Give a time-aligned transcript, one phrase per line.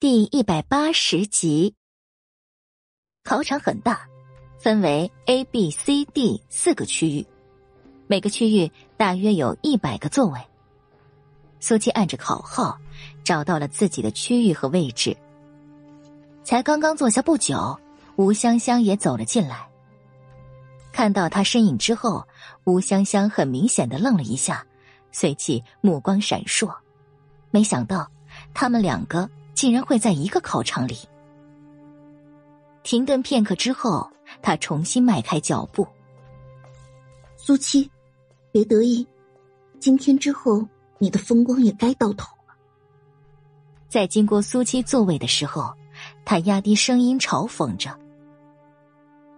[0.00, 1.74] 第一百八十集。
[3.24, 4.08] 考场很大，
[4.56, 7.26] 分为 A、B、C、D 四个区域，
[8.06, 10.38] 每个区域大约有一百个座位。
[11.58, 12.78] 苏七按着考号
[13.24, 15.16] 找到了自己的区域和位置。
[16.44, 17.76] 才刚刚坐下不久，
[18.14, 19.68] 吴香香也走了进来。
[20.92, 22.24] 看到他身影之后，
[22.62, 24.64] 吴香香很明显的愣了一下，
[25.10, 26.72] 随即目光闪烁，
[27.50, 28.08] 没想到
[28.54, 29.28] 他们两个。
[29.58, 30.96] 竟然会在一个考场里。
[32.84, 34.08] 停顿片刻之后，
[34.40, 35.84] 他重新迈开脚步。
[37.36, 37.90] 苏七，
[38.52, 39.04] 别得意，
[39.80, 40.64] 今天之后
[40.98, 42.54] 你的风光也该到头了。
[43.88, 45.74] 在经过苏七座位的时候，
[46.24, 47.90] 他压低声音嘲讽着：“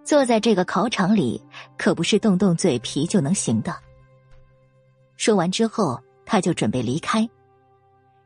[0.05, 1.43] 坐在这个考场里，
[1.79, 3.75] 可不是动动嘴皮就能行的。”
[5.17, 7.27] 说完之后，他就准备离开。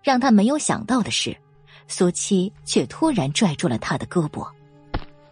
[0.02, 1.32] 让他没有想到的是。
[1.86, 4.48] 苏七却突然拽住了他的胳膊，“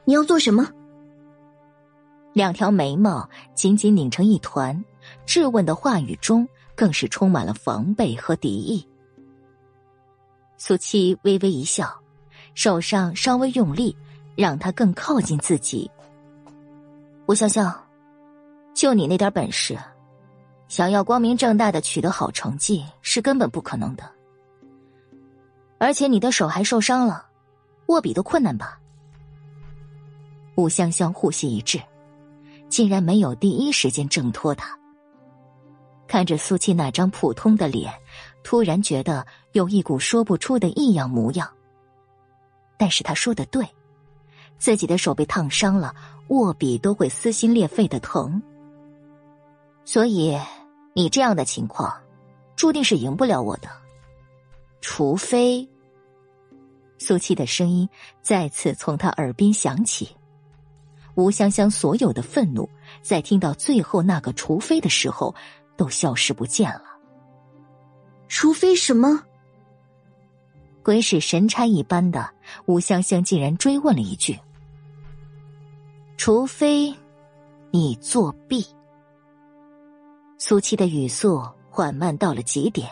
[0.05, 0.69] 你要做什么？”
[2.33, 4.85] 两条眉毛紧紧拧成一团，
[5.27, 8.87] 质问的话语中更是充满了防备和敌意。
[10.57, 11.95] 苏七微微一笑，
[12.55, 13.97] 手上稍微用力，
[14.37, 15.91] 让他更靠近自己。
[17.27, 17.75] 吴潇潇，
[18.75, 19.79] 就你那点本事，
[20.69, 24.09] 想要光明正大的取得好成绩是根本不可能的。
[25.83, 27.27] 而且你的手还受伤了，
[27.87, 28.79] 握笔都困难吧？
[30.55, 31.83] 吴香香呼吸一滞，
[32.69, 34.79] 竟然没有第一时间挣脱他。
[36.07, 37.93] 看着苏七那张普通的脸，
[38.45, 41.51] 突然觉得有一股说不出的异样模样。
[42.77, 43.67] 但是他说的对，
[44.59, 45.93] 自己的手被烫伤了，
[46.29, 48.41] 握笔都会撕心裂肺的疼。
[49.85, 50.39] 所以
[50.95, 51.93] 你这样的情况，
[52.55, 53.69] 注定是赢不了我的，
[54.81, 55.69] 除非。
[57.03, 57.89] 苏七的声音
[58.23, 60.17] 再次从他耳边响起，
[61.17, 62.69] 吴香香所有的愤怒
[63.03, 65.35] 在听到最后那个“除非”的时候
[65.77, 66.85] 都消失不见了。
[68.29, 69.25] 除非什么？
[70.83, 72.31] 鬼使神差一般的，
[72.67, 74.39] 吴香香竟然追问了一句
[76.17, 76.95] ：“除非
[77.73, 78.65] 你作弊。”
[80.39, 82.89] 苏七的语速缓慢到了极点。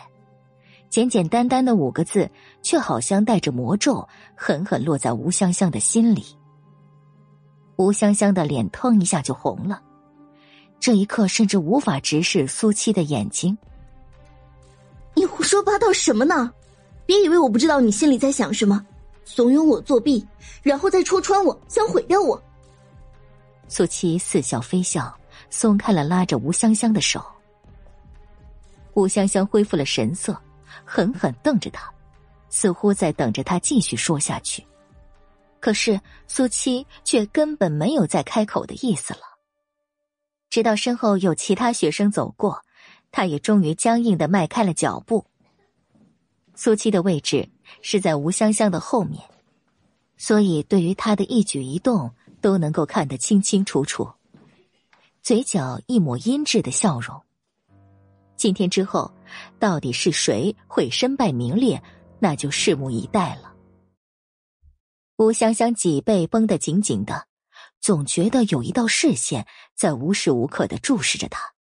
[0.91, 2.29] 简简单单的五个字，
[2.61, 6.25] 却好像带着魔咒，狠狠落在吴香香的心里。
[7.77, 9.81] 吴香香的脸腾一下就红了，
[10.81, 13.57] 这一刻甚至无法直视苏七的眼睛。
[15.13, 16.51] 你胡说八道什么呢？
[17.05, 18.85] 别以为我不知道你心里在想什么，
[19.23, 20.27] 怂恿我作弊，
[20.61, 22.41] 然后再戳穿我，想毁掉我。
[23.69, 25.17] 苏七似笑非笑，
[25.49, 27.23] 松开了拉着吴香香的手。
[28.93, 30.37] 吴香香恢复了神色。
[30.93, 31.89] 狠狠瞪着他，
[32.49, 34.61] 似乎在等着他继续说下去。
[35.61, 35.97] 可是
[36.27, 39.21] 苏七却根本没有再开口的意思了。
[40.49, 42.61] 直到身后有其他学生走过，
[43.09, 45.25] 他也终于僵硬的迈开了脚步。
[46.55, 47.47] 苏七的位置
[47.81, 49.23] 是在吴香香的后面，
[50.17, 54.11] 所以对于他的一举一动都能够看得清清楚楚，
[55.23, 57.17] 嘴角一抹阴鸷的笑容。
[58.35, 59.09] 今天之后，
[59.61, 61.83] 到底是谁会身败名裂，
[62.19, 63.53] 那就拭目以待了。
[65.17, 67.27] 吴香香脊背绷得紧紧的，
[67.79, 69.45] 总觉得有一道视线
[69.75, 71.53] 在无时无刻的注视着她。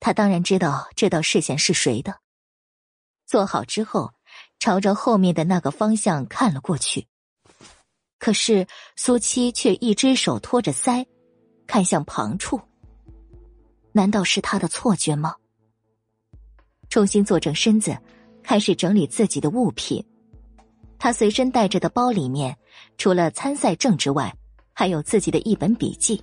[0.00, 2.20] 他当然知道这道视线是谁的。
[3.26, 4.14] 坐好之后，
[4.58, 7.06] 朝着后面的那个方向看了过去。
[8.18, 11.06] 可是苏七却一只手托着腮，
[11.66, 12.58] 看向旁处。
[13.92, 15.36] 难道是他的错觉吗？
[16.88, 17.96] 重新坐正身子，
[18.42, 20.04] 开始整理自己的物品。
[20.98, 22.56] 他随身带着的包里面，
[22.96, 24.34] 除了参赛证之外，
[24.72, 26.22] 还有自己的一本笔记。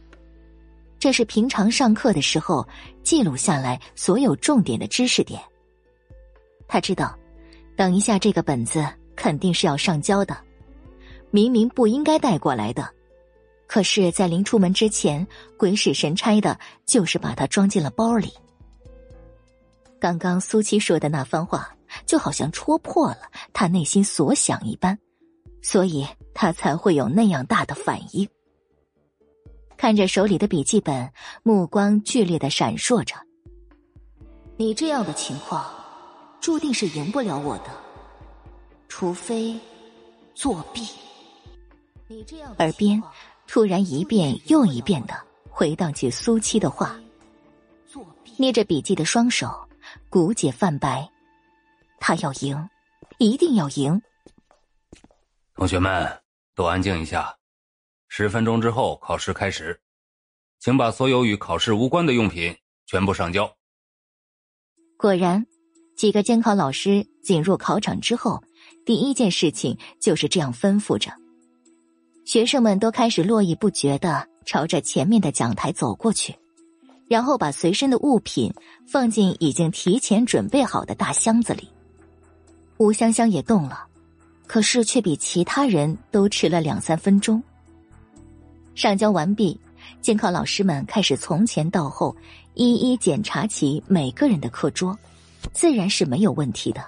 [0.97, 2.65] 这是平常上课的时候
[3.03, 5.41] 记录下来所有重点的知识点。
[6.67, 7.15] 他知道，
[7.75, 10.35] 等一下这个本子肯定是要上交的。
[11.29, 12.89] 明明不应该带过来的，
[13.67, 15.27] 可是，在临出门之前，
[15.57, 18.31] 鬼使神差的，就是把它装进了包里。
[20.03, 21.73] 刚刚苏七说的那番话，
[22.05, 23.19] 就好像戳破了
[23.53, 24.99] 他内心所想一般，
[25.61, 28.27] 所以他才会有那样大的反应。
[29.77, 31.09] 看着手里的笔记本，
[31.41, 33.15] 目光剧烈的闪烁着。
[34.57, 35.73] 你这样的情况，
[36.41, 37.69] 注定是赢不了我的，
[38.89, 39.57] 除非
[40.35, 40.85] 作弊。
[42.09, 43.01] 你这样，耳边
[43.47, 45.13] 突然一遍又一遍的
[45.49, 46.99] 回荡起苏七的话，
[48.35, 49.62] 捏着笔记的双手。
[50.13, 51.09] 骨节泛白，
[51.99, 52.69] 他要赢，
[53.17, 53.99] 一定要赢。
[55.55, 56.07] 同学们
[56.53, 57.35] 都安静一下，
[58.09, 59.81] 十分钟之后考试开始，
[60.59, 62.55] 请把所有与考试无关的用品
[62.85, 63.51] 全部上交。
[64.97, 65.47] 果然，
[65.97, 68.43] 几个监考老师进入考场之后，
[68.85, 71.11] 第一件事情就是这样吩咐着。
[72.23, 76.35] 学生们都开始络绎不绝的朝着前面的讲台走过去，
[77.07, 78.53] 然后把随身的物品
[78.87, 81.67] 放进已经提前准备好的大箱子里。
[82.77, 83.85] 吴香香也动了，
[84.47, 87.41] 可是却比其他人都迟了两三分钟。
[88.75, 89.59] 上交完毕，
[90.01, 92.15] 监考老师们开始从前到后
[92.55, 94.97] 一一检查起每个人的课桌，
[95.53, 96.83] 自然是没有问题的。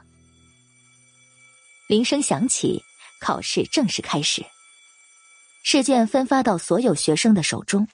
[1.87, 2.81] 铃声响起，
[3.21, 4.43] 考试正式开始。
[5.63, 7.87] 试卷分发到所有学生的手中，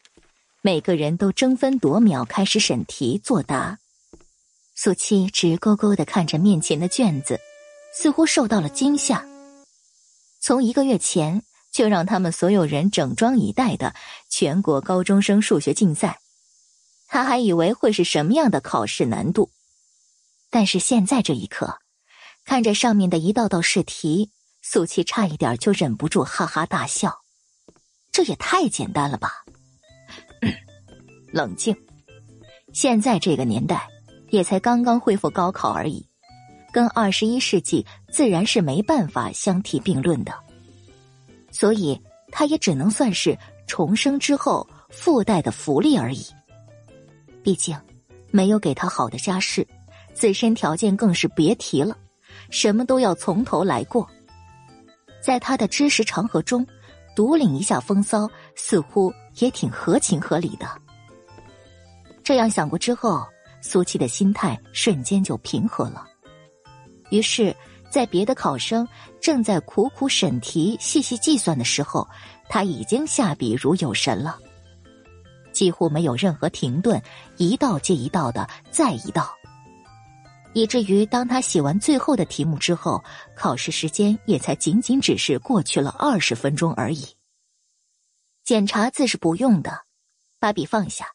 [0.64, 3.80] 每个人都争分夺秒开始审题作答。
[4.76, 7.40] 苏七直勾勾的看着面前的卷子，
[7.96, 9.26] 似乎受到了惊吓。
[10.40, 11.42] 从一个月前
[11.72, 13.96] 就让他们所有人整装以待的
[14.30, 16.20] 全国高中生数学竞赛，
[17.08, 19.50] 他还以为会是什么样的考试难度，
[20.52, 21.80] 但是现在这一刻，
[22.46, 24.30] 看着上面的一道道试题，
[24.62, 27.22] 苏七差一点就忍不住哈哈大笑。
[28.12, 29.44] 这也太简单了吧！
[31.32, 31.74] 冷静，
[32.74, 33.88] 现在这个年代
[34.32, 36.06] 也才刚刚恢复高考而已，
[36.74, 40.34] 跟二十一世纪自然是没办法相提并论的。
[41.50, 41.98] 所以，
[42.32, 46.26] 他也只能算是重生之后附带的福利而已。
[47.42, 47.78] 毕竟，
[48.30, 49.66] 没有给他好的家世，
[50.14, 51.98] 自身条件更是别提了，
[52.50, 54.06] 什么都要从头来过。
[55.22, 56.68] 在他的知识长河中。
[57.14, 58.26] 独领一下风骚，
[58.56, 60.81] 似乎也挺合情合理的。
[62.32, 63.28] 这样想过之后，
[63.60, 66.08] 苏七的心态瞬间就平和了。
[67.10, 67.54] 于是，
[67.90, 68.88] 在别的考生
[69.20, 72.08] 正在苦苦审题、细细计算的时候，
[72.48, 74.40] 他已经下笔如有神了，
[75.52, 77.04] 几乎没有任何停顿，
[77.36, 79.30] 一道接一道的再一道。
[80.54, 83.04] 以至于当他写完最后的题目之后，
[83.36, 87.06] 考试时间也才仅仅只是过去了二十分钟而已。
[88.46, 89.82] 检查字是不用的，
[90.40, 91.08] 把笔放下，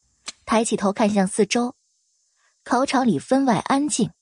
[0.46, 1.75] 抬起头看向四周，
[2.62, 4.12] 考场里分外安静，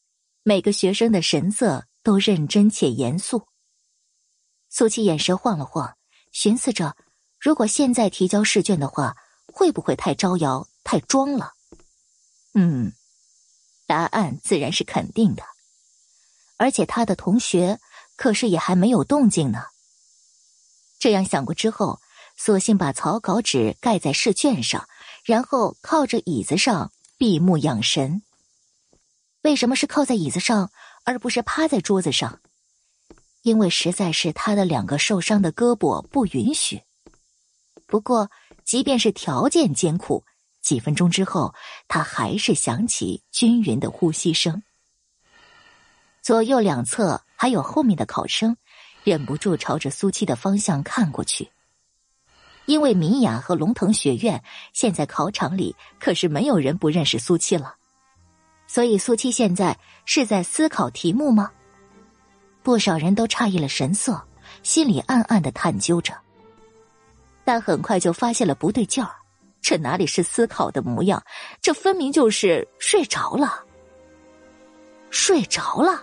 [0.42, 3.46] 每个学生的神色都认真且严肃。
[4.70, 5.96] 苏琪眼神晃了晃，
[6.32, 6.96] 寻思着，
[7.38, 9.14] 如果现在提交试卷的话，
[9.52, 11.52] 会不会太招摇、太装了？
[12.54, 12.92] 嗯。
[13.86, 15.42] 答案自然是肯定的，
[16.56, 17.78] 而且他的同学
[18.16, 19.66] 可是也还没有动静呢。
[20.98, 22.00] 这样想过之后，
[22.34, 24.88] 索性把草稿纸盖在试卷上，
[25.24, 28.22] 然后靠着椅子上闭目养神。
[29.42, 30.70] 为什么是靠在椅子上，
[31.04, 32.40] 而不是趴在桌子上？
[33.42, 36.82] 因为实在是他的两个受伤的胳膊不允许。
[37.86, 38.30] 不过，
[38.64, 40.24] 即便是条件艰苦。
[40.62, 41.54] 几分钟之后，
[41.88, 44.62] 他还是响起均匀的呼吸声。
[46.22, 48.56] 左右两侧还有后面的考生，
[49.02, 51.50] 忍不住朝着苏七的方向看过去。
[52.66, 57.74] 因为米雅和龙腾学院现在考场里可是没有人不认识苏七了，
[58.66, 61.50] 所以苏七现在是在思考题目吗？
[62.62, 64.22] 不少人都诧异了神色，
[64.62, 66.14] 心里暗暗的探究着，
[67.44, 69.10] 但很快就发现了不对劲儿。
[69.60, 71.22] 这哪里是思考的模样？
[71.60, 73.64] 这分明就是睡着了。
[75.10, 76.02] 睡着了。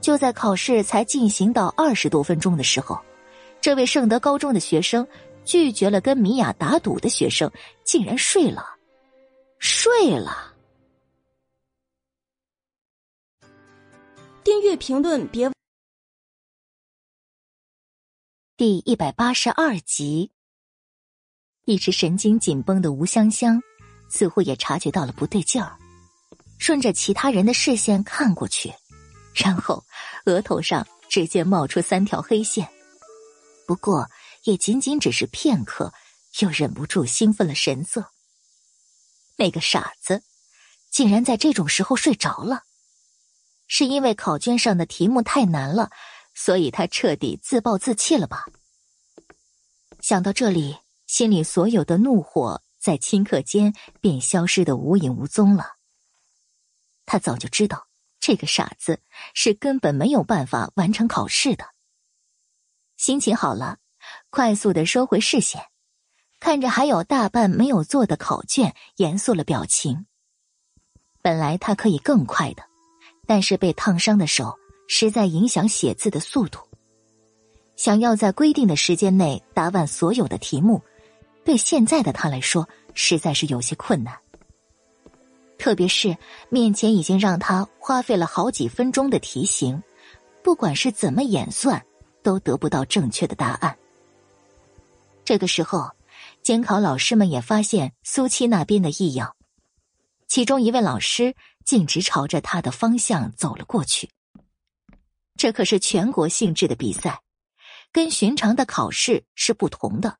[0.00, 2.98] 就在考试才进行到二十多分钟的时候，
[3.62, 5.06] 这位圣德高中的学生
[5.44, 7.48] 拒绝了跟米娅打赌的学生，
[7.84, 8.76] 竟然睡了。
[9.60, 10.52] 睡了。
[14.42, 15.48] 订阅评论别。
[18.56, 20.32] 第一百八十二集。
[21.64, 23.62] 一直神经紧绷的吴香香，
[24.08, 25.78] 似乎也察觉到了不对劲儿，
[26.58, 28.72] 顺着其他人的视线看过去，
[29.32, 29.84] 然后
[30.26, 32.68] 额头上直接冒出三条黑线。
[33.66, 34.08] 不过
[34.44, 35.92] 也仅仅只是片刻，
[36.40, 38.10] 又忍不住兴奋了神色。
[39.36, 40.22] 那个傻子，
[40.90, 42.62] 竟然在这种时候睡着了，
[43.66, 45.90] 是因为考卷上的题目太难了，
[46.34, 48.46] 所以他彻底自暴自弃了吧？
[50.00, 50.78] 想到这里。
[51.04, 55.74] 心里所有的怒火在顷刻间便消失的无影无踪了。
[57.04, 57.86] 他早就知道
[58.18, 58.98] 这个傻子
[59.34, 61.71] 是根本没有办法完成考试的。
[63.02, 63.78] 心情好了，
[64.30, 65.60] 快速的收回视线，
[66.38, 70.06] 看着还有大半没有做的考卷，严肃了表情。
[71.20, 72.62] 本来他可以更快的，
[73.26, 74.56] 但是被烫伤的手
[74.86, 76.60] 实在影响写字的速度。
[77.74, 80.80] 想要在规定的时间内答完所有的题目，
[81.44, 84.16] 对现在的他来说实在是有些困难。
[85.58, 86.16] 特别是
[86.50, 89.82] 面前已经让他花费了好几分钟的题型，
[90.44, 91.84] 不管是怎么演算，
[92.22, 93.76] 都得不到正确的答案。
[95.24, 95.90] 这个时候，
[96.42, 99.36] 监考老师们也发现苏七那边的异样，
[100.26, 104.10] 其中一位老师径直朝着他的方向走了过去。
[105.36, 107.22] 这可是全国性质的比赛，
[107.92, 110.18] 跟寻常的考试是不同的。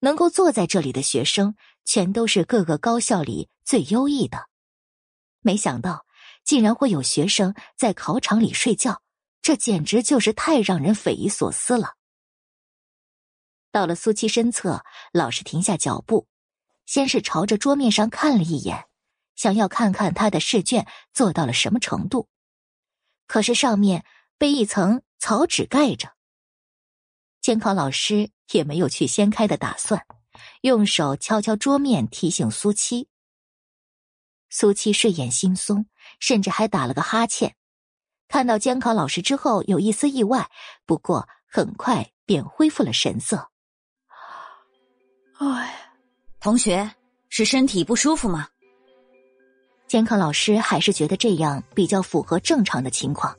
[0.00, 4.46] 能够坐在这里的学生，全都是各个高校里最优异的。
[5.40, 6.06] 没想到，
[6.44, 9.02] 竟然会有学生在考场里睡觉，
[9.40, 11.94] 这简直就是太让人匪夷所思了。
[13.70, 16.26] 到了苏七身侧，老师停下脚步，
[16.86, 18.86] 先是朝着桌面上看了一眼，
[19.36, 22.28] 想要看看他的试卷做到了什么程度，
[23.26, 24.04] 可是上面
[24.36, 26.14] 被一层草纸盖着。
[27.40, 30.06] 监考老师也没有去掀开的打算，
[30.62, 33.08] 用手敲敲桌面，提醒苏七。
[34.50, 35.86] 苏七睡眼惺忪，
[36.20, 37.54] 甚至还打了个哈欠。
[38.28, 40.48] 看到监考老师之后，有一丝意外，
[40.84, 43.48] 不过很快便恢复了神色。
[45.38, 45.74] 哎，
[46.38, 46.90] 同学
[47.30, 48.48] 是身体不舒服吗？
[49.86, 53.34] 监考老师还是觉得这样比较符合正常的情况。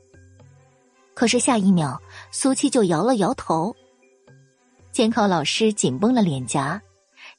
[1.14, 3.76] 可是下一秒，苏七就摇了摇头。
[4.92, 6.82] 监考老师紧绷了脸颊，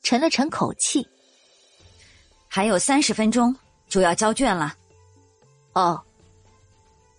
[0.02, 1.04] 沉了沉口气。
[2.46, 3.54] 还有三十分钟
[3.88, 4.74] 就要交卷了，
[5.72, 6.00] 哦。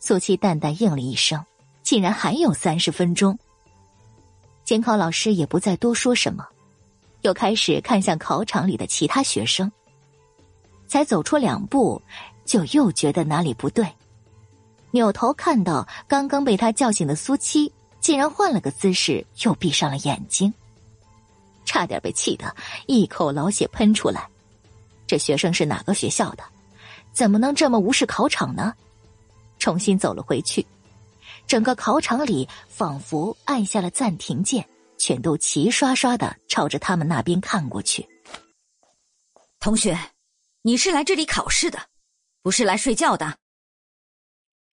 [0.03, 1.45] 苏七淡淡应了一声，
[1.83, 3.37] 竟然还有三十分钟。
[4.65, 6.43] 监考老师也不再多说什么，
[7.21, 9.71] 又开始看向考场里的其他学生。
[10.87, 12.01] 才走出两步，
[12.45, 13.87] 就又觉得哪里不对，
[14.89, 20.51] 扭头看到刚刚被他叫醒的苏七，竟然换了个姿势，又闭上了眼睛，
[21.63, 22.55] 差点被气得
[22.87, 24.27] 一口老血喷出来。
[25.05, 26.43] 这学生是哪个学校的？
[27.13, 28.73] 怎么能这么无视考场呢？
[29.61, 30.65] 重新走了回去，
[31.45, 38.09] 整个考场里仿佛按下了暂停键，全都齐刷刷的朝着他们那边看过去。
[39.59, 39.95] 同学，
[40.63, 41.79] 你是来这里考试的，
[42.41, 43.37] 不是来睡觉的。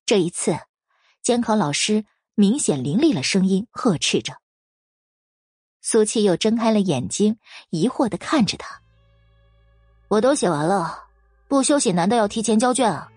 [0.06, 0.56] 这一次，
[1.24, 4.36] 监考老师明显凌厉了声音，呵斥着。
[5.82, 7.40] 苏七又睁开了眼睛，
[7.72, 8.80] 疑惑的看着他。
[10.10, 11.08] 我都写完了，
[11.48, 13.12] 不休息难道要提前交卷啊？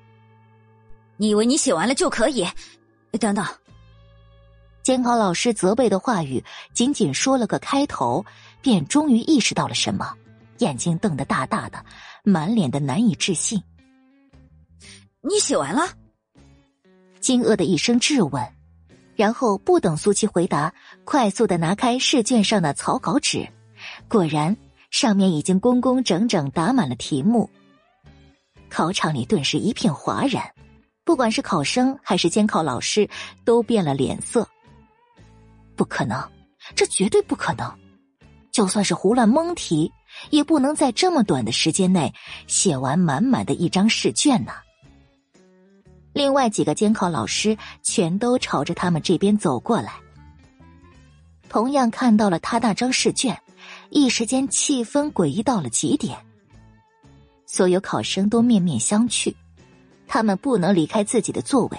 [1.19, 2.47] 你以为你写完了就可以？
[3.21, 3.45] 等等，
[4.83, 8.25] 监考老师责备的话语仅仅说了个开头，
[8.63, 10.15] 便终于意识到了什么，
[10.59, 11.85] 眼睛瞪得大大的，
[12.23, 13.63] 满脸的难以置信。
[15.21, 15.83] 你写完了？
[17.21, 18.43] 惊愕的一声质问，
[19.17, 20.73] 然后不等苏七回答，
[21.05, 23.47] 快速的拿开试卷上的草稿纸，
[24.09, 24.57] 果然。
[24.91, 27.51] 上面已经工工整整打满了题目，
[28.71, 30.51] 考场里顿时一片哗然，
[31.09, 33.09] 不管是考生还是监考老师
[33.43, 34.47] 都变了脸色。
[35.75, 36.23] 不可能，
[36.77, 37.75] 这绝对不可能！
[38.53, 39.91] 就算是胡乱蒙题，
[40.29, 42.13] 也不能在这么短的时间内
[42.47, 44.53] 写完满满的一张试卷呢。
[46.13, 49.95] 另外几个监考老师全都朝着他们这边走过来，
[51.49, 53.41] 同样看到了他那张试卷。
[53.89, 56.19] 一时间，气氛诡异到了极点。
[57.47, 59.35] 所有考生都面面相觑，
[60.09, 61.79] 他们不能离开自己的座位，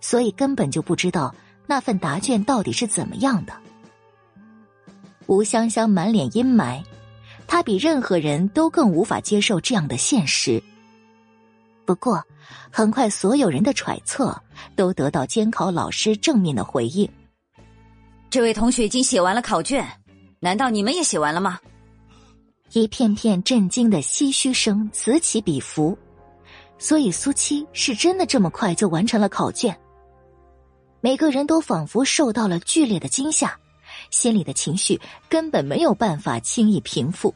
[0.00, 1.34] 所以根本就不知道
[1.66, 3.52] 那份答卷到底是怎么样的。
[5.26, 6.82] 吴香香满脸阴霾，
[7.46, 10.62] 她比任何人都更无法接受这样的现实。
[11.84, 12.22] 不过，
[12.70, 14.40] 很快所有人的揣测
[14.74, 17.06] 都得到监考老师正面的回应。
[18.30, 19.86] 这位同学已经写完了考卷。
[20.40, 21.58] 难道你们也写完了吗？
[22.72, 25.96] 一片片震惊的唏嘘声此起彼伏，
[26.78, 29.78] 所以苏七是真的这么快就完成了考卷。
[31.00, 33.58] 每个人都仿佛受到了剧烈的惊吓，
[34.10, 37.34] 心里的情绪根本没有办法轻易平复，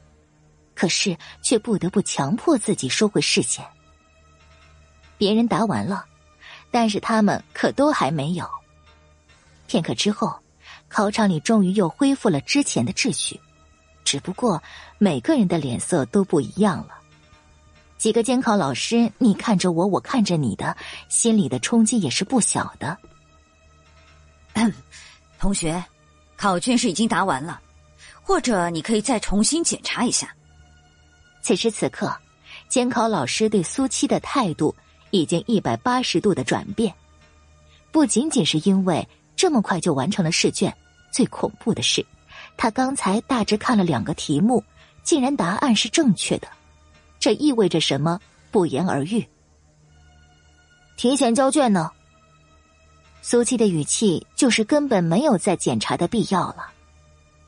[0.74, 3.64] 可是却不得不强迫自己收回视线。
[5.16, 6.04] 别人答完了，
[6.70, 8.48] 但是他们可都还没有。
[9.66, 10.38] 片刻之后。
[10.90, 13.38] 考场里终于又恢复了之前的秩序，
[14.04, 14.62] 只不过
[14.96, 16.97] 每个人的脸色都不一样了。
[17.98, 20.76] 几个监考老师你看着我，我看着你的，
[21.08, 22.96] 心里的冲击也是不小的。
[25.38, 25.84] 同学，
[26.36, 27.60] 考卷是已经答完了，
[28.22, 30.32] 或者你可以再重新检查一下。
[31.42, 32.16] 此时此刻，
[32.68, 34.74] 监考老师对苏七的态度
[35.10, 36.94] 已经一百八十度的转变，
[37.90, 39.06] 不仅仅是因为。
[39.36, 40.76] 这么快就完成了试卷，
[41.12, 42.04] 最恐怖的是，
[42.56, 44.64] 他刚才大致看了两个题目，
[45.04, 46.48] 竟然答案是正确的，
[47.18, 48.20] 这意味着什么？
[48.50, 49.26] 不言而喻。
[50.96, 51.90] 提前交卷呢？
[53.20, 56.72] 苏七的语气就是根本没有再检查的必要了。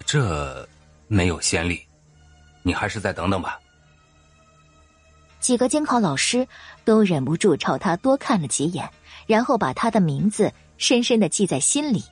[0.05, 0.69] 这
[1.07, 1.81] 没有先例，
[2.63, 3.59] 你还是再等等吧。
[5.39, 6.47] 几个监考老师
[6.85, 8.91] 都忍不住朝他多看了几眼，
[9.27, 12.05] 然后把他的名字深深的记在心里。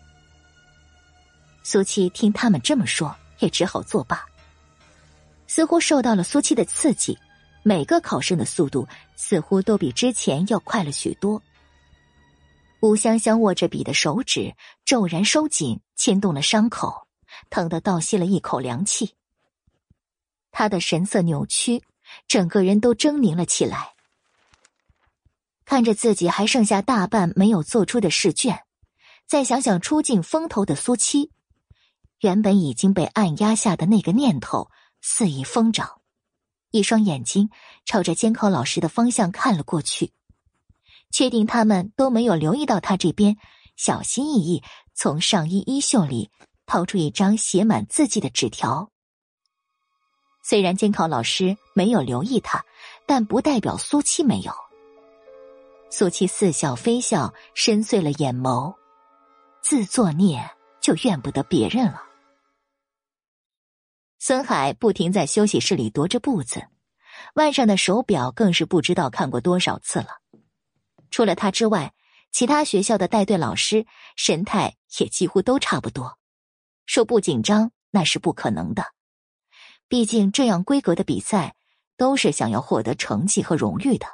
[1.62, 4.24] 苏七听他们这么说，也只好作罢。
[5.46, 7.18] 似乎受到了苏七的刺激，
[7.62, 8.86] 每个考生的速度
[9.16, 11.42] 似乎都比之前要快了许多。
[12.80, 17.08] 吴香香握着笔的手指骤然收紧，牵动了伤口，
[17.50, 19.14] 疼得倒吸了一口凉气。
[20.50, 21.82] 他的神色扭曲，
[22.26, 23.94] 整个人都狰狞了起来。
[25.64, 28.64] 看着自己还剩下大半没有做出的试卷，
[29.26, 31.30] 再想想出尽风头的苏七，
[32.20, 34.70] 原本已经被按压下的那个念头
[35.02, 35.97] 肆意疯长，
[36.70, 37.50] 一双眼睛
[37.84, 40.12] 朝着监考老师的方向看了过去。
[41.10, 43.36] 确定他们都没有留意到他这边，
[43.76, 44.62] 小心翼翼
[44.94, 46.30] 从上衣衣袖里
[46.66, 48.90] 掏出一张写满字迹的纸条。
[50.42, 52.64] 虽然监考老师没有留意他，
[53.06, 54.52] 但不代表苏七没有。
[55.90, 58.74] 苏七似笑非笑，深邃了眼眸，
[59.62, 60.50] 自作孽
[60.82, 62.02] 就怨不得别人了。
[64.28, 66.66] 孙海不停在休息室里踱着步子，
[67.36, 70.20] 腕上的手表更是不知道看过多少次了。
[71.10, 71.94] 除了他之外，
[72.30, 76.18] 其他学校的带队老师神态也几乎都差不多。
[76.84, 78.84] 说不紧张那是不可能的，
[79.88, 81.54] 毕竟这样规格的比赛
[81.96, 84.06] 都是想要获得成绩和荣誉的。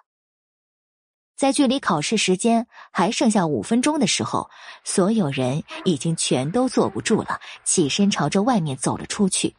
[1.37, 4.49] 在距离考试时间还剩下五分钟的时候，
[4.85, 9.57] 所有人已经全都坐不住了，起身朝着外面走了出去。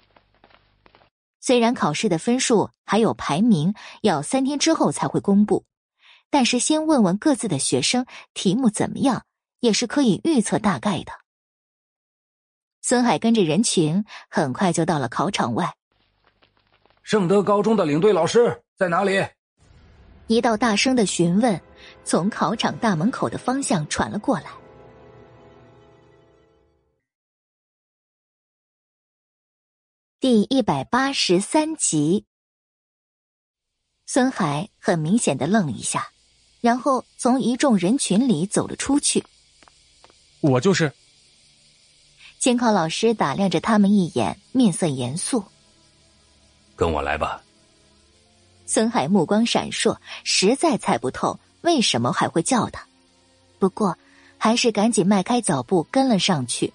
[1.46, 5.64] 虽然考试的分数还有排名要三天之后才会公布。
[6.32, 9.26] 但是先问问各自的学生题目怎么样，
[9.60, 11.12] 也是可以预测大概的。
[12.82, 15.76] 孙海跟着人群很快就到了考场外。
[17.04, 19.24] 圣德高中的领队老师在哪里？
[20.26, 21.62] 一道大声的询问
[22.04, 24.46] 从考场大门口的方向传了过来。
[30.28, 32.26] 第一百八十三集，
[34.08, 36.10] 孙海很明显的愣了一下。
[36.62, 39.24] 然后从一众人群里走了出去。
[40.42, 40.92] 我就是。
[42.40, 45.46] 监考老师打量着他们一眼，面色严肃。
[46.76, 47.44] 跟我来吧。
[48.66, 52.88] 孙海目光闪烁，实在猜不透为什么还会叫他，
[53.60, 53.96] 不过
[54.40, 56.74] 还是赶紧迈开脚步跟了上去。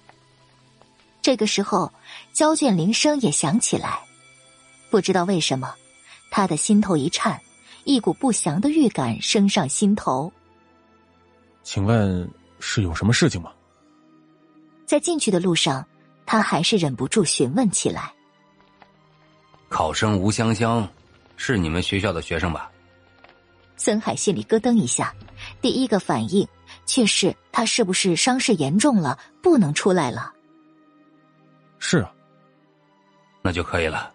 [1.21, 1.91] 这个时候，
[2.33, 3.99] 交卷铃声也响起来，
[4.89, 5.73] 不知道为什么，
[6.29, 7.39] 他的心头一颤。
[7.83, 10.31] 一股不祥的预感升上心头。
[11.63, 12.29] 请问
[12.59, 13.51] 是有什么事情吗？
[14.85, 15.83] 在进去的路上，
[16.23, 18.13] 他还是忍不住询问起来。
[19.67, 20.87] 考生吴香香，
[21.37, 22.69] 是你们学校的学生吧？
[23.77, 25.11] 孙海心里咯噔一下，
[25.59, 26.47] 第一个反应
[26.85, 30.31] 却是他是不是伤势严重了，不能出来了？
[31.83, 32.13] 是啊，
[33.41, 34.13] 那就可以了，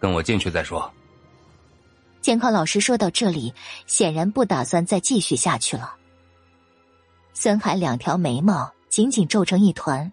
[0.00, 0.92] 跟我进去再说。
[2.22, 3.52] 监考老师说到这里，
[3.86, 5.94] 显然不打算再继续下去了。
[7.34, 10.10] 孙海两条眉毛紧紧皱成一团，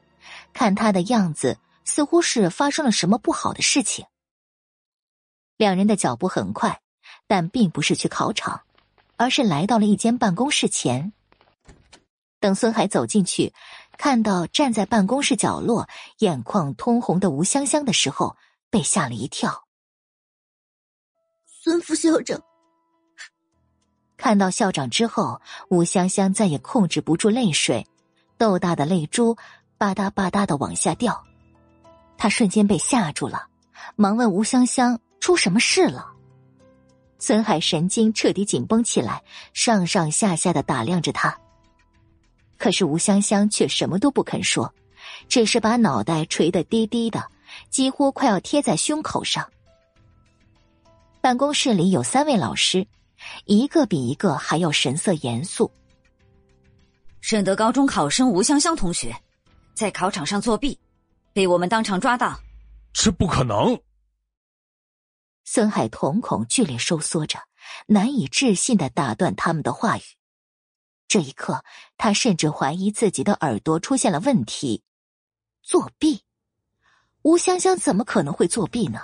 [0.52, 4.06] 看他的样子，似乎是发生了什么不好的事情。
[5.56, 6.82] 两人的脚步很快，
[7.28, 8.62] 但并不是去考场，
[9.16, 11.14] 而是来到了一间办公室前。
[12.42, 13.54] 等孙海走进去，
[14.00, 18.38] 看到站在办公室角落、眼眶通红的吴香香的时候，
[18.70, 19.66] 被吓了一跳。
[21.46, 22.42] 孙副校长
[24.16, 27.86] 看到校长之后，吴香香再也控制不住泪水，
[28.38, 29.36] 豆大的泪珠
[29.78, 31.22] 吧嗒吧嗒的往下掉。
[32.18, 33.48] 他瞬间被吓住了，
[33.98, 36.10] 忙问吴香香出什么事了。
[37.18, 41.38] 孙海神经彻底紧绷起来，上上下下的打量着他。
[42.60, 44.72] 可是吴香香却什么都不肯说，
[45.28, 47.26] 只是把脑袋垂得低低的，
[47.72, 49.50] 几乎快要贴在胸口上。
[51.22, 52.86] 办公室里有三位老师，
[53.45, 55.72] 一个比一个还要神色严肃。
[57.22, 59.15] 顺德高中考生吴香香同学，
[59.74, 60.78] 在考场上作弊，
[61.34, 62.38] 被我们当场抓到。
[62.91, 63.80] 这不可能！
[65.45, 67.39] 孙海瞳孔剧烈收缩着，
[67.88, 70.02] 难以置信的打断他们的话语。
[71.10, 71.63] 这一刻，
[71.98, 74.84] 他甚至怀疑自己的耳朵出现了问题。
[75.63, 76.22] 作弊？
[77.24, 79.02] 吴香香怎么可能会作弊呢？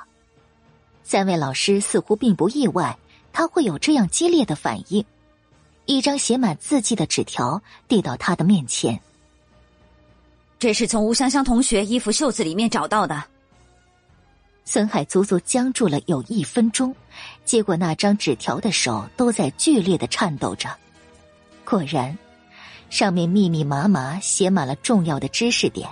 [1.03, 2.95] 三位老师似乎并不意外，
[3.33, 5.03] 他会有这样激烈的反应。
[5.85, 8.99] 一张写满字迹的纸条递到他的面前，
[10.59, 13.23] 这是从吴香香同学衣服袖子里面找到的。
[14.63, 16.95] 孙海足足僵住了有一分钟，
[17.45, 20.69] 接过那张纸条的手都在剧烈的颤抖着。
[21.65, 22.17] 果然，
[22.89, 25.89] 上面密密麻麻写满了重要的知识点。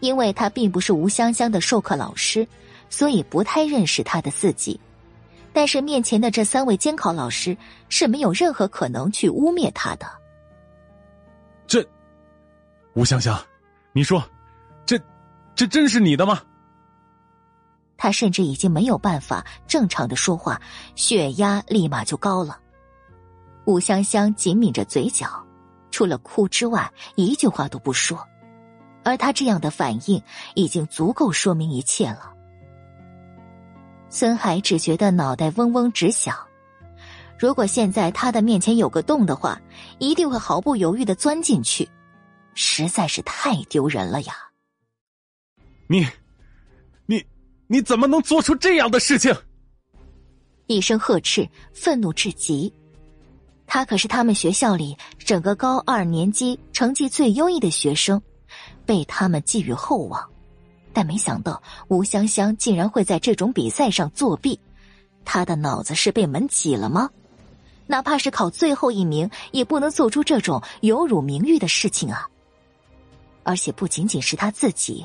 [0.00, 2.46] 因为他并不是吴香香的授课老师，
[2.90, 4.78] 所以不太认识他的字迹。
[5.52, 7.56] 但是面前的这三位监考老师
[7.88, 10.06] 是没有任何可能去污蔑他的。
[11.66, 11.86] 这，
[12.94, 13.40] 吴香香，
[13.92, 14.22] 你说，
[14.84, 15.00] 这，
[15.54, 16.42] 这真是你的吗？
[17.96, 20.60] 他甚至已经没有办法正常的说话，
[20.96, 22.58] 血压立马就高了。
[23.66, 25.26] 吴香香紧抿着嘴角，
[25.90, 28.18] 除了哭之外，一句话都不说。
[29.02, 30.22] 而他这样的反应，
[30.54, 32.32] 已经足够说明一切了。
[34.08, 36.36] 孙海只觉得脑袋嗡嗡直响，
[37.38, 39.60] 如果现在他的面前有个洞的话，
[39.98, 41.88] 一定会毫不犹豫的钻进去，
[42.54, 44.34] 实在是太丢人了呀！
[45.86, 46.06] 你，
[47.06, 47.22] 你，
[47.66, 49.34] 你怎么能做出这样的事情？
[50.66, 52.72] 一声呵斥，愤怒至极。
[53.66, 58.20] 他可是他们学校里整个高二年级成绩最优异的学生，
[58.86, 60.22] 被他们寄予厚望。
[60.92, 64.60] 但没想到吴香香竟然会在这种比赛上作弊，
[65.24, 67.10] 他的脑子是被门挤了吗？
[67.86, 72.28] 哪怕是考最后一名，也不能做出这种有辱名誉的事情啊！
[73.42, 75.04] 而且不仅仅是他自己，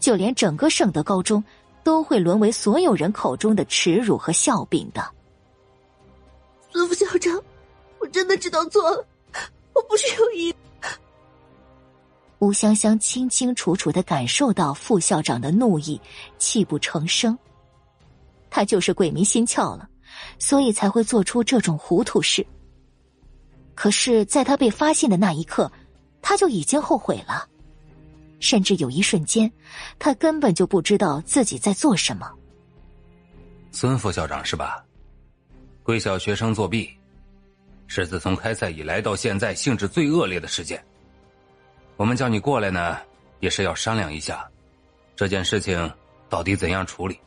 [0.00, 1.44] 就连整个圣德高中
[1.84, 5.06] 都会沦为所有人口中的耻辱和笑柄的。
[6.72, 7.40] 孙副校长，
[8.06, 9.04] 我真的知道错了，
[9.74, 10.54] 我不是有意。
[12.38, 16.00] 吴香香清清楚楚的感受到副校长的怒意，
[16.38, 17.36] 泣不成声。
[18.48, 19.88] 他就是鬼迷心窍了，
[20.38, 22.46] 所以才会做出这种糊涂事。
[23.74, 25.70] 可是，在他被发现的那一刻，
[26.22, 27.48] 他就已经后悔了，
[28.38, 29.50] 甚至有一瞬间，
[29.98, 32.32] 他根本就不知道自己在做什么。
[33.72, 34.84] 孙副校长是吧？
[35.82, 36.88] 贵校学生作弊，
[37.86, 40.82] 是自从开赛以来到现在性质最恶劣的事件。
[41.96, 42.98] 我们叫你过来呢，
[43.40, 44.46] 也是要商量一下，
[45.14, 45.90] 这件事情
[46.28, 47.18] 到底怎样处理。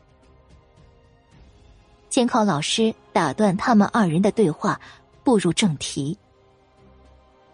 [2.10, 4.80] 监考老师打断他们二人的对话，
[5.24, 6.17] 步入正题。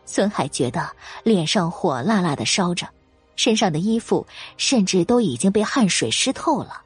[0.06, 0.90] 孙海觉得
[1.24, 2.88] 脸上火辣辣的烧着，
[3.36, 6.82] 身上的衣服甚至都已经被汗水湿透了。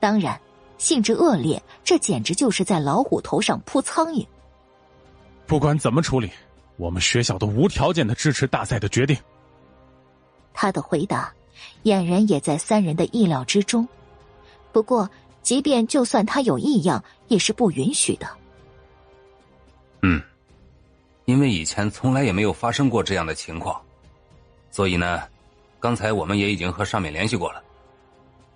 [0.00, 0.40] 当然，
[0.78, 4.26] 性质恶劣，这简直就是在老虎头上扑苍蝇。
[5.46, 6.30] 不管怎么处理。
[6.78, 9.16] 我们学校都无条件的支持大赛的决定。
[10.54, 11.32] 他的回答，
[11.84, 13.86] 俨然也在三人的意料之中。
[14.72, 15.08] 不过，
[15.42, 18.26] 即便就算他有异样，也是不允许的。
[20.00, 20.20] 嗯，
[21.26, 23.80] 因为以前从来也没有发生过这样的情况，
[24.70, 25.22] 所以呢，
[25.78, 27.62] 刚才我们也已经和上面联系过了。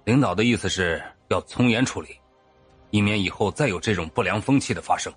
[0.05, 2.16] 领导的意思是要从严处理，
[2.90, 5.12] 以免以后再有这种不良风气的发生。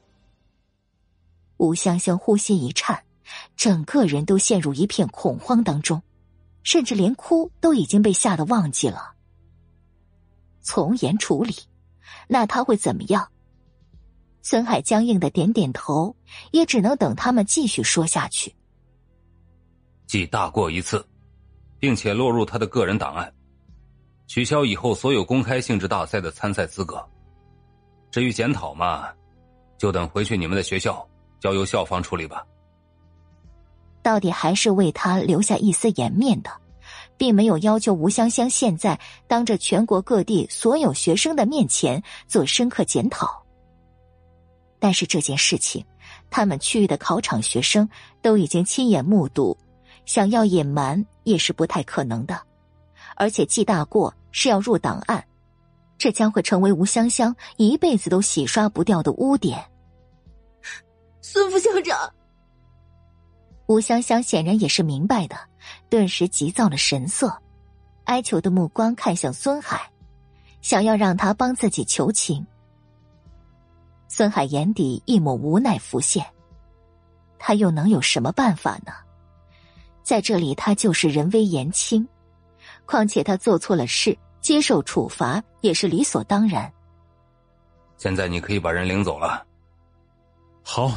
[1.59, 3.03] 吴香香呼吸一颤，
[3.57, 6.01] 整个人都陷入一片恐慌当中，
[6.63, 9.13] 甚至连哭都已经被吓得忘记了。
[10.61, 11.53] 从严处理，
[12.29, 13.29] 那他会怎么样？
[14.41, 16.15] 孙海僵硬的点点头，
[16.51, 18.55] 也只能等他们继续说下去。
[20.07, 21.05] 记大过一次，
[21.77, 23.31] 并且落入他的个人档案，
[24.27, 27.05] 取消以后所有公开性质大赛的参赛资格。
[28.11, 29.09] 至于检讨嘛，
[29.77, 31.05] 就等回去你们的学校。
[31.39, 32.45] 交由校方处理吧。
[34.01, 36.49] 到底还是为他留下一丝颜面的，
[37.17, 43.43] 并没有要求吴香香现在当着全国各地所有学生的面前做深刻检讨。
[44.79, 45.85] 但是这件事情，
[46.29, 47.87] 他们区域的考场学生
[48.21, 49.57] 都已经亲眼目睹，
[50.05, 52.39] 想要隐瞒也是不太可能的。
[53.15, 55.21] 而且记大过是要入档案，
[55.97, 59.61] 这将会成为吴香香一辈子都洗刷不掉的污点。
[61.31, 62.11] 孙副校长，
[63.67, 65.37] 吴香香显然也是明白的，
[65.87, 67.31] 顿时急躁了神色，
[68.05, 69.91] 哀求的目光看向孙海，
[70.61, 72.43] 想要让他帮自己求情。
[74.07, 76.25] 孙海眼底一抹无奈浮现，
[77.37, 78.91] 他又能有什么办法呢？
[80.01, 82.07] 在这里，他就是人微言轻，
[82.87, 86.73] 况且他做错了事，接受处罚也是理所当然。
[87.97, 89.45] 现在你可以把人领走了。
[90.63, 90.91] 好。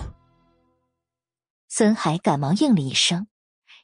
[1.74, 3.28] 孙海赶忙应了一声，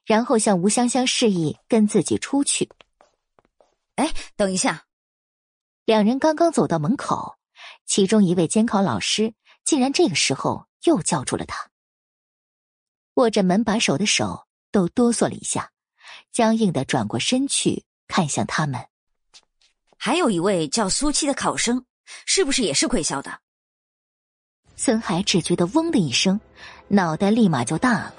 [0.05, 2.68] 然后向吴香香示意跟自己出去。
[3.94, 4.85] 哎，等一下！
[5.87, 7.38] 两人刚刚走到门口，
[7.87, 9.33] 其中一位监考老师
[9.64, 11.70] 竟然这个时候又叫住了他。
[13.14, 15.72] 握着门把手的手都哆嗦了一下，
[16.31, 18.87] 僵硬的转过身去看向他们。
[19.96, 21.87] 还有一位叫苏七的考生，
[22.27, 23.40] 是不是也是贵校的？
[24.77, 26.38] 孙海只觉得嗡的一声，
[26.88, 28.14] 脑袋立马就大了。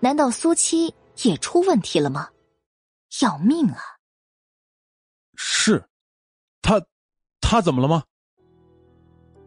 [0.00, 2.28] 难道苏七也出问题了吗？
[3.20, 3.78] 要命啊！
[5.34, 5.84] 是，
[6.62, 6.80] 他，
[7.40, 8.02] 他怎么了吗？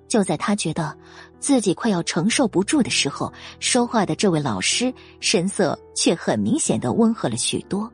[0.07, 0.95] 就在他觉得
[1.39, 7.91] 自己快要承受不住的时候，说话的这位老师神色却很明显的温和了许多。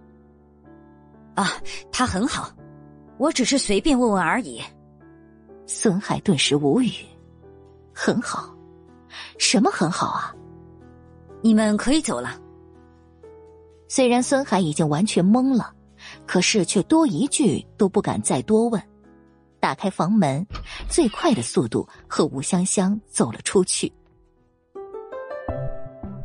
[1.35, 1.53] 啊，
[1.91, 2.51] 他很好，
[3.17, 4.61] 我只是随便问问而已。
[5.65, 6.91] 孙海顿时无语，
[7.93, 8.50] 很好，
[9.37, 10.35] 什么很好啊？
[11.41, 12.39] 你们可以走了。
[13.87, 15.73] 虽然孙海已经完全懵了，
[16.25, 18.81] 可是却多一句都不敢再多问。
[19.59, 20.45] 打开房门，
[20.89, 23.91] 最快的速度和吴香香走了出去。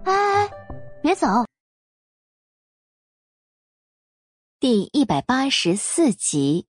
[0.05, 0.51] 哎哎，
[1.03, 1.27] 别走！
[4.59, 6.67] 第一百八十四集，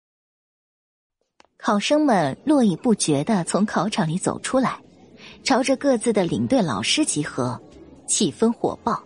[1.57, 4.81] 考生们络绎不绝的从考场里走出来，
[5.45, 7.61] 朝着各自的领队老师集合，
[8.07, 9.01] 气氛火爆。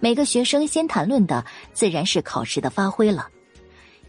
[0.00, 3.28] 每个学生先谈论的自然是考试的发挥了，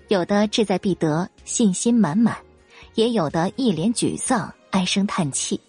[0.07, 2.33] 有的志在必得，信心满满；
[2.95, 5.59] 也有的一脸沮丧，唉声叹气。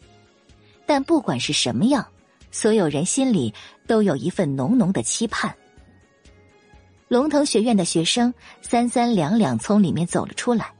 [0.86, 2.06] 但不管是什么样，
[2.52, 3.52] 所有人心里
[3.88, 5.52] 都有一份浓浓的期盼。
[7.08, 8.32] 龙腾学院的学生
[8.62, 10.72] 三三两两从里面走了出来，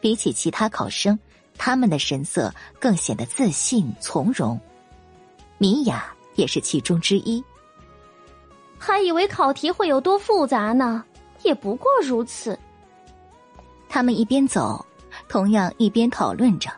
[0.00, 1.18] 比起其他考生，
[1.64, 4.58] 他们的神色更显得自信从容。
[5.58, 7.40] 米娅也是其中之一。
[8.76, 11.04] 还以为考题会有多复杂呢，
[11.44, 12.58] 也不过如此。
[13.88, 14.84] 他们一边走，
[15.28, 16.68] 同样一边讨论着，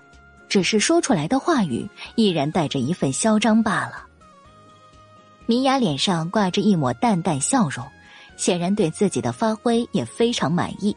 [0.50, 4.04] 只是说出来的话语依然带着一份嚣张罢了。
[5.46, 7.82] 米娅脸上挂着一抹淡淡笑容，
[8.36, 10.94] 显然对自己的发挥也非常满意。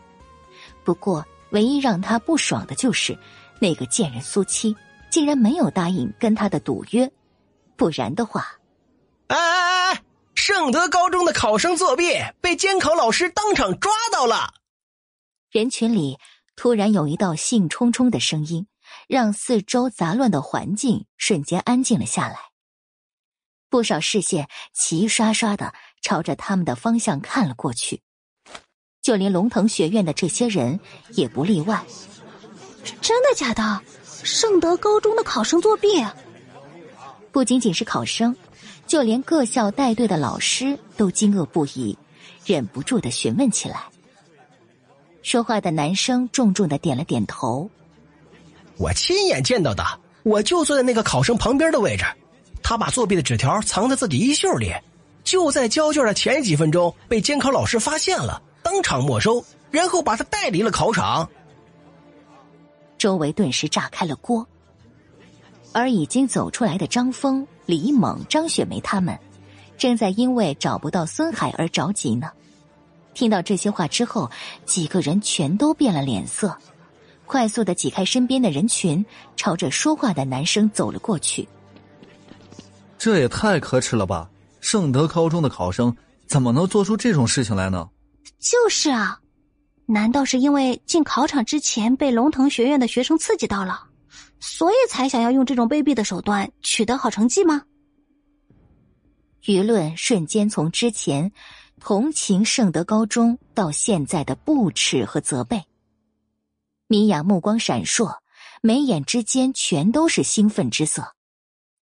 [0.84, 3.18] 不过，唯一让他不爽的就是
[3.60, 4.76] 那个贱人苏七，
[5.10, 7.12] 竟然没有答应跟他的赌约，
[7.76, 8.58] 不然的话，
[9.28, 10.04] 哎哎哎！
[10.36, 14.54] 圣德高中的考生作弊，被监考老师当场抓到了。
[15.50, 16.20] 人群里
[16.56, 18.68] 突然有一道兴冲冲的声音，
[19.08, 22.38] 让四周杂乱的环境瞬间安静了下来。
[23.70, 28.02] 不少视线齐刷刷的朝着他们的方向看了过去，
[29.02, 30.80] 就连龙腾学院的这些人
[31.16, 31.84] 也不例外。
[33.02, 33.82] 真的假的？
[34.24, 36.06] 圣德高中的考生作弊？
[37.32, 38.36] 不仅仅是考生。
[38.86, 41.98] 就连各校带队的老师都惊愕不已，
[42.46, 43.84] 忍不住的询问起来。
[45.22, 47.70] 说话的男生重重的点了点头
[48.80, 49.84] ：“我亲眼见到的，
[50.24, 52.06] 我就坐在那个考生旁边的位置。
[52.64, 54.74] 他把作弊的纸条藏在自己衣袖里，
[55.26, 61.30] 就在交卷的前几分钟被监考老师发现了，当场没收，然后把他带离了考场。”
[62.98, 64.48] 周围顿时炸开了锅，
[65.72, 67.46] 而已经走出来的张峰。
[67.66, 69.20] 李猛、张雪梅他们
[69.78, 72.32] 正在因为找不到孙海而着急呢。
[73.14, 74.32] 听到这些话之后，
[74.66, 76.58] 几个人全都变了脸色，
[77.26, 79.06] 快速的挤开身边的人群，
[79.36, 81.46] 朝着说话的男生走了过去。
[82.98, 84.30] 这也太可耻了吧！
[84.62, 85.94] 圣德高中的考生
[86.26, 87.90] 怎么能做出这种事情来呢？
[88.40, 89.20] 就是啊，
[89.90, 93.88] 难道是因为进考场之前被龙腾学院的学生刺激到了？
[94.40, 97.64] 所以才想要用这种卑鄙的手段取得好成绩吗？
[99.44, 101.32] 舆论瞬间从之前
[101.80, 105.64] 同情圣德高中到现在的不耻和责备。
[106.88, 108.20] 米娅目光闪烁，
[108.62, 111.16] 眉眼之间全都是兴奋之色。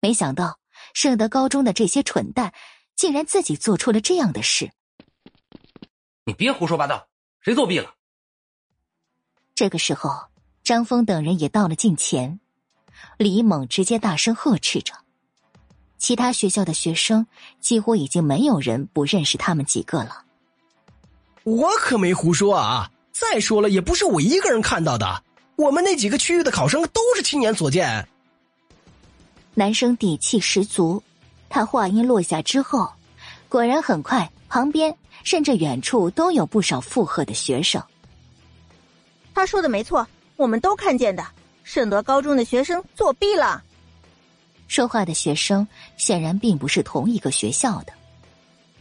[0.00, 0.58] 没想到
[0.92, 2.52] 圣德高中的这些蠢蛋
[2.94, 4.70] 竟然自己做出了这样的事。
[6.26, 7.08] 你别胡说八道，
[7.46, 7.94] 谁作弊了？
[9.54, 10.10] 这个时候。
[10.64, 12.40] 张峰等人也到了近前，
[13.18, 14.92] 李猛直接大声呵斥着。
[15.96, 17.24] 其他学校的学生
[17.60, 20.24] 几乎已经没有人不认识他们几个了。
[21.44, 22.90] 我可没胡说啊！
[23.12, 25.22] 再说了，也不是我一个人看到的，
[25.54, 28.08] 我们那几个区域的考生都是亲眼所见。
[29.54, 31.00] 男生底气十足，
[31.48, 32.92] 他话音落下之后，
[33.48, 37.82] 果然很快，旁边甚至远处都有不少附和的学生。
[39.34, 40.06] 他说的没错。
[40.36, 41.26] 我们都看见的，
[41.64, 43.64] 圣德高中的学生作弊了。
[44.68, 47.92] 说话的学生显然并不是同一个学校的。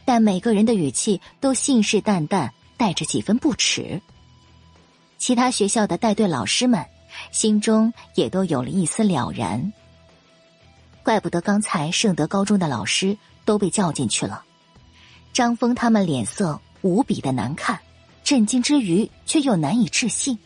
[0.03, 3.99] 但每个人的语气都信誓旦旦，带着几分不耻。
[5.17, 6.85] 其他学校的带队老师们
[7.31, 9.73] 心中也都有了一丝了然。
[11.03, 14.43] 怪不得刚才圣德高中的老师都被叫进去了。
[15.35, 17.77] 张峰他们脸色无比的难看，
[18.23, 20.39] 震惊之余却又难以置信。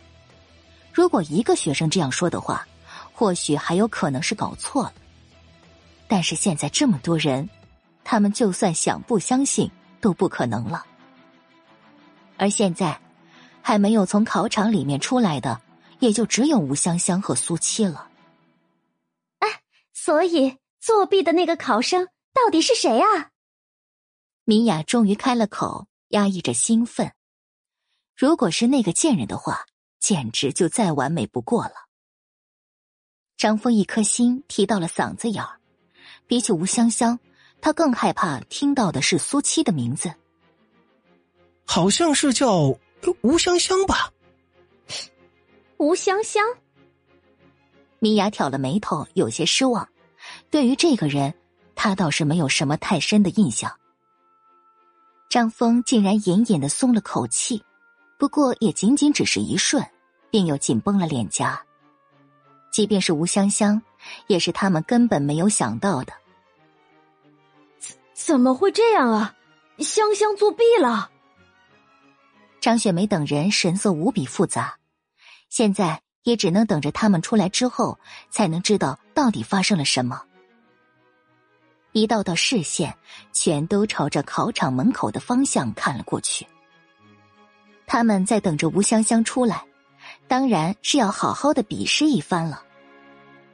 [0.91, 2.67] 如果一个学生这样说的话，
[3.13, 4.93] 或许还有可能是搞错了。
[6.07, 7.47] 但是现在这么多人，
[8.03, 9.69] 他们就算想不相信
[10.01, 10.83] 都不可能了。
[12.37, 12.99] 而现在，
[13.61, 15.61] 还没有从考场里面出来的，
[15.99, 18.09] 也就只有吴香香和苏七了。
[19.37, 19.47] 哎，
[19.93, 23.29] 所以作弊的那个考生到底是谁啊？
[24.49, 27.13] 米娅终于开了口，压抑着兴奋。
[28.15, 29.67] 如果是那个贱人的话，
[29.99, 31.73] 简直就再完美不过了。
[33.37, 35.59] 张峰一颗心提到了嗓子眼儿，
[36.25, 37.19] 比起吴香香，
[37.61, 40.11] 他更害怕听到的是苏七的名字。
[41.63, 42.75] 好像是叫
[43.21, 44.11] 吴香香吧？
[45.77, 46.43] 吴香香。
[47.99, 49.87] 米娅挑了眉头，有些失望。
[50.49, 51.35] 对于这个人，
[51.75, 53.71] 他倒是没有什么太深的印象。
[55.29, 57.63] 张峰竟然隐隐的松了口气，
[58.17, 59.85] 不过也仅仅只是一瞬，
[60.31, 61.61] 便又紧绷了脸颊。
[62.71, 63.79] 即便是吴香香，
[64.25, 66.13] 也是他们根本没有想到的。
[67.77, 69.35] 怎怎么会这样啊？
[69.77, 71.11] 香香作弊了！
[72.59, 74.77] 张雪梅等人神色无比复杂，
[75.49, 77.99] 现在也只能等着他们出来之后，
[78.31, 80.23] 才能知道到底发生了什么。
[81.91, 82.95] 一道道视线
[83.31, 86.45] 全都朝着考场门口的方向看了过去。
[87.87, 89.63] 他们在等着吴香香出来，
[90.27, 92.63] 当然是要好好的比试一番了。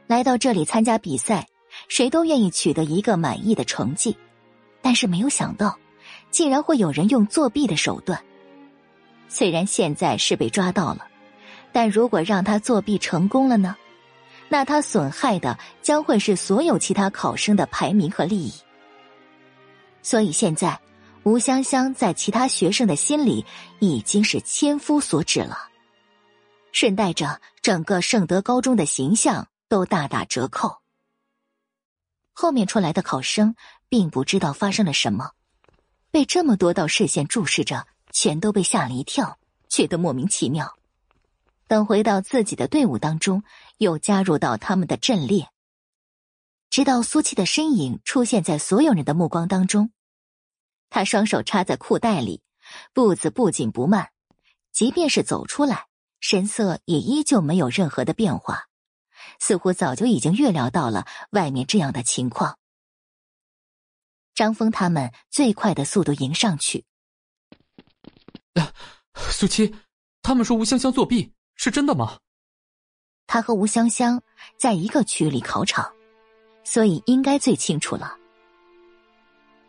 [0.07, 1.47] 来到这里参加比赛，
[1.87, 4.17] 谁都愿意取得一个满意的成绩，
[4.81, 5.77] 但是没有想到，
[6.29, 8.21] 竟然会有人用作弊的手段。
[9.29, 11.07] 虽然现在是被抓到了，
[11.71, 13.75] 但如果让他作弊成功了呢？
[14.49, 18.53] 那他损害的将会是所有其他考生的排名和利益。
[20.01, 20.79] 所以现在，
[21.23, 23.43] 吴香香在其他学生的心里
[23.79, 25.57] 已经是千夫所指了，
[26.71, 30.77] 顺带着整个圣德高中的形象都大打折扣。
[32.31, 33.55] 后面出来的考生
[33.89, 35.31] 并不知道发生了什么，
[36.11, 40.77] 被这么多道视线注视着，全都被吓了一跳，觉得莫名其妙。
[41.67, 43.43] 等回到自己的队伍当中，
[43.77, 45.49] 又加入到他们的阵列，
[46.69, 49.91] 直到苏七的身影出现在所有人的目光当中。
[50.89, 52.43] 他双手插在裤袋里，
[52.93, 54.11] 步子不紧不慢，
[54.71, 55.87] 即便是走出来，
[56.19, 58.67] 神色也依旧没有任何的变化，
[59.39, 62.59] 似乎早就已经预料到了外面这样的情况。
[64.35, 66.85] 张峰他们最快的速度迎上去，
[69.15, 69.75] 苏七，
[70.21, 71.33] 他们说吴香香作弊。
[71.55, 72.17] 是真的吗？
[73.27, 74.21] 他和吴香香
[74.55, 75.91] 在一个区里考场，
[76.63, 78.15] 所以应该最清楚了。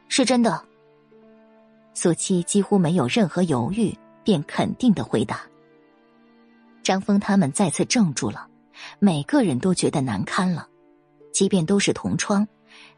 [0.09, 0.63] 是真的。
[1.95, 5.41] 苏七几乎没有任何犹豫，便肯定的回答。
[6.83, 8.47] 张峰他们再次怔住了，
[8.99, 10.69] 每个人都觉得难堪了。
[11.33, 12.47] 即便都是同窗，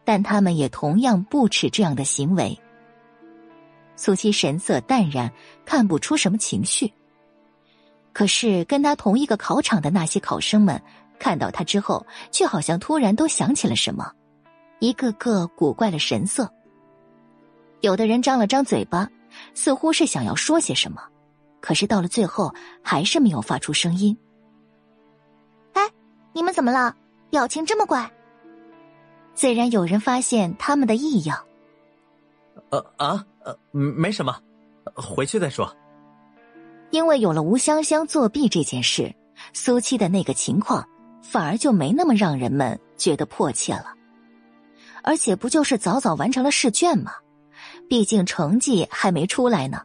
[0.05, 2.59] 但他们也同样不耻这样的行为。
[3.95, 5.33] 苏七神色淡然，
[5.65, 6.93] 看不出什么情绪。
[8.19, 10.83] 可是，跟他同一个考场的那些考生们
[11.21, 14.11] 看到他之后，却好像突然都想起了什么，
[14.81, 16.53] 一个个古怪的神色。
[17.81, 19.09] 有的人张了张嘴巴，
[19.55, 21.01] 似乎是想要说些什么，
[21.61, 22.53] 可是到了最后
[22.83, 24.19] 还是没有发出声音。
[25.75, 25.89] 哎，
[26.33, 26.97] 你们怎么了？
[27.31, 28.11] 表情这么怪？
[29.33, 31.39] 自然有人发现他们的异样。
[32.71, 34.37] 呃啊呃，没什么，
[34.97, 35.73] 回去再说。
[36.91, 39.15] 因为有了吴香香作弊这件事，
[39.53, 40.87] 苏七的那个情况
[41.23, 43.95] 反而就没那么让人们觉得迫切了。
[45.03, 47.13] 而且不就是早早完成了试卷吗？
[47.89, 49.83] 毕竟成绩还没出来呢。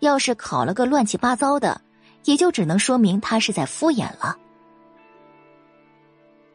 [0.00, 1.80] 要是考了个乱七八糟的，
[2.24, 4.36] 也就只能说明他是在敷衍了。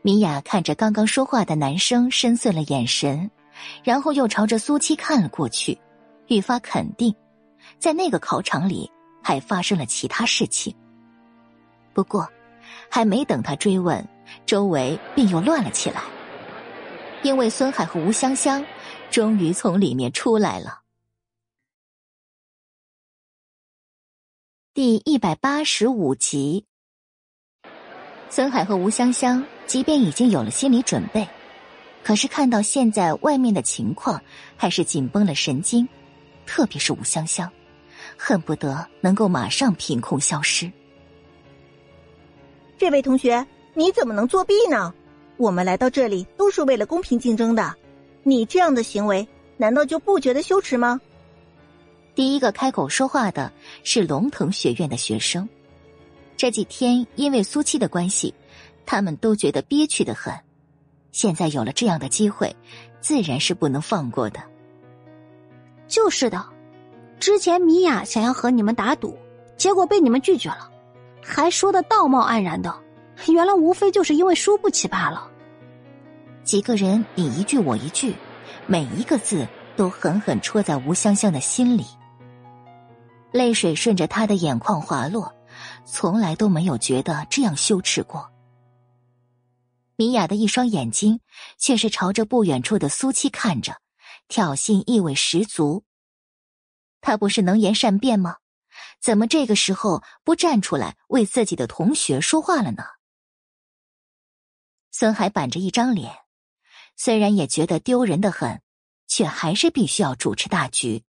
[0.01, 3.30] 米娅看着刚刚说话的男生，深邃了眼神，
[3.84, 5.80] 然后又朝着苏七看了过去，
[6.28, 7.13] 愈发肯定，
[7.80, 8.89] 在那个考场里。
[9.22, 10.76] 还发生了其他事情。
[11.93, 12.28] 不过，
[12.89, 14.07] 还没等他追问，
[14.45, 16.01] 周围便又乱了起来。
[17.22, 18.65] 因为孙海和吴香香
[19.11, 20.82] 终于从里面出来了。
[24.74, 26.65] 第一百八十五集，
[28.30, 31.28] 孙海和吴香香即便已经有了心理准备，
[32.03, 34.22] 可是看到现在外面的情况，
[34.55, 35.86] 还是紧绷了神经。
[36.45, 37.51] 特别是吴香香，
[38.22, 40.70] 恨不得能够马上凭空消失。
[42.78, 44.93] 这位同学，你怎么能作弊呢？
[45.38, 47.74] 我们来到这里都是为了公平竞争的，
[48.24, 50.99] 你这样的行为难道就不觉得羞耻吗？
[52.13, 53.49] 第一个开口说话的
[53.84, 55.47] 是龙腾学院的学生。
[56.36, 58.34] 这几天因为苏七的关系，
[58.86, 60.34] 他们都觉得憋屈的很。
[61.13, 62.53] 现在有了这样的机会，
[62.99, 64.41] 自然是不能放过的。
[65.88, 66.45] 就是的，
[67.20, 69.17] 之前米娅想要和你们打赌，
[69.57, 70.72] 结果被你们拒绝了。
[71.22, 72.74] 还说的道貌岸然的，
[73.28, 75.30] 原来无非就是因为输不起罢了。
[76.43, 78.15] 几个人你一句我一句，
[78.65, 79.45] 每一个字
[79.76, 81.86] 都狠狠戳在吴香香的心里。
[83.32, 85.36] 泪水顺着她的眼眶滑落，
[85.86, 88.32] 从来都没有觉得这样羞耻过。
[89.97, 91.20] 米娅的一双眼睛
[91.57, 93.76] 却是朝着不远处的苏七看着，
[94.30, 95.84] 挑衅意味十足。
[97.02, 98.38] 他不是能言善辩吗？
[99.02, 102.84] 怎么这个时候不站出来为自己的同学说话了呢？
[104.91, 106.14] 孙海板着一张脸，
[106.95, 108.62] 虽然也觉得丢人的很，
[109.08, 111.04] 却还是必须要主持大局。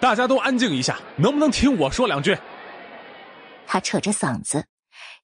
[0.00, 2.38] 大家都安静一下，能不能听我说两句？
[3.66, 4.66] 他扯着嗓子，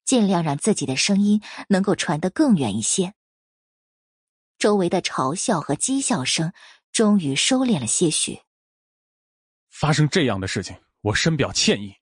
[0.05, 3.15] 尽量让自己的声音能够传得更远一些。
[4.59, 6.53] 周围的嘲笑和讥笑声
[6.91, 8.44] 终于收敛了些许。
[9.75, 10.75] 发生这样的事情。
[11.01, 11.93] 我深表歉意，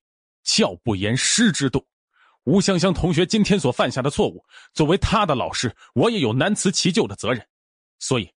[0.43, 1.83] 教不严师之惰。
[2.43, 7.45] 吴香香同学今天所犯下的错误，作为她的老师，我也有难辞其咎的责任。
[7.99, 8.31] 所以，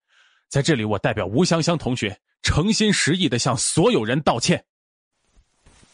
[0.49, 4.65] 在这里，我代表吴香香同学，诚心实意的向所有人道歉。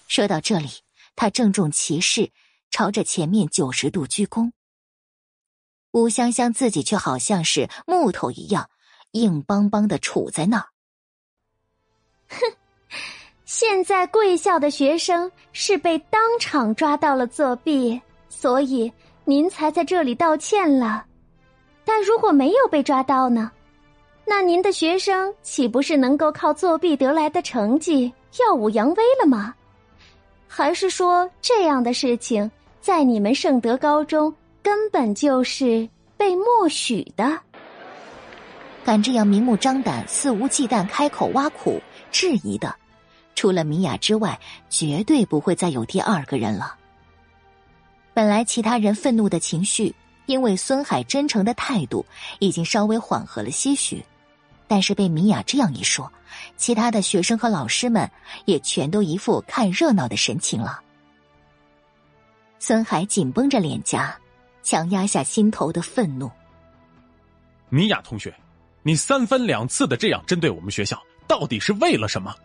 [0.08, 0.70] 说到这里，
[1.16, 2.32] 他郑重其事，
[2.70, 4.52] 朝着前面九十度鞠躬。
[5.92, 8.70] 吴香香自己却好像是木头一样，
[9.14, 10.70] 硬邦邦的杵在那儿。
[12.28, 12.38] 哼。
[13.52, 18.94] 现在贵校的学生是被当场抓到了作弊，所以
[19.26, 21.04] 您才在这里道歉了。
[21.84, 23.50] 但如果没有被抓到呢？
[24.24, 29.56] 那您的学生岂不是能够靠作弊得来的成绩耀武扬威了吗？
[30.48, 34.32] 还是说这样的事情在你们圣德高中
[34.62, 37.36] 根本就是被默许的？
[38.86, 41.82] 敢这样明目张胆、肆无忌惮开口挖苦、
[42.12, 42.76] 质疑的？
[43.40, 44.38] 除了米娅之外，
[44.70, 46.76] 绝对不会再有第二个人了。
[48.14, 52.06] 本来其他人愤怒的情绪，因为孙海真诚的态度，
[52.40, 54.04] 已经稍微缓和了些许。
[54.68, 56.12] 但是被米娅这样一说，
[56.58, 58.12] 其他的学生和老师们
[58.44, 60.82] 也全都一副看热闹的神情了。
[62.60, 64.14] 孙海紧绷着脸颊，
[64.62, 66.30] 强压下心头的愤怒。
[67.70, 68.36] 米娅同学，
[68.84, 72.36] 你三番两次的这样针对我们学校，到底是为了什么？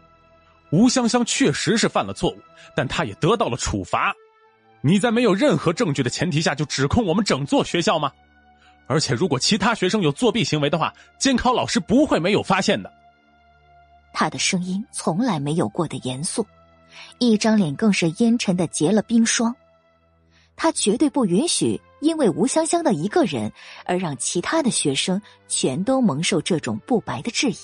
[0.74, 2.38] 吴香香确实是犯了错误，
[2.74, 4.12] 但她也得到了处罚。
[4.80, 8.10] 你在没有任何证据的前提下就指控我们整座学校吗？
[8.88, 12.92] 而且，如果其他学生有作弊行为的话，监考老师不会没有发现的。
[14.12, 16.44] 他的声音从来没有过的严肃，
[17.20, 19.54] 一张脸更是阴沉的结了冰霜。
[20.56, 23.52] 他绝对不允许因为吴香香的一个人
[23.86, 27.56] 而让其他的学生全都蒙受这种不白的质疑。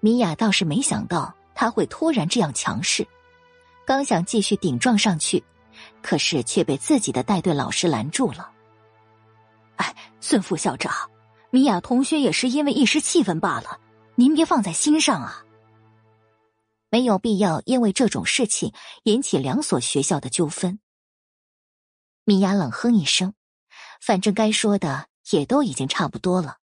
[0.00, 3.04] 米娅倒是没想到他会突然这样强势，
[3.84, 5.42] 刚想继续顶撞上去，
[6.02, 8.52] 可是却被自己的带队老师拦住了。
[9.74, 11.10] 哎，孙副校长，
[11.50, 13.80] 米娅同学也是因为一时气愤罢了，
[14.14, 15.44] 您别放在心上啊。
[16.90, 18.72] 没有必要因为这种事情
[19.02, 20.78] 引起两所学校的纠纷。
[22.24, 23.34] 米娅冷哼一声，
[24.00, 26.58] 反正该说的也都已经差不多了。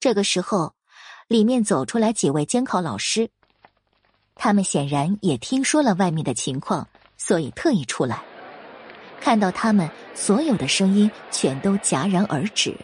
[0.00, 0.74] 这个时候。
[1.30, 3.30] 里面走出来几位监考老师，
[4.34, 8.20] 他们显然也听说了外面的情况，所以特意出来。
[9.20, 12.76] 看到他们，所有的声音全都戛然而止。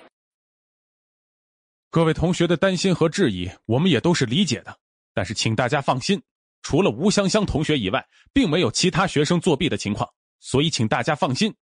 [1.91, 4.79] 各位同学的担心和质疑，我们也都是理解的。
[5.13, 6.23] 但是，请大家放心，
[6.63, 10.09] 除了吴香香同学以外，并没有其他学生作弊的情况。
[10.39, 11.53] 所以，请大家放心，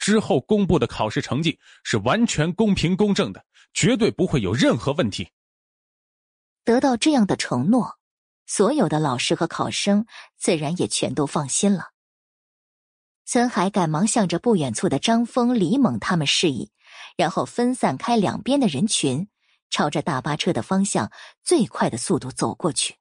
[0.00, 5.28] 之后公布的考试成绩是完全公平公正的，绝对不会有任何问题。
[6.66, 7.96] 得到这样的承诺，
[8.44, 10.04] 所有的老师和考生
[10.36, 11.92] 自然也全都放心了。
[13.24, 16.72] 孙海赶忙向着不远处的张峰、李猛他们示意，
[17.16, 19.28] 然后分散开两边的人群，
[19.70, 21.12] 朝着大巴车的方向
[21.44, 22.96] 最快的速度走过去。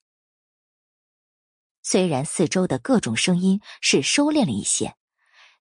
[1.81, 4.95] 虽然四周的各种声音是收敛了一些，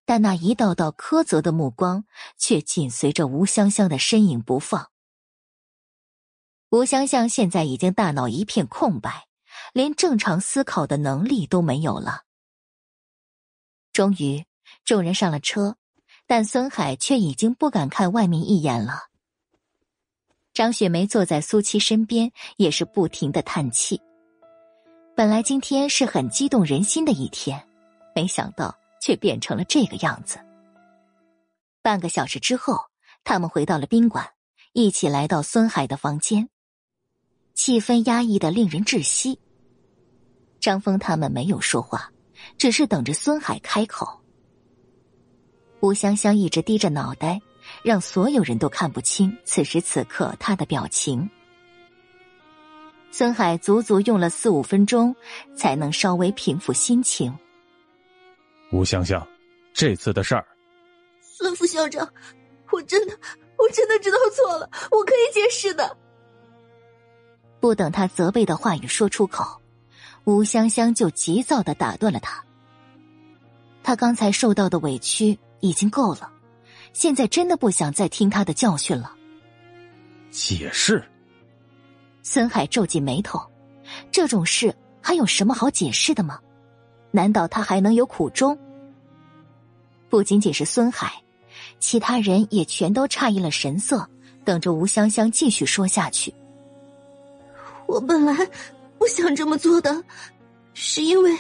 [0.05, 2.05] 但那一道道苛责的目光
[2.37, 4.91] 却紧随着吴香香的身影不放。
[6.71, 9.27] 吴香香现在已经大脑一片空白，
[9.73, 12.23] 连正常思考的能力都没有了。
[13.93, 14.45] 终于，
[14.85, 15.77] 众人上了车，
[16.27, 19.09] 但孙海却已经不敢看外面一眼了。
[20.53, 24.01] 张雪梅坐在苏七身边，也是不停的叹气。
[25.17, 27.65] 本来今天是很激动人心的一天，
[28.17, 30.41] 没想到却变成了这个样子。
[31.83, 32.81] 半个小时之后，
[33.23, 34.29] 他们回到了宾馆，
[34.73, 36.49] 一起来到孙海的房间。
[37.55, 39.39] 气氛压抑的令人窒息。
[40.61, 42.11] 张峰他们没有说话，
[42.59, 44.21] 只是等着孙海开口。
[45.81, 47.41] 吴香香一直低着脑袋，
[47.83, 51.29] 让所有人都看不清此时此刻她的表情。
[53.11, 55.15] 孙海足足用了四五分钟，
[55.55, 57.33] 才能稍微平复心情。
[58.73, 59.25] 吴香香，
[59.73, 60.45] 这次的事儿，
[61.21, 62.11] 孙副校长，
[62.73, 63.17] 我真的，
[63.59, 65.97] 我真的知道错了，我可以解释的。
[67.65, 69.59] 不等他责备的话语说出口，
[70.25, 72.45] 吴香香就急躁的打断了他。
[73.83, 76.31] 他刚才受到的委屈已经够了，
[76.93, 79.15] 现在真的不想再听他的教训了。
[80.31, 81.03] 解释。
[82.23, 83.41] 孙海皱紧眉头，
[84.13, 86.39] 这种事还有什么好解释的吗？
[87.13, 88.59] 难道他还能有苦衷？
[90.11, 91.11] 不仅仅是孙海，
[91.81, 94.07] 其他人也全都诧异了神色，
[94.45, 96.31] 等着吴香香继续说下去。
[97.87, 98.35] 我本来
[98.99, 100.03] 不想这么做的，
[100.73, 101.37] 是因为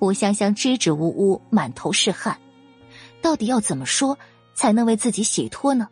[0.00, 2.38] 吴香香支支吾吾，满头是汗，
[3.22, 4.18] 到底要怎么说
[4.54, 5.88] 才能为自己洗脱呢？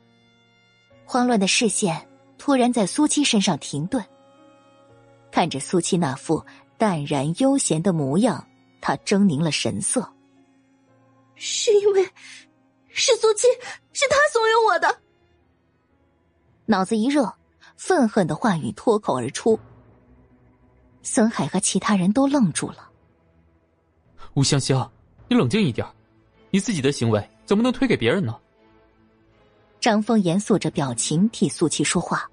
[1.04, 2.08] 慌乱的视线
[2.38, 4.04] 突然在苏七身上停顿，
[5.30, 6.44] 看着苏七那副
[6.78, 8.46] 淡然悠闲的模样，
[8.80, 10.08] 他狰狞了神色。
[11.34, 12.08] 是因为
[12.88, 13.48] 是苏七，
[13.92, 15.00] 是他怂恿我的。
[16.66, 17.32] 脑子一热。
[17.84, 19.58] 愤恨的话语脱口而出，
[21.02, 22.88] 孙海和其他人都愣住了。
[24.34, 24.88] 吴香香，
[25.26, 25.84] 你冷静一点，
[26.52, 28.38] 你自己的行为怎么能推给别人呢？
[29.80, 32.30] 张峰严肃着表情替素琪说话。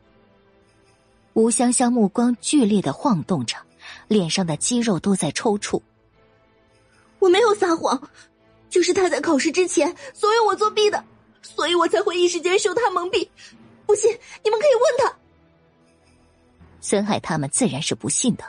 [1.33, 3.57] 吴香香目光剧烈的晃动着，
[4.07, 5.81] 脸上的肌肉都在抽搐。
[7.17, 7.99] 我没有撒谎，
[8.69, 11.03] 就是他在考试之前怂恿我作弊的，
[11.41, 13.27] 所以我才会一时间受他蒙蔽。
[13.87, 14.11] 不信，
[14.43, 15.17] 你们可以问他。
[16.81, 18.43] 孙海他们自然是不信的，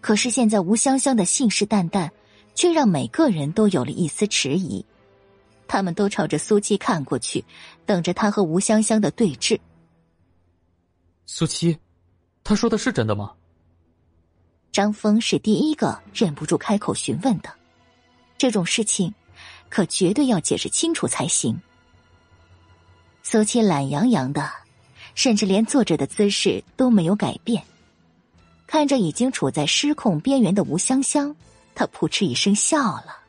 [0.00, 2.10] 可是现在吴香香的信誓旦旦，
[2.54, 4.84] 却让每个人都有了一丝迟疑。
[5.66, 7.44] 他们都朝着苏七看过去，
[7.86, 9.58] 等着他和吴香香的对峙。
[11.26, 11.76] 苏七，
[12.44, 13.32] 他说的是真的吗？
[14.70, 17.50] 张峰是第一个忍不住开口询问的，
[18.36, 19.12] 这种事情
[19.68, 21.58] 可绝对要解释清楚才行。
[23.22, 24.63] 苏七懒洋洋的。
[25.14, 27.64] 甚至连坐着的姿势都没有改变，
[28.66, 31.34] 看着已经处在失控边缘的吴香香，
[31.74, 33.22] 他扑哧一声笑了。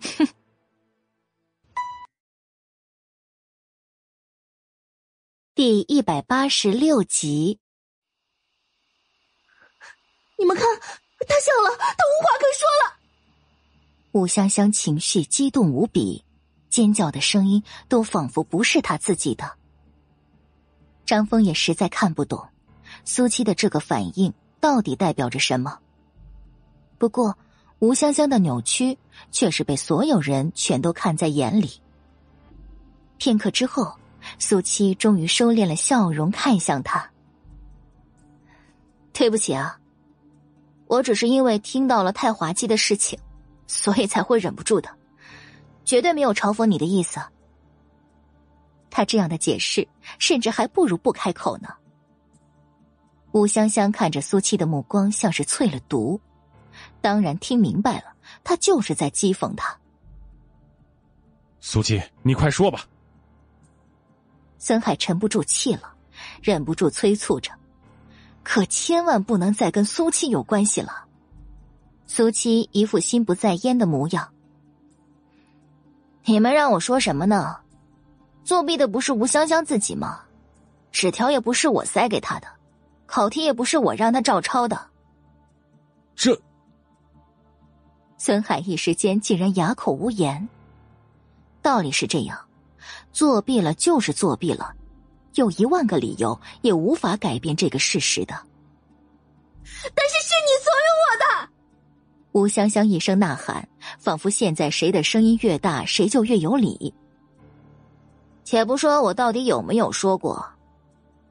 [0.00, 0.28] 哼！
[5.54, 7.58] 第一百八十六集，
[10.38, 12.96] 你们看，他笑了，他无话可说了。
[14.12, 16.24] 吴香香情绪激动无比，
[16.70, 19.58] 尖叫的声音都仿佛不是他自己的。
[21.08, 22.46] 张峰也实在看不懂，
[23.06, 24.30] 苏七的这个反应
[24.60, 25.78] 到底代表着什么。
[26.98, 27.34] 不过，
[27.78, 28.98] 吴香香的扭曲
[29.32, 31.80] 却是被所有人全都看在眼里。
[33.16, 33.94] 片刻之后，
[34.38, 37.10] 苏七终于收敛了笑容，看向他
[39.14, 39.78] ：“对不起啊，
[40.88, 43.18] 我只是因为听到了太滑稽的事情，
[43.66, 44.90] 所以才会忍不住的，
[45.86, 47.18] 绝对没有嘲讽你的意思。”
[48.90, 49.86] 他这样的解释，
[50.18, 51.68] 甚至还不如不开口呢。
[53.32, 56.20] 吴香香看着苏七的目光，像是淬了毒，
[57.00, 59.78] 当然听明白了，他就是在讥讽他。
[61.60, 62.86] 苏七，你快说吧。
[64.58, 65.92] 孙海沉不住气了，
[66.42, 67.52] 忍不住催促着，
[68.42, 71.04] 可千万不能再跟苏七有关系了。
[72.06, 74.32] 苏七一副心不在焉的模样。
[76.24, 77.58] 你们让我说什么呢？
[78.48, 80.22] 作弊的不是吴香香自己吗？
[80.90, 82.48] 纸条也不是我塞给他的，
[83.04, 84.80] 考题也不是我让他照抄的。
[86.16, 86.34] 这，
[88.16, 90.48] 孙海一时间竟然哑口无言。
[91.60, 92.42] 道理是这样，
[93.12, 94.74] 作弊了就是作弊了，
[95.34, 98.34] 有一万个理由也无法改变这个事实的。
[99.94, 101.50] 但是是你怂恿我的！
[102.32, 103.68] 吴香香一声呐喊，
[103.98, 106.94] 仿佛现在谁的声音越大，谁就越有理。
[108.50, 110.42] 且不说我到底有没有说过，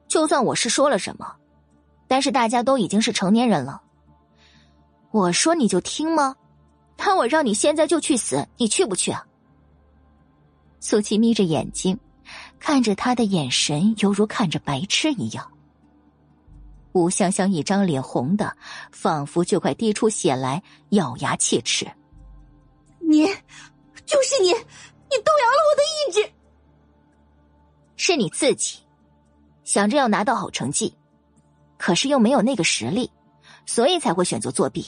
[0.06, 1.34] 就算我是说了什么，
[2.06, 3.82] 但是大家都已经是成年人了。
[5.10, 6.36] 我说你就听吗？
[6.96, 9.26] 那我让你现在就去死，你去不去啊？
[10.78, 11.98] 苏琪眯着眼睛，
[12.60, 15.44] 看着他的眼神犹如看着白痴一样。
[16.92, 18.56] 吴香香一张脸红的，
[18.92, 21.84] 仿佛就快滴出血来，咬牙切齿
[23.02, 23.26] ：“你，
[24.06, 26.32] 就是你，你动摇了我的意志。
[27.98, 28.78] 是你自己
[29.64, 30.94] 想着要拿到好成绩，
[31.76, 33.10] 可是又没有那个实力，
[33.66, 34.86] 所以才会选择作弊。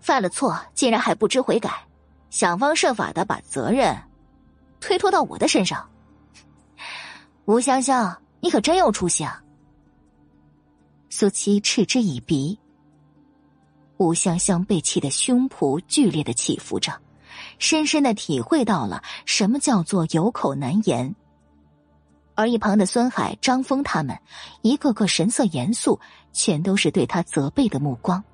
[0.00, 1.86] 犯了错，竟然还不知悔改，
[2.30, 4.02] 想方设法的把责任
[4.80, 5.90] 推脱到我的身上。
[7.44, 9.42] 吴香香，你可真有出息啊！”
[11.10, 12.56] 苏七嗤之以鼻，
[13.98, 16.92] 吴香香被气得胸脯剧烈的起伏着，
[17.58, 21.14] 深深的体会到了什么叫做有口难言。
[22.40, 24.18] 而一旁的孙海、张峰他们，
[24.62, 26.00] 一个个神色严肃，
[26.32, 28.24] 全都是对他责备的目光。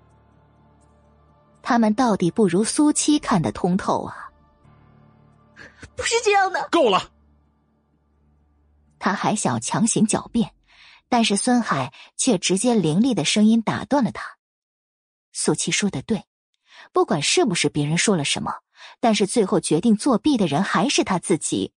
[1.61, 4.31] 他们到底不如苏七看得通透啊！
[5.97, 7.11] 不是这样的，够了！
[9.01, 10.53] 他还想强行狡辩。
[11.09, 14.39] 但是孙海却直接凌厉的声音打断了他。
[15.33, 16.25] 苏七说的对，
[16.93, 18.55] 不管是不是别人说了什么，
[19.01, 21.73] 但是最后决定作弊的人还是他自己。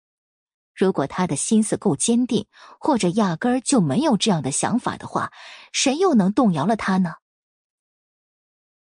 [0.78, 2.46] 如果他的心思够坚定，
[2.80, 5.34] 或者压根儿就没有这样的想法的话，
[5.74, 7.16] 谁又能动摇了他呢？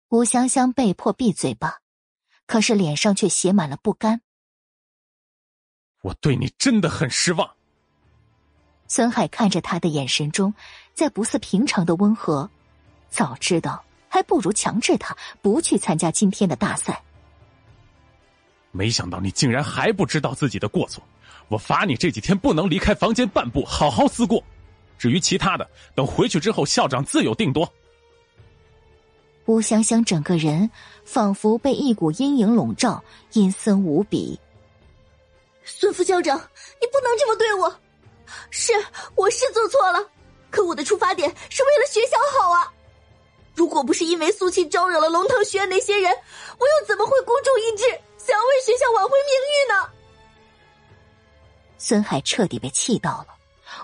[0.09, 1.81] 吴香香被迫闭嘴巴，
[2.47, 4.21] 可是脸上却写满了不甘。
[6.01, 7.55] 我对你真的很失望。
[8.87, 10.53] 孙海看着他的眼神中，
[10.95, 12.49] 在不似平常的温和。
[13.09, 17.03] 早知道，还不如强制他不去参加今天的大赛。
[18.71, 21.01] 没想到你竟然还不知道自己的过错，
[21.47, 24.43] 我罚你这几天不能离开房间半步，好好思过。
[24.97, 27.71] 至于其他的，等回去之后，校长自有定夺。
[29.45, 30.69] 吴香香整个人
[31.03, 34.39] 仿佛被一股阴影笼罩，阴森无比。
[35.63, 36.37] 孙副校长，
[36.81, 37.79] 你不能这么对我。
[38.49, 38.73] 是，
[39.15, 39.99] 我是做错了，
[40.49, 42.71] 可我的出发点是为了学校好啊！
[43.53, 46.11] 如果不是因为苏七招惹了龙腾学院那些人，
[46.57, 47.83] 我又怎么会孤注一掷，
[48.17, 49.89] 想要为学校挽回名誉呢？
[51.77, 53.27] 孙海彻底被气到了，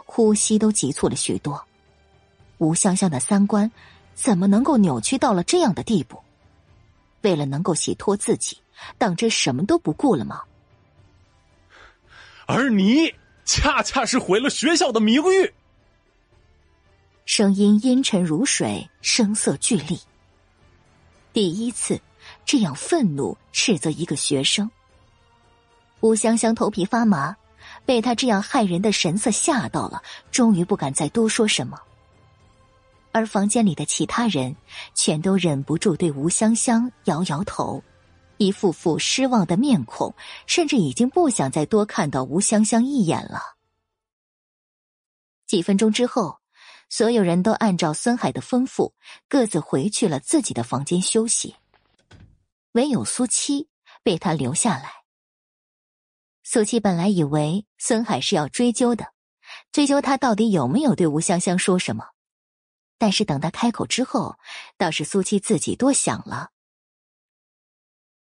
[0.06, 1.64] 呼吸都急促了许多。
[2.58, 3.72] 吴香香的三观
[4.14, 6.22] 怎么能够扭曲到了这样的地步？
[7.22, 8.58] 为了能够洗脱自己，
[8.98, 10.42] 当真什么都不顾了吗？
[12.46, 13.14] 而你。
[13.44, 15.54] 恰恰是毁了学校的名誉。
[17.26, 20.00] 声音阴沉如水，声色俱厉。
[21.34, 22.00] 第一次
[22.46, 24.70] 这样愤怒斥责一个学生，
[26.02, 27.36] 吴香香头皮发麻，
[27.86, 30.02] 被他这样骇人的神色吓到了，
[30.32, 31.80] 终于不敢再多说什么。
[33.12, 34.56] 而房间里的其他人
[34.96, 37.84] 全都忍不住对吴香香摇摇头。
[38.38, 40.16] 一副副失望的面孔，
[40.48, 43.40] 甚至已经不想再多看到吴香香一眼了。
[45.46, 46.40] 几分钟之后，
[46.90, 48.94] 所有人都按照孙海的吩咐，
[49.28, 51.56] 各自回去了自己的房间休息。
[52.72, 53.68] 唯有苏七
[54.02, 55.01] 被他留下来。
[56.54, 59.14] 苏七本来以为孙海是要追究的，
[59.72, 62.04] 追究他到底有没有对吴香香说什么，
[62.98, 64.36] 但是等他开口之后，
[64.78, 66.50] 倒是苏七自己多想了。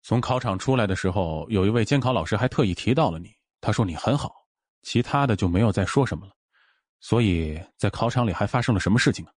[0.03, 3.31] 从考场出来的时候，有一位监考老师还特意提到了你。
[3.61, 4.45] 他说你很好，
[4.81, 6.33] 其他的就没有再说什么了。
[6.99, 9.31] 所以在考场里还发生了什么事情啊？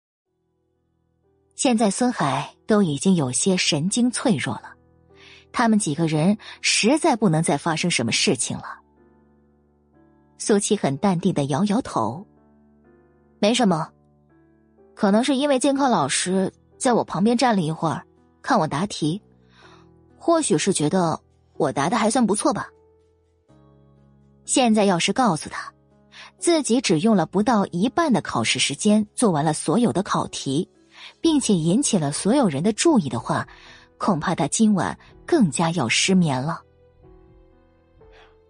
[1.54, 4.74] 现在孙海都已经有些神经脆弱了，
[5.52, 8.78] 他们几个人实在不能再发生什么事情了。
[10.38, 12.26] 苏七很淡定的摇摇头，
[13.38, 13.90] 没什么，
[14.94, 18.04] 可能是因为监考老师在我旁边站了一会儿，
[18.42, 19.20] 看我答题。
[20.18, 21.18] 或许是觉得
[21.56, 22.68] 我答的还算不错吧。
[24.44, 25.72] 现在要是告诉他，
[26.38, 30.68] 自己只用了不到一半的考试时间做完了所有的考题，
[31.20, 33.46] 并且引起了所有人的注意的话，
[34.00, 36.62] 恐怕他今晚更加要失眠了。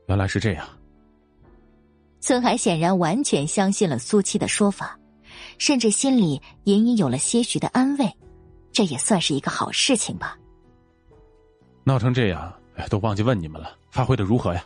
[0.07, 0.67] 原来是这样。
[2.21, 4.97] 孙海显然完全相信了苏七的说法，
[5.59, 8.09] 甚至心里隐隐有了些许的安慰，
[8.71, 10.39] 这也算是一个好事情吧。
[11.83, 14.65] 闹成这样，哎，都忘记问你们了，发挥的如何呀？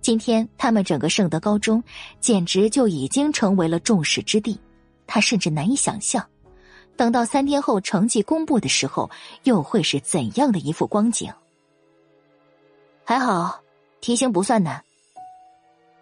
[0.00, 1.80] 今天他们整个圣德高中
[2.18, 4.58] 简直就已经成为了众矢之的，
[5.06, 6.26] 他甚至难以想象，
[6.96, 9.10] 等到三天后成绩公布的时候，
[9.44, 11.32] 又会是怎样的一副光景。
[13.04, 13.60] 还好，
[14.00, 14.82] 题型不算难。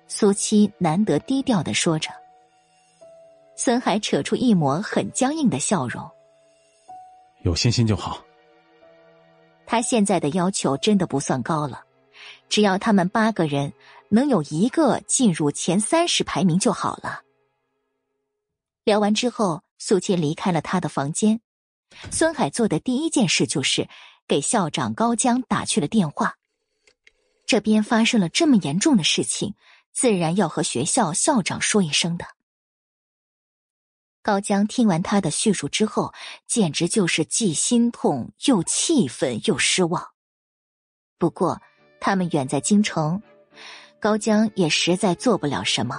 [0.07, 2.11] 苏七难得低调的说着，
[3.57, 6.09] 孙海扯出一抹很僵硬的笑容。
[7.43, 8.23] 有信心就好。
[9.67, 11.85] 他现在的要求真的不算高了，
[12.49, 13.73] 只要他们八个人
[14.09, 17.23] 能有一个进入前三十排名就好了。
[18.83, 21.41] 聊完之后，苏七离开了他的房间。
[22.13, 23.89] 孙海做的第一件事就是
[24.29, 26.37] 给校长高江打去了电话。
[27.45, 29.57] 这边发生了这么严重的事情，
[29.93, 32.25] 自然要和学校校长说一声的。
[34.23, 36.13] 高江听完他的叙述之后，
[36.47, 40.11] 简直就是既心痛又气愤又失望。
[41.19, 41.61] 不过
[42.01, 43.21] 他们远在京城，
[43.99, 45.99] 高江也实在做不了什么，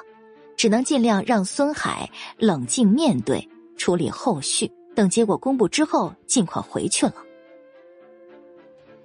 [0.55, 3.49] 只能尽量让孙海冷静面对，
[3.82, 7.15] 处理后续，等结果公布之后尽快回去了。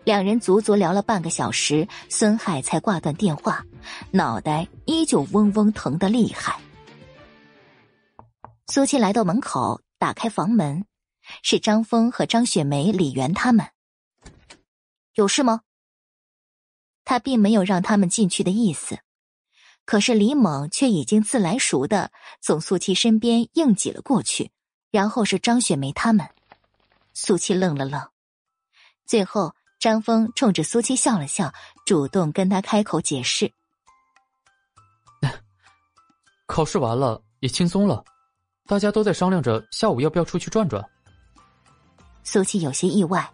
[0.05, 3.65] 两人足足聊了半个小时，孙海才挂断电话，
[4.11, 6.61] 脑袋依旧嗡嗡疼的厉害。
[8.67, 10.85] 苏七来到门口，打开房门，
[11.43, 13.67] 是张峰和张雪梅、李媛他们。
[15.15, 15.63] 有事吗？
[17.07, 18.99] 他并没有让他们进去的意思，
[19.87, 22.13] 可是李猛却已经自来熟的
[22.43, 24.51] 从苏七身边硬挤了过去，
[24.91, 26.27] 然后是张雪梅他们。
[27.15, 28.09] 苏七愣了愣，
[29.07, 31.53] 最后张峰冲着苏七笑了笑，
[31.85, 33.51] 主动跟他开口解释
[36.47, 38.05] ：“考试完了，也轻松了。”
[38.69, 40.85] 大家都在商量着下午要不要出去转转。
[42.25, 43.31] 苏七有些意外，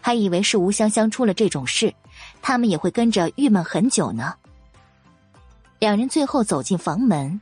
[0.00, 1.94] 还以为是吴香香出了这种事，
[2.42, 4.34] 他们也会跟着郁闷很久呢。
[5.78, 7.40] 两人最后走进房门，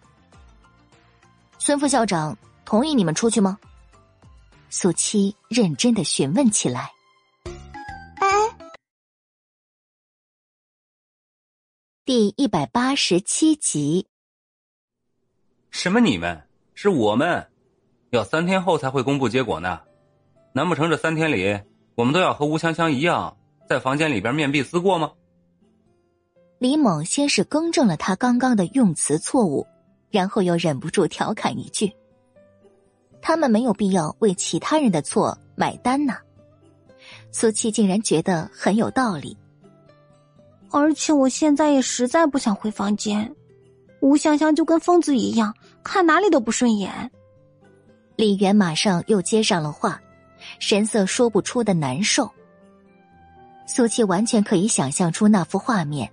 [1.59, 2.37] 孙副校长
[2.71, 3.59] 同意你们出去吗？
[4.69, 6.93] 苏七认真的询问起来。
[8.15, 8.29] 哎，
[12.05, 14.07] 第一百八十七集。
[15.73, 15.99] 什么？
[15.99, 16.41] 你们？
[16.75, 17.45] 是我们，
[18.11, 19.81] 要三天后才会公布结果呢。
[20.53, 21.61] 难不成这三天里，
[21.97, 23.37] 我们都要和吴香香一样，
[23.69, 25.13] 在房间里边面壁思过吗？
[26.61, 29.67] 李猛先是更正了他刚刚的用词错误，
[30.13, 31.93] 然后又忍不住调侃一句
[33.23, 36.17] ：“他们没有必要为其他人的错买单呢。”
[37.33, 39.37] 苏七竟然觉得很有道理，
[40.71, 43.35] 而且我现在也实在不想回房间。
[44.01, 45.55] 吴香香就跟疯子一样。
[45.83, 47.11] 看哪里都不顺眼，
[48.17, 50.01] 李媛马上又接上了话，
[50.59, 52.31] 神色说不出的难受。
[53.67, 56.11] 苏七完全可以想象出那幅画面。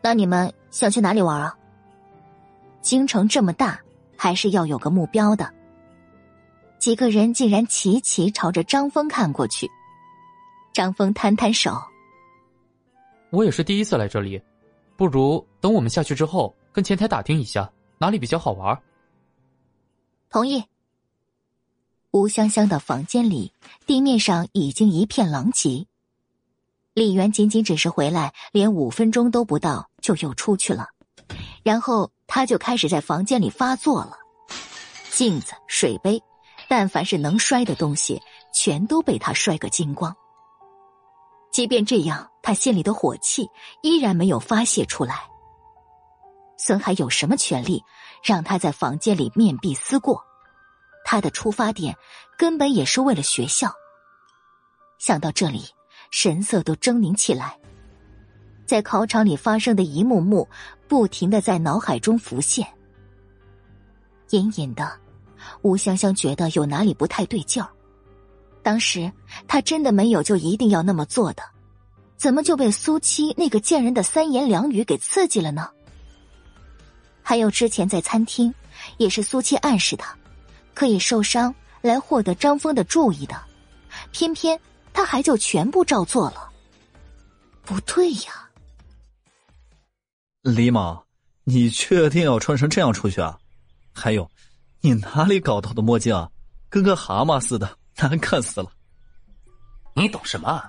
[0.00, 1.56] 那你们想去哪里玩啊？
[2.80, 3.80] 京城这么大，
[4.16, 5.52] 还是要有个目标的。
[6.80, 9.70] 几个人竟然齐齐朝着张峰看过去。
[10.72, 11.78] 张峰摊摊手
[13.30, 14.40] ：“我也是第一次来这里，
[14.96, 18.80] 不如等我们下去之后，跟前台打听一下。”哪里比较好玩？
[20.30, 20.64] 同意。
[22.12, 23.52] 吴香香的房间里，
[23.84, 25.86] 地面上已经一片狼藉。
[26.94, 30.88] 李媛仅仅只是回来，连五分钟都不到，就又出去了。
[31.62, 34.16] 然后他就开始在房间里发作了，
[35.10, 36.22] 镜子、水杯，
[36.70, 38.22] 但凡是能摔的东西，
[38.54, 40.16] 全都被他摔个精光。
[41.50, 43.50] 即便这样，他心里的火气
[43.82, 45.28] 依然没有发泄出来。
[46.56, 47.82] 孙海有什么权利
[48.22, 50.22] 让他在房间里面壁思过？
[51.04, 51.96] 他的出发点
[52.38, 53.72] 根本也是为了学校。
[55.00, 55.64] 想到这里，
[56.12, 57.58] 神色都狰狞起来。
[58.64, 60.48] 在考场里发生的一幕幕，
[60.86, 62.64] 不停的在脑海中浮现。
[64.28, 65.00] 隐隐的，
[65.62, 67.68] 吴香香觉得有哪里不太对劲儿。
[68.62, 69.10] 当时
[69.48, 71.42] 她真的没有就一定要那么做的，
[72.16, 75.70] 怎么就被苏七那个贱人的三言两语给刺激了呢？
[77.22, 78.52] 还有之前在餐厅，
[78.98, 80.16] 也是苏七暗示他，
[80.74, 83.40] 可以受伤来获得张峰的注意的，
[84.10, 84.60] 偏偏
[84.92, 86.50] 他还就全部照做了。
[87.62, 88.48] 不对呀，
[90.42, 90.98] 李猛，
[91.44, 93.38] 你确定要穿成这样出去啊？
[93.92, 94.28] 还有，
[94.82, 96.30] 你哪里搞到的墨镜啊？
[96.68, 98.70] 跟个蛤蟆似的，难看死了。
[99.94, 100.62] 你懂什么？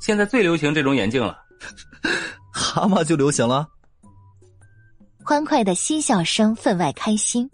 [0.00, 1.38] 现在最流行这种眼镜了，
[2.52, 3.68] 蛤蟆就流行了。
[5.24, 7.50] 欢快的嬉笑声分外开心，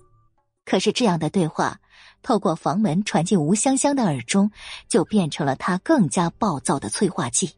[0.65, 1.79] 可是这样的对话
[2.23, 4.51] 透过房门传进吴香香的耳中，
[4.89, 7.53] 就变成了她更加暴躁的催化剂。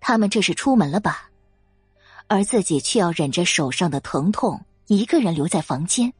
[0.00, 1.30] 他们这是出门了吧？
[2.28, 6.12] 而自己却要忍着手上的疼痛，一个人留在房间，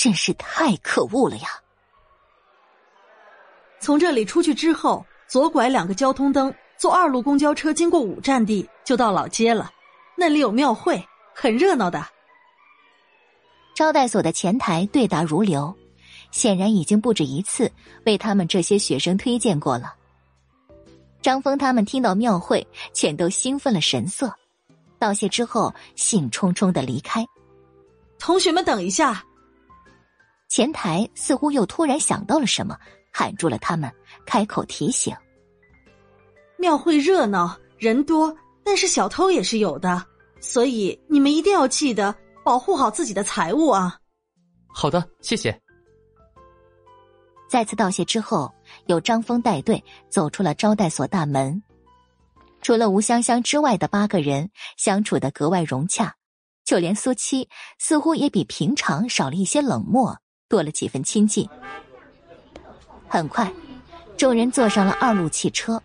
[0.00, 1.48] 真是太可恶了呀！
[3.80, 9.70] 从这里出去之后，左拐两个交通灯，坐二路公交车经过五站地就到老街了，
[10.16, 11.06] 那里有庙会。
[11.34, 12.02] 很热闹的，
[13.74, 15.74] 招待所的前台对答如流，
[16.30, 17.70] 显然已经不止一次
[18.06, 19.94] 为他们这些学生推荐过了。
[21.20, 24.34] 张峰他们听到庙会，全都兴奋了神色，
[24.98, 27.22] 道谢之后，兴冲冲的离开。
[28.18, 29.22] 同学们，等一下！
[30.50, 32.76] 前台似乎又突然想到了什么，
[33.12, 33.88] 喊住了他们，
[34.26, 35.14] 开口提醒
[36.58, 40.04] ：“庙会热闹，人多，但是小偷也是有的，
[40.40, 42.12] 所以你们一定要记得
[42.44, 43.96] 保护好自己的财物啊！”
[44.74, 45.56] 好的，谢谢。
[47.48, 48.52] 再次道谢之后，
[48.86, 51.62] 由张峰带队走出了招待所大门。
[52.60, 56.16] 除了吴香香之外的八个人相处的格外融洽，
[56.64, 57.48] 就连苏七
[57.78, 60.18] 似乎也比平常少了一些冷漠，
[60.50, 61.48] 多了几分亲近。
[63.08, 63.50] 很快，
[64.18, 65.80] 众人坐上了二路汽车，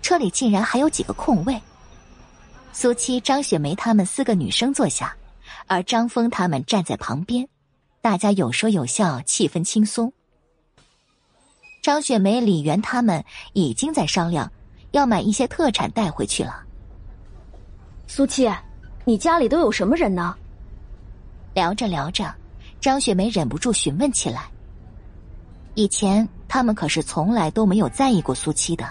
[0.00, 1.60] 车里竟然还有几个空位。
[2.72, 5.14] 苏七、张雪梅他们四个女生坐下，
[5.66, 7.48] 而张峰他们站在旁边，
[8.00, 10.12] 大家有说有笑，气氛轻松。
[11.82, 14.50] 张雪梅、李媛他们已经在商量，
[14.92, 16.62] 要买一些特产带回去了。
[18.06, 18.48] 苏七，
[19.04, 20.36] 你家里都有什么人呢？
[21.54, 22.32] 聊着聊着，
[22.80, 24.48] 张雪梅忍不住询问起来。
[25.74, 28.88] 以前他们可是从来都没有在意过苏七的，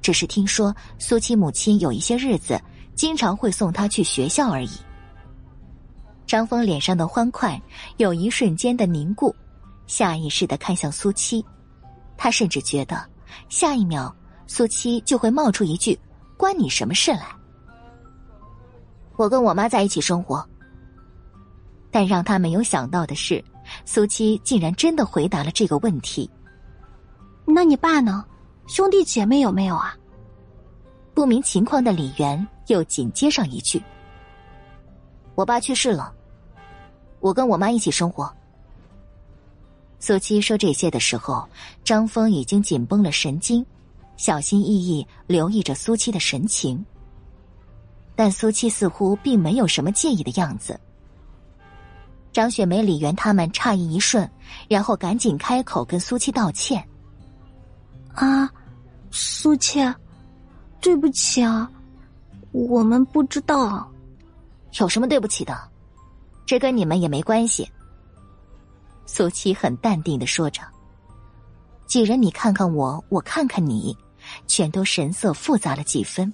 [0.00, 2.60] 只是听说苏七母亲有一些日子
[2.94, 4.70] 经常会送她去学校而已。
[6.26, 7.60] 张峰脸上的欢快
[7.96, 9.34] 有一瞬间的凝固，
[9.86, 11.44] 下意识的看向苏七。
[12.16, 13.02] 他甚至觉得，
[13.48, 14.14] 下一秒
[14.46, 15.98] 苏七就会冒出一句
[16.36, 17.26] ：“关你什么事来？”
[19.16, 20.46] 我跟我妈在一起生活。
[21.90, 23.42] 但让他没有想到的是，
[23.84, 26.28] 苏七竟然真的回答了这个问题。
[27.46, 28.24] 那你爸呢？
[28.66, 29.96] 兄弟姐妹有没有啊？
[31.14, 33.82] 不明情况的李媛又紧接上一句
[35.34, 36.12] ：“我爸去世了，
[37.20, 38.30] 我跟我妈一起生活。”
[39.98, 41.48] 苏七说这些的时候，
[41.82, 43.64] 张峰已经紧绷了神经，
[44.18, 46.84] 小心翼翼留意着苏七的神情。
[48.14, 50.78] 但苏七似乎并没有什么介意的样子。
[52.38, 54.30] 张雪梅、李媛他们诧异一瞬，
[54.68, 56.88] 然后赶紧开口跟苏七道歉
[58.14, 58.48] ：“啊，
[59.10, 59.80] 苏七，
[60.80, 61.68] 对不起啊，
[62.52, 63.90] 我们不知道，
[64.78, 65.60] 有什么对不起的，
[66.46, 67.68] 这跟你们也没关系。”
[69.04, 70.62] 苏七很淡定的说着
[71.88, 73.98] ：“几人你看看我，我看看你，
[74.46, 76.32] 全都神色复杂了几分。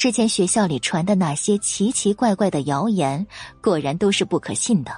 [0.00, 3.26] 之前学校里传的那些奇奇怪怪的谣言，
[3.60, 4.90] 果然都是不可信的。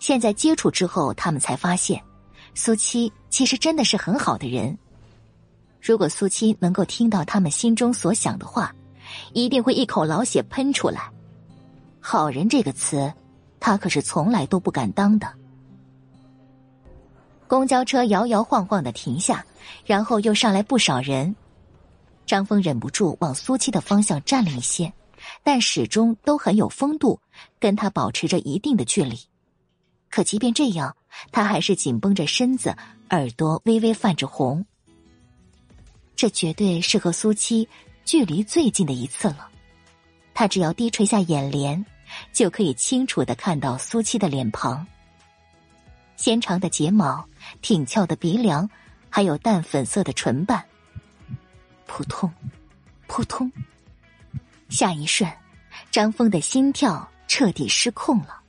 [0.00, 2.02] 现在接触之后，他们才发现，
[2.52, 4.76] 苏七其实真的是很好的人。
[5.80, 8.74] 如果苏七能够听到他们心中所想的话，
[9.34, 11.08] 一定会一口老血喷出来。
[12.00, 13.12] 好人这个词。”
[13.60, 15.32] 他可是从来都不敢当的。
[17.46, 19.44] 公交车摇摇晃晃的停下，
[19.86, 21.36] 然后又上来不少人。
[22.28, 24.92] 张峰忍不住往苏七的方向站了一些，
[25.42, 27.18] 但始终都很有风度，
[27.58, 29.18] 跟他保持着一定的距离。
[30.08, 30.94] 可即便这样，
[31.32, 32.76] 他还是紧绷着身子，
[33.10, 34.64] 耳朵微微泛着红。
[36.14, 37.68] 这绝对是和苏七
[38.04, 39.48] 距离最近的一次了。
[40.34, 41.84] 他只要低垂下眼帘。
[42.32, 44.86] 就可以清楚的看到苏七的脸庞，
[46.16, 47.22] 纤长的睫毛，
[47.60, 48.66] 挺翘的鼻梁，
[49.10, 50.64] 还有淡粉色的唇瓣。
[51.88, 52.32] 扑通，
[53.08, 53.50] 扑通，
[54.68, 55.28] 下一瞬，
[55.90, 58.40] 张峰的心跳彻底失控了。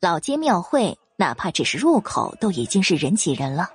[0.00, 3.68] 老街庙会，哪怕只是入口都已经是人挤人了，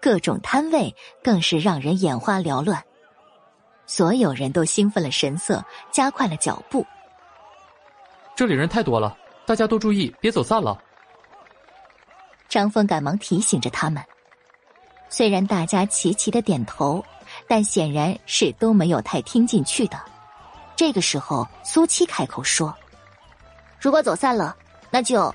[0.00, 0.94] 各种摊位
[1.24, 2.84] 更是让人眼花缭乱。
[3.86, 6.86] 所有人都兴奋了神色，加快了脚步。
[8.36, 10.80] 这里人太多了，大家都注意，别走散了。
[12.48, 14.04] 张峰赶忙提醒着他们。
[15.10, 17.04] 虽然大家齐齐的点头，
[17.48, 20.00] 但显然是都没有太听进去的。
[20.76, 22.74] 这个时候，苏七开口说
[23.78, 24.56] ：“如果走散了，
[24.88, 25.34] 那就……”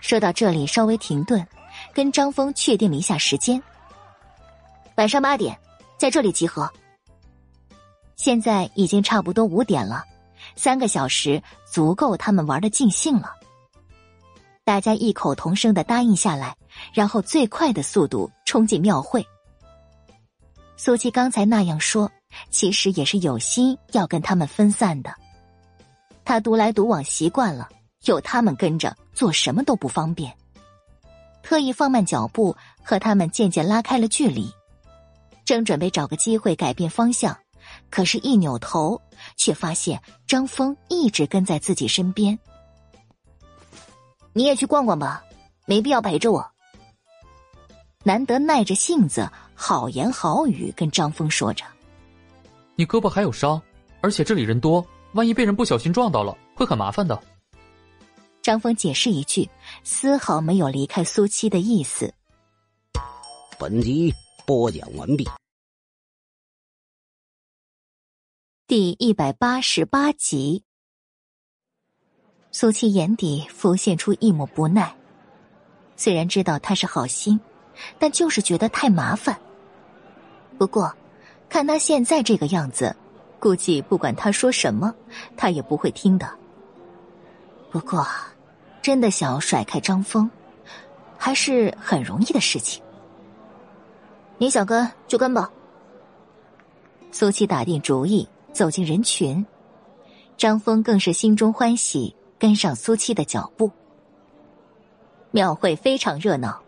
[0.00, 1.46] 说到这里，稍微停顿，
[1.92, 3.60] 跟张峰确定了一下时间。
[4.94, 5.58] 晚上八点，
[5.98, 6.70] 在这里集合。
[8.14, 10.04] 现在已经差不多五点了。
[10.54, 13.34] 三个小时足够他们玩的尽兴了。
[14.64, 16.56] 大家异口同声的答应下来，
[16.92, 19.26] 然后最快的速度冲进庙会。
[20.76, 22.10] 苏七刚才那样说，
[22.50, 25.14] 其实也是有心要跟他们分散的。
[26.24, 27.68] 他独来独往习惯了，
[28.04, 30.34] 有他们跟着，做什么都不方便。
[31.42, 34.52] 特意放慢脚步，和他们渐渐拉开了距离。
[35.44, 37.38] 正准备找个机会改变方向，
[37.88, 39.00] 可是，一扭头
[39.36, 42.36] 却发现张峰一直跟在自己身边。
[44.32, 45.22] 你也去逛逛吧，
[45.64, 46.50] 没必要陪着我。
[48.06, 51.64] 难得耐着性子，好言好语跟张峰说着
[52.76, 53.60] ：“你胳膊还有伤，
[54.00, 57.20] 而且这里人多，万一被人不小心撞到了，会很麻烦的。”
[58.42, 59.50] 张峰解释一句，
[59.82, 62.14] 丝毫没有离开苏七的意思。
[63.58, 64.14] 本集
[64.46, 65.28] 播讲完毕。
[68.68, 70.62] 第一百八十八集，
[72.52, 74.96] 苏七眼底浮现出一抹不耐。
[75.96, 77.40] 虽然知道他是好心，
[77.98, 79.36] 但就是觉得太麻烦。
[80.58, 80.92] 不过，
[81.48, 82.94] 看他现在这个样子，
[83.38, 84.94] 估计不管他说什么，
[85.36, 86.28] 他也不会听的。
[87.70, 88.06] 不过，
[88.82, 90.30] 真的想要甩开张峰，
[91.16, 92.82] 还是很容易的事情。
[94.38, 95.50] 你想跟就跟吧。
[97.10, 98.28] 苏七打定主意。
[98.52, 99.44] 走进人群，
[100.38, 103.70] 张峰更是心中欢喜，跟上苏七的脚步。
[105.30, 106.58] 庙会非常热闹，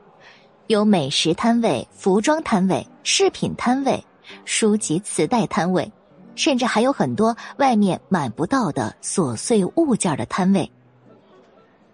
[0.68, 4.04] 有美食摊位、服装摊位、饰品摊位、
[4.44, 5.90] 书籍、磁带摊位，
[6.36, 10.70] 甚至还有很多外面买不到的琐碎物件的摊位。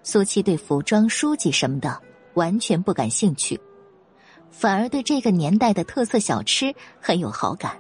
[0.03, 2.01] 苏七对服装、书籍什么的
[2.35, 3.61] 完全不感兴趣，
[4.51, 7.79] 反而对这个年代的特色小吃很有好感。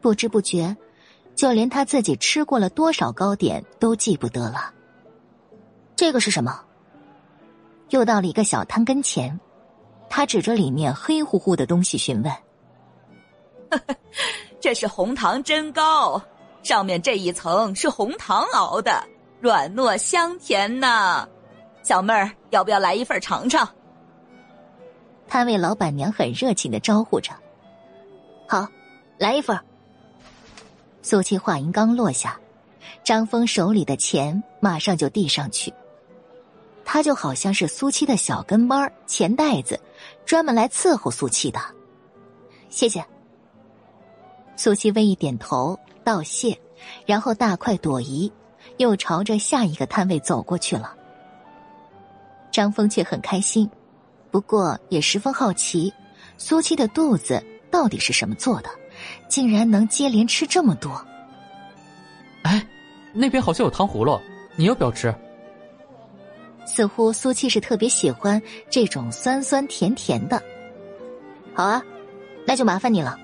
[0.00, 0.76] 不知不觉。
[1.36, 4.74] 就连他自己吃过了多少糕点都记不得了。
[5.96, 6.60] 这个是什么？
[7.88, 9.40] 又到了一个小摊跟前，
[10.10, 12.34] 他指着里面黑乎乎的东西询问
[14.60, 16.20] ：“这是红糖蒸糕，
[16.64, 19.02] 上面这一层是红糖熬的，
[19.40, 21.26] 软糯香甜呢。
[21.82, 23.66] 小妹儿，要不要来一份尝尝？”
[25.28, 27.30] 摊位老板娘很热情的招呼着
[28.48, 28.66] ：“好，
[29.16, 29.58] 来一份。”
[31.02, 32.38] 苏七话音刚落下，
[33.04, 35.72] 张峰手里的钱马上就递上去。
[36.84, 39.78] 他就好像是苏七的小跟班钱袋子，
[40.30, 41.58] 专门来伺候苏七的。
[42.68, 43.04] 谢谢。
[44.54, 46.56] 苏七微一点头道谢，
[47.04, 48.30] 然后大快朵颐，
[48.76, 50.94] 又朝着下一个摊位走过去了。
[52.52, 53.68] 张峰却很开心，
[54.30, 55.92] 不过也十分好奇，
[56.38, 58.70] 苏七的肚子到底是什么做的。
[59.28, 61.04] 竟然能接连吃这么多！
[62.42, 62.64] 哎，
[63.12, 64.16] 那边好像有糖葫芦，
[64.54, 65.12] 你要不要吃？
[66.72, 68.40] 似乎苏七是特别喜欢
[68.70, 70.40] 这种酸酸甜甜的。
[71.52, 71.82] 好啊，
[72.46, 73.18] 那就麻烦你了。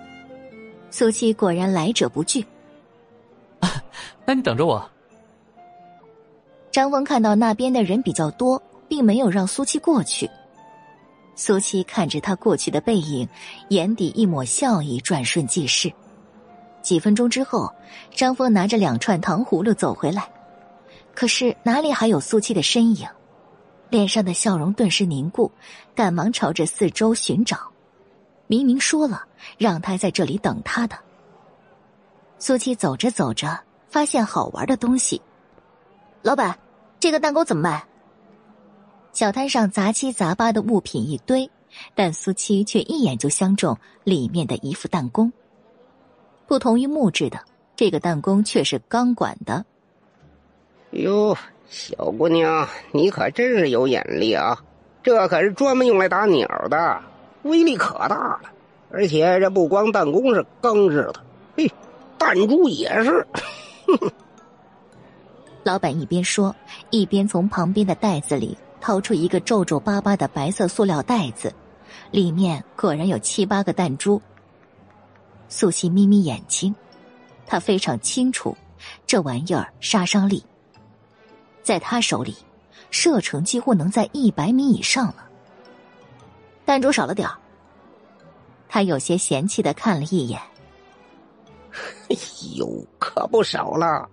[0.91, 2.45] 苏七果然来者不拒。
[4.27, 4.91] 那你等着我。
[6.73, 10.29] 张峰看到那边的人比较多，并没有让苏七过去。
[11.37, 13.29] 苏七看着他过去的背影，
[13.69, 15.93] 眼底一抹笑意转瞬即逝。
[16.83, 17.73] 几分钟之后，
[18.11, 20.29] 张峰拿着两串糖葫芦走回来，
[21.15, 23.07] 可是哪里还有苏七的身影？
[23.89, 25.51] 脸上的笑容顿时凝固，
[25.95, 27.59] 赶忙朝着四周寻找。
[28.49, 29.24] 明明说了
[29.59, 30.97] 让他在这里等他的。
[32.39, 33.59] 苏七走着走着，
[33.89, 35.20] 发现好玩的东西。
[36.22, 36.59] 老板，
[37.01, 37.84] 这个蛋糕怎么卖？
[39.12, 41.51] 小摊上杂七杂八的物品一堆，
[41.95, 45.32] 但苏七却一眼就相中里面的一副弹弓。
[46.47, 47.41] 不同于木质的，
[47.74, 49.64] 这个弹弓却是钢管的。
[50.91, 51.37] 哟，
[51.69, 54.57] 小姑娘，你可真是有眼力啊！
[55.03, 57.01] 这可是专门用来打鸟的，
[57.43, 58.41] 威力可大了。
[58.91, 61.21] 而且这不光弹弓是钢制的，
[61.57, 61.71] 嘿，
[62.19, 63.27] 弹珠也是。
[65.64, 66.55] 老板一边说，
[66.91, 68.57] 一边从旁边的袋子里。
[68.79, 71.53] 掏出一个皱皱巴巴的白色塑料袋子，
[72.12, 74.23] 里面果然有七八个弹珠。
[75.49, 76.73] 素汐眯眯眼睛，
[77.47, 78.57] 他非常清楚，
[79.05, 80.45] 这玩意儿杀伤力，
[81.67, 82.37] 在他手里，
[82.93, 85.29] 射程几乎能在一百米以上了。
[86.64, 87.37] 弹珠少了点儿，
[88.69, 90.41] 他有些嫌弃的看了一眼。
[92.09, 92.17] 哎
[92.55, 94.09] 呦，可不少了，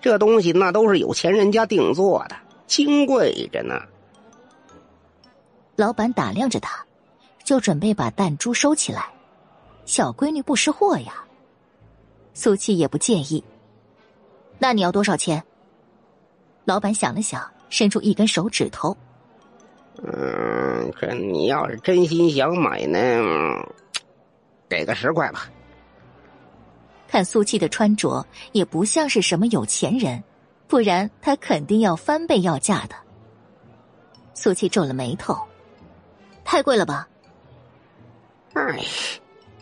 [0.00, 2.34] 这东西那都是有钱人家定做的，
[2.66, 3.80] 金贵着呢。
[5.76, 6.84] 老板打量着他，
[7.44, 9.06] 就准备把弹珠收起来。
[9.84, 11.22] 小闺女不识货呀。
[12.34, 13.44] 苏七也不介意。
[14.58, 15.40] 那你要多少钱？
[16.66, 18.94] 老板想了想，伸出一根手指头。
[20.02, 22.98] 嗯，这你要是真心想买呢，
[24.68, 25.48] 给个十块吧。
[27.08, 30.22] 看苏七的穿着，也不像是什么有钱人，
[30.66, 32.96] 不然他肯定要翻倍要价的。
[34.34, 35.38] 苏七皱了眉头。
[36.44, 37.08] 太贵了吧？
[38.54, 38.84] 哎，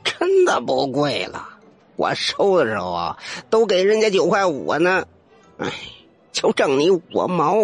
[0.02, 1.48] 真的不贵了。
[1.96, 3.18] 我收的时候啊，
[3.50, 5.06] 都给人家九块五呢，
[5.58, 5.70] 哎，
[6.34, 7.54] 就挣你五毛。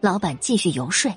[0.00, 1.10] 老板继续游说，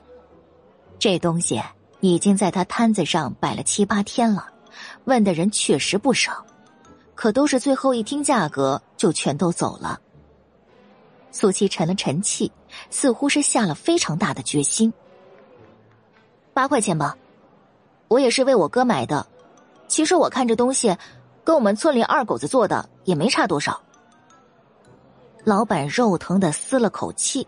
[0.98, 1.62] 这东西
[2.00, 4.48] 已经在他摊子上摆了七八天了，
[5.04, 6.46] 问的人确实不少，
[7.14, 10.00] 可都是最后一听价格就全都走了。
[11.32, 12.50] 苏七沉了沉气，
[12.90, 14.94] 似乎是下了非常大的决心。
[16.54, 17.18] 八块钱吧，
[18.08, 19.28] 我也是为我哥买的。
[19.90, 20.96] 其实我看这东西，
[21.44, 23.82] 跟我们村里二狗子做的也没差多少。
[25.46, 27.48] 老板肉疼的撕了口气。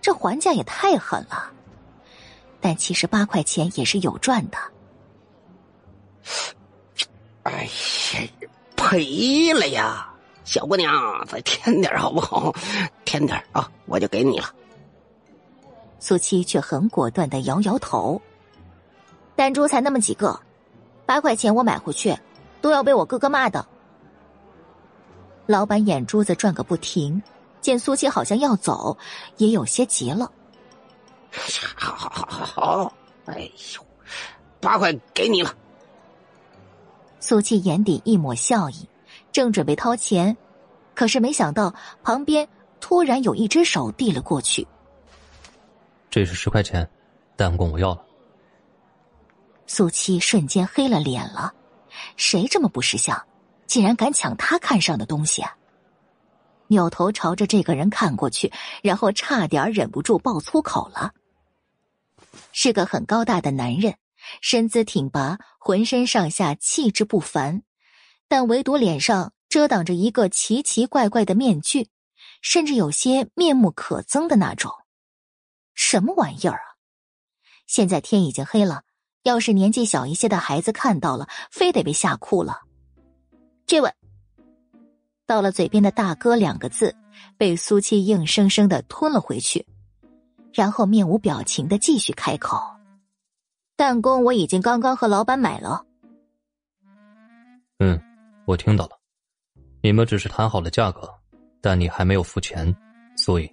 [0.00, 1.52] 这还价也太狠了，
[2.60, 4.58] 但其实八块钱也是有赚的。
[7.44, 7.70] 哎呀，
[8.76, 10.12] 赔了呀！
[10.44, 10.92] 小姑娘，
[11.28, 12.52] 再添点好不好？
[13.04, 14.52] 添点啊，我就给你了。
[16.00, 18.20] 苏七却很果断的摇摇头
[19.36, 20.40] ：“弹珠才那么几个，
[21.06, 22.18] 八块钱我买回去
[22.60, 23.64] 都要被我哥哥骂的。”
[25.46, 27.22] 老板眼珠子转个不停。
[27.60, 28.98] 见苏七好像要走，
[29.36, 30.32] 也有些急了。
[31.76, 32.92] 好好好好好，
[33.26, 33.86] 哎呦，
[34.60, 35.54] 八块给你了。
[37.20, 38.88] 苏七眼底一抹笑意，
[39.30, 40.36] 正准备掏钱，
[40.92, 41.72] 可是没想到
[42.02, 42.48] 旁边
[42.80, 44.66] 突然有一只手递了过去。
[46.10, 46.90] 这是十块钱，
[47.36, 48.04] 弹弓我要了。
[49.68, 51.54] 苏七瞬间黑了脸了，
[52.16, 53.24] 谁这么不识相，
[53.72, 55.56] 竟然敢抢他看上的东西啊！
[56.66, 58.52] 扭头朝着这个人看过去，
[58.82, 61.14] 然后差点忍不住爆粗口了。
[62.52, 63.96] 是个很高大的男人，
[64.42, 67.62] 身姿挺拔，浑身上下气质不凡，
[68.28, 71.88] 但唯独脸上遮挡着一个奇奇怪怪的面具，
[72.42, 74.70] 甚至有些面目可憎的那种。
[75.72, 76.76] 什么玩意儿啊！
[77.66, 78.82] 现在天已经黑了，
[79.22, 82.64] 要是年纪小一些的孩子看到了，非得被吓哭了。
[83.72, 83.90] 这位。
[85.24, 86.94] 到了嘴边的大哥两个字，
[87.38, 89.66] 被苏七硬生生的吞了回去，
[90.52, 92.60] 然后面无表情的继续开口
[93.74, 95.86] ：“弹弓我已经刚刚和老板买了。
[97.80, 97.98] ”“嗯，
[98.44, 98.90] 我听到了，
[99.82, 101.10] 你们只是谈好了价格，
[101.62, 102.76] 但你还没有付钱，
[103.16, 103.50] 所以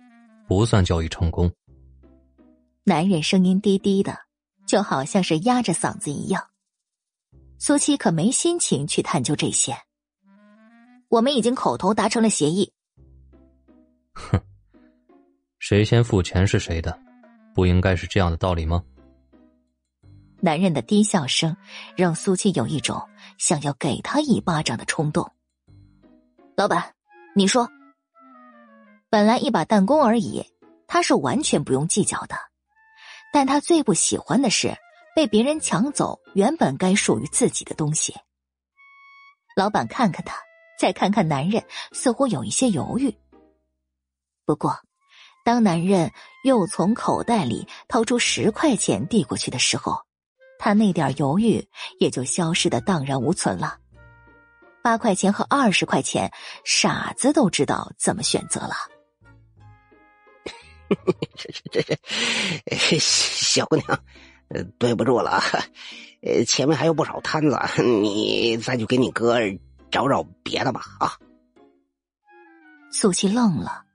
[0.50, 1.50] 不算交易成功。”
[2.84, 4.18] 男人声音低低的，
[4.66, 6.44] 就好像是压着嗓子一样。
[7.58, 9.78] 苏七可没心情去探究这些。
[11.10, 12.72] 我们已经口头达成了协议。
[14.14, 14.40] 哼，
[15.58, 16.98] 谁先付钱是谁的，
[17.54, 18.84] 不应该是这样的道理吗？
[20.40, 21.58] 男人的低笑声
[21.98, 25.30] 让苏七有一种想要给他一巴掌的冲动。
[26.56, 26.94] 老板，
[27.36, 27.70] 你说，
[29.10, 30.46] 本来一把弹弓而已，
[30.88, 32.36] 他是完全不用计较的，
[33.34, 34.78] 但他最不喜欢的是
[35.16, 38.16] 被别人抢走原本该属于自己的东西。
[39.56, 40.49] 老板，看看他。
[40.80, 41.62] 再看看男人，
[41.92, 43.14] 似乎有一些犹豫。
[44.46, 44.80] 不过，
[45.44, 46.14] 当男人
[46.46, 50.00] 又从口袋里掏出十块钱递过去的时候，
[50.58, 51.68] 他那点犹豫
[52.00, 53.78] 也就消失的荡然无存了。
[54.82, 56.32] 八块钱和二十块钱，
[56.64, 58.74] 傻子都知道怎么选择了。
[61.36, 64.04] 这这这，小姑娘，
[64.80, 65.44] 对不住了，
[66.22, 69.38] 呃，前面还有不少摊子，你再去给你哥。
[69.92, 71.18] 找找别的吧啊！
[72.92, 73.86] 苏七愣了。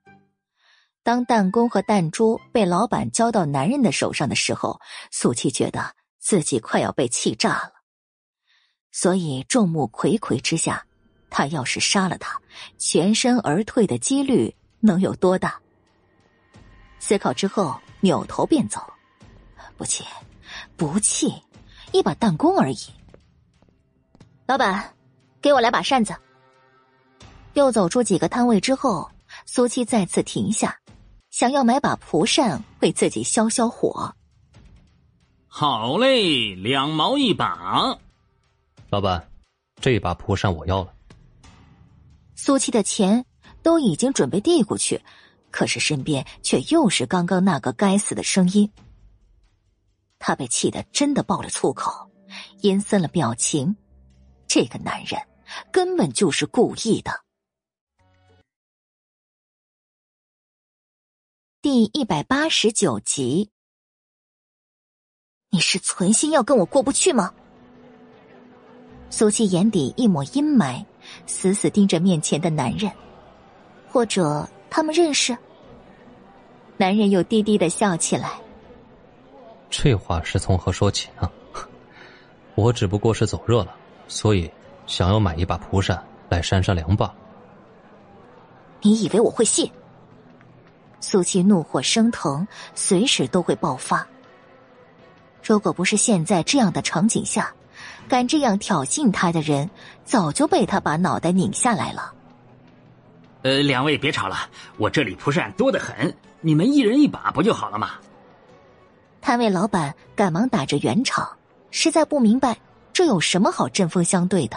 [1.02, 4.80] 当弹弓和弹珠被老板交到男人的手上的时候，
[5.10, 7.72] 苏七觉得自己快要被气炸了。
[8.90, 10.86] 所以众目睽睽之下，
[11.28, 12.40] 他要是杀了他，
[12.78, 15.60] 全身而退的几率能有多大？
[17.00, 18.80] 思考之后，扭头便走。
[19.76, 20.04] 不气，
[20.76, 21.34] 不气，
[21.92, 22.78] 一把弹弓而已。
[24.46, 24.93] 老板。
[25.44, 26.16] 给我来把扇子。
[27.52, 29.10] 又走出几个摊位之后，
[29.44, 30.74] 苏七再次停下，
[31.28, 34.10] 想要买把蒲扇为自己消消火。
[35.46, 37.98] 好嘞，两毛一把。
[38.88, 39.28] 老板，
[39.82, 40.94] 这把蒲扇我要了。
[42.34, 43.22] 苏七的钱
[43.62, 44.98] 都已经准备递过去，
[45.50, 48.72] 可是身边却又是刚刚那个该死的声音。
[50.18, 52.10] 他被气得真的爆了粗口，
[52.62, 53.76] 阴森了表情。
[54.48, 55.20] 这个男人。
[55.70, 57.22] 根本就是故意的。
[61.60, 63.50] 第一百八十九集，
[65.50, 67.34] 你是存心要跟我过不去吗？
[69.08, 70.84] 苏七眼底一抹阴霾，
[71.26, 72.92] 死死盯着面前的男人，
[73.88, 75.36] 或者他们认识？
[76.76, 78.40] 男人又低低的笑起来。
[79.70, 81.30] 这话是从何说起呢？
[82.56, 83.76] 我只不过是走热了，
[84.06, 84.50] 所以。
[84.86, 87.14] 想要买一把蒲扇来扇扇凉吧。
[88.82, 89.70] 你以为我会信？
[91.00, 94.06] 苏七怒火升腾，随时都会爆发。
[95.42, 97.52] 如果不是现在这样的场景下，
[98.08, 99.68] 敢这样挑衅他的人，
[100.04, 102.12] 早就被他把脑袋拧下来了。
[103.42, 104.36] 呃，两位别吵了，
[104.78, 107.90] 我这里蒲扇多得很，你们一人一把不就好了吗？
[109.20, 111.30] 摊位老板赶忙打着圆场，
[111.70, 112.56] 实在不明白
[112.92, 114.56] 这有什么好针锋相对的。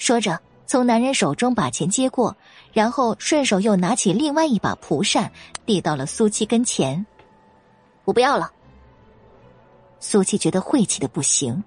[0.00, 2.34] 说着，从男人手中把钱接过，
[2.72, 5.30] 然后顺手又拿起另外一把蒲扇，
[5.66, 7.04] 递到了苏七跟前。
[8.06, 8.50] 我不要了。
[10.00, 11.62] 苏七觉得晦气的不行，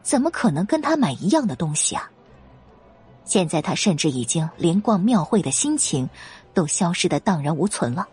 [0.00, 2.08] 怎么可能跟他买一样的东西啊？
[3.24, 6.08] 现在他甚至已经连逛庙会的心情
[6.54, 8.06] 都消失的荡然无存了，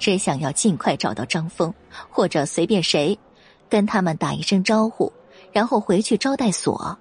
[0.00, 1.72] 只想要尽快找到张峰
[2.10, 3.16] 或者随便谁，
[3.70, 5.12] 跟他们打一声招呼，
[5.52, 6.98] 然后回去招待所。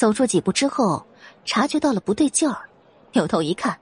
[0.00, 1.04] 走出几步之后，
[1.44, 2.56] 察觉到了不对劲儿，
[3.12, 3.78] 扭头一看，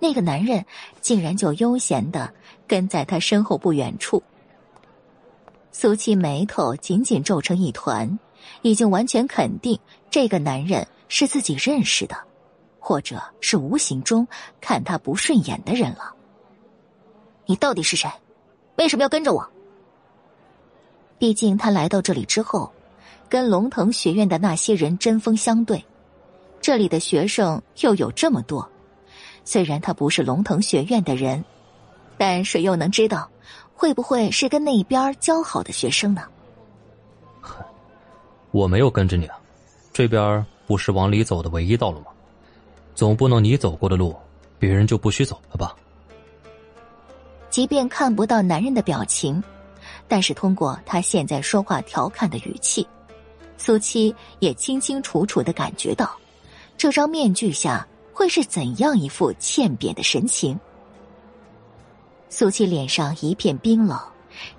[0.00, 0.66] 那个男人
[1.00, 2.34] 竟然就悠闲的
[2.66, 4.20] 跟在他身后不远处。
[5.70, 8.18] 苏七眉头紧紧皱成一团，
[8.62, 9.78] 已经完全肯定
[10.10, 10.84] 这个男人。
[11.06, 12.16] 是自己认识的，
[12.80, 14.26] 或者是无形中
[14.62, 16.12] 看他不顺眼的人了。
[17.44, 18.10] 你到底是谁？
[18.76, 19.48] 为什么要跟着我？
[21.18, 22.72] 毕竟他来到这里之后，
[23.32, 25.82] 跟龙腾学院的那些人针锋相对，
[26.60, 28.68] 这里的学生又有这么多。
[29.42, 31.42] 虽然他不是龙腾学院的人，
[32.18, 33.30] 但谁又能知道，
[33.74, 36.24] 会不会是跟那边交好的学生呢？
[38.50, 39.40] 我没有跟着你啊，
[39.94, 40.44] 这边。
[40.66, 42.08] 不是往里走的唯一道路吗？
[42.94, 44.14] 总不能你走过的路，
[44.58, 45.74] 别人就不许走了吧？
[47.48, 49.42] 即便看不到男人的表情，
[50.06, 52.86] 但是通过他现在说话调侃的语气，
[53.56, 56.16] 苏七也清清楚楚的感觉到，
[56.76, 60.58] 这张面具下会是怎样一副欠扁的神情。
[62.28, 64.00] 苏七脸上一片冰冷，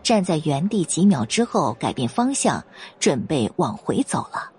[0.03, 2.63] 站在原地几秒之后，改变方向，
[2.99, 4.51] 准备往回走了。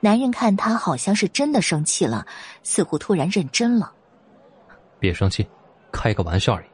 [0.00, 2.26] 男人看他好像是真的生气了，
[2.62, 3.92] 似乎突然认真了。
[4.98, 5.46] 别生气，
[5.92, 6.66] 开个玩笑而已。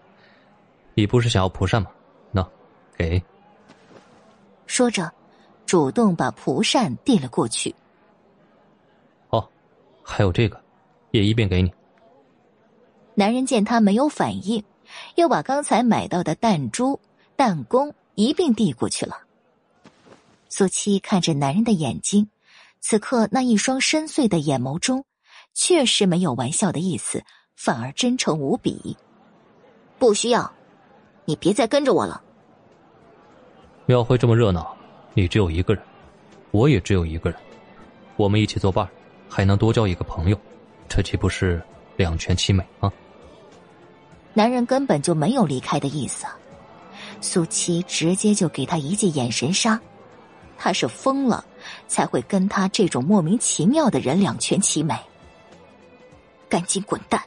[0.95, 1.91] 你不是想要蒲扇吗？
[2.31, 2.49] 那，
[2.97, 3.21] 给。
[4.67, 5.13] 说着，
[5.67, 7.75] 主动把蒲扇递了过去。
[9.31, 9.47] 哦，
[10.03, 10.59] 还有这个，
[11.11, 11.71] 也一并给你。
[13.15, 14.63] 男人见他没有反应，
[15.17, 16.99] 又把刚才买到的弹珠、
[17.37, 19.19] 弹弓一并递过去了。
[20.49, 22.29] 苏七看着男人的眼睛。
[22.79, 25.05] 此刻那一双深邃的眼眸中，
[25.55, 27.25] 确实没有玩笑的意思，
[27.57, 28.97] 反而真诚无比。
[29.99, 30.53] 不需要，
[31.25, 32.23] 你别再跟着我了。
[33.87, 34.76] 庙会这么热闹，
[35.17, 35.83] 你只有一个人，
[36.51, 37.39] 我也只有一个人，
[38.17, 38.87] 我们一起作伴，
[39.31, 40.39] 还能多交一个朋友，
[40.91, 41.63] 这岂不是
[41.97, 42.93] 两全其美吗？
[44.35, 46.27] 男人根本就没有离开的意思，
[47.23, 49.81] 苏七直接就给他一记眼神杀，
[50.59, 51.43] 他是疯了。
[51.89, 54.95] 才会跟他这种莫名其妙的人两全其美。
[56.49, 57.21] 赶紧滚蛋，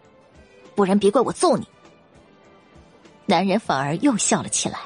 [0.76, 1.68] 不然别怪我揍你！
[3.26, 4.80] 男人反而又笑了起来，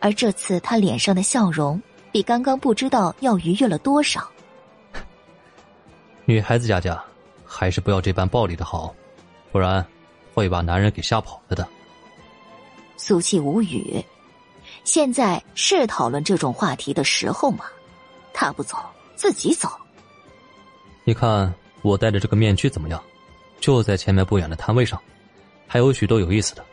[0.00, 1.80] 而这次他脸上的笑容
[2.12, 4.30] 比刚刚不知道要愉悦了多少。
[6.26, 7.02] 女孩子家家，
[7.44, 8.94] 还是不要这般暴力的好，
[9.50, 9.84] 不然
[10.34, 11.66] 会把男人给吓跑了的。
[12.96, 14.04] 苏气无语，
[14.84, 17.64] 现在是讨论这种话题的时候吗？
[18.32, 18.76] 他不走，
[19.16, 19.68] 自己走。
[21.04, 23.02] 你看我戴着这个面具怎么样？
[23.58, 25.00] 就在前面不远的摊位上，
[25.66, 26.64] 还有许多有意思的。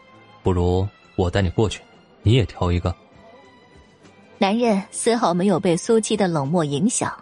[0.43, 1.81] 不如我带你过去，
[2.23, 2.93] 你也挑一个。
[4.41, 7.13] 男人丝毫没有被苏七的冷漠影响，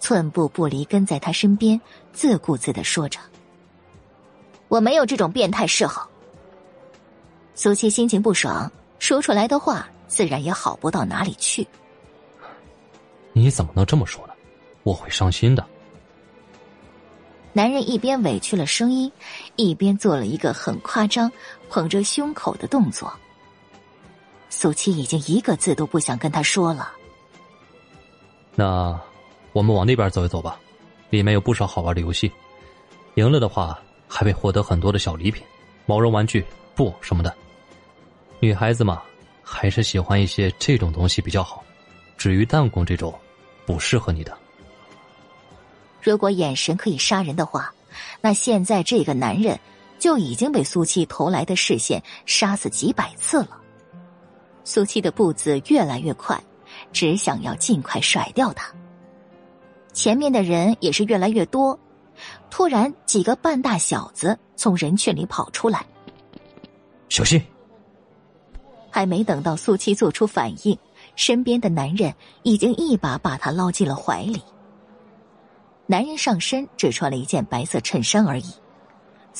[0.00, 1.78] 寸步不离跟在他身边，
[2.14, 3.20] 自顾自的说着
[4.68, 6.08] ：“我没有这种变态嗜好。”
[7.54, 11.68] 苏七心情不爽，说出来的话自然也好不到哪里去。
[13.34, 14.32] 你怎么能这么说呢？
[14.84, 15.62] 我会伤心的。
[17.52, 19.12] 男人一边委屈了声音，
[19.56, 21.30] 一边做了一个很夸张、
[21.68, 23.12] 捧着胸口的动作。
[24.50, 26.92] 苏七已经一个字都不想跟他说了。
[28.54, 28.98] 那
[29.52, 30.58] 我们往那边走一走吧，
[31.10, 32.30] 里面有不少好玩的游戏，
[33.14, 35.42] 赢了的话还会获得很多的小礼品，
[35.86, 36.44] 毛绒玩具、
[36.74, 37.34] 布什么的。
[38.40, 39.02] 女孩子嘛，
[39.42, 41.62] 还是喜欢一些这种东西比较好。
[42.16, 43.12] 至于弹弓这种。
[43.68, 44.34] 不适合你的。
[46.00, 47.70] 如果眼神可以杀人的话，
[48.22, 49.60] 那现在这个男人
[49.98, 53.60] 就已经被苏七投来的视线杀死几百次了。
[54.68, 56.38] 苏七的步子越来越快，
[56.92, 58.70] 只想要尽快甩掉他。
[59.94, 61.78] 前面的人也是越来越多。
[62.50, 65.86] 突然，几个半大小子从人群里跑出来，
[67.08, 67.42] 小心！
[68.90, 70.78] 还没等到苏七做出反应，
[71.16, 74.42] 身边的男人已经一把把他捞进了怀里。
[75.86, 78.52] 男人上身只穿了一件白色衬衫而已，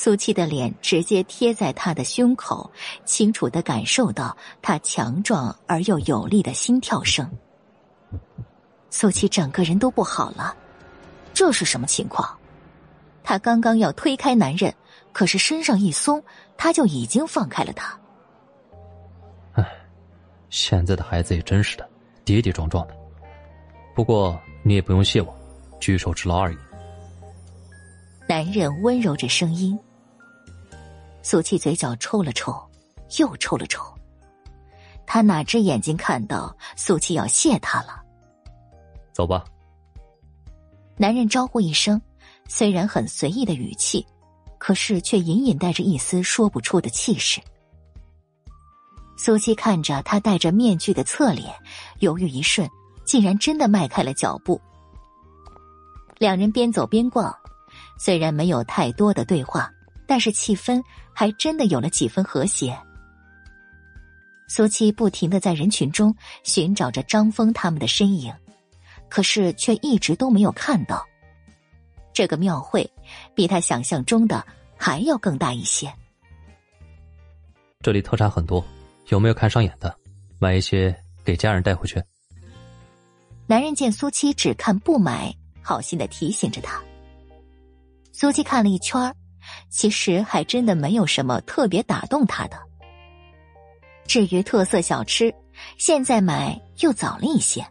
[0.01, 2.71] 苏七的脸直接贴在他的胸口，
[3.03, 7.29] 清楚的感受到他强壮而又有力的心跳声。
[8.89, 10.55] 苏七整个人都不好了，
[11.33, 12.33] 这是什么情况？
[13.25, 14.73] 他刚刚要推开男人，
[15.11, 16.23] 可是身上一松，
[16.55, 17.99] 他就已经放开了他。
[19.55, 19.69] 唉，
[20.49, 21.85] 现在的孩子也真是的，
[22.23, 22.95] 跌跌撞撞的。
[23.93, 25.37] 不过你也不用谢我。
[25.77, 26.57] 举手之劳而已。
[28.29, 29.77] 男人温柔着声音。
[31.21, 32.53] 苏七嘴角抽了抽，
[33.17, 33.83] 又抽了抽。
[35.05, 38.01] 他哪只眼睛看到苏七要谢他了？
[39.11, 39.43] 走吧。
[40.97, 42.01] 男人招呼一声，
[42.47, 44.05] 虽然很随意的语气，
[44.57, 47.41] 可是却隐隐带着一丝说不出的气势。
[49.17, 51.53] 苏七看着他戴着面具的侧脸，
[51.99, 52.69] 犹豫一瞬，
[53.03, 54.61] 竟然真的迈开了脚步。
[56.17, 57.35] 两人边走边逛，
[57.97, 59.71] 虽然没有太多的对话，
[60.07, 60.81] 但是气氛
[61.19, 62.79] 还真的有了几分和谐。
[64.47, 66.15] 苏七不停的在人群中
[66.45, 68.33] 寻找着张峰他们的身影，
[69.09, 71.05] 可是却一直都没有看到。
[72.13, 72.89] 这个庙会
[73.35, 74.47] 比他想象中的
[74.77, 75.93] 还要更大一些。
[77.81, 78.63] 这里特产很多，
[79.09, 79.93] 有没有看上眼的？
[80.39, 82.01] 买一些给家人带回去。
[83.45, 85.35] 男人见苏七只看不买。
[85.61, 86.81] 好心的提醒着他。
[88.13, 89.13] 苏七看了一圈
[89.69, 92.59] 其实还真的没有什么特别打动他的。
[94.07, 95.33] 至于特色小吃，
[95.77, 97.65] 现在买又早了一些，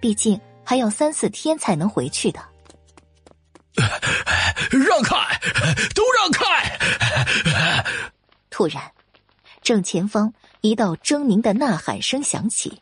[0.00, 2.40] 毕竟还要三四天才能回去的。
[4.70, 5.16] 让开，
[5.94, 7.84] 都让开！
[8.50, 8.82] 突然，
[9.62, 10.32] 正前方
[10.62, 12.80] 一道狰狞的呐喊声响起。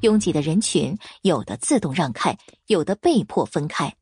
[0.00, 2.36] 拥挤的人群，有的自动让开，
[2.66, 3.94] 有的被迫分开。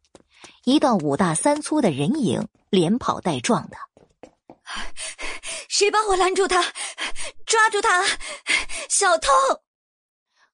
[0.64, 3.76] 一道五大三粗的人影，连跑带撞的。
[5.68, 6.62] 谁帮我拦住他？
[7.46, 8.05] 抓住他！
[8.88, 9.30] 小偷！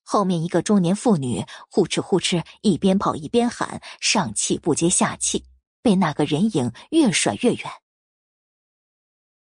[0.02, 5.44] 后面一个中年妇女呼哧呼哧，一边跑一边喊，上气不接下气，
[5.82, 7.70] 被那个人影越甩越远。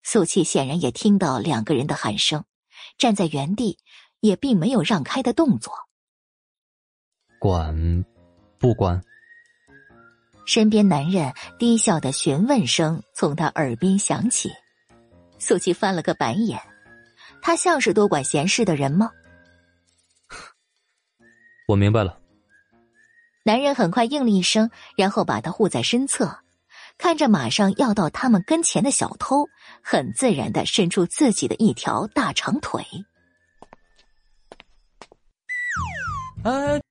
[0.03, 2.45] 苏七显然也听到两个人的喊声，
[2.97, 3.80] 站在原地，
[4.19, 5.73] 也并没有让开的动作。
[7.39, 8.06] 管，
[8.57, 9.01] 不管。
[10.45, 14.51] 身边男人低笑的询问声从他耳边响起，
[15.40, 16.61] 苏琪翻了个白眼，
[17.41, 19.11] 他像是多管闲事的人吗？
[21.68, 22.20] 我明白了。
[23.44, 26.40] 男人很快应了一声，然后把他护在身侧，
[26.98, 29.48] 看着马上要到他们跟前的小偷，
[29.82, 32.86] 很自然的伸出自己的一条大长腿。
[36.44, 36.82] 哎。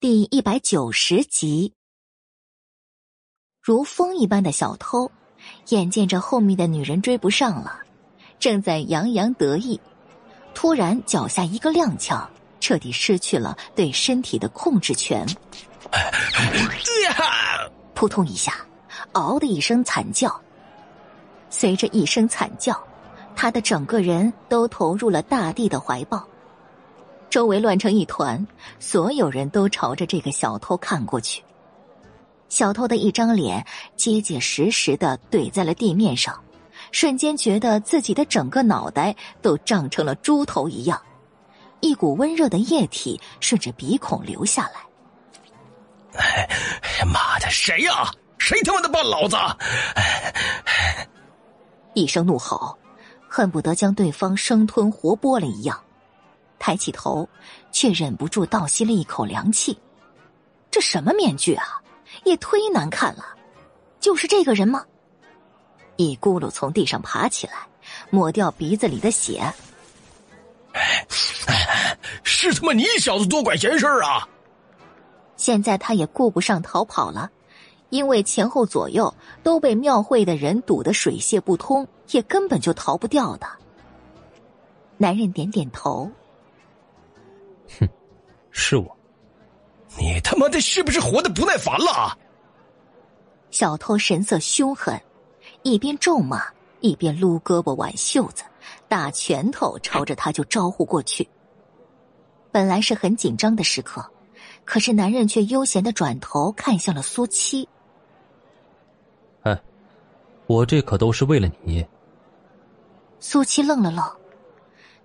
[0.00, 1.74] 第一百九十集，
[3.60, 5.12] 如风一般的小偷，
[5.72, 7.78] 眼见着后面的女人追不上了，
[8.38, 9.80] 正在洋洋得意，
[10.52, 12.26] 突然脚下一个踉跄，
[12.60, 15.26] 彻底失去了对身体的控制权。
[17.94, 18.54] 扑通一下，
[19.12, 20.38] 嗷的一声惨叫，
[21.48, 22.78] 随着一声惨叫，
[23.34, 26.22] 他的整个人都投入了大地的怀抱。
[27.30, 28.46] 周围乱成一团，
[28.78, 31.42] 所有人都朝着这个小偷看过去。
[32.52, 33.64] 小偷的一张脸
[33.96, 36.38] 结结实实的怼在了地面上，
[36.90, 41.00] 瞬间觉得自己的整个脑袋都胀成了猪头一样，
[41.80, 46.20] 一股温热的液体顺着鼻孔流下来。
[46.20, 46.46] 哎，
[47.06, 48.12] 妈的，谁呀？
[48.36, 49.36] 谁他妈的绊老子？
[51.94, 52.76] 一声怒吼，
[53.26, 55.82] 恨不得将对方生吞活剥了一样。
[56.58, 57.26] 抬起头，
[57.70, 59.78] 却忍不住倒吸了一口凉气。
[60.70, 61.81] 这什么面具啊，
[62.24, 63.24] 也忒难看了。
[64.00, 64.84] 就是这个人吗？
[65.96, 67.54] 一咕噜从地上爬起来，
[68.10, 69.52] 抹掉鼻子里的血。
[72.24, 74.26] 是他妈你小子多管闲事啊！
[75.36, 77.30] 现在他也顾不上逃跑了，
[77.90, 83.46] 因为前后左右都被庙会的人堵得水泄不通，也根本就逃不掉的。
[84.96, 86.10] 男人点点头。
[87.78, 87.88] 哼，
[88.50, 88.96] 是我。
[89.98, 92.16] 你他妈的是不是活的不耐烦了？
[93.50, 94.98] 小偷神色凶狠，
[95.62, 96.42] 一边咒骂，
[96.80, 98.44] 一边撸胳膊挽袖子，
[98.88, 101.28] 大拳头朝着他就招呼过去。
[102.50, 104.04] 本来是很紧张的时刻，
[104.64, 107.68] 可是男人却悠闲的转头看向了苏七。
[109.42, 109.60] 哎，
[110.46, 111.86] 我这可都是为了你。
[113.20, 114.04] 苏七愣了愣，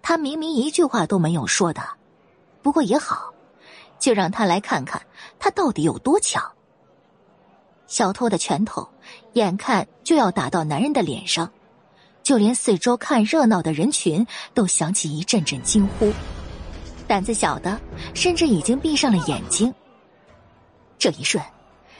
[0.02, 1.82] 他明明一句话都没有说的，
[2.62, 3.34] 不过也好，
[3.99, 5.02] 就让他来看看
[5.40, 6.44] 他到底有多强。
[7.88, 8.88] 小偷的拳头
[9.34, 11.49] 眼看就要打到男人的脸上，
[12.22, 16.11] 就连四周看热闹的人群都响起一阵阵惊呼。
[17.07, 17.80] 胆子小的
[18.14, 19.74] 甚至已经闭上了眼睛。
[20.99, 21.41] 这一瞬，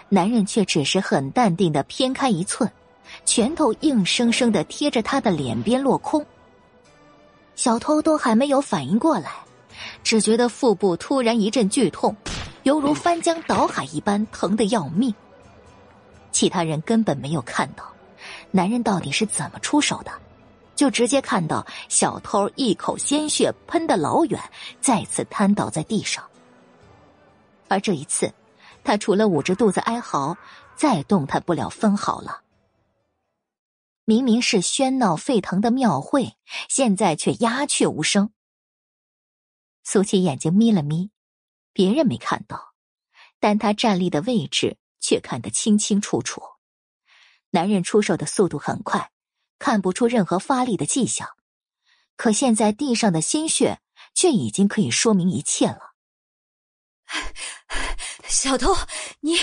[0.10, 2.69] 男人却只是很淡定的偏开一寸，
[3.24, 6.26] 拳头硬生生的贴着他的脸边落空。
[7.56, 9.32] 小偷都还没有反应过来，
[10.04, 12.16] 只觉得腹部突然一阵剧痛，
[12.64, 15.14] 犹如翻江倒海一般，疼得要命。
[16.32, 17.84] 其他人根本没有看到，
[18.52, 20.12] 男人到底是怎么出手的。
[20.76, 24.40] 就直接看到小偷一口鲜血喷得老远，
[24.80, 26.24] 再次瘫倒在地上。
[27.68, 28.32] 而这一次，
[28.84, 30.38] 他除了捂着肚子哀嚎，
[30.76, 32.41] 再动弹不了分毫了。
[34.06, 36.36] 明明是喧闹沸腾的庙会，
[36.70, 38.30] 现在却鸦雀无声。
[39.90, 41.12] 苏琪眼睛眯了眯，
[41.72, 42.74] 别人没看到，
[43.40, 46.42] 但他站立的位置却看得清清楚楚。
[47.52, 49.14] 男人出手的速度很快。
[49.60, 51.30] 看不出任何发力的迹象，
[52.18, 53.80] 可现在地上的鲜血
[54.14, 55.96] 却已经可以说明一切了。
[58.28, 58.76] 小偷，
[59.22, 59.38] 你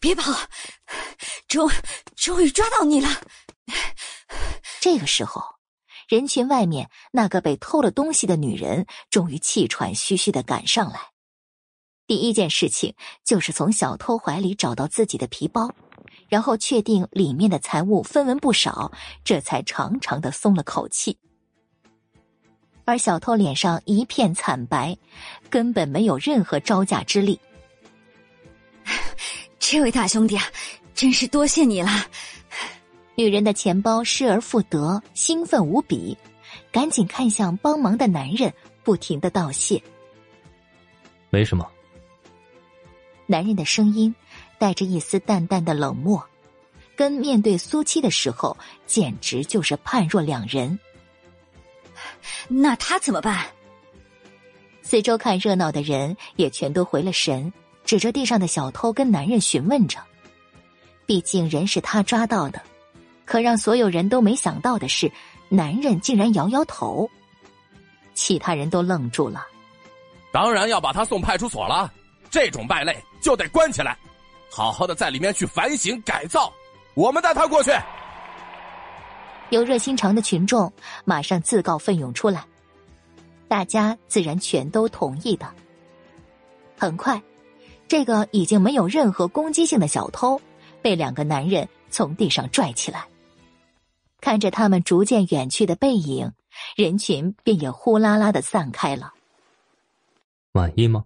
[0.00, 0.32] 别跑！
[1.46, 1.70] 终
[2.16, 3.08] 终于抓到你了。
[4.80, 5.57] 这个时候，
[6.08, 10.98] 人群外面那个被偷了东西的女人终于气喘吁吁的赶上来。
[12.06, 12.94] 第一件事情
[13.24, 15.70] 就是从小偷怀里找到自己的皮包。
[16.28, 18.92] 然后确定里面的财物分文不少，
[19.24, 21.16] 这才长长的松了口气。
[22.84, 24.94] 而小偷脸上一片惨白，
[25.48, 27.40] 根本没有任何招架之力。
[29.58, 30.44] 这位大兄弟啊，
[30.94, 31.90] 真是多谢你了。
[33.18, 36.16] 女人的钱包失而复得，兴奋无比，
[36.70, 38.54] 赶紧看向帮忙的男人，
[38.84, 39.82] 不停的道谢。
[41.28, 41.68] 没什么。
[43.26, 44.14] 男人的声音。
[44.60, 46.20] 带着一丝淡淡的冷漠，
[46.96, 50.76] 跟面对苏七的时候，简直就是判若两人。
[52.48, 53.46] 那他怎么办？
[54.82, 57.52] 四周看热闹的人也全都回了神，
[57.84, 60.00] 指着地上的小偷跟男人询问着。
[61.06, 62.60] 毕竟人是他抓到的，
[63.28, 65.12] 可让所有人都没想到的是，
[65.50, 67.08] 男人竟然摇摇头。
[68.14, 69.46] 其他人都愣住了。
[70.32, 71.92] 当然要把他送派出所了，
[72.30, 73.98] 这种败类就得关起来。
[74.50, 76.50] 好好的在里面去反省改造，
[76.94, 77.70] 我们带他过去。
[79.50, 80.72] 有热心肠的群众
[81.04, 82.42] 马上自告奋勇出来，
[83.46, 85.46] 大家自然全都同意的。
[86.78, 87.22] 很快，
[87.86, 90.40] 这个已经没有任何攻击性的小偷
[90.80, 93.06] 被两个男人从地上拽起来，
[94.20, 96.32] 看着他们逐渐远去的背影，
[96.76, 99.14] 人群便也呼啦啦的散开了。
[100.52, 101.04] 满意吗？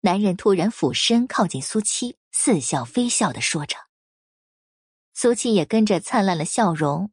[0.00, 3.76] 男人突然俯身靠近苏七，似笑非笑的说着。
[5.12, 7.10] 苏七也跟着灿烂了笑容。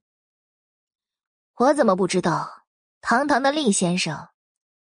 [1.58, 2.66] 我怎么不知道，
[3.02, 4.30] 堂堂的厉先生，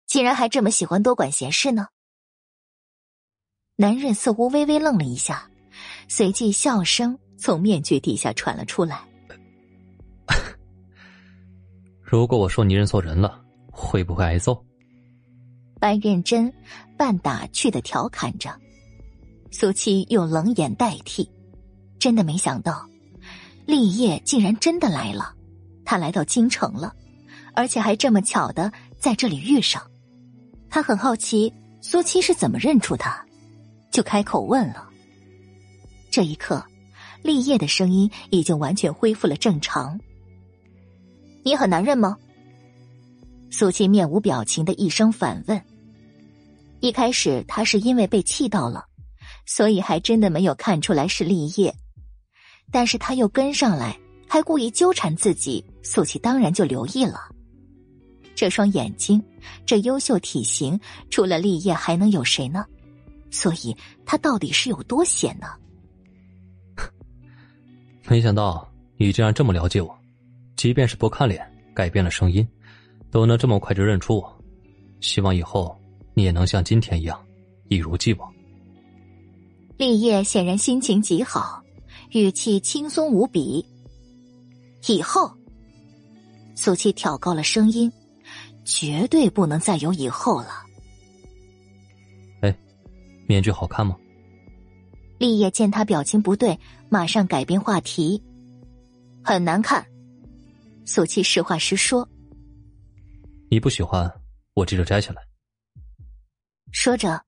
[0.07, 1.89] 竟然还这么喜欢多管闲事呢？
[3.75, 5.51] 男人似乎微微愣了一下，
[6.07, 9.08] 随即笑声从面具底下传了出来。
[12.11, 13.39] 如果我说你认错人了，
[13.71, 14.59] 会不会挨揍？
[15.79, 16.51] 半认真、
[16.97, 18.49] 半打趣的调侃着，
[19.51, 21.29] 苏七用冷眼代替。
[21.99, 22.89] 真的没想到，
[23.67, 25.35] 立业竟然真的来了。
[25.85, 26.95] 他来到京城了，
[27.53, 29.79] 而且还这么巧的在这里遇上。
[30.67, 33.23] 他很好奇苏七是怎么认出他，
[33.91, 34.89] 就开口问了。
[36.09, 36.65] 这一刻，
[37.21, 39.99] 立业的声音已经完全恢复了正常。
[41.43, 42.17] 你很难认吗？
[43.51, 45.61] 苏七面无表情的一声反问。
[46.81, 48.85] 一开始他是因为被气到了，
[49.45, 51.73] 所以还真的没有看出来是立业。
[52.71, 57.19] 但是他又跟上来，还故意纠缠自己，苏七当然就留意了。
[58.35, 59.21] 这双眼睛，
[59.65, 60.79] 这优秀体型，
[61.09, 62.65] 除了立业还能有谁呢？
[63.31, 63.75] 所以
[64.05, 65.47] 他到底是有多险呢？
[68.07, 69.98] 没想到你竟然这么了解我，
[70.59, 71.41] 即便是不看脸，
[71.73, 72.45] 改变了声音，
[73.09, 74.43] 都能这么快就认出我。
[74.99, 75.73] 希望以后。
[76.15, 77.17] 你也能像今天一样，
[77.69, 78.29] 一如既往。
[79.77, 81.63] 立业显然心情极好，
[82.11, 83.65] 语气轻松无比。
[84.87, 85.31] 以后，
[86.55, 87.89] 苏七挑高了声音，
[88.65, 90.65] 绝对不能再有以后了。
[92.41, 92.53] 哎，
[93.25, 93.95] 面具好看吗？
[95.19, 96.59] 立业见他表情不对，
[96.89, 98.21] 马上改变话题。
[99.23, 99.85] 很难看。
[100.89, 102.09] 苏七实话实说。
[103.47, 104.11] 你不喜欢，
[104.55, 105.21] 我这就摘下来。
[106.71, 107.23] 说着，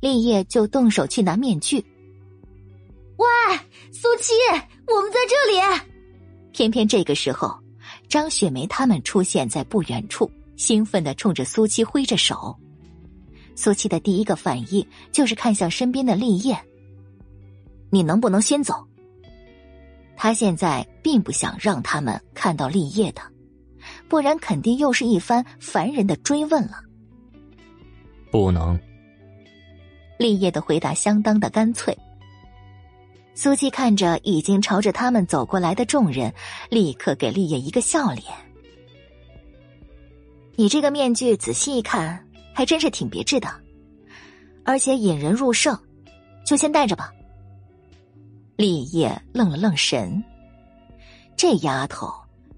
[0.00, 1.78] 立业就动手去拿面具。
[3.16, 3.26] 喂，
[3.90, 4.34] 苏七，
[4.86, 5.82] 我们在这里。
[6.52, 7.58] 偏偏这个时候，
[8.06, 12.54] 张雪梅他们出现在不远处，兴奋的冲着苏七挥着手。
[13.54, 16.54] 苏七的第一个反应就是看向身边的立业。
[17.90, 18.86] 你能不能先走？
[20.16, 23.22] 他现在并不想让他们看到立业的，
[24.08, 26.80] 不然肯定又是一番烦人的追问了。
[28.30, 28.78] 不能。
[30.18, 31.96] 立业的回答相当的干脆。
[33.34, 36.32] 苏七看着已经朝着他们走过来的众人，
[36.70, 38.24] 立刻给立业一个笑脸。
[40.54, 43.48] 你这个面具仔细一看，还真是挺别致的，
[44.64, 45.78] 而且引人入胜，
[46.46, 47.12] 就先戴着吧。
[48.56, 50.24] 立业愣了愣神，
[51.36, 52.10] 这丫头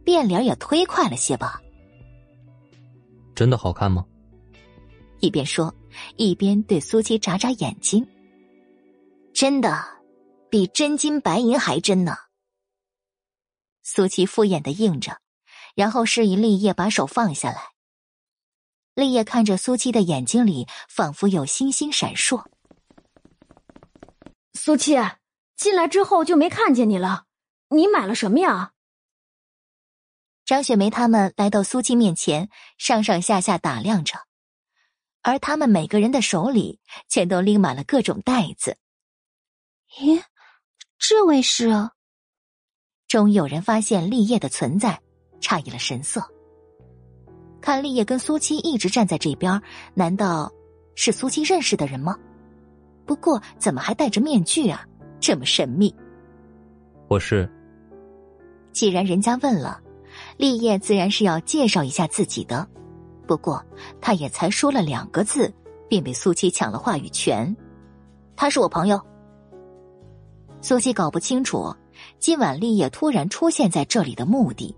[0.04, 1.60] 变脸也忒快了些吧？
[3.34, 4.06] 真的好看吗？
[5.18, 5.74] 一边说，
[6.16, 8.06] 一边对苏七眨眨眼睛。
[9.34, 9.84] 真的，
[10.48, 12.16] 比真金白银还真呢。
[13.82, 15.20] 苏七敷衍的应着，
[15.74, 17.60] 然后示意立业把手放下来。
[18.94, 22.44] 立业看着苏七的眼睛里，仿佛有星星闪烁。
[24.54, 24.96] 苏七。
[25.58, 27.24] 进来之后就没看见你了，
[27.70, 28.70] 你买了什么呀？
[30.46, 32.48] 张雪梅他们来到苏七面前，
[32.78, 34.14] 上上下下打量着，
[35.20, 36.78] 而他们每个人的手里
[37.08, 38.78] 全都拎满了各种袋子。
[39.98, 40.22] 咦，
[40.96, 41.90] 这位是？
[43.08, 45.00] 终于有人发现立业的存在，
[45.40, 46.22] 诧异了神色。
[47.60, 49.60] 看立业跟苏七一直站在这边，
[49.92, 50.52] 难道
[50.94, 52.16] 是苏七认识的人吗？
[53.04, 54.86] 不过怎么还戴着面具啊？
[55.20, 55.94] 这么神秘，
[57.08, 57.50] 我是。
[58.72, 59.80] 既然人家问了，
[60.36, 62.66] 立业自然是要介绍一下自己的。
[63.26, 63.62] 不过
[64.00, 65.52] 他也才说了两个字，
[65.88, 67.54] 便被苏七抢了话语权。
[68.36, 69.00] 他是我朋友。
[70.60, 71.74] 苏七搞不清楚
[72.18, 74.74] 今晚立业突然出现在这里的目的，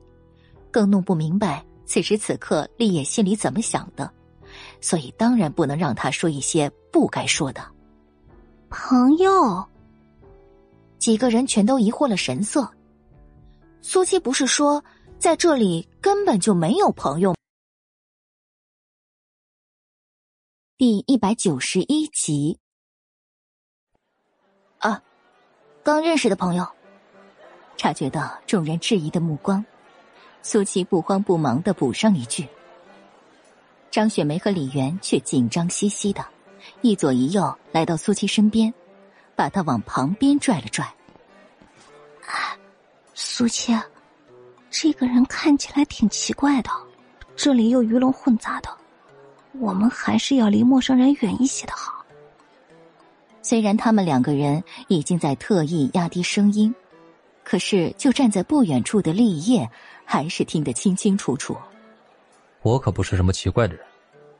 [0.70, 4.10] 更弄不明白此时此刻立业心里怎么想的，
[4.80, 7.60] 所以当然不能让他说一些不该说的。
[8.70, 9.62] 朋友。
[11.00, 12.70] 几个人全都疑惑了神色。
[13.80, 14.84] 苏七不是说
[15.18, 17.34] 在这里根本就没有朋友？
[20.76, 22.58] 第一百九十一集。
[24.78, 25.02] 啊，
[25.82, 26.68] 刚认识的朋友。
[27.78, 29.64] 察觉到众人质疑的目光，
[30.42, 32.46] 苏七不慌不忙的补上一句。
[33.90, 36.22] 张雪梅和李媛却紧张兮兮的，
[36.82, 38.72] 一左一右来到苏七身边。
[39.40, 40.86] 把他往旁边拽了拽。
[43.14, 43.74] 苏七，
[44.70, 46.68] 这个人看起来挺奇怪的，
[47.36, 48.68] 这里又鱼龙混杂的，
[49.52, 52.04] 我们还是要离陌生人远一些的好。
[53.40, 56.74] 虽然他们两个人已经在特意压低声音，
[57.42, 59.66] 可是就站在不远处的立业
[60.04, 61.56] 还是听得清清楚楚。
[62.60, 63.82] 我可不是什么奇怪的人，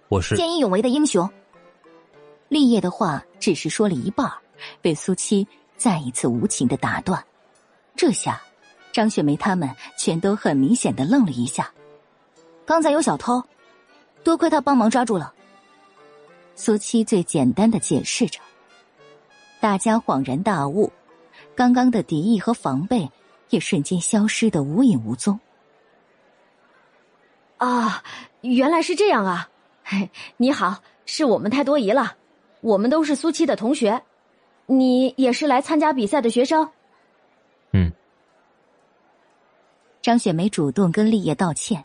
[0.09, 1.27] 我是见义勇为的英雄。
[2.48, 4.31] 立业的话只是说了一半。
[4.80, 5.46] 被苏七
[5.76, 7.24] 再一次无情的打断，
[7.96, 8.40] 这下
[8.92, 11.72] 张雪梅他们全都很明显的愣了一下。
[12.64, 13.42] 刚才有小偷，
[14.22, 15.32] 多亏他帮忙抓住了。
[16.54, 18.38] 苏七最简单的解释着，
[19.60, 20.92] 大家恍然大悟，
[21.54, 23.10] 刚刚的敌意和防备
[23.48, 25.40] 也瞬间消失的无影无踪。
[27.56, 28.02] 啊，
[28.42, 29.48] 原来是这样啊！
[29.84, 32.16] 嘿 你好，是我们太多疑了，
[32.60, 34.02] 我们都是苏七的同学。
[34.70, 36.70] 你也是来参加比赛的学生。
[37.72, 37.90] 嗯。
[40.01, 41.84] 张雪梅主动跟立业道歉，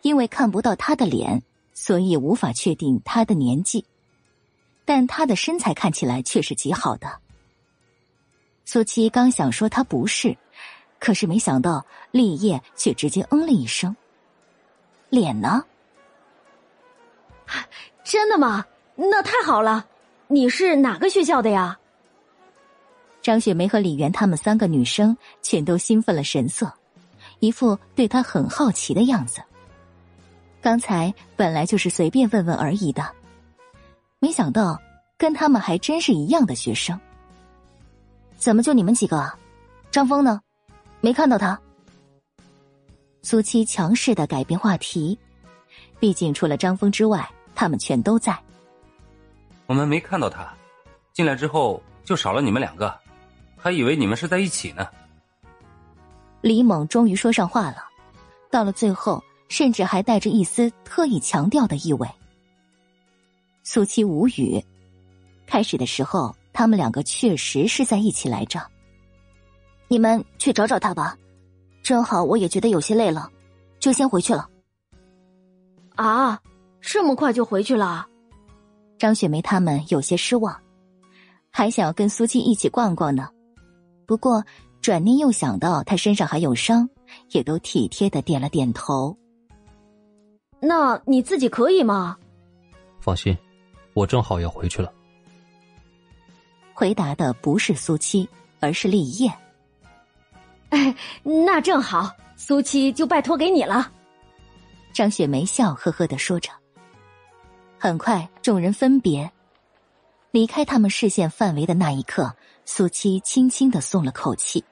[0.00, 3.84] 因为看不到他的脸，所以无法确定他的年纪，
[4.84, 7.20] 但他的身材看起来却是极好的。
[8.64, 10.36] 苏七刚想说他不是，
[10.98, 13.94] 可是没想到立业却直接嗯了一声。
[15.08, 15.64] 脸呢？
[18.02, 18.66] 真的吗？
[18.96, 19.86] 那太好了！
[20.26, 21.78] 你是哪个学校的呀？
[23.22, 26.70] 张雪梅和李媛她们三个女生全都兴奋了神色，
[27.38, 29.40] 一副对他很好奇的样子。
[30.60, 33.08] 刚才本来就是随便问问而已的，
[34.18, 34.80] 没想到
[35.16, 36.98] 跟他们还真是一样的学生。
[38.36, 39.16] 怎么就你们几个？
[39.16, 39.38] 啊？
[39.90, 40.40] 张峰呢？
[41.00, 41.58] 没看到他。
[43.22, 45.16] 苏七强势的改变话题，
[46.00, 48.36] 毕竟除了张峰之外，他们全都在。
[49.66, 50.52] 我们没看到他，
[51.12, 52.96] 进来之后就少了你们两个，
[53.62, 54.88] 还以为你们是在一起呢。
[56.40, 57.84] 李猛终于说上话了，
[58.50, 62.08] 到了最后，甚至还带着一丝特意强调的意味。
[63.62, 64.62] 苏七无语。
[65.46, 68.60] 开始的时候，他们两个确实是在一起来着。
[69.86, 71.16] 你们去找找他吧，
[71.84, 73.30] 正好我也觉得有些累了，
[73.78, 74.48] 就先回去了。
[75.94, 76.40] 啊，
[76.80, 78.08] 这么快就回去了？
[78.98, 80.58] 张雪梅他们有些失望，
[81.50, 83.28] 还想要跟苏七一起逛逛呢。
[84.06, 84.44] 不过
[84.80, 86.88] 转念又想到他身上还有伤，
[87.30, 89.16] 也都体贴的点了点头。
[90.60, 92.16] 那你自己可以吗？
[93.00, 93.36] 放心，
[93.94, 94.92] 我正好要回去了。
[96.72, 98.28] 回答的不是苏七，
[98.60, 99.32] 而是厉叶。
[100.70, 103.90] 哎，那正好，苏七就拜托给你了。
[104.92, 106.50] 张雪梅笑呵呵的说着。
[107.78, 109.30] 很快，众人分别
[110.30, 112.32] 离开他们视线范围的那一刻，
[112.64, 114.64] 苏七轻轻的松了口气。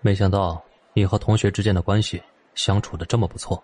[0.00, 2.22] 没想到你和同学之间的关系
[2.54, 3.62] 相处的这么不错。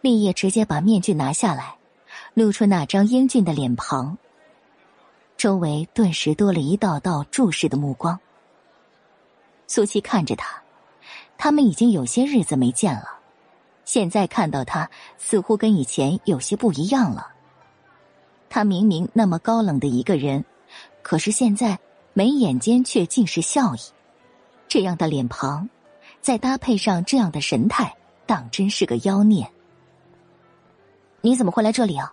[0.00, 1.76] 立业直接把面具拿下来，
[2.34, 4.18] 露出那张英俊的脸庞。
[5.36, 8.20] 周围顿时多了一道道注视的目光。
[9.66, 10.62] 苏七看着他，
[11.38, 13.20] 他们已经有些日子没见了，
[13.84, 17.32] 现在看到他，似乎跟以前有些不一样了。
[18.50, 20.44] 他明明那么高冷的一个人，
[21.04, 21.78] 可是现在
[22.14, 23.78] 眉眼间却尽是笑意。
[24.66, 25.68] 这样的脸庞，
[26.22, 27.94] 再搭配上这样的神态，
[28.24, 29.46] 当真是个妖孽。
[31.20, 32.12] 你怎么会来这里啊？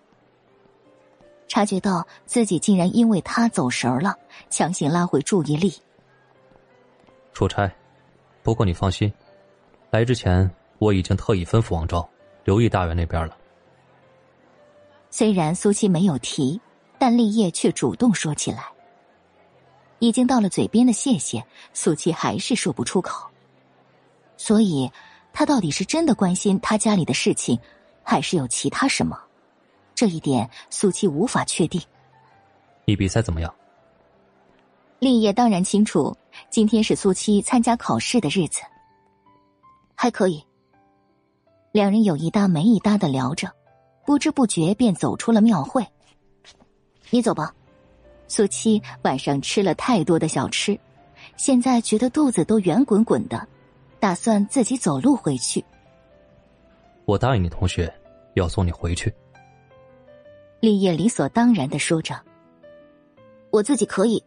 [1.47, 4.15] 察觉到自己竟然因为他走神了，
[4.49, 5.73] 强行拉回注意力。
[7.33, 7.73] 出差，
[8.43, 9.11] 不过你放心，
[9.89, 10.49] 来之前
[10.79, 12.07] 我已经特意吩咐王昭
[12.43, 13.37] 留意大院那边了。
[15.09, 16.59] 虽然苏七没有提，
[16.99, 18.65] 但立业却主动说起来。
[20.01, 23.29] 已经到了嘴边的谢谢，苏七还是说不出口。
[24.35, 24.91] 所以，
[25.31, 27.57] 他到底是真的关心他家里的事情，
[28.01, 29.15] 还是有其他什么？
[29.93, 31.79] 这一点苏七无法确定。
[32.85, 33.53] 你比赛怎么样？
[34.97, 36.17] 立业当然清楚，
[36.49, 38.61] 今天是苏七参加考试的日子。
[39.93, 40.43] 还可以。
[41.71, 43.47] 两人有一搭没一搭的聊着，
[44.03, 45.85] 不知不觉便走出了庙会。
[47.11, 47.53] 你走吧。
[48.31, 50.79] 苏七晚上吃了太多的小吃，
[51.35, 53.45] 现在觉得肚子都圆滚滚的，
[53.99, 55.61] 打算自己走路回去。
[57.03, 57.93] 我答应你，同学
[58.35, 59.13] 要送你回去。
[60.61, 62.17] 立业理所当然的说着
[63.51, 64.23] ：“我自己可以。”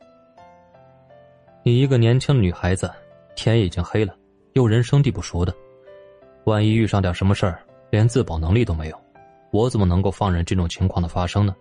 [1.64, 2.92] 你一个年轻的女孩子，
[3.34, 4.14] 天已经黑了，
[4.52, 5.54] 又人生地不熟的，
[6.44, 7.58] 万一遇上点什么事儿，
[7.88, 9.00] 连自保能力都没有，
[9.50, 11.56] 我怎么能够放任这种情况的发生呢？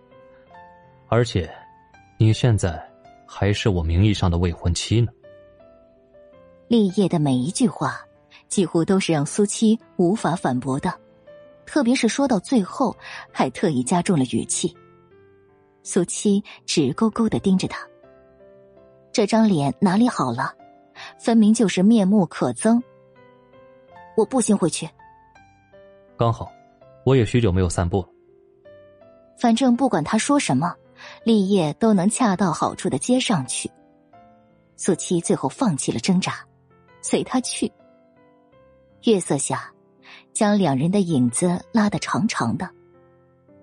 [1.08, 1.50] 而且，
[2.16, 2.82] 你现在
[3.26, 5.12] 还是我名义上的未婚妻呢。
[6.68, 8.00] 立业的每一句话，
[8.48, 10.92] 几乎都是让苏七无法反驳的。
[11.66, 12.96] 特别是说到最后，
[13.32, 14.74] 还特意加重了语气。
[15.82, 17.86] 苏七直勾勾的盯着他，
[19.12, 20.54] 这张脸哪里好了？
[21.18, 22.80] 分明就是面目可憎。
[24.16, 24.88] 我步行回去。
[26.16, 26.50] 刚好，
[27.04, 28.08] 我也许久没有散步了。
[29.36, 30.74] 反正不管他说什么，
[31.24, 33.70] 立业都能恰到好处的接上去。
[34.76, 36.44] 素七最后放弃了挣扎，
[37.02, 37.72] 随他去。
[39.02, 39.70] 月色下。
[40.32, 42.68] 将两人的影子拉得长长的，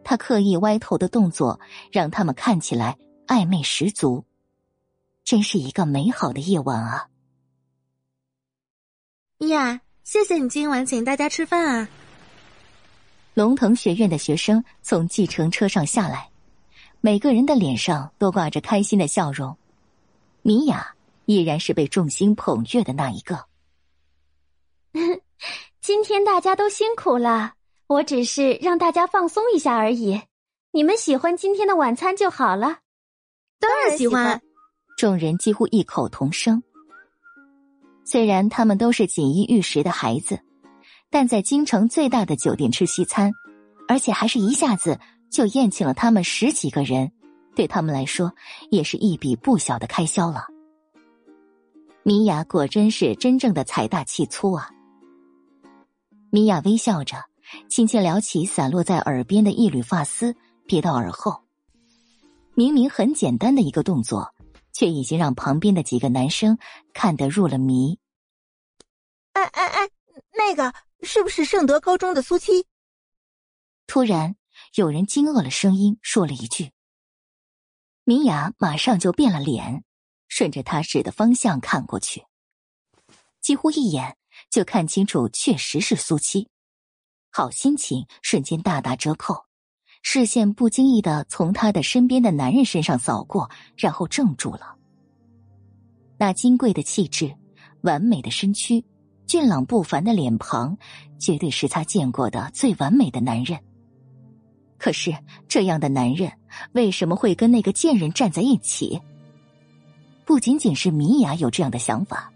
[0.05, 1.59] 他刻意歪头的动作
[1.91, 2.97] 让他们看起来
[3.27, 4.23] 暧昧十足，
[5.25, 7.09] 真是一个美好的夜晚啊！
[9.39, 11.89] 呀，谢谢你今晚请大家吃饭啊！
[13.33, 16.30] 龙腾学院的学生从计程车上下来，
[17.03, 19.57] 每个人的脸上都挂着开心的笑容。
[20.43, 20.95] 米娅
[21.25, 23.45] 依然是被众星捧月的那一个。
[25.81, 27.53] 今天大家都辛苦了，
[27.87, 30.21] 我只是让大家放松一下而已。
[30.71, 32.79] 你们喜欢今天的晚餐就好了。
[33.59, 34.39] 当然喜欢。
[34.95, 36.61] 众人几乎异口同声。
[38.05, 40.39] 虽然他们都是锦衣玉食的孩子，
[41.09, 43.31] 但在京城最大的酒店吃西餐，
[43.87, 44.99] 而且还是一下子
[45.31, 47.11] 就宴请了他们十几个人，
[47.55, 48.31] 对他们来说
[48.69, 50.45] 也是一笔不小的开销了。
[52.03, 54.69] 米娅果真是真正的财大气粗啊！
[56.29, 57.15] 米娅微笑着，
[57.69, 60.35] 轻轻撩起散落在耳边的一缕发丝，
[60.67, 61.41] 别到耳后。
[62.53, 64.33] 明明很简单的一个动作，
[64.73, 66.57] 却已经让旁边的几个男生
[66.93, 67.97] 看得入了迷。
[69.31, 69.89] 哎哎哎，
[70.37, 72.65] 那个是不是圣德高中的苏七？
[73.87, 74.35] 突然，
[74.75, 76.71] 有人惊愕了声音，说了一句。
[78.05, 79.83] 明雅马上就变了脸，
[80.29, 82.23] 顺着他指的方向看过去，
[83.41, 84.15] 几乎一眼
[84.49, 86.47] 就看清楚，确实是苏七。
[87.31, 89.43] 好心情瞬间大打折扣，
[90.03, 94.77] 视线不经意的从他的身边的男人身上扫过，然后怔住了。
[96.17, 97.35] 那金贵的气质，
[97.81, 98.85] 完美的身躯，
[99.27, 100.77] 俊朗不凡的脸庞，
[101.19, 103.61] 绝对是他见过的最完美的男人。
[104.81, 105.15] 可是
[105.47, 106.31] 这样的男人
[106.71, 108.99] 为什么会跟那个贱人站在一起？
[110.25, 112.33] 不仅仅是米娅有这样的想法，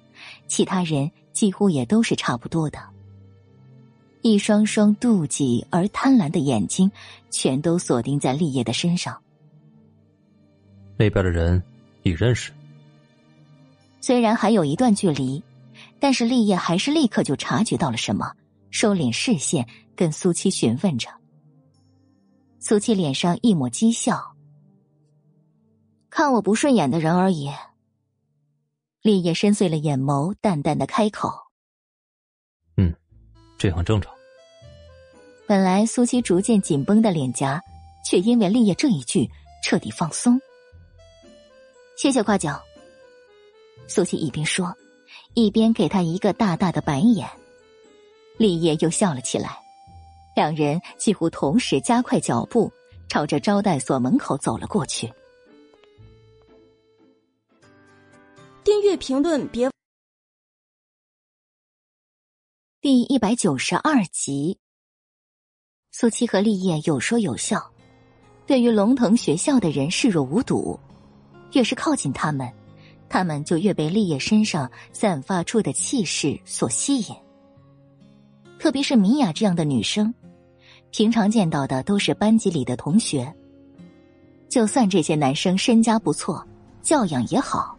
[0.47, 2.77] 其他人几乎也都是差不多的。
[4.22, 6.91] 一双双妒忌而贪婪的眼睛，
[7.31, 9.19] 全都锁定在立业的身上。
[10.97, 11.63] 那边的人，
[12.03, 12.51] 你认识？
[14.01, 15.41] 虽然还有一段距离，
[15.99, 18.31] 但是立业还是立刻就察觉到了什么，
[18.69, 21.09] 收敛视线，跟苏七询问着。
[22.67, 24.35] 苏七脸上一抹讥笑
[26.09, 27.51] ：“看我不顺眼的人而已。”
[29.03, 31.31] 立业深邃了眼眸，淡淡的开口
[32.77, 32.91] ：“嗯，
[33.55, 34.11] 这很正常。”
[35.45, 37.61] 本来苏七逐渐紧绷的脸颊，
[38.03, 39.29] 却因为立业这一句
[39.63, 40.41] 彻底放松。
[41.95, 42.59] 谢谢夸奖。
[43.87, 44.75] 苏七一边说，
[45.35, 47.29] 一边给他一个大大的白眼。
[48.39, 49.55] 立业又笑了起来，
[50.35, 52.69] 两人几乎同时加快脚步，
[53.07, 55.11] 朝着招待所门口走了过去。
[58.63, 59.71] 订阅、评论，别。
[62.81, 64.59] 第一百九十二集。
[65.91, 67.71] 苏七和立业有说有笑，
[68.45, 70.77] 对于龙腾学校的人视若无睹。
[71.53, 72.51] 越是靠近他们，
[73.07, 77.15] 他们就越被立业身上散发出的气势所吸引。
[78.59, 80.13] 特别是米娅这样的女生，
[80.97, 83.30] 平常见到的都是班级里的同学。
[84.47, 86.41] 就算这些男生身家不错，
[86.81, 87.77] 教养也好，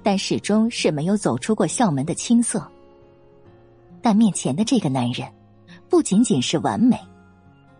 [0.00, 2.64] 但始终是没有走出过校门的青涩。
[4.00, 5.28] 但面前的这个男人，
[5.88, 6.96] 不仅仅是完美。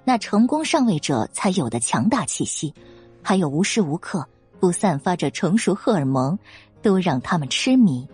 [0.02, 2.74] 那成功上位者才有的强大气息，
[3.22, 4.26] 还有无时无刻
[4.59, 6.36] 不散发着成熟荷尔蒙，
[6.82, 8.04] 都让他们痴迷。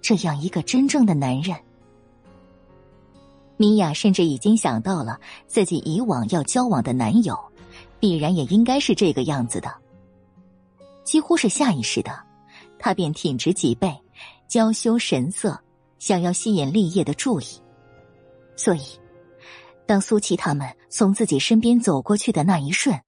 [0.00, 1.56] 这样一个真正的男人，
[3.62, 7.38] 米娅甚至已经想到了自己以往要交往的男友，
[8.00, 9.72] 必然也应该是这个样子的。
[11.04, 12.20] 几乎是下意识的，
[12.76, 13.96] 她便挺直脊背，
[14.48, 15.56] 娇羞神色，
[16.00, 17.44] 想要吸引立业的注意，
[18.56, 18.82] 所以。
[19.86, 23.00] 当苏琪他们从自己身边走过去的那一瞬，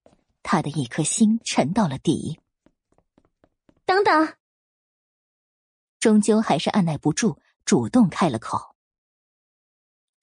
[0.45, 2.39] 他的一颗心沉到了底。
[3.85, 4.35] 等等，
[5.99, 8.74] 终究还是按耐不住，主动开了口。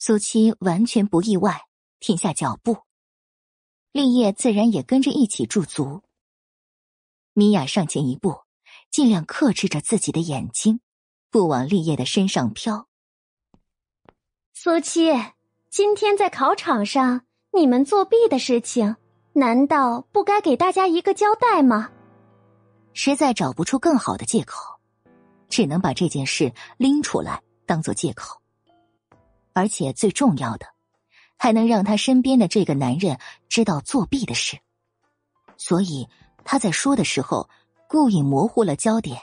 [0.03, 1.67] 苏七完全不意外，
[1.99, 2.79] 停下脚步，
[3.91, 6.01] 立业自然也跟着一起驻足。
[7.33, 8.39] 米娅上前一步，
[8.89, 10.79] 尽量克制着自己的眼睛，
[11.29, 12.87] 不往立业的身上飘。
[14.55, 15.11] 苏七。
[15.69, 18.95] 今天在考场上，你们作弊的事情，
[19.33, 21.91] 难道不该给大家一个交代吗？
[22.93, 24.79] 实在找不出更好的借口，
[25.47, 28.40] 只能把这件事拎出来当做借口。
[29.53, 30.65] 而且最重要的，
[31.37, 33.19] 还能让他身边的这个男人
[33.49, 34.59] 知道作弊的事。
[35.57, 36.07] 所以
[36.43, 37.49] 他在说的时候，
[37.87, 39.19] 故意模糊了焦点。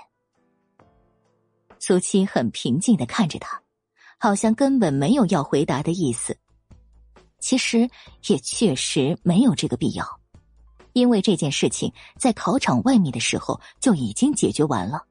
[1.78, 3.62] 苏七很平静的看着他。
[4.20, 6.36] 好像根本没有要回答的意思。
[7.38, 7.88] 其实
[8.26, 10.05] 也确实没有这个必要，
[10.92, 15.06] 因为这件事情在考场外面的时候就已经解决完了。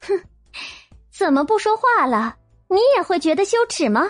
[0.00, 0.12] 哼，
[1.10, 2.36] 怎么不说话了？
[2.68, 4.02] 你也会觉得羞耻吗？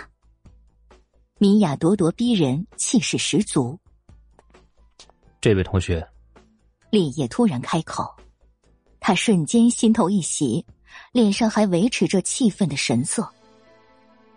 [1.39, 3.79] 米娅咄咄逼人，气势十足。
[5.41, 6.07] 这位同学，
[6.91, 8.15] 立业突然开口，
[9.01, 10.65] 他瞬间心头一喜。
[11.13, 13.31] 脸上还维持着气愤的神色。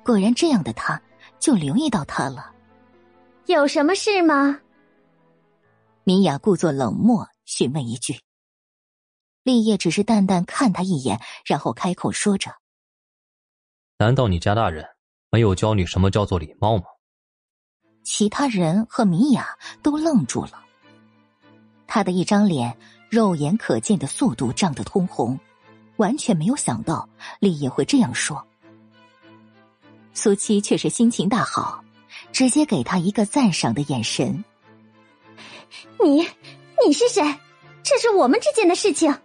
[0.04, 1.02] 果然，这样的他
[1.40, 2.54] 就留意到他了。
[3.48, 4.60] 有什么事吗？
[6.04, 8.20] 米娅故作冷漠询问一句。
[9.44, 12.54] 立业只是淡淡看他一眼，然后开口说着
[14.02, 14.84] ：“难道你家大人
[15.30, 16.86] 没有教你什么叫做礼貌吗？”
[18.04, 19.48] 其他人和米娅
[19.84, 20.66] 都愣住了。
[21.86, 22.76] 他的一张脸，
[23.12, 25.40] 肉眼可见的速度涨得通红。
[25.98, 27.08] 完全没有想到
[27.40, 28.44] 立业会这样说，
[30.16, 31.84] 苏七却是心情大好，
[32.32, 34.44] 直接给他一个赞赏的眼神。
[36.04, 36.28] 你，
[36.84, 37.22] 你是谁？
[37.84, 39.16] 这是我们之间的事情。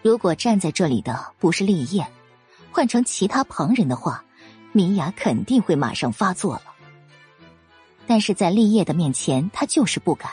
[0.00, 2.06] 如果站在这里的不是立业，
[2.70, 4.24] 换成其他旁人的话，
[4.72, 6.62] 米娅肯定会马上发作了。
[8.06, 10.30] 但是在立业的面前，他就是不敢。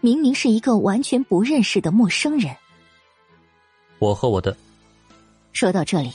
[0.00, 2.54] 明明是一个完全不认识的陌生人。
[3.98, 4.56] 我和我的……
[5.52, 6.12] 说到这里，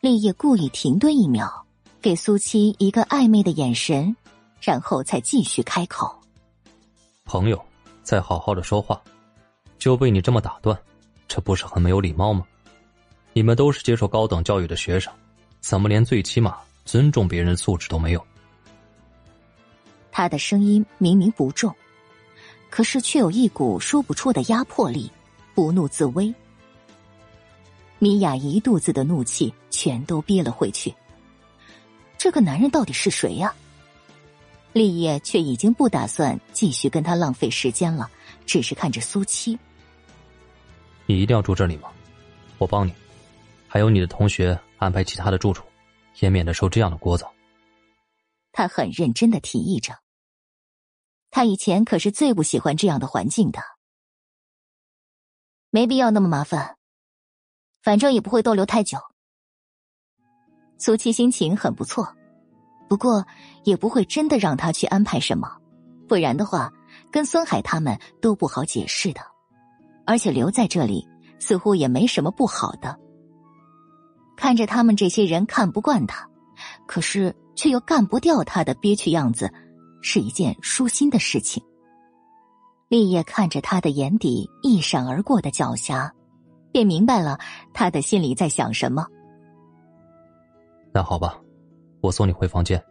[0.00, 1.64] 立业故意停顿一秒，
[2.02, 4.16] 给苏七一个暧昧的眼神，
[4.60, 6.12] 然后才继续开口
[7.24, 7.64] ：“朋友，
[8.02, 9.00] 再好好的说话，
[9.78, 10.76] 就被你这么打断，
[11.28, 12.44] 这不是很没有礼貌吗？
[13.34, 15.12] 你们都是接受高等教育的学生，
[15.60, 18.26] 怎么连最起码尊重别人素质都没有？”
[20.12, 21.74] 他的声音明明不重，
[22.70, 25.10] 可是却有一股说不出的压迫力，
[25.52, 26.32] 不怒自威。
[27.98, 30.94] 米娅一肚子的怒气全都憋了回去。
[32.16, 33.52] 这个男人到底是谁呀？
[34.72, 38.08] 立业却已经不打算继续跟他浪费时间了，
[38.46, 39.58] 只是看着苏七。
[41.06, 41.88] 你一定要住这里吗？
[42.58, 42.94] 我帮你，
[43.74, 45.66] 还有你的同学安排其他的住处，
[46.20, 47.28] 也免得受这样的聒噪。
[48.52, 49.98] 他很认真的提议着。
[51.32, 53.58] 他以前可是最不喜欢这样的环境的，
[55.70, 56.76] 没必要那么麻烦。
[57.82, 58.96] 反正也不会逗留太久。
[60.78, 62.14] 苏七心情很不错，
[62.88, 63.26] 不过
[63.64, 65.48] 也不会真的让他去安排什么，
[66.06, 66.72] 不然的话，
[67.10, 69.20] 跟孙海他们都不好解释的。
[70.06, 71.04] 而且留在这里
[71.40, 73.00] 似乎也没什么不好的。
[74.36, 76.28] 看着他们这些人看不惯他，
[76.86, 79.52] 可是却又干不掉他的憋屈样子，
[80.02, 81.62] 是一件舒心的事情。
[82.88, 86.10] 立业看着他的眼底一闪而过的狡黠。
[86.74, 87.38] 便明白了
[87.72, 89.06] 他的心里在想什么。
[90.92, 91.40] 那好吧，
[92.00, 92.84] 我送你回房间。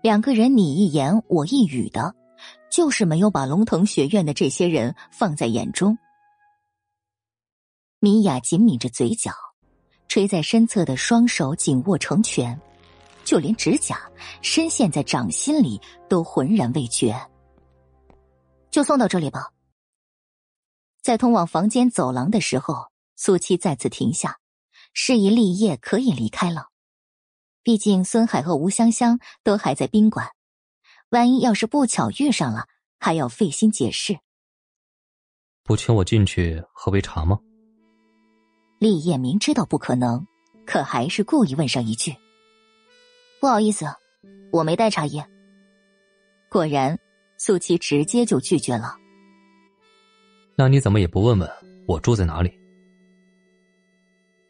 [0.00, 2.14] 两个人你一言我一语的，
[2.70, 5.98] 就是没有把龙腾学院的这些人放在眼中。
[7.98, 9.32] 米娅紧抿着嘴角，
[10.08, 12.58] 垂在身侧的双手紧握成拳，
[13.24, 14.10] 就连指甲
[14.42, 17.14] 深陷在掌心里都浑然未觉。
[18.70, 19.52] 就送到这里吧。
[21.02, 24.38] 在通往房间走廊的时候，苏七再次停下，
[24.92, 26.68] 示意立业可以离开了。
[27.62, 30.30] 毕竟孙海和吴香香都还在宾馆，
[31.10, 32.66] 万一要是不巧遇上了，
[32.98, 34.18] 还要费心解释。
[35.62, 37.38] 不请我进去喝杯茶吗？
[38.78, 40.26] 立业明知道不可能，
[40.64, 42.14] 可还是故意问上一句
[43.40, 43.86] ：“不好意思，
[44.52, 45.26] 我没带茶叶。”
[46.48, 46.98] 果然，
[47.38, 48.96] 苏七直接就拒绝了。
[50.54, 51.50] 那你怎么也不问问
[51.86, 52.52] 我住在哪里？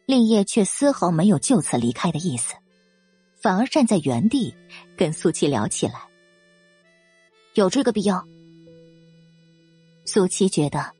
[0.05, 2.55] 立业却丝毫没有就此离开的意思，
[3.41, 4.55] 反而站在原地
[4.95, 6.01] 跟苏七聊起来。
[7.55, 8.23] 有这个必要？
[10.05, 10.93] 苏七觉得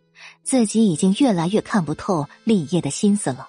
[0.50, 3.48] 自己已经越来越看不透立业的心思了。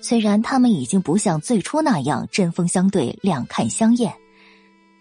[0.00, 4.14] 虽然他们已经不像最初那样针锋相对、两看相厌，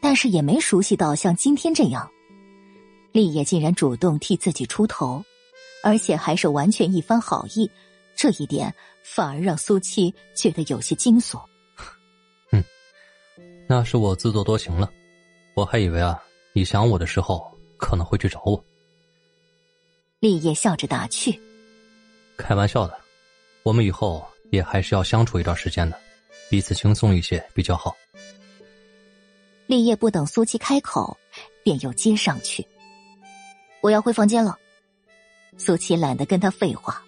[0.01, 2.09] 但是也没熟悉到像今天这样，
[3.11, 5.23] 立业竟然主动替自己出头。
[5.83, 7.69] 而且还是完全一番好意，
[8.15, 11.39] 这一点反而让苏七觉得有些惊悚。
[12.51, 12.63] 嗯，
[13.69, 14.91] 那是我自作多情了，
[15.53, 16.19] 我还以为啊，
[16.53, 17.45] 你想我的时候
[17.77, 18.63] 可能会去找我。
[20.21, 21.41] 立业笑着打趣
[22.37, 22.95] ：“开玩笑的，
[23.63, 25.99] 我们以后也还是要相处一段时间的，
[26.47, 27.97] 彼此轻松一些比较好。”
[29.65, 31.17] 立业不等苏七开口，
[31.63, 32.63] 便又接上去
[33.81, 34.55] ：“我要回房间了。”
[35.57, 37.03] 苏七懒得跟他废话。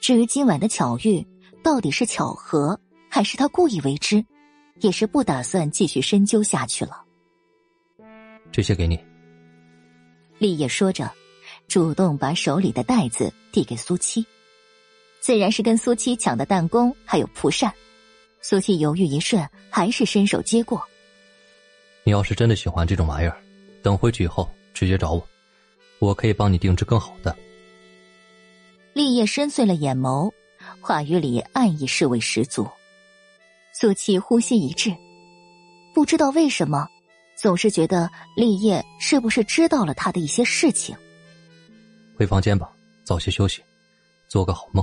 [0.00, 1.26] 至于今晚的巧遇
[1.60, 2.78] 到底是巧合
[3.10, 4.24] 还是他故意为之，
[4.78, 7.02] 也是不打算继续深究下去了。
[8.52, 8.96] 这些给你。
[10.38, 11.10] 立业说着，
[11.68, 14.24] 主动把手里的袋子递给苏七，
[15.20, 17.72] 自然是跟苏七抢的弹弓还有蒲扇。
[18.40, 20.80] 苏七犹豫一瞬，还是伸手接过。
[22.04, 23.36] 你要是真的喜欢这种玩意儿，
[23.82, 25.28] 等回去以后直接找我。
[25.98, 27.36] 我可以帮你定制更好的。
[28.92, 30.30] 立业深邃了眼眸，
[30.80, 32.68] 话语里暗意是味十足。
[33.72, 34.96] 苏七呼吸一滞，
[35.92, 36.86] 不知道为什么，
[37.36, 40.96] 总是觉得立业是不是知道了他的一些事情。
[42.16, 42.72] 回房间吧，
[43.04, 43.62] 早些休息，
[44.26, 44.82] 做个好梦，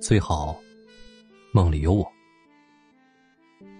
[0.00, 0.56] 最好
[1.52, 2.08] 梦里有我。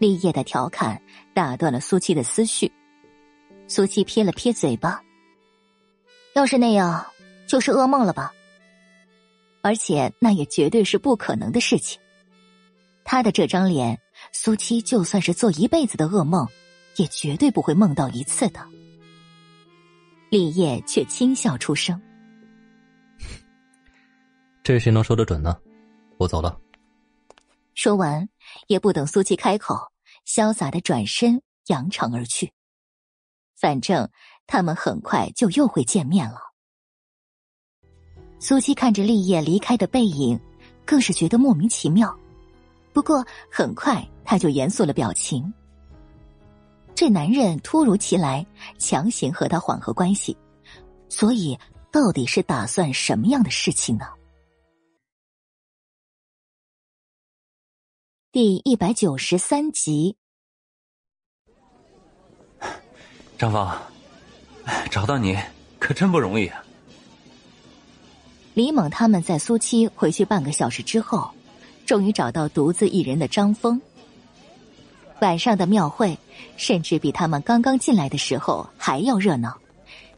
[0.00, 1.00] 立业的调侃
[1.32, 2.70] 打断了苏七的思绪，
[3.68, 5.00] 苏七撇了撇嘴巴。
[6.34, 7.06] 要是那样，
[7.46, 8.32] 就是噩梦了吧？
[9.62, 12.00] 而且那也绝对是不可能的事情。
[13.04, 14.00] 他的这张脸，
[14.32, 16.48] 苏七就算是做一辈子的噩梦，
[16.96, 18.66] 也绝对不会梦到一次的。
[20.28, 22.00] 立业却轻笑出声
[24.72, 25.56] ：“这谁能说得准呢？”
[26.18, 26.58] 我走了。
[27.74, 28.28] 说完，
[28.68, 29.90] 也不等苏七开口，
[30.26, 32.52] 潇洒的转身扬长而去。
[33.56, 34.08] 反正。
[34.52, 36.40] 他们很快就又会见面了。
[38.40, 40.40] 苏七看着立业离开的背影，
[40.84, 42.12] 更是觉得莫名其妙。
[42.92, 45.54] 不过很快他就严肃了表情。
[46.96, 48.44] 这男人突如其来，
[48.76, 50.36] 强行和他缓和关系，
[51.08, 51.56] 所以
[51.92, 54.06] 到底是打算什么样的事情呢？
[58.32, 60.14] 第一百九十三集，
[63.36, 63.68] 张峰，
[64.88, 65.36] 找到你
[65.80, 66.64] 可真不容易啊！
[68.54, 71.28] 李猛他们在苏七回去半个小时之后，
[71.84, 73.82] 终于找到独自一人的张峰。
[75.20, 76.16] 晚上的庙会，
[76.56, 79.58] 甚至比他们刚刚进来的时候还要热闹，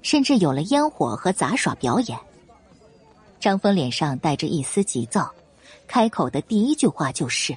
[0.03, 2.19] 甚至有了烟火和杂耍表演。
[3.41, 5.33] 张峰脸上带着一丝急躁，
[5.87, 7.57] 开口的第一句话就是。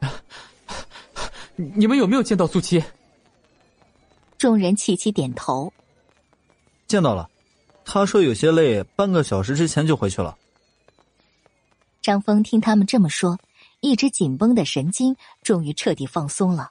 [1.56, 2.84] 你们有没有见到苏七？
[4.38, 5.72] 众人齐齐点头。
[6.86, 7.28] 见到了，
[7.84, 10.36] 他说有些累，半个小时之前就回去了。
[12.02, 13.38] 张峰听他们这么说，
[13.80, 16.70] 一直紧绷的神经终于彻底放松了。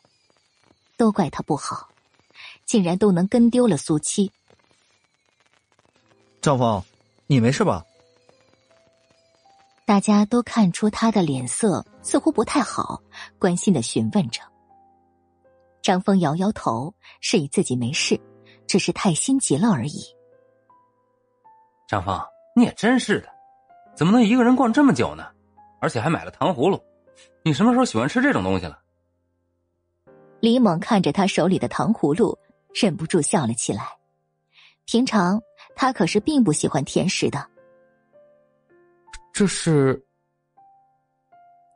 [0.96, 1.90] 都怪他不好，
[2.66, 4.32] 竟然都能跟丢了苏七。
[6.42, 6.82] 张峰，
[7.28, 7.84] 你没事吧？
[9.86, 13.00] 大家都看出他的脸色似乎不太好，
[13.38, 14.42] 关心的询问着。
[15.84, 16.92] 张峰摇摇头，
[17.22, 18.20] 示意自己没事，
[18.66, 20.04] 只是太心急了而已。
[21.88, 22.20] 张峰，
[22.56, 23.30] 你也真是的，
[23.96, 25.28] 怎么能一个人逛这么久呢？
[25.80, 26.82] 而且还买了糖葫芦，
[27.44, 28.80] 你什么时候喜欢吃这种东西了？
[30.40, 32.36] 李猛看着他手里的糖葫芦，
[32.74, 33.88] 忍不住笑了起来。
[34.86, 35.40] 平常
[35.76, 37.52] 他可是并不喜欢甜食的。
[39.38, 40.02] 这是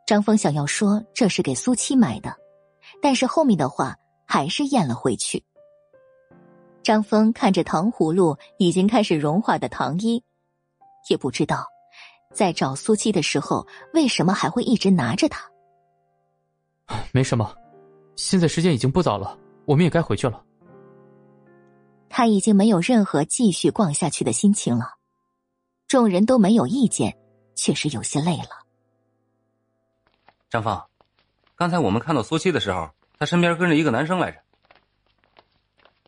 [0.08, 2.34] 张峰想要说这是给苏七买的，
[3.02, 5.44] 但是后面的话还是咽了回去。
[6.82, 10.24] 张峰看着糖葫芦已经开始融化的糖衣，
[11.10, 11.68] 也不知道
[12.34, 15.46] 在找苏七的时候为什么还会一直拿着它。
[17.12, 17.54] 没什么，
[18.16, 20.42] 现在时间已经不早了，我们也该回去了。
[22.08, 24.94] 他已经没有任何继续逛下去的心情了。
[25.90, 27.18] 众人都没有意见。
[27.60, 28.66] 确实有些累了。
[30.50, 30.82] 张峰，
[31.56, 34.42] 刚才我们看到苏七的时候，他身边跟着一个男生来着。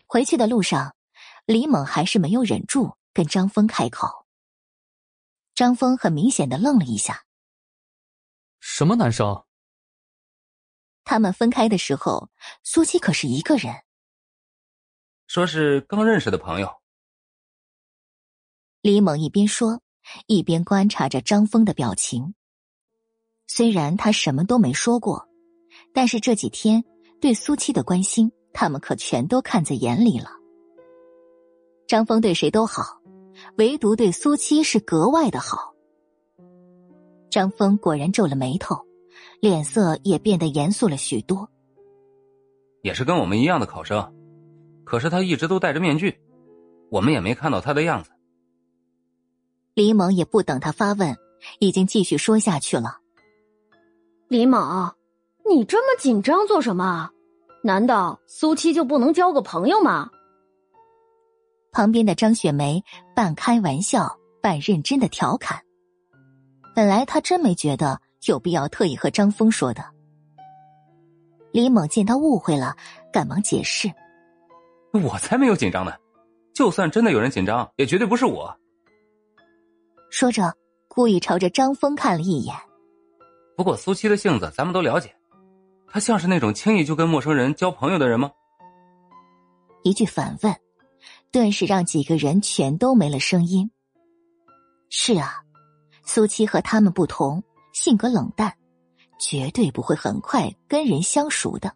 [0.08, 0.96] 回去的路上，
[1.46, 4.26] 李猛还是没有忍住跟张峰开口。
[5.54, 7.26] 张峰很明显的愣了一下。
[8.60, 9.46] 什么男生？
[11.04, 12.30] 他们分开的时候，
[12.64, 13.84] 苏七可是一个人。
[15.28, 16.82] 说是刚认识的朋友。
[18.82, 19.82] 李猛一边说。
[20.28, 22.34] 一边观察着张峰的表情，
[23.48, 25.28] 虽然他什么都没说过，
[25.94, 26.84] 但是这几天
[27.20, 30.32] 对苏七的关心，他们可全都看在眼里了。
[31.88, 33.02] 张峰对谁都好，
[33.58, 35.74] 唯独对苏七是格外的好。
[37.30, 38.86] 张峰果然皱了眉头，
[39.40, 41.50] 脸色也变得严肃了许多。
[42.82, 44.14] 也是跟我们一样的考生，
[44.84, 46.20] 可是他一直都戴着面具，
[46.90, 48.12] 我们也没看到他的样子。
[49.74, 51.16] 李猛也不等他发问，
[51.60, 53.00] 已经继续说下去了。
[54.28, 54.96] 李猛，
[55.50, 57.10] 你这么紧张做什么？
[57.64, 60.10] 难道苏七就不能交个朋友吗？
[61.72, 62.84] 旁边的张雪梅
[63.16, 65.62] 半开玩笑半认真的调侃。
[66.76, 69.84] 本来他真没觉得有必要特意和张峰说的。
[71.52, 72.76] 李猛见他误会了，
[73.12, 73.92] 赶忙解释
[75.04, 75.94] ：“我才没有紧张呢，
[76.54, 78.58] 就算真的有人紧张，也绝对不是我。”
[80.12, 80.54] 说着，
[80.90, 82.54] 故意朝着张峰看了一眼。
[83.56, 85.16] 不过苏七的性子咱们都了解，
[85.88, 88.30] 他像是那种轻易就跟陌生人交朋友的人吗？
[89.84, 90.54] 一句反问，
[91.32, 93.72] 顿时让几个人全都没了声音。
[94.90, 95.44] 是啊，
[96.04, 98.54] 苏七和他们不同，性格冷淡，
[99.18, 101.74] 绝对不会很快跟人相熟的。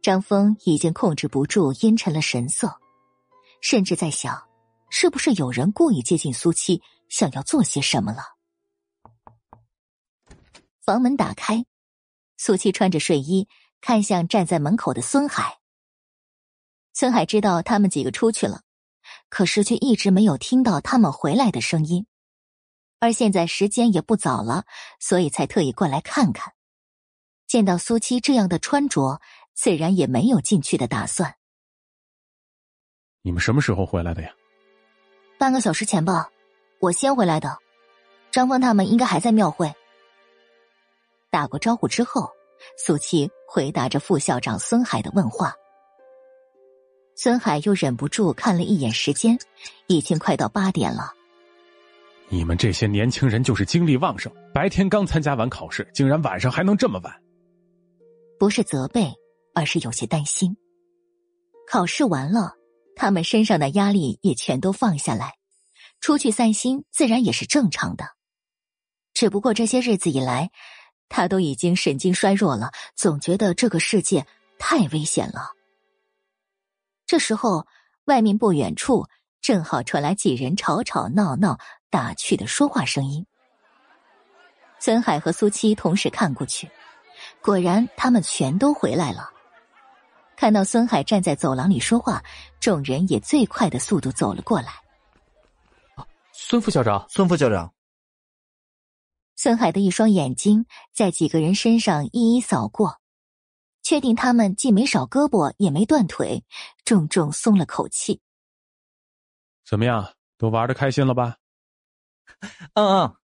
[0.00, 2.72] 张峰已经控制不住阴沉了神色，
[3.60, 4.40] 甚至在想。
[4.94, 8.36] 是不是有人故意接近苏七，想要做些什么了？
[10.82, 11.64] 房门打开，
[12.36, 13.48] 苏七穿着睡衣，
[13.80, 15.60] 看向站在门口的孙海。
[16.92, 18.64] 孙海知道他们几个出去了，
[19.30, 22.06] 可是却一直没有听到他们回来的声音。
[22.98, 24.66] 而现在时间也不早了，
[25.00, 26.52] 所以才特意过来看看。
[27.46, 29.22] 见到苏七这样的穿着，
[29.54, 31.38] 自然也没有进去的打算。
[33.22, 34.30] 你们什么时候回来的呀？
[35.42, 36.30] 半个小时前吧，
[36.78, 37.58] 我先回来的。
[38.30, 39.74] 张峰他们应该还在庙会。
[41.30, 42.30] 打过招呼之后，
[42.78, 45.52] 苏七回答着副校长孙海的问话。
[47.16, 49.36] 孙海又忍不住看了一眼时间，
[49.88, 51.12] 已经快到八点了。
[52.28, 57.12] 你们这些年轻人就是精力旺盛，白天刚参加完考试，竟然晚上还能这么晚。
[58.38, 59.12] 不是责备，
[59.56, 60.56] 而是有些担心。
[61.66, 62.54] 考试完了，
[63.02, 65.34] 他们身上的压力也全都放下来，
[66.00, 68.10] 出去散心自然也是正常的。
[69.12, 70.52] 只不过这些日子以来，
[71.08, 74.24] 他都已经神经衰弱了，总觉得这个世界
[74.56, 75.50] 太危险了。
[77.04, 77.66] 这时候，
[78.04, 79.08] 外面不远处
[79.40, 81.58] 正好传来几人吵吵闹闹。
[81.90, 83.26] 打趣的说话声音，
[84.78, 86.70] 孙海和苏七同时看过去，
[87.40, 89.31] 果然他们全都回来了。
[90.42, 92.20] 看到孙海站在走廊里说话，
[92.58, 94.72] 众人也最快的速度走了过来。
[96.32, 97.72] 孙副校长，孙副校长。
[99.36, 102.98] 孙海的一双眼睛在几个人身上一一扫过，
[103.84, 106.42] 确定他们既没少胳膊也没断腿，
[106.84, 108.20] 重重松了口气。
[109.64, 111.36] 怎么样，都玩的开心了吧？
[112.74, 113.16] 嗯嗯，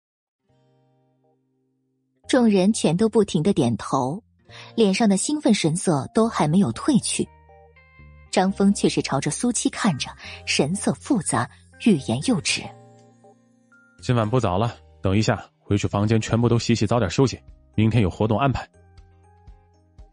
[2.27, 4.23] 众人全都不停的点头，
[4.75, 7.27] 脸上的兴奋神色都还没有褪去。
[8.29, 10.09] 张峰却是朝着苏七看着，
[10.45, 11.49] 神色复杂，
[11.85, 12.61] 欲言又止。
[14.01, 17.41] 今晚不早了，等一下回去房间全部都洗洗，早点休息，
[17.73, 18.67] 明天有活动安排。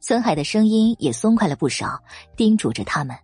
[0.01, 1.99] 孙海的声音也松快了不少，
[2.37, 3.17] 叮嘱着他们：“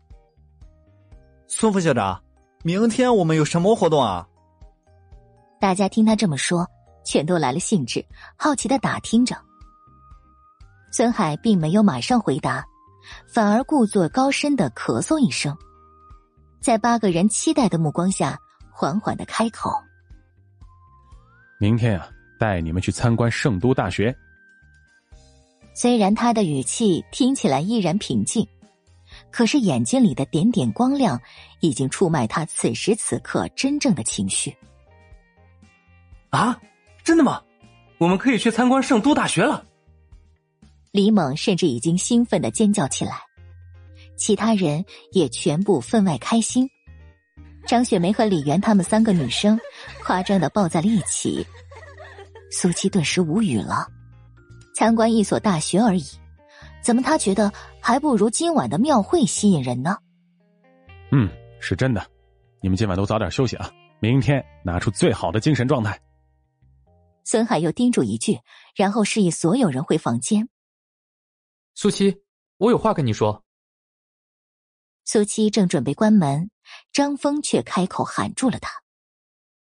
[1.47, 2.23] 孙副校长，
[2.63, 4.27] 明天我们有什么活动啊？”
[5.61, 6.67] 大家听他这么说，
[7.05, 8.05] 全都来了兴致，
[8.37, 9.37] 好奇的打听着。
[10.91, 12.65] 孙海并没有马上回答，
[13.27, 15.57] 反而故作高深的咳嗽一声，
[16.61, 18.39] 在八个人期待的目光下，
[18.73, 19.71] 缓缓的开口
[21.59, 22.09] ：“明天啊，
[22.39, 24.15] 带你们去参观圣都大学。”
[25.73, 28.47] 虽然他的语气听起来依然平静，
[29.31, 31.21] 可是眼睛里的点点光亮，
[31.61, 34.55] 已经出卖他此时此刻真正的情绪。
[36.31, 36.61] 啊，
[37.05, 37.41] 真的吗？
[37.99, 39.65] 我们可以去参观圣都大学了。
[40.93, 43.13] 李猛甚至已经兴奋的尖叫起来，
[44.17, 46.69] 其他人也全部分外开心。
[47.67, 49.59] 张雪梅和李媛他们三个女生
[50.03, 51.47] 夸张的抱在了一起。
[52.51, 53.87] 苏七顿时无语了，
[54.75, 56.05] 参观一所大学而已，
[56.83, 59.97] 怎么他觉得还不如今晚的庙会吸引人呢？
[61.13, 61.29] 嗯，
[61.61, 62.05] 是真的。
[62.61, 65.97] 你们今晚都早点休息啊，明天拿出最好的精神状态。
[67.23, 68.41] 孙海又叮嘱一句，
[68.75, 70.49] 然后示意所有人回房间。
[71.83, 72.15] 苏七，
[72.59, 73.43] 我有话跟你说。
[75.07, 76.51] 苏七正准备关门，
[76.93, 78.71] 张峰却开口喊住了他。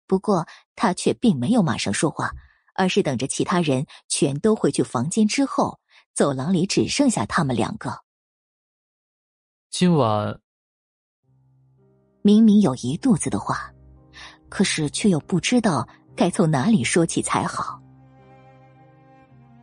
[0.07, 2.31] 不过他却并没有马上说话，
[2.73, 5.79] 而是等着其他人全都回去房间之后，
[6.15, 8.01] 走廊里只剩下他们两个。
[9.69, 10.41] 今晚
[12.23, 13.71] 明明有一肚子的话，
[14.49, 15.87] 可是却又不知道。
[16.15, 17.79] 该从哪里说起才好？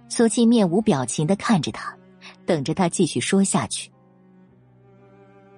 [0.08, 1.98] 苏七面无表情的看着他，
[2.46, 3.90] 等着他继续说下去。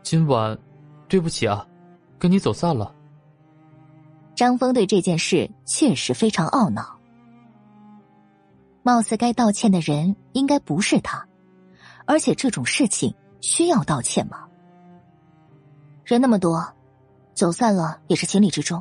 [0.02, 0.56] 今晚，
[1.08, 1.66] 对不起啊，
[2.18, 2.94] 跟你走散了。
[4.34, 6.96] 张峰对这件事确实非常懊恼。
[8.82, 11.26] 貌似该道歉的人应该不是他，
[12.04, 14.46] 而且这种事情需要道歉吗？
[16.04, 16.64] 人那么多，
[17.34, 18.80] 走散了也是情理之中。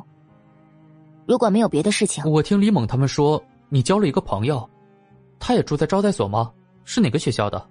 [1.26, 4.68] 如果没有别的事情，我听李猛他们说你交了一个朋友，
[5.40, 6.52] 他也住在招待所吗？
[6.84, 7.68] 是哪个学校的？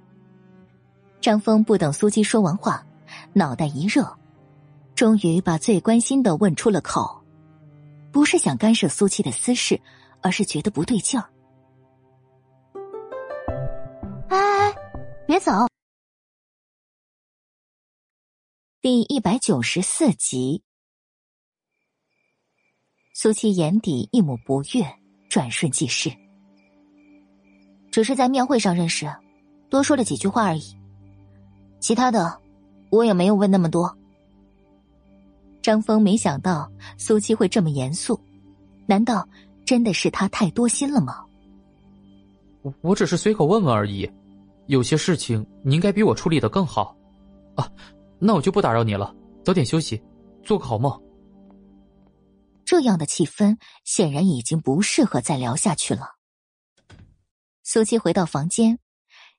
[1.26, 2.86] 张峰不等苏七说完话，
[3.34, 4.16] 脑袋一热，
[4.94, 7.20] 终于把最关心的问出了口，
[8.12, 9.82] 不是想干涉苏七的私事，
[10.22, 11.28] 而是觉得不对劲儿。
[14.30, 14.72] 哎，
[15.26, 15.52] 别走！
[18.80, 20.62] 第一百九十四集。
[23.16, 24.86] 苏七眼底一抹不悦，
[25.28, 26.16] 转瞬即逝。
[27.92, 29.12] 只是在庙会上认识，
[29.72, 30.78] 多说了几句话而已。
[31.86, 32.42] 其他的，
[32.90, 33.96] 我也没有问那么多。
[35.62, 36.68] 张峰没想到
[36.98, 38.20] 苏七会这么严肃，
[38.88, 39.30] 难道
[39.68, 41.24] 真的是他太多心了吗？
[42.64, 44.12] 我我只是随口问问而已，
[44.66, 46.98] 有些事情你应该比我处理的更好。
[47.54, 47.72] 啊，
[48.18, 50.02] 那我就不打扰你了，早点休息，
[50.44, 51.00] 做个好梦。
[52.66, 56.16] 这样的气氛显然已经不适合再聊下去了。
[57.62, 58.80] 苏七回到房间，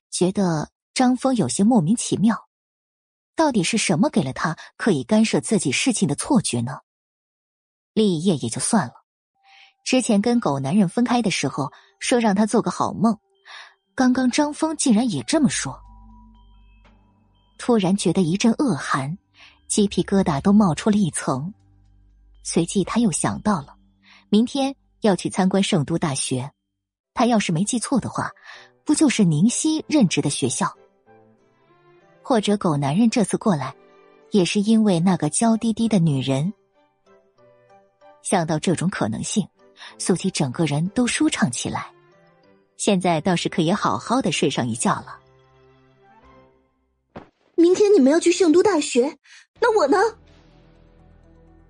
[0.09, 2.47] 觉得张峰有些莫名其妙，
[3.35, 6.79] 到底是什么给了他可以干涉自己事情的错觉呢？
[7.93, 8.93] 立业也就算了，
[9.85, 13.15] 之前跟狗男人分开的时候说让他做个好梦，
[13.93, 15.79] 刚刚张峰竟然也这么说，
[17.59, 19.19] 突然觉得一阵恶寒，
[19.67, 21.53] 鸡皮疙瘩都冒出了一层。
[22.41, 23.77] 随即，他又想到了，
[24.29, 26.51] 明天要去参观圣都大学。
[27.13, 28.31] 他要是没记错的话，
[28.83, 30.75] 不就是宁熙任职的学校？
[32.27, 33.73] 或者狗男人这次过来，
[34.31, 36.51] 也是因为那个娇滴滴的女人？
[38.21, 39.47] 想到这种可能性，
[39.97, 41.89] 苏琪整个人都舒畅起来。
[42.75, 45.17] 现在倒是可以好好的睡上一觉了。
[47.55, 49.17] 明天你们要去圣都大学，
[49.61, 49.97] 那我呢？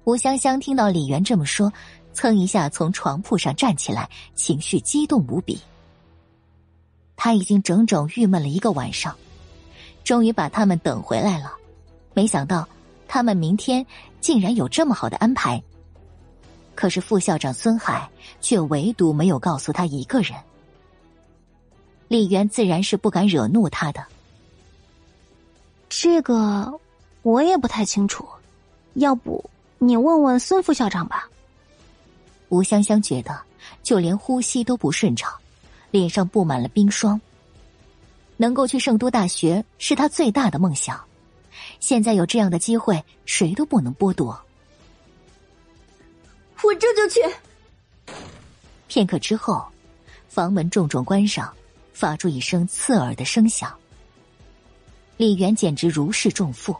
[0.05, 1.71] 吴香香听到李媛这么说，
[2.13, 5.61] 蹭一下从床铺上站起来，情绪激动无比。
[7.15, 9.15] 他已经整整郁闷了一个晚上。
[10.07, 11.51] 终于把他们等回来了，
[12.13, 12.65] 没想到
[13.09, 13.85] 他们明天
[14.21, 15.61] 竟然有这么好的安排。
[16.75, 18.09] 可是副校长孙海
[18.39, 20.33] 却唯独没有告诉他一个人。
[22.07, 24.01] 李媛自然是不敢惹怒他的。
[25.89, 26.79] 这个
[27.21, 28.25] 我也不太清楚，
[28.93, 29.43] 要不
[29.77, 31.27] 你问问孙副校长吧。
[32.47, 33.37] 吴香香觉得
[33.83, 35.33] 就连呼吸都不顺畅，
[35.91, 37.19] 脸上布满了冰霜。
[38.37, 41.03] 能够去圣都大学是他最大的梦想，
[41.79, 44.39] 现在有这样的机会，谁都不能剥夺。
[46.63, 47.19] 我这就去。
[48.87, 49.65] 片刻之后，
[50.29, 51.53] 房门重重关上，
[51.93, 53.75] 发出一声刺耳的声响。
[55.17, 56.75] 李媛简直如释重负，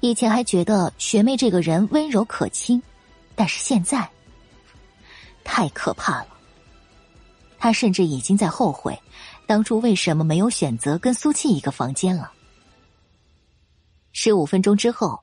[0.00, 2.82] 以前还觉得学妹这个人温柔可亲，
[3.34, 4.08] 但是现在
[5.44, 6.28] 太可怕了。
[7.58, 8.98] 他甚至已经在后悔。
[9.46, 12.32] 当初为什么没有选择跟苏七一个房间了？
[14.12, 15.20] 十五分钟之后，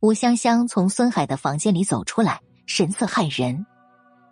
[0.00, 3.64] 吴香香从孙海的房间里走出来，神色骇人。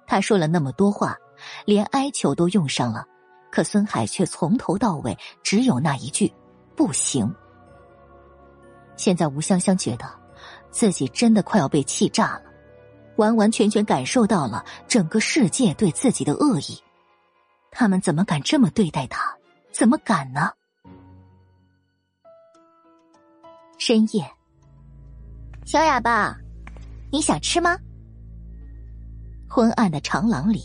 [0.06, 1.16] 他说了那么多话，
[1.64, 3.06] 连哀求都用上了，
[3.50, 6.30] 可孙海却从头到尾只有那一句
[6.76, 7.34] “不行”。
[8.96, 10.04] 现在吴香香觉得
[10.70, 12.42] 自己真的快要被气炸了，
[13.16, 16.78] 完完全全感受到了整个世界对自己的恶意。
[17.72, 19.34] 他们怎么敢这么对待他？
[19.72, 20.50] 怎么敢呢？
[23.78, 24.30] 深夜，
[25.64, 26.36] 小哑巴，
[27.10, 27.76] 你想吃吗？
[29.48, 30.62] 昏暗的长廊里，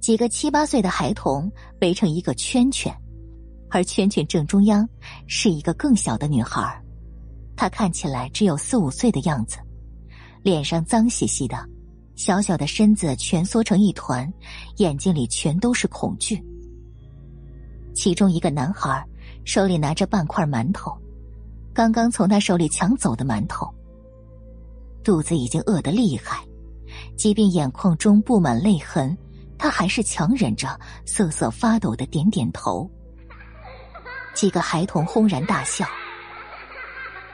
[0.00, 1.50] 几个七八岁的孩童
[1.80, 2.92] 围成一个圈圈，
[3.70, 4.86] 而圈圈正中央
[5.28, 6.82] 是一个更小的女孩，
[7.56, 9.58] 她看起来只有四五岁的样子，
[10.42, 11.56] 脸上脏兮兮的。
[12.18, 14.28] 小小的身子蜷缩成一团，
[14.78, 16.44] 眼睛里全都是恐惧。
[17.94, 19.06] 其中一个男孩
[19.44, 20.92] 手里拿着半块馒头，
[21.72, 23.72] 刚刚从他手里抢走的馒头。
[25.04, 26.44] 肚子已经饿得厉害，
[27.16, 29.16] 即便眼眶中布满泪痕，
[29.56, 30.76] 他还是强忍着
[31.06, 32.90] 瑟瑟发抖的点点头。
[34.34, 35.86] 几个孩童轰然大笑，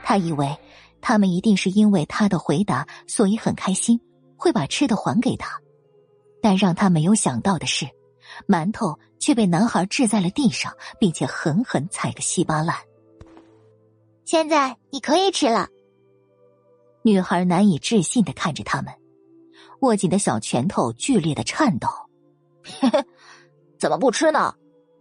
[0.03, 0.55] 他以为
[1.01, 3.99] 他们一定是因为他的回答，所以很开心。
[4.37, 5.59] 会把吃的还给他，
[6.41, 7.85] 但让他没有想到的是，
[8.47, 12.75] 馒头却被男孩掷在了地上，并且狠狠踩个稀巴烂。
[14.23, 15.69] 现在你可以吃了。
[17.03, 18.93] 女孩难以置信的看着他们，
[19.81, 21.87] 握紧的小拳头剧烈的颤抖。
[23.77, 24.55] 怎么不吃呢？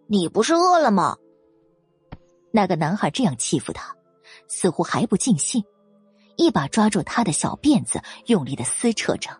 [0.06, 1.16] 你不是饿了吗？
[2.52, 3.96] 那个男孩这样欺负他，
[4.48, 5.64] 似乎还不尽兴。
[6.36, 9.30] 一把抓住他的小辫子，用力的撕扯着。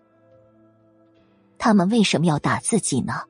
[1.59, 3.23] 他们为什么要打自己呢？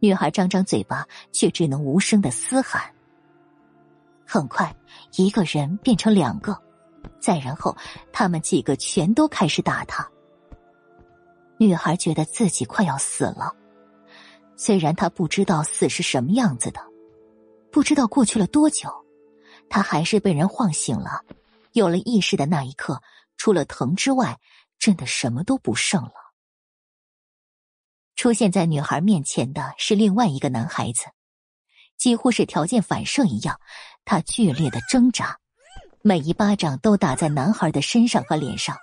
[0.00, 2.82] 女孩张张嘴巴，却只能无声的嘶喊。
[4.26, 4.74] 很快，
[5.16, 6.56] 一个人变成两个，
[7.20, 7.76] 再然后，
[8.12, 10.08] 他们几个全都开始打他。
[11.58, 13.54] 女孩觉得自己快要死了，
[14.56, 16.80] 虽然她不知道死是什么样子的，
[17.70, 18.88] 不知道过去了多久，
[19.68, 21.22] 她还是被人晃醒了。
[21.72, 23.02] 有了意识的那一刻，
[23.36, 24.38] 除了疼之外，
[24.78, 26.12] 真的什么都不剩了。
[28.16, 31.06] 出现在女孩面前的是另外一个男孩子，
[31.96, 33.60] 几乎是条件反射一样，
[34.04, 35.38] 他剧烈的挣扎，
[36.02, 38.76] 每一巴掌都打在男孩的身上和脸上。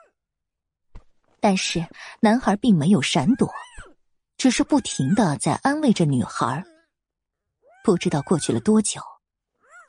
[1.40, 1.88] 但是
[2.20, 3.52] 男孩并没有闪躲，
[4.38, 6.64] 只是不停的在安慰着女孩。
[7.84, 9.02] 不知道过去了多久。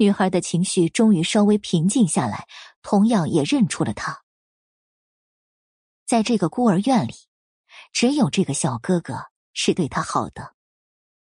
[0.00, 2.46] 女孩的情绪终于稍微平静下来，
[2.82, 4.22] 同样也认出了他。
[6.06, 7.14] 在这个孤儿院里，
[7.92, 10.54] 只有这个小哥哥是对他好的，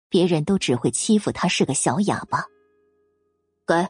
[0.10, 2.44] 别人都只会欺负他是个小哑巴。
[3.68, 3.88] 给。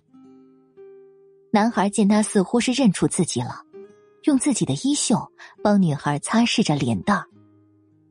[1.52, 3.64] 男孩见他似乎是认出自己了，
[4.23, 5.31] 用自己的衣袖
[5.64, 7.23] 帮女孩擦拭着脸蛋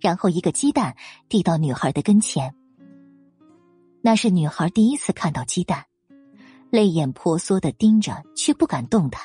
[0.00, 0.96] 然后一个鸡蛋
[1.28, 2.54] 递到女孩的跟前。
[4.00, 5.84] 那是女孩第一次看到鸡蛋。
[6.74, 9.22] 泪眼婆娑的盯着，却不敢动弹。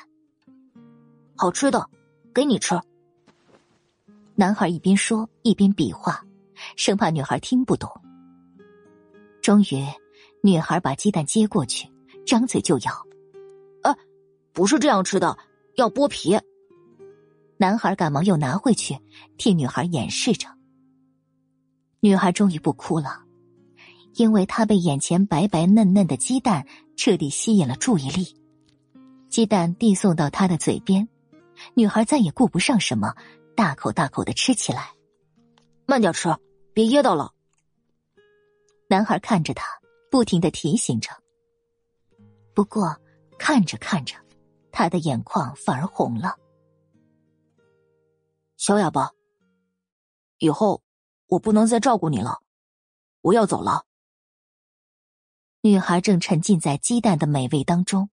[1.35, 1.89] 好吃的，
[2.31, 2.80] 给你吃。
[4.35, 6.23] 男孩一边说一边比划，
[6.76, 7.89] 生怕女孩听不懂。
[9.41, 9.84] 终于，
[10.43, 11.91] 女孩把鸡蛋接过去，
[12.23, 12.91] 张嘴就咬。
[13.81, 13.97] 啊，
[14.53, 15.35] 不是这样吃的，
[15.73, 16.38] 要剥皮。
[17.57, 18.95] 男孩赶忙又拿回去，
[19.39, 20.47] 替女孩掩饰着。
[21.99, 23.23] 女孩终于不哭了，
[24.19, 26.67] 因为他被眼前白白嫩嫩的鸡蛋
[26.97, 28.35] 彻底吸引了注意力。
[29.29, 31.07] 鸡蛋递送到他的嘴边，
[31.73, 33.15] 女孩再也顾不上什么，
[33.55, 34.91] 大口大口的吃起来。
[35.85, 36.35] 慢点吃，
[36.73, 37.31] 别噎到了。
[38.89, 39.65] 男孩看着他，
[40.11, 41.11] 不停的提醒着。
[42.53, 42.97] 不过
[43.37, 44.17] 看着看着，
[44.69, 46.35] 他的眼眶反而红了。
[48.57, 49.11] 小哑巴，
[50.39, 50.81] 以后。
[51.29, 52.39] 我不能再照顾你了，
[53.21, 53.85] 我要走了。
[55.61, 58.10] 女孩正沉浸在鸡蛋的美味当中，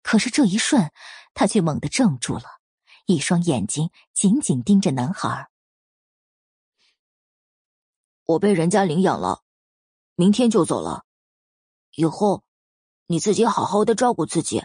[0.00, 0.92] 可是这一瞬，
[1.34, 2.44] 她却猛地怔住了，
[3.06, 5.50] 一双眼睛紧紧盯着男孩。
[8.26, 9.42] 我被人家领养了，
[10.14, 11.04] 明天就走了，
[11.96, 12.44] 以后
[13.06, 14.64] 你自己好好的照顾自己。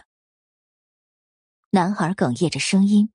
[1.70, 3.12] 男孩哽咽着声音，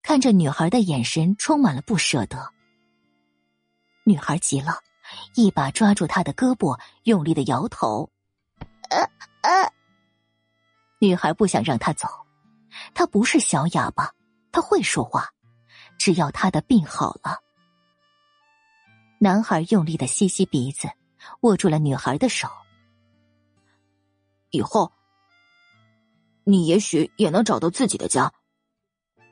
[0.00, 2.50] 看着女孩的眼神充满了不舍得。
[4.04, 4.78] 女孩急了，
[5.34, 8.10] 一把抓住他的胳膊，用力的摇头。
[8.92, 9.10] 呃
[9.42, 9.72] 呃，
[11.00, 12.08] 女孩不想让他走，
[12.94, 14.12] 他不是小哑巴，
[14.52, 15.30] 他会说话，
[15.98, 17.40] 只要他的病好了。
[19.18, 20.90] 男孩用力的吸吸鼻子，
[21.40, 22.48] 握住了女孩的手。
[24.50, 24.92] 以后，
[26.44, 28.32] 你也许也能找到自己的家，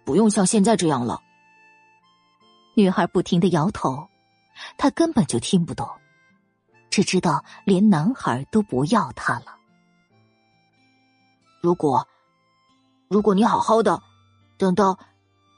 [0.04, 1.20] 不用像现在这样了。
[2.74, 4.08] 女孩不停的摇头。
[4.76, 5.88] 他根本就听不懂，
[6.90, 9.56] 只知道连男孩都不要他了。
[11.60, 12.06] 如果，
[13.08, 14.02] 如果你好好的，
[14.58, 14.98] 等到，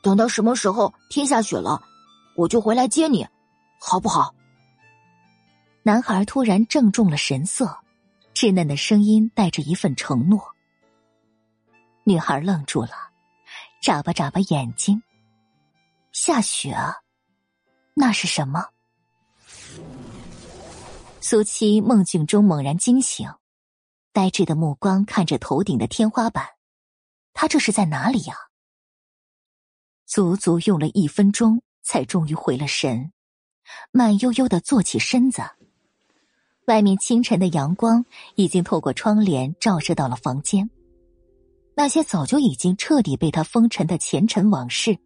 [0.02, 1.82] 等到什么时候天下雪了，
[2.36, 3.26] 我就回来接你，
[3.80, 4.34] 好不好？
[5.82, 7.78] 男孩突然郑重了神色，
[8.34, 10.54] 稚嫩的声音带着一份承诺。
[12.04, 12.90] 女孩愣住了，
[13.80, 15.02] 眨巴眨巴眼睛。
[16.12, 16.76] 下雪，
[17.94, 18.71] 那是什么？
[21.24, 23.30] 苏七梦境中猛然惊醒，
[24.12, 26.44] 呆滞的目光看着头顶的天花板，
[27.32, 28.34] 他这是在哪里呀？
[30.04, 33.12] 足足用了一分钟，才终于回了神，
[33.92, 35.42] 慢悠悠的坐起身子。
[36.66, 38.04] 外面清晨的阳光
[38.34, 40.68] 已经透过窗帘照射到了房间，
[41.76, 44.98] 那些早就已经彻底被他封尘的前尘往事，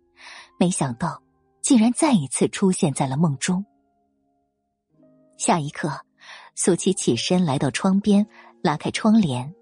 [0.58, 1.22] 没想到
[1.60, 3.62] 竟然再一次出现在了梦中。
[5.36, 6.05] 下一刻。
[6.58, 8.26] 苏七起身来到窗边，
[8.62, 9.54] 拉开窗帘。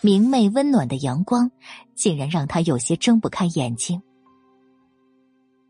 [0.00, 1.50] 明媚温暖的阳光，
[1.94, 4.02] 竟然让他有些睁不开眼睛。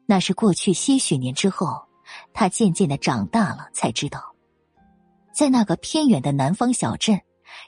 [0.07, 1.85] 那是过去些许年之后，
[2.32, 4.36] 他渐渐的长大了，才知道，
[5.35, 7.20] 在那个偏远的南方小镇，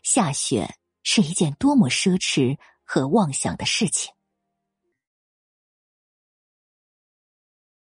[0.05, 4.15] 下雪是一件多么奢侈和妄想的事情。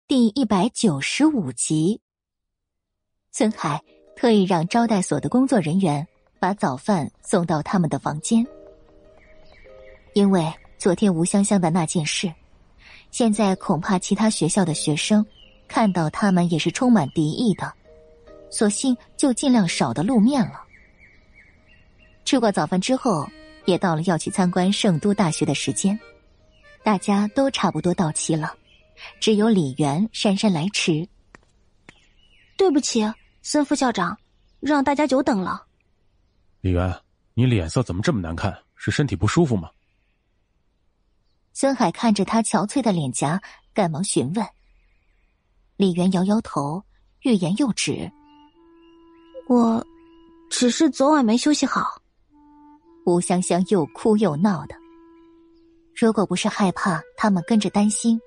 [0.05, 2.01] 第一百九十五集，
[3.31, 3.83] 孙海。
[4.19, 6.05] 特意让招待所的工作人员
[6.39, 8.45] 把早饭送到他们的房间，
[10.11, 10.45] 因为
[10.77, 12.29] 昨天吴香香的那件事，
[13.11, 15.25] 现在恐怕其他学校的学生
[15.69, 17.71] 看到他们也是充满敌意的，
[18.49, 20.63] 索性就尽量少的露面了。
[22.25, 23.25] 吃过早饭之后，
[23.63, 25.97] 也到了要去参观圣都大学的时间，
[26.83, 28.53] 大家都差不多到齐了，
[29.21, 31.07] 只有李媛姗姗来迟。
[32.57, 33.01] 对不起。
[33.01, 34.17] 啊孙副校长，
[34.59, 35.65] 让大家久等了。
[36.61, 36.93] 李媛，
[37.33, 38.57] 你脸色怎么这么难看？
[38.75, 39.69] 是身体不舒服吗？
[41.53, 43.41] 孙海看着他憔悴的脸颊，
[43.73, 44.45] 赶忙询问。
[45.75, 46.83] 李媛摇摇头，
[47.23, 48.09] 欲言又止。
[49.47, 49.85] 我，
[50.49, 52.01] 只是昨晚没休息好。
[53.05, 54.75] 吴香香又哭又闹的。
[55.95, 58.19] 如果不是害怕他们跟着担心，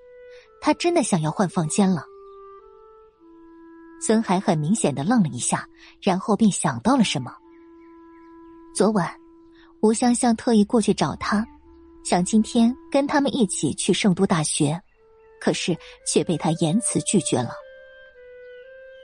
[0.60, 2.04] 他真的想要换房间了。
[4.04, 5.64] 孙海很明显的愣了一下，
[6.02, 7.32] 然后便想到了什么。
[8.74, 9.14] 昨晚，
[9.80, 11.46] 吴香香特意过去找他，
[12.04, 14.82] 想今天跟他们一起去圣都大学，
[15.40, 17.52] 可是却被他严词拒绝了。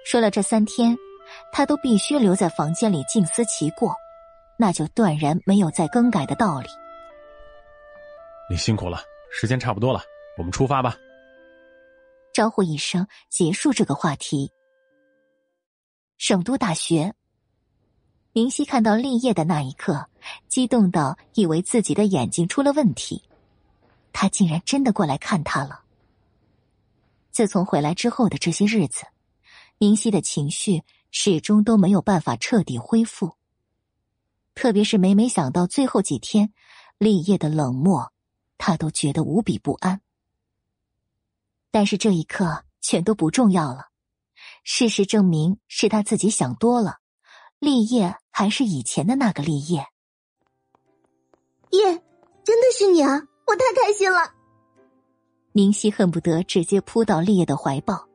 [0.04, 0.96] 说了这三天，
[1.52, 3.94] 他都必须留在房间里静思其过，
[4.58, 6.68] 那就断然没有再更改的道理。
[8.50, 8.98] 你辛苦了，
[9.30, 10.02] 时间差不多了，
[10.36, 10.96] 我们出发吧。
[12.32, 14.50] 招呼一声，结束这个话题。
[16.19, 17.15] 省都大学，
[18.32, 20.09] 明熙看到立业的那一刻，
[20.49, 23.23] 激动到以为自己的眼睛出了问题。
[24.12, 25.85] 他竟然真的过来看他了。
[27.31, 29.07] 自从回来之后的这些日子，
[29.78, 30.82] 明熙的情绪
[31.12, 33.36] 始终都没有办法彻底恢复。
[34.57, 36.53] 特别是每每想到最后几天
[36.99, 38.12] 立业的冷漠，
[38.59, 40.01] 他都觉得无比不安。
[41.70, 43.88] 但是这一刻全都不重要了，
[44.70, 46.99] 事实证明是他自己想多了，
[47.59, 49.78] 立业还是以前的那个立业。
[51.70, 51.85] 耶，
[52.45, 53.19] 真的是你啊！
[53.47, 54.19] 我太开心了。
[55.53, 58.07] 明熙恨不得直接扑到立业的怀抱，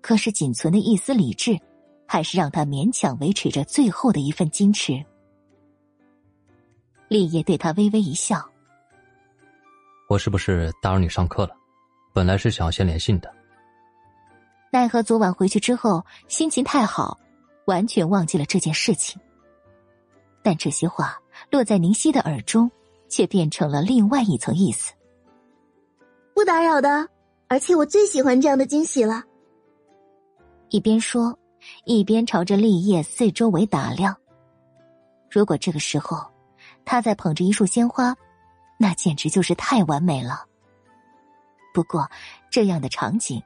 [0.00, 1.58] 可是仅存的一丝理智，
[2.06, 5.04] 还是让他勉强维持着最后的一份矜持。
[7.08, 8.40] 立业对他微微一笑
[10.08, 11.56] ：“我是不是打扰你上课了？
[12.14, 13.34] 本来是想先联系你的，
[14.70, 17.18] 奈何昨晚回去之后心情太好，
[17.66, 19.20] 完全忘记了这件事情。
[20.42, 21.16] 但这些话
[21.50, 22.70] 落在宁熙的耳中，
[23.08, 24.92] 却变成了另外一层意思。
[26.34, 27.08] 不打扰的，
[27.48, 29.24] 而且我最喜欢这样的惊喜了。”
[30.70, 31.38] 一边说，
[31.84, 34.16] 一边朝着立业四周围打量。
[35.30, 36.24] 如果这个时候。
[36.84, 38.14] 他在捧着一束鲜花，
[38.78, 40.46] 那简直就是太完美了。
[41.74, 42.08] 不过，
[42.48, 43.42] 这样的场景，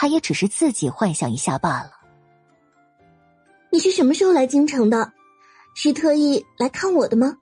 [0.00, 1.90] 他也只是自己幻想一下罢了。
[3.68, 5.12] 你是什么时候来京城的？
[5.74, 7.36] 是特意来看我的吗？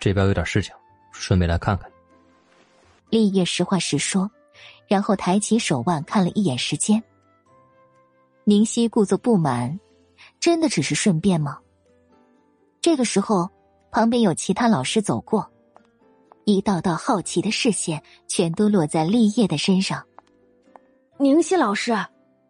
[0.00, 0.74] 这边有点事情，
[1.12, 1.88] 顺便来看看。
[3.10, 4.28] 立业实话实说，
[4.88, 7.00] 然后抬起手腕看了一眼时间。
[8.42, 9.78] 宁熙故作不满，
[10.40, 11.60] 真的只是顺便吗？
[12.80, 13.48] 这个时候。
[13.92, 15.48] 旁边有其他老师走过，
[16.44, 20.04] 一道道好奇的视线全都落在立业的身上。
[21.20, 21.94] 宁熙老师，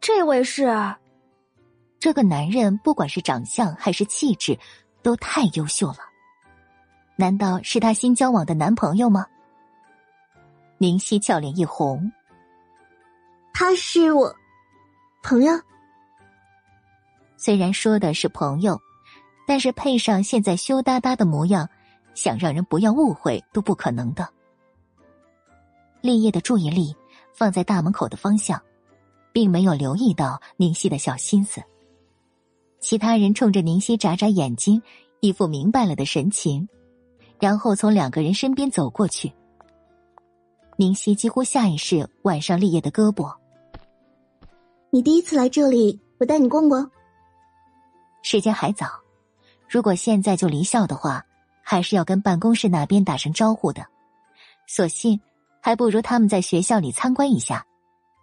[0.00, 0.72] 这位是？
[1.98, 4.56] 这个男人不管是长相还是气质，
[5.02, 5.98] 都太优秀了。
[7.16, 9.26] 难道是他新交往的男朋友吗？
[10.78, 12.12] 宁熙俏脸一红。
[13.52, 14.32] 他是我
[15.20, 15.52] 朋友。
[17.36, 18.80] 虽然说的是朋友。
[19.48, 21.68] 但是配上现在羞答答的模样，
[22.14, 24.28] 想让人不要误会都不可能的。
[26.02, 26.94] 立业的注意力
[27.40, 28.60] 放在大门口的方向，
[29.32, 31.62] 并没有留意到宁熙的小心思。
[32.80, 34.82] 其他人冲着宁熙眨眨眼睛，
[35.20, 36.68] 一副明白了的神情，
[37.38, 39.32] 然后从两个人身边走过去。
[40.76, 43.34] 宁熙几乎下意识挽上立业的胳膊
[44.92, 46.90] ：“你第一次来这里，我带你逛逛。”
[48.22, 48.86] 时间还早。
[49.66, 51.24] 如果现在就离校的话，
[51.62, 53.86] 还是要跟办公室那边打声招呼的。
[54.66, 55.18] 索性
[55.60, 57.66] 还不如他们在学校里参观一下，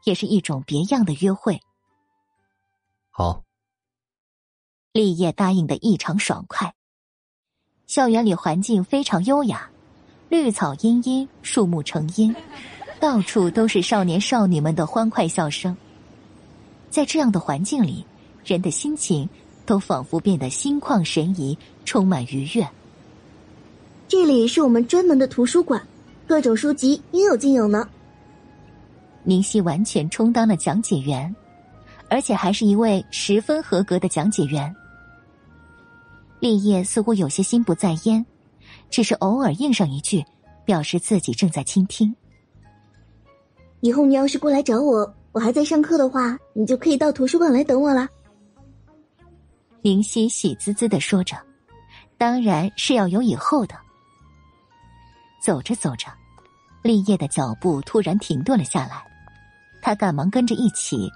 [0.03, 1.59] 也是一种别样的约会。
[3.09, 3.43] 好，
[4.91, 6.73] 立业答应的异常爽快。
[7.85, 9.69] 校园里环境非常优雅，
[10.29, 12.35] 绿草茵茵，树木成荫，
[12.99, 15.75] 到处都是少年少女们的欢快笑声。
[16.89, 18.05] 在这样的环境里，
[18.43, 19.29] 人的心情。
[19.67, 22.65] 都仿佛变得心旷神怡，充满愉悦。
[24.07, 25.85] 这里是我们专门的图书馆，
[26.27, 27.87] 各种书籍应有尽有呢。
[29.23, 31.33] 宁熙完全充当了讲解员，
[32.09, 34.73] 而且还是一位十分合格的讲解员。
[36.39, 38.23] 立业似乎有些心不在焉，
[38.89, 40.23] 只是偶尔应上一句，
[40.65, 42.13] 表示自己正在倾听。
[43.79, 48.07] 以后你要是过来找我，我还在上课的话，你就可以到图书馆来等我了。
[49.81, 51.37] 林夕喜滋滋的说着
[52.17, 53.75] ：“当然是要有以后的。”
[55.39, 56.07] 走着走着，
[56.87, 59.05] 立业的脚步突然停顿了下来，
[59.81, 61.11] 他赶忙跟着一起。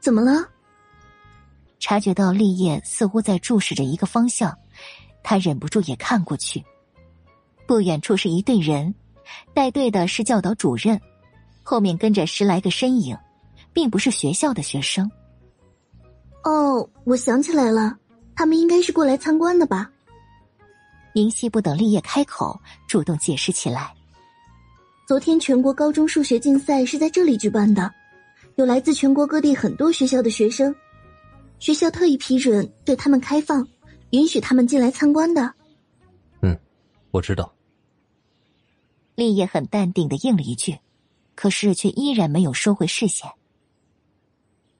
[0.00, 0.46] 怎么了？
[1.80, 4.54] 察觉到立业似乎在注视着一个方向，
[5.24, 6.62] 他忍不住也看过去。
[7.66, 8.94] 不远处是一队人，
[9.54, 11.00] 带队的是教导主任，
[11.62, 13.16] 后面跟着十来个身影，
[13.72, 15.10] 并不是学校的学生。
[16.44, 17.96] 哦，我想起来了，
[18.36, 19.90] 他们应该是过来参观的吧？
[21.14, 23.94] 宁熙不等立业开口，主动解释起来。
[25.04, 27.92] 昨天全国高中数学竞赛是在这里举办的，
[28.54, 30.74] 有来自全国各地很多学校的学生，
[31.58, 33.66] 学校特意批准对他们开放，
[34.10, 35.54] 允许他们进来参观的。
[36.40, 36.56] 嗯，
[37.10, 37.52] 我知道。
[39.16, 40.78] 立业很淡定的应了一句，
[41.34, 43.30] 可是却依然没有收回视线。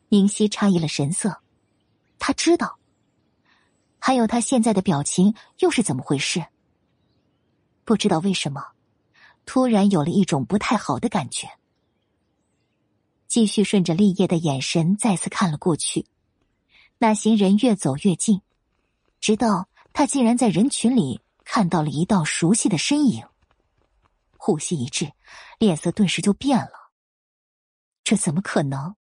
[0.08, 1.38] 宁熙诧异了神色。
[2.18, 2.78] 他知道，
[3.98, 6.44] 还有他现在的表情又是怎么回事？
[7.84, 8.64] 不知道为什么，
[9.52, 11.46] 突然有了一种不太好的感觉。
[13.28, 16.06] 继续顺着立业的眼神再次看了过去，
[16.96, 18.40] 那行人越走越近，
[19.20, 23.26] 直到他竟然在人群里看到了一道熟悉的身影。
[24.38, 25.12] 呼吸一滞，
[25.58, 26.90] 脸色顿时就变了。
[28.02, 28.94] 这怎么可能？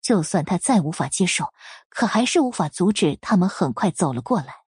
[0.00, 1.54] 就算他再无法接受，
[1.88, 4.64] 可还是无法阻止他们很快走了过来。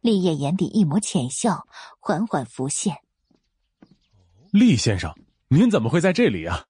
[0.00, 1.68] 立业眼底一抹浅笑
[1.98, 3.02] 缓缓浮现。
[4.52, 5.14] 厉先生，
[5.48, 6.66] 您怎么会在这里啊？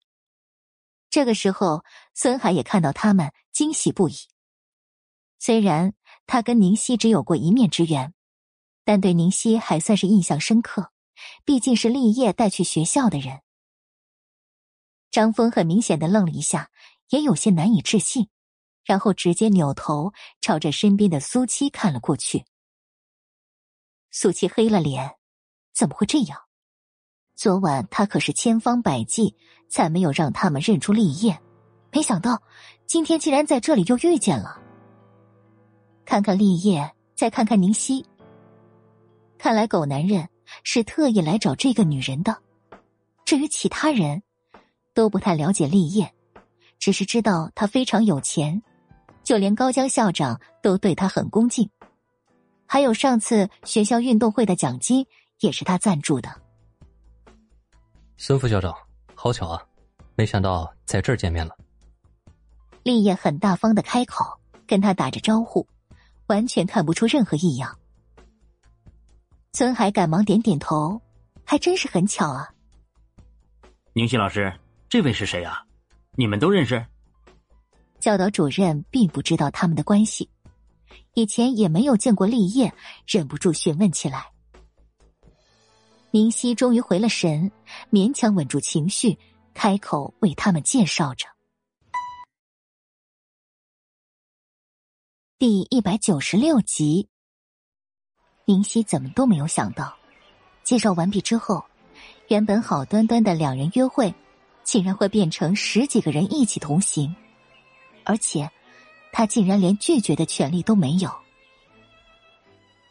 [1.09, 1.83] 这个时候，
[2.15, 4.15] 孙海也看到他们，惊喜不已。
[5.39, 5.95] 虽然
[6.27, 8.13] 他跟宁熙只有过一面之缘，
[8.85, 10.93] 但对宁熙还算是印象深刻，
[11.45, 13.41] 毕竟是立业带去学校的人。
[15.11, 16.71] 张峰很明显的愣了一下，
[17.09, 18.29] 也有些难以置信，
[18.85, 20.13] 然后直接扭头
[20.43, 22.45] 朝着身边的苏七看了过去。
[24.11, 25.17] 苏七黑了脸，
[25.73, 26.50] 怎么会这样？
[27.41, 29.35] 昨晚他可是千方百计
[29.67, 31.41] 才没有让他们认出立业，
[31.91, 32.43] 没想到
[32.85, 34.61] 今天竟然在这里又遇见了。
[36.05, 38.05] 看看立业，再看看宁熙，
[39.39, 40.29] 看来狗男人
[40.65, 42.37] 是特意来找这个女人的。
[43.25, 44.23] 至于其他人，
[44.93, 46.13] 都不太了解立业，
[46.79, 48.63] 只是知道他非常有钱，
[49.25, 51.71] 就连高江校长都对他很恭敬。
[52.67, 55.07] 还有上次学校运动会的奖金
[55.39, 56.31] 也是他赞助的。
[58.23, 58.77] 孙副校长，
[59.15, 59.67] 好巧啊，
[60.15, 61.57] 没想到在这儿见面了。
[62.83, 64.23] 立业很大方的开口
[64.67, 65.67] 跟他打着招呼，
[66.27, 67.79] 完全看不出任何异样。
[69.55, 71.01] 孙海赶忙点点头，
[71.47, 72.47] 还真是很巧啊。
[73.95, 74.53] 宁熙老师，
[74.91, 75.65] 这位是谁啊？
[76.15, 76.85] 你们都认识？
[78.01, 80.29] 教导主任并不知道他们的关系。
[81.15, 82.71] 以前也没有见过立业，
[83.07, 84.31] 忍不住询问起来。
[86.13, 87.51] 宁熙终于回了神，
[87.91, 89.19] 勉强稳住情绪，
[89.55, 91.27] 开口为他们介绍着。
[95.39, 97.09] 第一百九十六集，
[98.45, 99.97] 宁熙怎么都没有想到，
[100.63, 101.65] 介绍完毕之后，
[102.29, 104.15] 原本好端端的两人约会，
[104.63, 107.15] 竟然会变成十几个人一起同行，
[108.05, 108.51] 而且。
[109.13, 111.11] 他竟然连拒绝的权利都没有。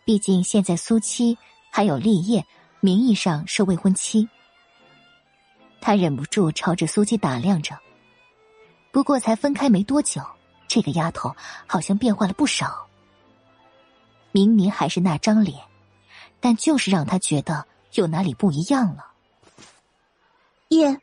[0.04, 1.38] 毕竟现在苏七
[1.72, 2.46] 还有立业，
[2.82, 4.28] 名义上是未婚妻。
[5.82, 7.78] 他忍不住朝着苏七打量着。
[8.92, 10.22] 不过才分开没多久，
[10.68, 11.36] 这个丫头
[11.68, 12.88] 好像变化了不少。
[14.32, 15.60] 明明还是那张脸，
[16.40, 19.06] 但就是让他觉得有哪里不一样了。
[20.70, 21.00] 叶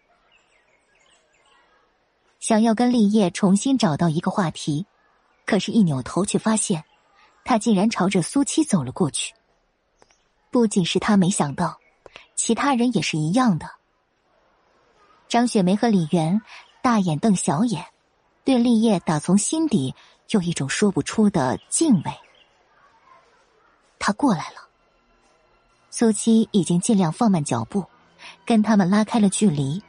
[2.39, 4.86] 想要跟立业重新找到一个话题。
[5.44, 6.85] 可是，一扭头却发现，
[7.44, 9.32] 他竟然朝着苏七走了过去。
[10.51, 11.78] 不仅是他没想到，
[12.35, 13.70] 其他人也是一样的。
[15.28, 16.40] 张雪梅和李媛
[16.82, 17.85] 大眼瞪小眼，
[18.44, 19.94] 对立业打从心底
[20.31, 22.12] 有一种说不出的敬畏。
[23.98, 24.69] 他过来了，
[25.90, 27.85] 苏七已经尽量放慢脚步，
[28.44, 29.82] 跟他们拉开了距离。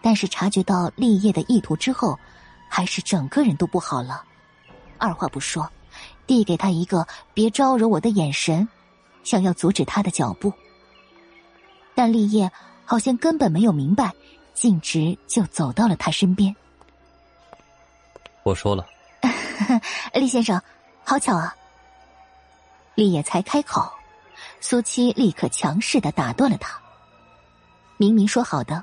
[0.00, 2.16] 但是察觉到立业的意图之后，
[2.68, 4.22] 还是整个人都不好了。
[4.98, 5.68] 二话不说，
[6.28, 7.04] 递给他一个
[7.34, 8.68] “别招惹我”的眼神，
[9.24, 10.52] 想要阻止他的脚步。
[11.94, 12.48] 但立业
[12.88, 14.10] 好像根本没有明白，
[14.54, 16.56] 径直就走到了他身边。
[18.44, 18.86] 我说了，
[20.14, 20.58] 厉先生，
[21.04, 21.54] 好巧啊！
[22.94, 23.92] 厉野才开口，
[24.58, 26.80] 苏七立刻强势的打断了他。
[27.98, 28.82] 明明说好的，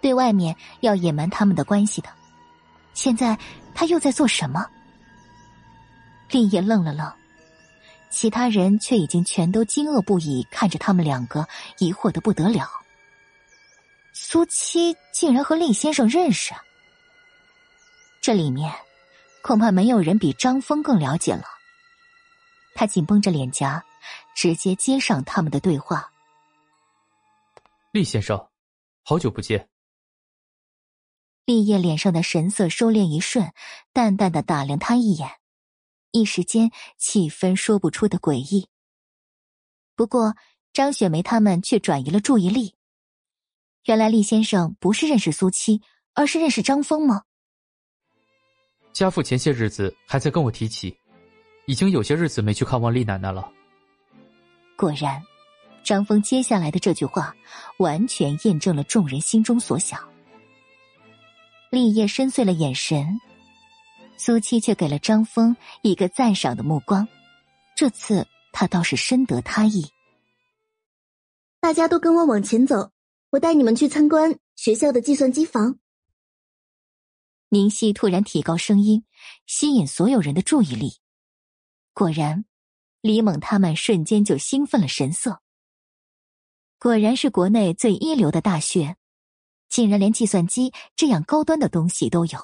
[0.00, 2.08] 对外面要隐瞒他们的关系的，
[2.94, 3.36] 现在
[3.74, 4.64] 他又在做什么？
[6.30, 7.12] 立业愣了愣，
[8.08, 11.44] 其他人却已经全都惊愕不已，看着他们两个，
[11.78, 12.70] 疑惑的不得了。
[14.24, 16.54] 苏七竟然和厉先生认识，
[18.20, 18.72] 这里面
[19.42, 21.42] 恐怕没有人比张峰更了解了。
[22.72, 23.84] 他紧绷着脸颊，
[24.36, 26.12] 直接接上他们的对话
[27.90, 28.48] ：“厉先生，
[29.02, 29.68] 好久不见。”
[31.44, 33.52] 厉叶脸上的神色收敛一瞬，
[33.92, 35.28] 淡淡的打量他一眼。
[36.12, 38.68] 一时间，气氛说不出的诡异。
[39.96, 40.36] 不过，
[40.72, 42.76] 张雪梅他们却转移了注意力。
[43.84, 45.82] 原来，厉先生不是认识苏七，
[46.14, 47.22] 而是认识张峰吗？
[48.92, 50.96] 家父前些日子还在跟我提起，
[51.66, 53.50] 已经有些日子没去看望厉奶奶了。
[54.76, 55.20] 果然，
[55.82, 57.34] 张峰接下来的这句话，
[57.78, 60.00] 完全验证了众人心中所想。
[61.70, 63.20] 厉业深邃了眼神。
[64.16, 67.08] 苏七却给了张峰一个赞赏的目光，
[67.74, 69.84] 这次他倒是深得他意。
[71.58, 72.91] 大家都跟我往前走，
[73.32, 75.78] 我带你们去参观学校的计算机房。
[77.48, 79.06] 宁熙突然提高声音，
[79.46, 80.98] 吸引所有人的注意力。
[81.94, 82.44] 果然，
[83.00, 85.40] 李猛他们瞬间就兴奋了神色。
[86.78, 88.96] 果然是国内最一流的大学，
[89.70, 92.38] 竟然连计算机这样高端的东西都有。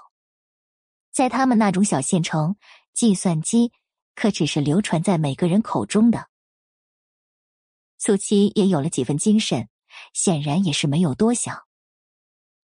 [1.13, 2.57] 在他们那种小县城，
[2.95, 3.73] 计算机
[4.15, 6.31] 可只是流传在每个人口中的。
[7.99, 9.69] 苏七也有了几分精神，
[10.13, 11.65] 显然也是没有多想。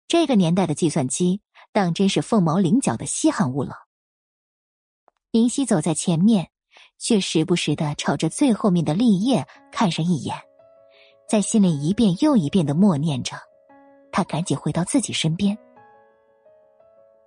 [0.07, 1.41] 这个年代的计算机，
[1.73, 3.75] 当真是凤毛麟角的稀罕物了。
[5.31, 6.51] 林夕走在前面，
[6.99, 10.37] 却时不时的朝着最后面的立叶看上一眼，
[11.29, 13.37] 在心里一遍又一遍的默念着。
[14.13, 15.59] 他赶紧回到自己身边，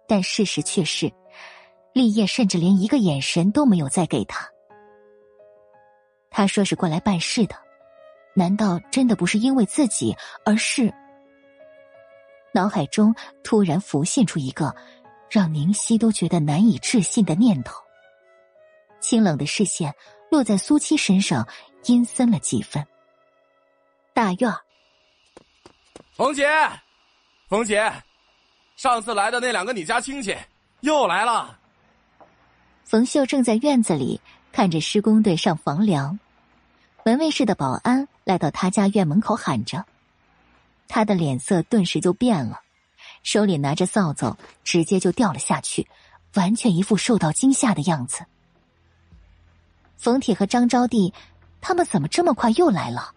[0.08, 1.12] 但事实却是，
[1.92, 4.48] 立叶甚至连一个眼神都没有再给他。
[6.30, 7.67] 他说是过来办事的。
[8.38, 10.16] 难道真的不是因为自己，
[10.46, 10.94] 而是……
[12.54, 14.76] 脑海中突然浮现出一个
[15.28, 17.82] 让宁熙都觉得难以置信的念头。
[19.00, 19.92] 清冷的视线
[20.30, 21.48] 落在苏七身上，
[21.86, 22.86] 阴森了几分。
[24.14, 24.62] 大院儿，
[26.16, 26.48] 冯姐，
[27.50, 27.92] 冯姐，
[28.76, 30.38] 上次来的那两个你家亲戚
[30.82, 31.58] 又来了。
[32.84, 36.20] 冯秀正在院子里看着施工队上房梁。
[37.08, 39.86] 门卫室的保安来到他家院门口喊着，
[40.90, 42.60] 他的脸色顿时就变了，
[43.24, 44.36] 手里拿着扫帚，
[44.66, 45.88] 直接就掉了下去，
[46.34, 48.26] 完全一副受到惊吓的样子。
[49.96, 51.14] 冯铁和张招娣，
[51.62, 53.14] 他们怎么这么快又来了？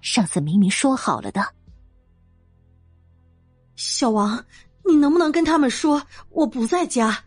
[0.00, 1.52] 上次明明说好了的。
[3.76, 4.42] 小王，
[4.86, 7.24] 你能不能跟他们说我不在家？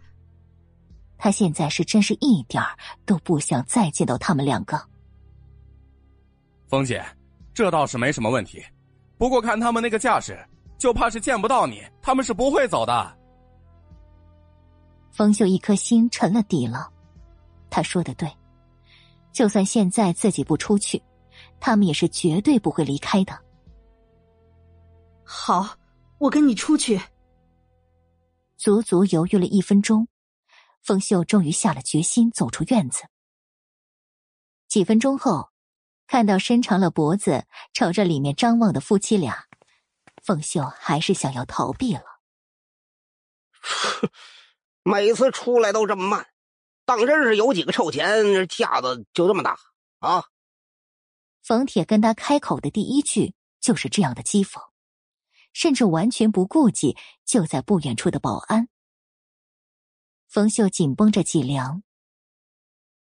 [1.20, 2.76] 他现在是真是一点儿
[3.06, 4.84] 都不想再见到他们两个。
[6.68, 7.06] 冯姐，
[7.54, 8.64] 这倒是没什么问题，
[9.18, 10.38] 不过看他们那个架势，
[10.80, 13.18] 就怕是见不到你，他们是不会走的。
[15.12, 16.92] 风秀一颗心沉了底了，
[17.70, 18.30] 他说的对，
[19.32, 21.02] 就算现在自己不出去，
[21.60, 23.40] 他们也是绝对不会离开的。
[25.24, 25.78] 好，
[26.18, 27.00] 我跟你出去。
[28.58, 30.08] 足足犹豫了一分钟，
[30.82, 33.04] 风秀终于下了决心，走出院子。
[34.68, 35.48] 几分钟后。
[36.08, 39.46] 看到伸长了脖子朝着里面张望的夫妻俩，
[40.24, 42.04] 凤秀还是想要逃避了。
[44.84, 46.28] 每次出来都这么慢，
[46.86, 49.58] 当真是有几个臭钱，架子就这么大
[50.00, 50.26] 啊！
[51.42, 54.62] 冯铁跟他开口的第一句就是这样的讥讽，
[55.54, 58.68] 甚至完全不顾及就在不远处的保安。
[60.28, 61.82] 冯秀紧绷着脊梁：“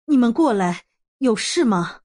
[0.06, 0.84] 你们过来，
[1.18, 2.01] 有事吗？”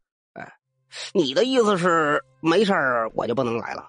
[1.14, 3.86] 你的意思是没事儿，我就不能来了？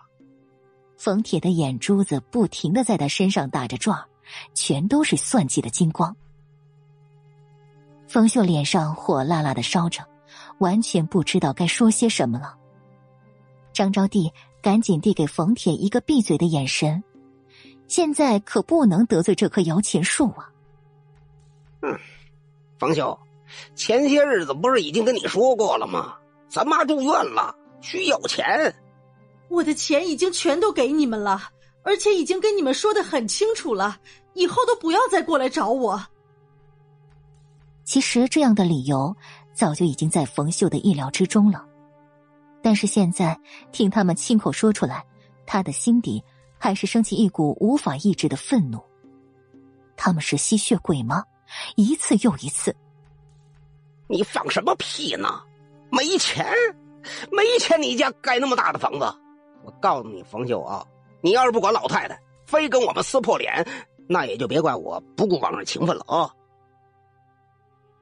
[0.96, 4.04] 冯铁的眼珠子不停的在他身上打着转，
[4.54, 6.16] 全都是算计的金光。
[8.08, 10.02] 冯秀脸上火辣辣的烧着，
[10.58, 12.56] 完全不知道该说些什么了。
[13.72, 17.04] 张招娣赶紧递给冯铁一个闭嘴的眼神，
[17.86, 20.50] 现在可不能得罪这棵摇钱树啊！
[21.82, 21.96] 嗯，
[22.78, 23.16] 冯秀，
[23.76, 26.16] 前些日子不是已经跟你说过了吗？
[26.48, 28.74] 咱妈住院了，需要钱。
[29.48, 31.40] 我的钱已经全都给你们了，
[31.82, 33.98] 而且已经跟你们说的很清楚了，
[34.34, 36.00] 以后都不要再过来找我。
[37.84, 39.14] 其实这样的理由
[39.54, 41.64] 早就已经在冯秀的意料之中了，
[42.62, 43.38] 但是现在
[43.72, 45.04] 听他们亲口说出来，
[45.46, 46.22] 他的心底
[46.58, 48.78] 还是升起一股无法抑制的愤怒。
[49.96, 51.24] 他们是吸血鬼吗？
[51.76, 52.76] 一次又一次。
[54.06, 55.42] 你放什么屁呢？
[55.90, 56.46] 没钱，
[57.30, 57.80] 没钱！
[57.80, 59.04] 你家盖那么大的房子，
[59.64, 60.86] 我告诉你，冯秀啊，
[61.20, 63.66] 你要是不管老太太，非跟我们撕破脸，
[64.08, 66.30] 那也就别怪我不顾往日情分了啊！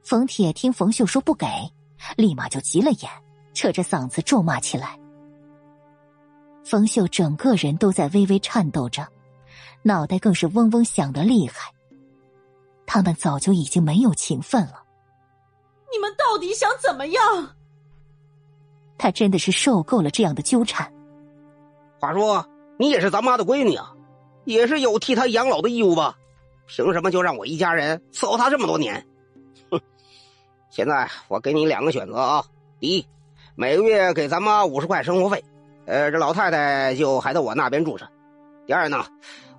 [0.03, 1.47] 冯铁听冯秀说不给，
[2.17, 3.11] 立马就急了眼，
[3.55, 4.99] 扯着嗓子咒骂起来。
[6.65, 9.07] 冯秀整个人都在微微颤抖着，
[9.83, 11.73] 脑袋更是嗡嗡响的厉害。
[12.87, 14.85] 他们早就已经没有情分了，
[15.93, 17.56] 你们到底想怎么样？
[18.99, 20.93] 他真的是受够了这样的纠缠。
[21.99, 22.47] 话说，
[22.79, 23.93] 你也是咱妈的闺女啊，
[24.45, 26.17] 也是有替她养老的义务吧？
[26.67, 29.07] 凭什么就让我一家人伺候她这么多年？
[29.71, 29.81] 哼！
[30.71, 32.45] 现在我给你两个选择啊：
[32.81, 33.07] 第一，
[33.55, 35.45] 每个月给咱妈五十块生活费，
[35.87, 38.07] 呃，这老太太就还在我那边住着；
[38.67, 39.05] 第二呢，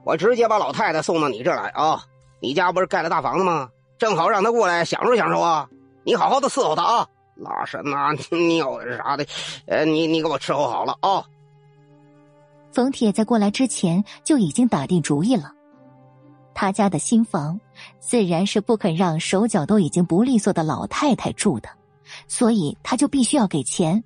[0.03, 2.03] 我直接把老太太送到你这来啊。
[2.39, 3.69] 你家不是盖了大房子吗？
[3.97, 5.67] 正好让她过来享受享受啊！
[6.03, 7.07] 你好好的伺候她啊。
[7.39, 9.25] 拉屎呐、尿啥的，
[9.65, 11.23] 呃，你你给我伺候好了啊！
[12.71, 15.51] 冯铁在过来之前就已经打定主意了，
[16.53, 17.59] 他家的新房
[17.99, 21.69] 自然是不肯让手脚都已经不利索的老太太住的，
[22.27, 24.03] 所以他就必须要给钱。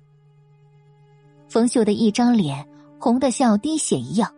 [1.48, 2.66] 冯秀的一张脸
[2.98, 4.32] 红的像要滴血一样，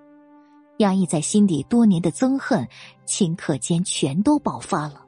[0.79, 2.67] 压抑在心底多年的憎恨
[3.07, 5.05] 顷刻间全都爆发了。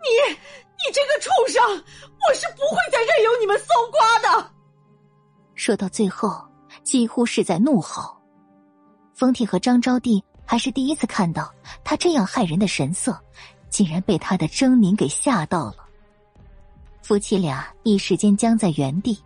[0.00, 0.36] 你
[0.78, 1.62] 你这个畜生！
[1.72, 4.50] 我是不会再任由你们搜刮的。
[5.54, 6.40] 说到最后，
[6.84, 8.16] 几乎是在怒吼。
[9.14, 13.20] 冯铁和张招娣还是第一次看到他这样骇人的神色，
[13.68, 15.76] 竟然被他的狰狞给吓到了。
[17.02, 19.18] 夫妻俩一时间僵在原地，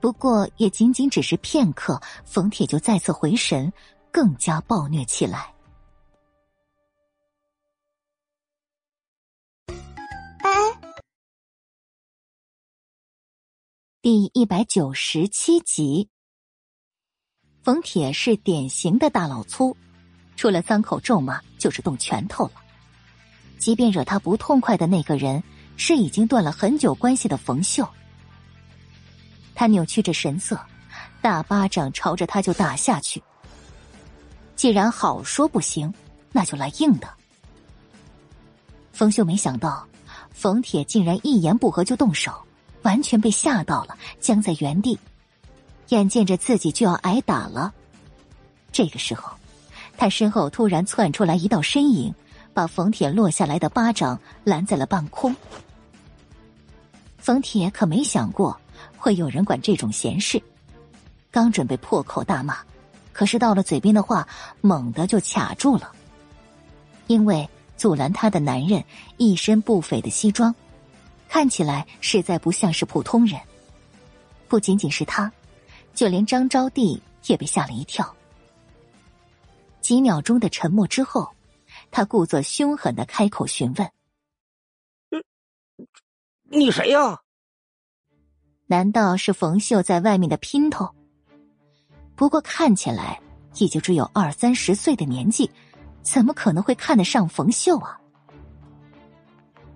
[0.00, 3.72] 不过也仅仅只是片刻，冯铁就再次回神，
[4.10, 5.52] 更加暴虐起来。
[14.10, 16.08] 第一百九十七集，
[17.62, 19.76] 冯铁是典型的大老粗，
[20.34, 22.52] 除了脏口咒骂就是动拳头了。
[23.58, 25.44] 即便惹他不痛快的那个人
[25.76, 27.86] 是已经断了很久关系的冯秀，
[29.54, 30.58] 他扭曲着神色，
[31.20, 33.22] 大巴掌朝着他就打下去。
[34.56, 35.92] 既然好说不行，
[36.32, 37.06] 那就来硬的。
[38.90, 39.86] 冯秀没想到，
[40.30, 42.32] 冯铁竟然一言不合就动手。
[42.82, 44.98] 完全被吓到了，僵在原地，
[45.88, 47.72] 眼见着自己就要挨打了。
[48.70, 49.32] 这个时候，
[49.96, 52.14] 他身后突然窜出来一道身影，
[52.54, 55.34] 把冯铁落下来的巴掌拦在了半空。
[57.18, 58.58] 冯铁可没想过
[58.96, 60.40] 会有人管这种闲事，
[61.30, 62.58] 刚准备破口大骂，
[63.12, 64.26] 可是到了嘴边的话
[64.60, 65.92] 猛地就卡住了，
[67.06, 68.82] 因为阻拦他的男人
[69.16, 70.54] 一身不菲的西装。
[71.28, 73.40] 看起来实在不像是普通人。
[74.48, 75.30] 不仅仅是他，
[75.94, 78.16] 就连张招娣也被吓了一跳。
[79.80, 81.28] 几秒钟的沉默之后，
[81.90, 83.90] 他故作凶狠的开口询问
[86.50, 87.20] ：“你谁呀？
[88.66, 90.94] 难道是冯秀在外面的姘头？
[92.16, 93.20] 不过看起来
[93.56, 95.50] 也就只有二三十岁的年纪，
[96.02, 98.00] 怎么可能会看得上冯秀啊？”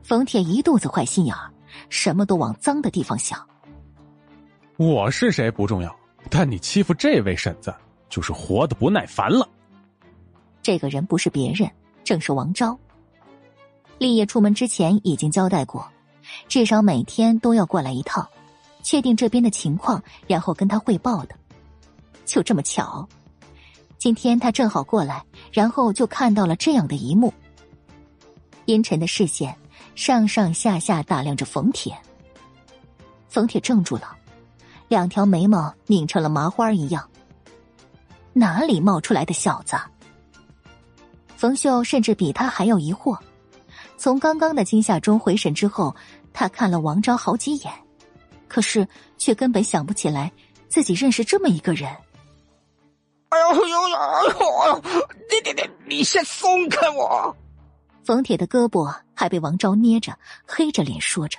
[0.02, 1.50] 冯铁一肚子坏心眼儿，
[1.88, 3.40] 什么都往脏的地方想。
[4.76, 5.94] 我是谁不重要，
[6.28, 7.72] 但你欺负这位婶子，
[8.08, 9.48] 就是活的不耐烦了。
[10.60, 11.70] 这个人不是别人，
[12.02, 12.76] 正是王昭。
[13.98, 15.88] 立业出门之前已经交代过，
[16.48, 18.28] 至少每天都要过来一趟，
[18.82, 21.34] 确定这边的情况，然后跟他汇报的。
[22.24, 23.08] 就这么巧，
[23.98, 27.32] 今天他正好过来，然后就看到了这样的一幕。
[28.64, 29.56] 阴沉的视线。
[29.94, 31.96] 上上下下打量着冯铁，
[33.28, 34.16] 冯铁怔住了，
[34.88, 37.08] 两条眉毛拧成了麻花一样。
[38.32, 39.76] 哪里冒出来的小子？
[41.36, 43.18] 冯秀甚至比他还要疑惑。
[43.96, 45.94] 从刚刚的惊吓中回神之后，
[46.32, 47.72] 他看了王昭好几眼，
[48.48, 48.88] 可是
[49.18, 50.32] 却根本想不起来
[50.68, 51.90] 自己认识这么一个人。
[53.28, 53.96] 哎呦呦呦！
[53.96, 54.24] 哎
[54.68, 54.82] 呦！
[55.30, 57.36] 你你你你先松开我！
[58.04, 61.38] 冯铁的胳膊还被王昭捏着，黑着脸说着。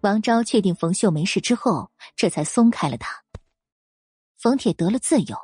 [0.00, 3.22] 王昭确定冯秀没事之后，这才松开了他。
[4.38, 5.36] 冯铁得了自由，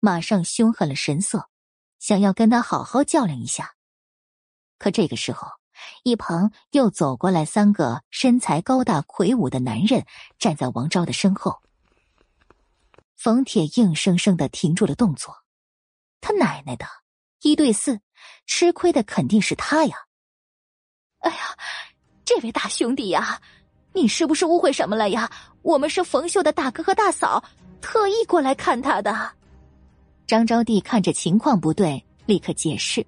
[0.00, 1.48] 马上凶狠了神色，
[1.98, 3.74] 想要跟他好好较量一下。
[4.78, 5.48] 可这个时候，
[6.02, 10.04] 一旁又走过来三个身材高大魁梧的男人，
[10.38, 11.60] 站在王昭的身后。
[13.16, 15.34] 冯铁硬生生的停住了动作，
[16.20, 16.86] 他奶奶的！
[17.42, 18.00] 一对四，
[18.46, 19.96] 吃亏的肯定是他呀！
[21.20, 21.36] 哎呀，
[22.24, 23.40] 这位大兄弟呀，
[23.92, 25.30] 你是不是误会什么了呀？
[25.62, 27.42] 我们是冯秀的大哥和大嫂，
[27.80, 29.32] 特意过来看他的。
[30.26, 33.04] 张招娣看着情况不对，立刻解释。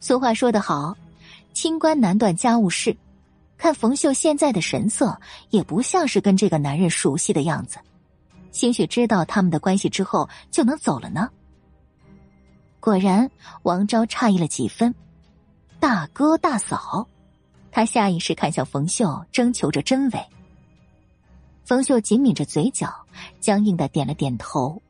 [0.00, 0.96] 俗话说得好，
[1.52, 2.96] 清官难断家务事。
[3.56, 5.18] 看冯秀现在的神色，
[5.50, 7.78] 也不像是跟这个男人熟悉的样子。
[8.50, 11.30] 兴许知道他们的关系之后，就能走了呢。
[12.84, 13.30] 果然，
[13.62, 14.94] 王昭诧异了几分。
[15.80, 17.08] 大哥大嫂，
[17.72, 20.20] 他下意识看向冯秀，征求着真伪。
[21.64, 22.94] 冯秀紧抿着嘴角，
[23.40, 24.82] 僵硬的点了点头。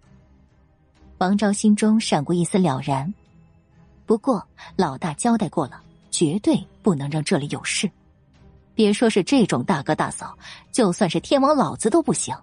[1.19, 3.15] 王昭心中闪过一丝了然，
[4.07, 7.89] 不过老大交代过了，绝对不能让这里有事。
[8.75, 10.37] 别说是这种大哥大嫂，
[10.73, 12.35] 就算是天王老子都不行。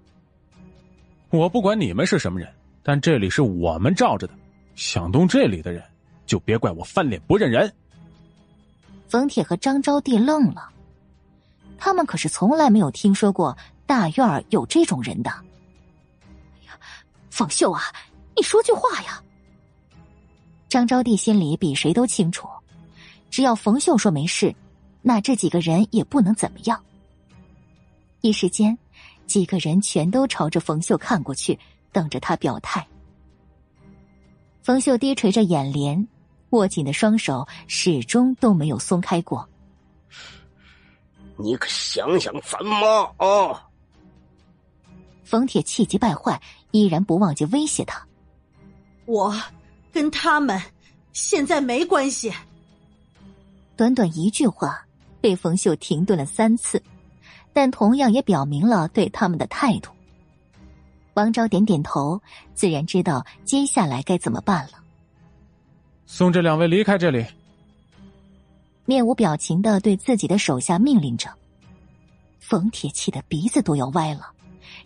[1.30, 2.50] 我不管你们是什么人，
[2.82, 4.34] 但这里是我们罩着的。
[4.76, 5.84] 想动这里的人，
[6.26, 7.72] 就别怪我翻脸不认人。
[9.08, 10.70] 冯铁和张招娣愣了，
[11.78, 15.30] 他们可是从来没有听说过大院儿有这种人的。
[15.30, 16.80] 哎呀，
[17.30, 17.82] 冯秀啊，
[18.36, 19.22] 你说句话呀！
[20.70, 22.48] 张招娣心里比谁都清楚，
[23.30, 24.56] 只要冯秀说没事，
[25.02, 26.82] 那这几个人也不能怎么样。
[28.22, 28.78] 一时间，
[29.28, 31.60] 几个人全都朝着冯秀看过去，
[31.92, 32.88] 等着他表态。
[34.62, 36.08] 冯秀低垂着眼帘，
[36.52, 39.48] 握紧的双手始终都没有松开过。
[41.38, 43.68] 你可想想咱妈啊？
[45.24, 46.40] 冯铁气急败坏，
[46.72, 48.06] 依然不忘记威胁他。
[49.06, 49.34] 我
[49.92, 50.62] 跟他们
[51.12, 52.32] 现在没关系。
[53.76, 54.86] 短短一句话，
[55.20, 56.84] 被冯秀停顿了三次，
[57.52, 59.90] 但同样也表明了对他们的态度。
[61.14, 62.22] 王昭点点头，
[62.54, 64.74] 自然知道接下来该怎么办了。
[66.06, 67.26] 送这两位离开这里。
[68.86, 71.30] 面无表情的对自己的手下命令着。
[72.40, 74.32] 冯铁气的鼻子都要歪了，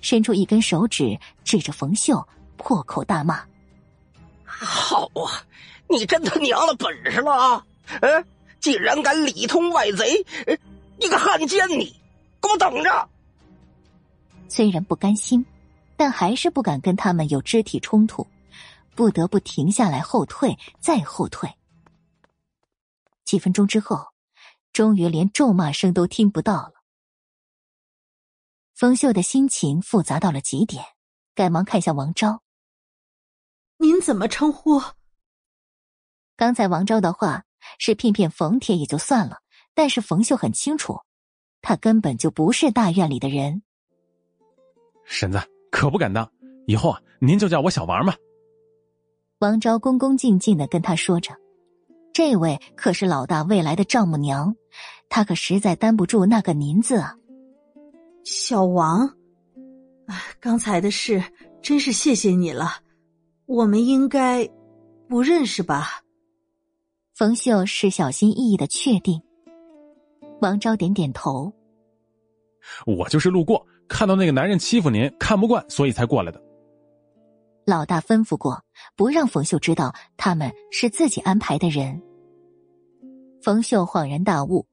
[0.02, 3.44] 伸出一根手指指着冯秀，破口大骂
[4.46, 5.42] ：“好啊，
[5.90, 7.66] 你真他娘的本事了啊！
[8.02, 8.26] 嗯，
[8.60, 10.24] 竟然敢里通外贼！
[11.00, 11.86] 你个汉奸，你
[12.42, 13.10] 给我等着！”
[14.48, 15.44] 虽然不甘心，
[15.98, 18.28] 但还是不敢跟他们有肢体冲突，
[18.96, 21.54] 不得不停下来后退，再后退。
[23.24, 24.08] 几分钟之后，
[24.72, 26.74] 终于连咒骂声都听不到了。
[28.74, 30.84] 冯秀的心情复杂到了极点，
[31.34, 32.42] 赶忙看向王昭
[33.78, 34.82] ：“您怎么称呼？”
[36.36, 37.46] 刚才王昭的话
[37.80, 39.40] 是骗骗冯铁也就算了，
[39.74, 41.00] 但是冯秀很清楚，
[41.62, 43.64] 他根本就不是大院里的人。
[45.06, 45.40] 婶子
[45.76, 46.32] 可不敢当，
[46.68, 48.16] 以后啊，您就叫我小王吧。
[49.40, 51.36] 王昭恭恭敬敬的跟他说着。
[52.14, 54.56] 这位可是老大未来的丈母娘，
[55.10, 57.14] 她可实在担不住那个“您”字啊。
[58.24, 59.18] 小王，
[60.40, 61.22] 刚才的事
[61.62, 62.80] 真是谢谢你了。
[63.46, 64.50] 我们应该
[65.10, 66.02] 不认识吧？
[67.16, 69.22] 冯秀是小心翼翼的确定。
[70.40, 71.52] 王昭点点头。
[72.86, 76.42] 我就是路过，看到那个男人欺负您，看不惯，所以才过来的。
[77.66, 78.64] 老大吩咐过，
[78.96, 82.02] 不让冯秀知道他们是自己安排的人。
[83.42, 84.68] 冯秀恍然大悟，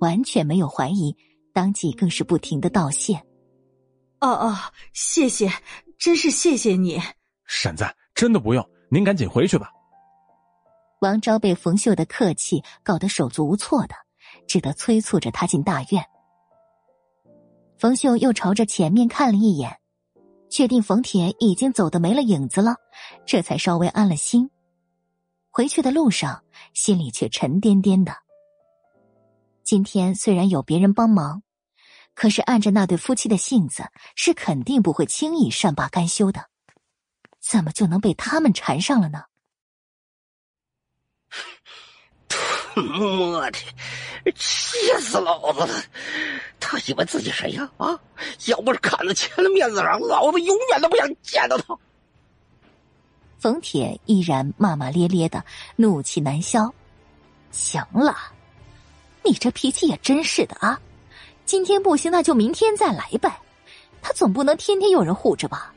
[0.00, 1.16] 完全没有怀疑，
[1.52, 3.14] 当即更是不停的道谢。
[4.20, 4.54] 哦哦，
[4.92, 5.50] 谢谢，
[5.98, 7.00] 真是谢谢你，
[7.44, 9.70] 婶子，真的不用，您赶紧回去吧。
[11.00, 13.94] 王昭被冯秀的客气搞得手足无措的，
[14.46, 16.02] 只得催促着他进大院。
[17.78, 19.78] 冯秀又朝着前面看了一眼。
[20.50, 22.76] 确定冯铁已经走的没了影子了，
[23.26, 24.50] 这才稍微安了心。
[25.50, 26.42] 回去的路上，
[26.72, 28.16] 心里却沉甸甸的。
[29.62, 31.42] 今天虽然有别人帮忙，
[32.14, 33.84] 可是按着那对夫妻的性子，
[34.16, 36.48] 是肯定不会轻易善罢甘休的。
[37.38, 39.24] 怎么就能被他们缠上了呢？
[42.78, 43.58] 我的，
[44.34, 45.82] 气死老子了！
[46.60, 47.70] 他以为自己谁呀？
[47.76, 47.98] 啊！
[48.46, 51.76] 要不是看在钱的面子上，老子永远都不想见到他。
[53.38, 55.44] 冯铁依然骂骂咧咧的，
[55.76, 56.72] 怒气难消。
[57.50, 58.16] 行了，
[59.22, 60.80] 你这脾气也真是的啊！
[61.44, 63.40] 今天不行，那就明天再来呗。
[64.02, 65.72] 他总不能天天有人护着吧？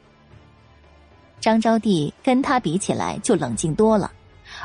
[1.40, 4.12] 张招娣跟他比起来就冷静多了，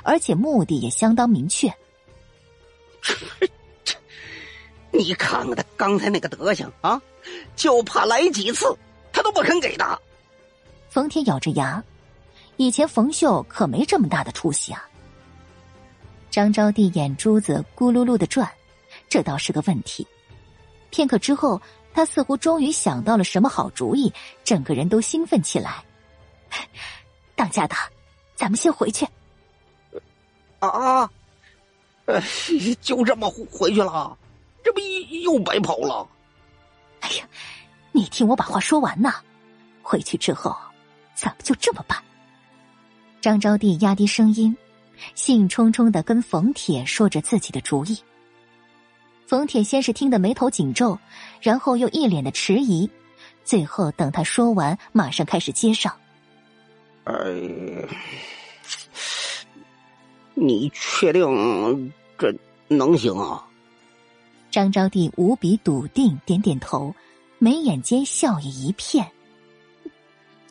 [0.02, 1.72] 而且目的也相当明确。
[4.92, 7.00] 你看看他刚才那个德行啊，
[7.54, 8.64] 就怕来几次
[9.12, 10.02] 他都不肯给的。
[10.88, 11.82] 冯天咬着牙，
[12.56, 14.88] 以前冯秀可没这么大的出息啊。
[16.30, 18.50] 张招娣眼珠子咕噜噜的转，
[19.08, 20.06] 这倒是个问题。
[20.90, 21.60] 片刻之后，
[21.92, 24.12] 他似乎终于想到了什么好主意，
[24.44, 25.84] 整个人都兴奋起来。
[27.34, 27.74] 当家的，
[28.34, 29.06] 咱们先回去。
[30.58, 31.10] 啊啊！
[32.06, 32.20] 呃，
[32.80, 34.16] 就这么回去了，
[34.64, 36.08] 这不又白跑了？
[37.00, 37.28] 哎呀，
[37.92, 39.14] 你听我把话说完呐！
[39.82, 40.56] 回去之后，
[41.14, 42.02] 咱们就这么办。
[43.20, 44.56] 张招娣压低声音，
[45.14, 47.98] 兴冲冲的跟冯铁说着自己的主意。
[49.26, 50.98] 冯铁先是听得眉头紧皱，
[51.40, 52.88] 然后又一脸的迟疑，
[53.44, 55.92] 最后等他说完，马上开始接上。
[57.04, 57.14] 哎。
[60.38, 62.30] 你确定这
[62.68, 63.48] 能行啊？
[64.50, 66.94] 张招娣无比笃定，点点头，
[67.38, 69.10] 眉眼间笑意一片。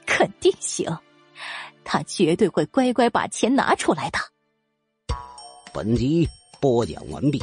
[0.08, 0.90] 肯定行，
[1.84, 4.18] 他绝对会乖乖把钱拿出来的。
[5.72, 6.28] 本集
[6.60, 7.40] 播讲完毕，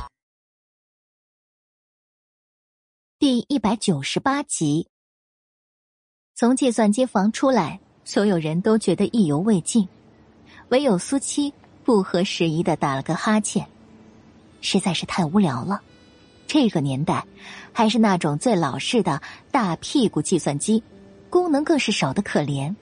[3.20, 4.88] 第一百九十八集。
[6.34, 9.88] 从计算机房出来，所有人都觉得意犹未尽，
[10.70, 11.52] 唯有苏七。
[11.84, 13.66] 不合时宜的打了个哈欠，
[14.60, 15.82] 实在是太无聊了。
[16.46, 17.24] 这个年代，
[17.72, 19.20] 还是那种最老式的
[19.50, 20.82] 大屁股计算机，
[21.30, 22.74] 功能更是少的可怜。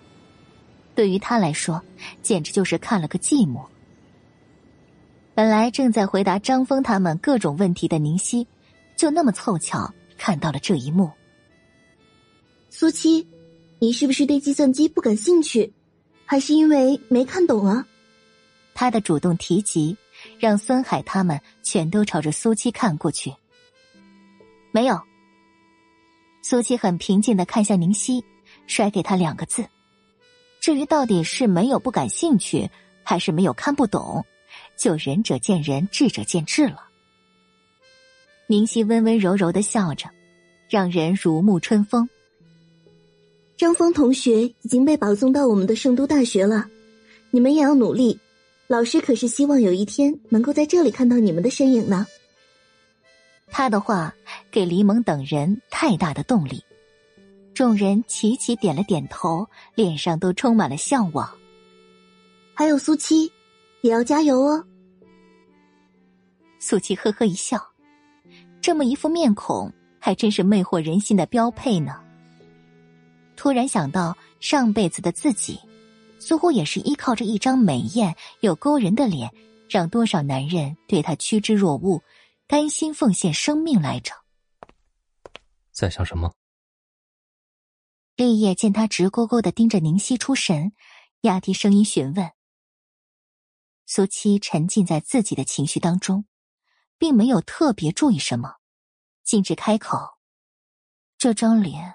[0.95, 1.81] 对于他来说，
[2.23, 3.65] 简直就是看了个寂寞。
[5.35, 8.47] 本来正在回答张峰他们各种问题的宁熙，
[8.97, 11.11] 就那么凑巧看到了这一幕。
[12.69, 13.27] 苏七，
[13.79, 15.73] 你是不是对计算机不感兴趣，
[16.27, 17.87] 还是因为没看懂啊？
[18.81, 19.95] 他的主动提及，
[20.39, 23.31] 让孙海他们全都朝着苏七看过去。
[24.73, 24.99] 没有。
[26.41, 28.25] 苏七很平静的看向宁熙，
[28.67, 29.67] 甩给他两个字。
[30.61, 32.71] 至于到底是没有不感兴趣，
[33.03, 34.25] 还是没有看不懂，
[34.79, 36.85] 就仁者见仁，智者见智了。
[38.47, 40.09] 宁熙温温柔柔的笑着，
[40.71, 42.09] 让人如沐春风。
[43.59, 46.67] 张峰同学已经被保送到我们的圣都大学了，
[47.31, 48.19] 你们也要努力。
[48.71, 52.07] 老师可是希望有一天能够在这里看到你们的身影呢。
[53.49, 54.15] 他的话
[54.49, 56.63] 给李猛等人太大的动力，
[57.53, 61.29] 众人齐齐点了点头，脸上都充满了向往。
[62.55, 63.33] 还有苏七，
[63.81, 64.65] 也要加油哦。
[66.61, 67.61] 苏七呵呵一笑，
[68.61, 72.01] 这么一副面孔，还真是魅惑人心的标配呢。
[73.35, 75.59] 突然想到上辈子的自己，
[76.21, 79.33] 似乎也是依靠着一张美艳又勾人的脸，
[79.69, 82.01] 让多少男人对她趋之若鹜，
[82.47, 84.13] 甘心奉献生命来着。
[85.73, 86.33] 在想什么？
[88.17, 90.73] 立业见他直勾勾的盯着宁熙出神，
[91.23, 92.31] 压低声音询问。
[93.87, 96.27] 苏七沉浸在自己的情绪当中，
[96.99, 98.57] 并没有特别注意什么，
[99.25, 99.99] 径直开口
[101.17, 101.95] ：“这张脸。”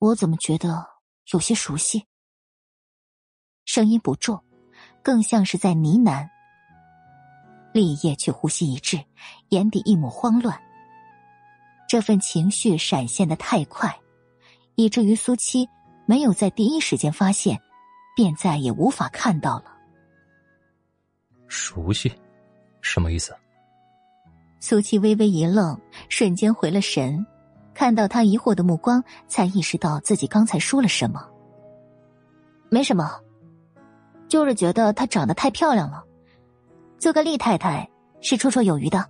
[0.00, 0.86] 我怎么觉得
[1.32, 2.06] 有些熟悉？
[3.68, 4.42] 声音不重，
[5.02, 6.26] 更像是在呢喃。
[7.74, 8.98] 立业却呼吸一滞，
[9.50, 10.58] 眼底一抹慌乱。
[11.86, 13.94] 这份情绪闪现的太快，
[14.74, 15.68] 以至于苏七
[16.06, 17.60] 没有在第一时间发现，
[18.16, 19.64] 便再也无法看到了。
[21.46, 22.10] 熟悉，
[22.80, 23.36] 什么意思？
[24.60, 27.24] 苏七微微一愣，瞬间回了神。
[27.74, 31.28] 看到他疑惑的目光，才意识到自己刚才说了什么。
[32.70, 33.20] 没什么，
[34.28, 36.04] 就是觉得她长得太漂亮了，
[36.98, 37.88] 做个厉太太
[38.20, 39.04] 是绰绰有余的。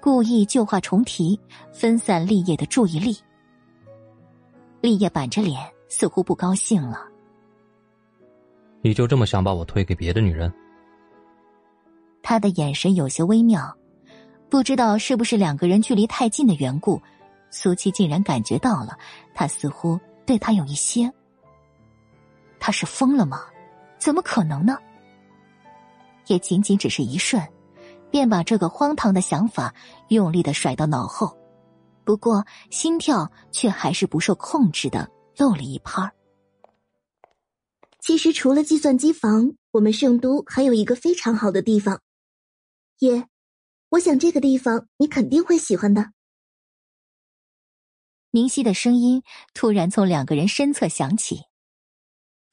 [0.00, 1.38] 故意旧话重提，
[1.72, 3.16] 分散立业的注意力。
[4.80, 7.06] 立业板着脸，似乎不高兴了。
[8.82, 10.52] 你就这么想把我推给别的女人？
[12.22, 13.74] 他的眼神有些微妙。
[14.50, 17.00] 不知道是不是两个人距离太近的缘故，
[17.50, 18.96] 苏七竟然感觉到了，
[19.34, 21.10] 他似乎对他有一些。
[22.66, 23.44] 他是疯了吗？
[23.98, 24.78] 怎么可能呢？
[26.28, 27.46] 也仅仅只是一瞬，
[28.10, 29.74] 便把这个荒唐的想法
[30.08, 31.36] 用力的甩到脑后。
[32.04, 36.10] 不过心跳却还是不受控制的漏了一拍
[38.00, 42.00] 其实除了计算机房，我们圣都还有一个非常好的地方，
[43.00, 43.28] 耶。
[43.90, 46.12] 我想这个地方你肯定会喜欢的。
[48.30, 51.42] 明熙的声音突然从两个人身侧响起，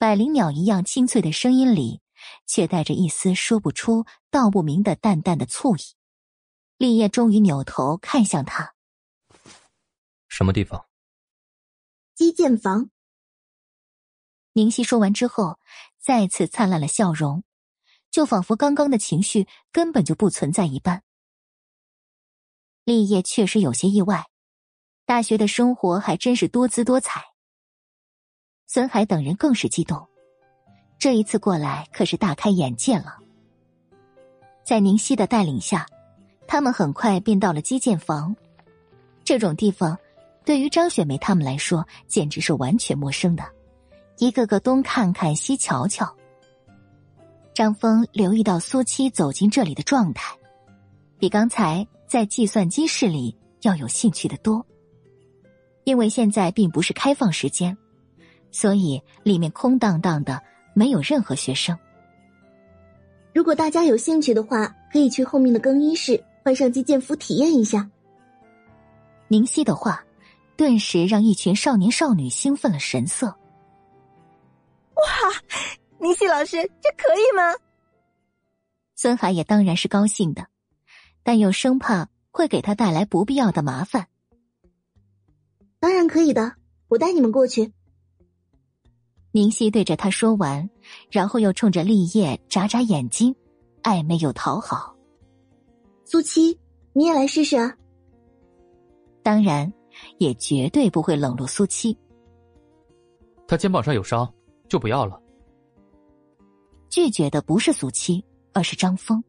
[0.02, 2.00] 百灵鸟一样清脆的声音里，
[2.44, 5.80] 却带着一丝说不出、道不明的淡淡的醋意。
[6.76, 8.74] 立业终于扭头看向他
[10.26, 10.86] ：“什么地方？”
[12.16, 12.90] 基建房。
[14.54, 15.60] 宁熙说完之后，
[16.00, 17.44] 再次灿烂了笑容，
[18.10, 21.04] 就仿佛刚刚的情绪根本就不存在一般。
[22.82, 24.26] 立业确实有些意外，
[25.06, 27.31] 大学的生活还真是多姿多彩。
[28.74, 30.08] 孙海等人更是激动，
[30.98, 33.18] 这一次过来可是大开眼界了。
[34.64, 35.86] 在宁熙的带领下，
[36.46, 38.34] 他们很快便到了基建房。
[39.24, 39.98] 这种地方，
[40.42, 43.44] 对于张雪梅他们来说简直是完全陌生的，
[44.16, 46.10] 一个个东看看西瞧瞧。
[47.52, 50.34] 张峰留意到苏七走进这里的状态，
[51.18, 51.86] 比刚才。
[52.06, 54.66] 在计算机室里要有兴趣的多，
[55.84, 57.74] 因为现在并不是开放时间，
[58.52, 60.40] 所以里面空荡荡的，
[60.74, 61.76] 没有任何学生。
[63.34, 67.90] 如果大家有兴趣的话，可以去后面的更衣室换上击剑服体验一下。
[69.26, 70.04] 宁熙的话，
[70.54, 73.26] 顿时让一群少年少女兴奋了神色。
[73.26, 75.02] 哇，
[75.98, 77.54] 宁熙老师，这可以吗？
[78.94, 80.46] 孙海也当然是高兴的。
[81.24, 84.08] 但又生怕会给他带来不必要的麻烦。
[85.78, 86.56] 当然可以的，
[86.88, 87.72] 我带你们过去。
[89.32, 90.68] 宁熙对着他说完，
[91.10, 93.34] 然后又冲着立业眨眨眼睛，
[93.82, 94.94] 暧昧又讨好。
[96.04, 96.58] 苏七，
[96.92, 97.74] 你也来试试啊！
[99.22, 99.72] 当然，
[100.18, 101.96] 也绝对不会冷落苏七。
[103.48, 104.30] 他肩膀上有伤，
[104.68, 105.18] 就不要了。
[106.90, 109.24] 拒绝的不是苏七，而是张峰。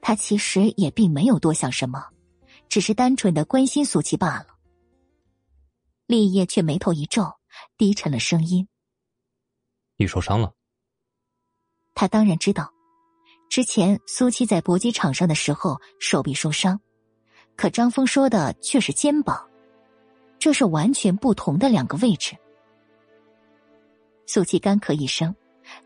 [0.00, 2.06] 他其实也并没有多想什么，
[2.68, 4.46] 只是单纯的关心苏七罢了。
[6.06, 7.32] 立业却眉头一皱，
[7.76, 8.68] 低沉了声音
[9.96, 10.52] ：“你受伤了。”
[11.94, 12.72] 他当然知道，
[13.48, 16.78] 之前苏七在搏击场上的时候手臂受伤，
[17.56, 19.48] 可张峰说的却是肩膀，
[20.38, 22.36] 这是完全不同的两个位置。
[24.26, 25.34] 苏七干咳一声，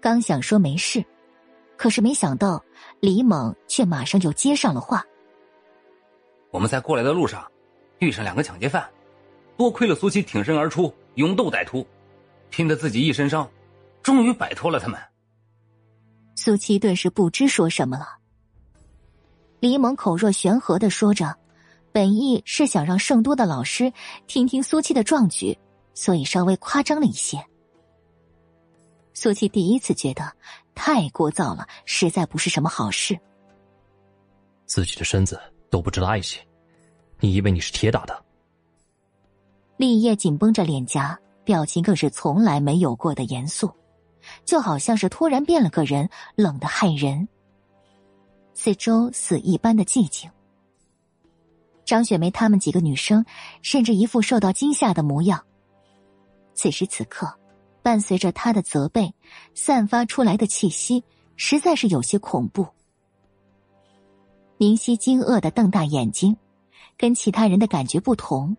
[0.00, 1.04] 刚想说没事，
[1.76, 2.64] 可是没想到
[2.98, 5.04] 李猛却马上就接上了话
[6.50, 7.46] ：“我们在过来的路上，
[7.98, 8.90] 遇上两个抢劫犯，
[9.56, 11.86] 多亏了苏七挺身而出，勇斗歹徒，
[12.48, 13.48] 拼得自己一身伤，
[14.02, 14.98] 终于摆脱了他们。”
[16.36, 18.18] 苏七顿时不知说什么了。
[19.60, 21.36] 李猛口若悬河的说着，
[21.92, 23.92] 本意是想让圣多的老师
[24.26, 25.58] 听听苏七的壮举，
[25.92, 27.44] 所以稍微夸张了一些。
[29.12, 30.32] 苏七第一次觉得
[30.74, 33.18] 太聒噪了，实在不是什么好事。
[34.64, 35.38] 自己的身子
[35.68, 36.38] 都不知道爱惜，
[37.18, 38.24] 你以为你是铁打的？
[39.76, 43.70] 立业紧绷着脸颊，表情更是从来没有过的严肃。
[44.50, 47.28] 就好像是突然变了个人，冷得骇人。
[48.52, 50.28] 四周死一般的寂静。
[51.84, 53.24] 张雪梅他们几个女生，
[53.62, 55.40] 甚至一副受到惊吓的模样。
[56.52, 57.32] 此时此刻，
[57.80, 59.14] 伴随着他的责备，
[59.54, 61.04] 散发出来的气息，
[61.36, 62.66] 实在是有些恐怖。
[64.56, 66.36] 明熙惊愕的瞪大眼睛，
[66.98, 68.56] 跟其他人的感觉不同。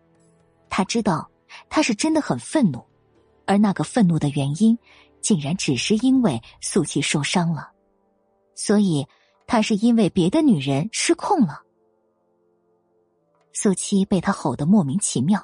[0.70, 1.30] 他知道，
[1.70, 2.82] 他是真的很愤怒，
[3.46, 4.80] 而那个愤怒的原因。
[5.22, 7.72] 竟然只是因为素七受伤了，
[8.56, 9.08] 所以
[9.48, 11.62] 他是因为别的女人失控了。
[13.54, 15.44] 素七被他吼得莫名其妙，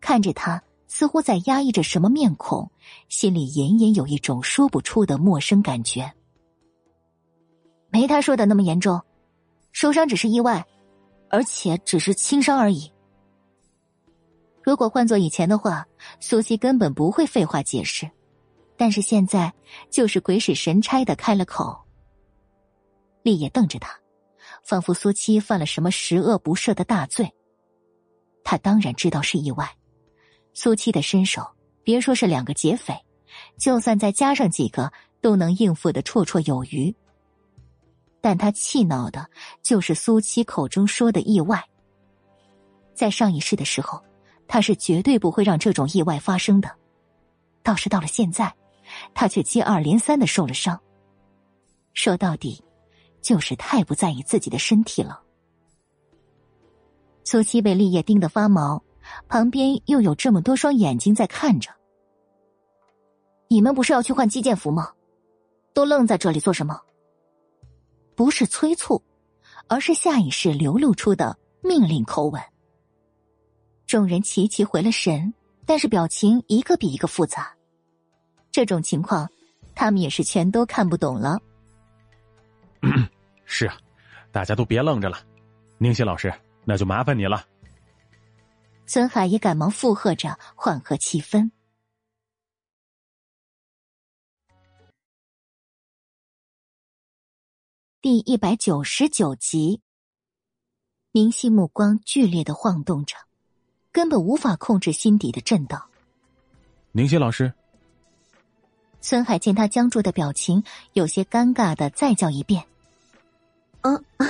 [0.00, 2.70] 看着他似乎在压抑着什么面孔，
[3.08, 6.12] 心里隐隐有一种说不出的陌生感觉。
[7.90, 9.00] 没他说的那么严重，
[9.72, 10.66] 受伤只是意外，
[11.30, 12.90] 而且只是轻伤而已。
[14.62, 15.86] 如果换做以前的话，
[16.20, 18.10] 苏七根本不会废话解释。
[18.82, 19.54] 但是现在，
[19.90, 21.80] 就是鬼使神差的开了口。
[23.22, 23.96] 立业瞪着他，
[24.64, 27.32] 仿佛苏七犯了什么十恶不赦的大罪。
[28.42, 29.70] 他当然知道是意外，
[30.52, 31.48] 苏七的身手，
[31.84, 32.92] 别说是两个劫匪，
[33.56, 36.92] 就算再加上几个，都能应付的绰绰有余。
[38.20, 39.30] 但他气恼的
[39.62, 41.62] 就是苏七口中说的意外。
[42.96, 44.02] 在上一世的时候，
[44.48, 46.68] 他是绝对不会让这种意外发生的，
[47.62, 48.52] 倒是到了现在。
[49.14, 50.80] 他却接二连三的受了伤。
[51.94, 52.62] 说到底，
[53.20, 55.22] 就是太不在意自己的身体了。
[57.24, 58.82] 苏七被立业盯得发毛，
[59.28, 61.70] 旁边又有这么多双眼睛在看着。
[63.48, 64.92] 你们不是要去换击剑服吗？
[65.74, 66.80] 都愣在这里做什么？
[68.14, 69.02] 不是催促，
[69.68, 72.42] 而是下意识流露出的命令口吻。
[73.86, 75.32] 众人齐齐回了神，
[75.66, 77.54] 但是表情一个比一个复杂。
[78.52, 79.28] 这种情况，
[79.74, 81.40] 他们也是全都看不懂了。
[83.46, 83.76] 是啊，
[84.30, 85.18] 大家都别愣着了，
[85.78, 86.32] 宁熙老师，
[86.64, 87.46] 那就麻烦你了。
[88.84, 91.50] 孙海也赶忙附和着，缓和气氛。
[98.02, 99.80] 第一百九十九集，
[101.12, 103.16] 宁熙目光剧烈的晃动着，
[103.92, 105.88] 根本无法控制心底的震荡。
[106.90, 107.50] 宁熙老师。
[109.04, 112.62] 孙海见他僵住的表情，有些尴尬的再叫一遍
[113.82, 114.26] ：“啊啊，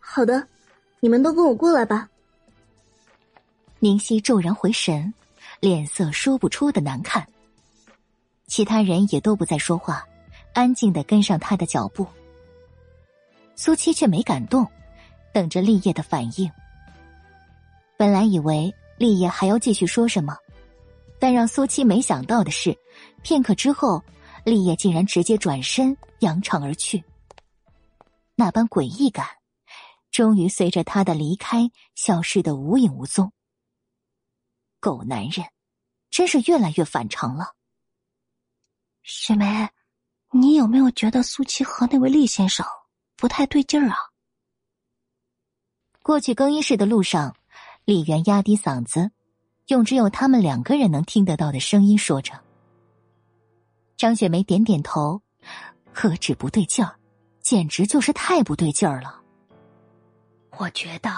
[0.00, 0.48] 好的，
[1.00, 2.08] 你们都跟我过来吧。”
[3.78, 5.12] 宁熙骤然回神，
[5.60, 7.28] 脸色说不出的难看。
[8.46, 10.02] 其他人也都不再说话，
[10.54, 12.06] 安静的跟上他的脚步。
[13.54, 14.66] 苏七却没敢动，
[15.30, 16.50] 等着立业的反应。
[17.98, 20.34] 本来以为立业还要继续说什么，
[21.18, 22.74] 但让苏七没想到的是。
[23.26, 24.04] 片刻之后，
[24.44, 27.02] 立业竟然直接转身扬长而去。
[28.36, 29.26] 那般诡异感，
[30.12, 33.32] 终于随着他的离开消失的无影无踪。
[34.78, 35.44] 狗男人，
[36.08, 37.54] 真是越来越反常了。
[39.02, 39.70] 雪梅，
[40.30, 42.64] 你有没有觉得苏七和那位厉先生
[43.16, 43.96] 不太对劲儿啊？
[46.00, 47.34] 过去更衣室的路上，
[47.84, 49.10] 李媛压低嗓子，
[49.66, 52.45] 用只有他们两个人能听得到的声音说着。
[53.96, 55.22] 张雪梅点点头，
[55.92, 56.94] 何止不对劲儿，
[57.40, 59.22] 简直就是太不对劲儿了。
[60.58, 61.10] 我觉得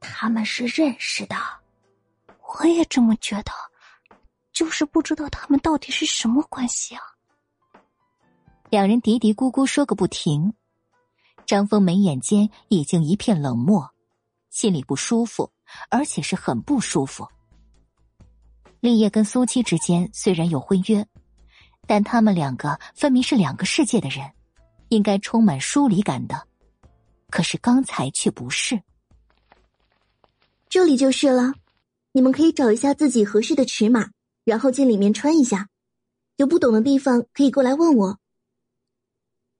[0.00, 1.36] 他们是认识的，
[2.60, 3.50] 我也这么觉得，
[4.52, 7.02] 就是不知道他们到底是什么关系啊。
[8.70, 10.54] 两人嘀嘀咕咕说个不停，
[11.44, 13.90] 张峰眉眼间已经一片冷漠，
[14.48, 15.52] 心里不舒服，
[15.90, 17.26] 而且是很不舒服。
[18.80, 21.06] 立业跟苏七之间虽然有婚约，
[21.86, 24.30] 但他们两个分明是两个世界的人，
[24.88, 26.48] 应该充满疏离感的。
[27.28, 28.82] 可是刚才却不是。
[30.68, 31.52] 这里就是了，
[32.12, 34.10] 你们可以找一下自己合适的尺码，
[34.44, 35.68] 然后进里面穿一下。
[36.36, 38.18] 有不懂的地方可以过来问我。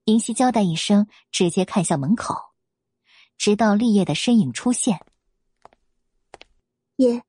[0.07, 2.35] 银溪交代一声，直接看向门口，
[3.37, 5.05] 直到立业的身影出现。
[6.97, 7.23] 叶，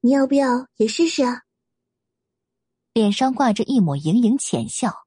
[0.00, 1.42] 你要不要也试试啊？
[2.96, 5.04] 脸上挂着一抹盈盈浅笑，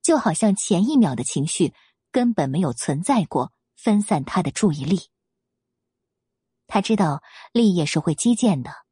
[0.00, 1.74] 就好像前一秒的情绪
[2.10, 5.10] 根本没有存在过，分散他的注意力。
[6.66, 8.86] 他知道立业是会击剑的。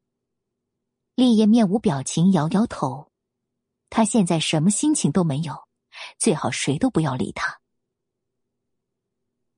[1.14, 3.10] 立业面无表情，摇摇头。
[3.89, 5.66] 他现在什么心情都没有，
[6.18, 7.60] 最好谁都不要理他。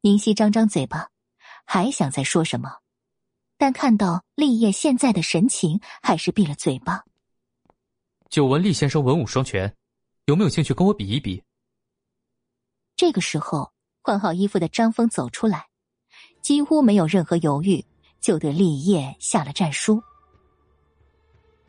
[0.02, 1.10] 宁熙张张嘴巴，
[1.64, 2.82] 还想再说什么，
[3.58, 7.04] 但看到立业现在的神情，还是闭了嘴巴。
[8.28, 9.72] 久闻厉先生文武双全，
[10.26, 11.42] 有没有兴趣跟我比一比？
[12.96, 13.72] 这个时候，
[14.02, 15.66] 换好衣服的张峰走出来，
[16.42, 17.84] 几乎没有任何犹豫，
[18.20, 20.02] 就对立业下了战书。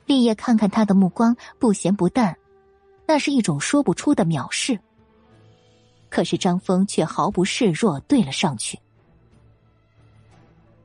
[0.05, 2.35] 立业看看他的目光，不咸不淡。
[3.05, 4.77] 那是一种说不出的藐视，
[6.09, 8.77] 可是张峰却毫不示弱，对了上去。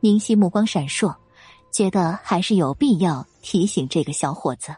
[0.00, 1.16] 宁熙目光闪烁，
[1.72, 4.76] 觉得还是有必要提醒这个小伙子。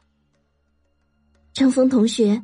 [1.55, 2.43] 张峰同学，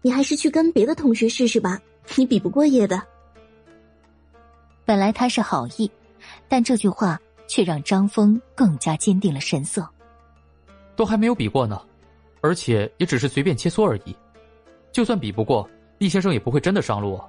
[0.00, 1.78] 你还是去跟别的同学试试吧，
[2.16, 3.00] 你比不过叶的。
[4.86, 5.90] 本来他是好意，
[6.48, 9.86] 但这句话却让张峰更加坚定了神色。
[10.96, 11.78] 都还没有比过呢，
[12.40, 14.16] 而且也只是随便切磋而已。
[14.90, 15.68] 就算比不过，
[15.98, 17.20] 厉先生也不会真的上路，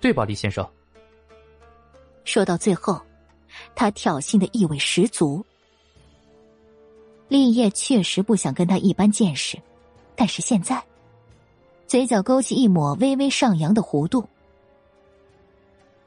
[0.00, 0.68] 对吧，厉先生？
[2.24, 3.00] 说到最后，
[3.76, 5.46] 他挑衅的意味十足。
[7.28, 9.56] 立业确实不想跟他一般见识，
[10.20, 10.86] 但是现在，
[11.86, 14.28] 嘴角勾起一抹微微上扬的弧度。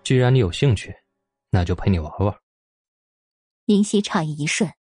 [0.03, 0.95] 既然你有兴趣，
[1.49, 2.39] 那就陪你玩玩。
[3.65, 4.71] 宁夕诧异一瞬，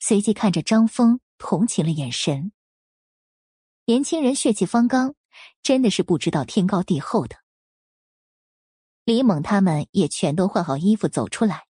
[0.00, 2.50] 随即看着张峰，同情了眼神。
[3.84, 5.14] 年轻人血气方刚。
[5.62, 7.36] 真的是不知道天高地厚的。
[9.04, 11.66] 李猛他们也全都换好衣服走出来，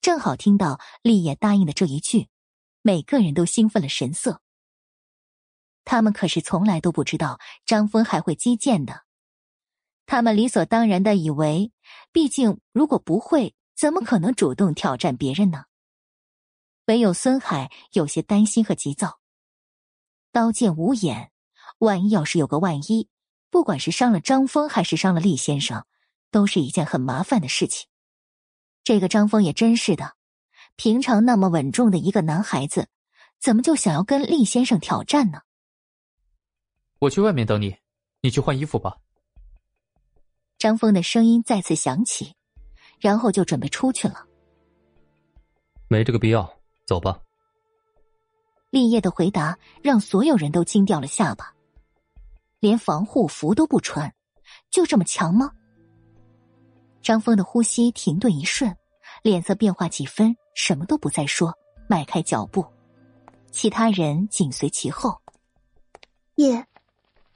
[0.00, 2.28] 正好听到立业答应的这一句，
[2.82, 4.40] 每个人都兴奋了神色。
[5.84, 9.02] 他们可是从来都不知道张峰还会击剑的，
[10.06, 11.72] 他们理所当然的以为，
[12.12, 15.64] 毕竟如果不会，怎么可能主动挑战别人呢？
[16.86, 19.20] 唯有孙海有些担心和急躁，
[20.32, 21.30] 刀剑无眼。
[21.78, 23.08] 万一要是有个万一，
[23.50, 25.84] 不管是伤了张峰还是伤了厉先生，
[26.30, 27.88] 都是一件很麻烦的事情。
[28.84, 30.14] 这个张峰也真是的，
[30.76, 32.88] 平常那么稳重的一个男孩子，
[33.40, 35.40] 怎么就想要跟厉先生挑战呢？
[37.02, 37.76] 我去外面等你，
[38.20, 38.96] 你去换衣服吧。
[40.56, 42.36] 张峰的声音再次响起，
[43.00, 44.24] 然后就准备出去了。
[45.88, 46.48] 没这个必要，
[46.86, 47.20] 走吧。
[48.70, 51.52] 立业的回答让所有人都惊掉了下巴。
[52.60, 54.14] 连防护服都不穿，
[54.70, 55.50] 就这么强吗？
[57.02, 58.76] 张峰的呼吸停顿一瞬，
[59.24, 61.52] 脸色变化几分，什么都不再说，
[61.88, 62.64] 迈开脚步，
[63.50, 65.20] 其他人紧随其后。
[66.36, 66.64] 叶，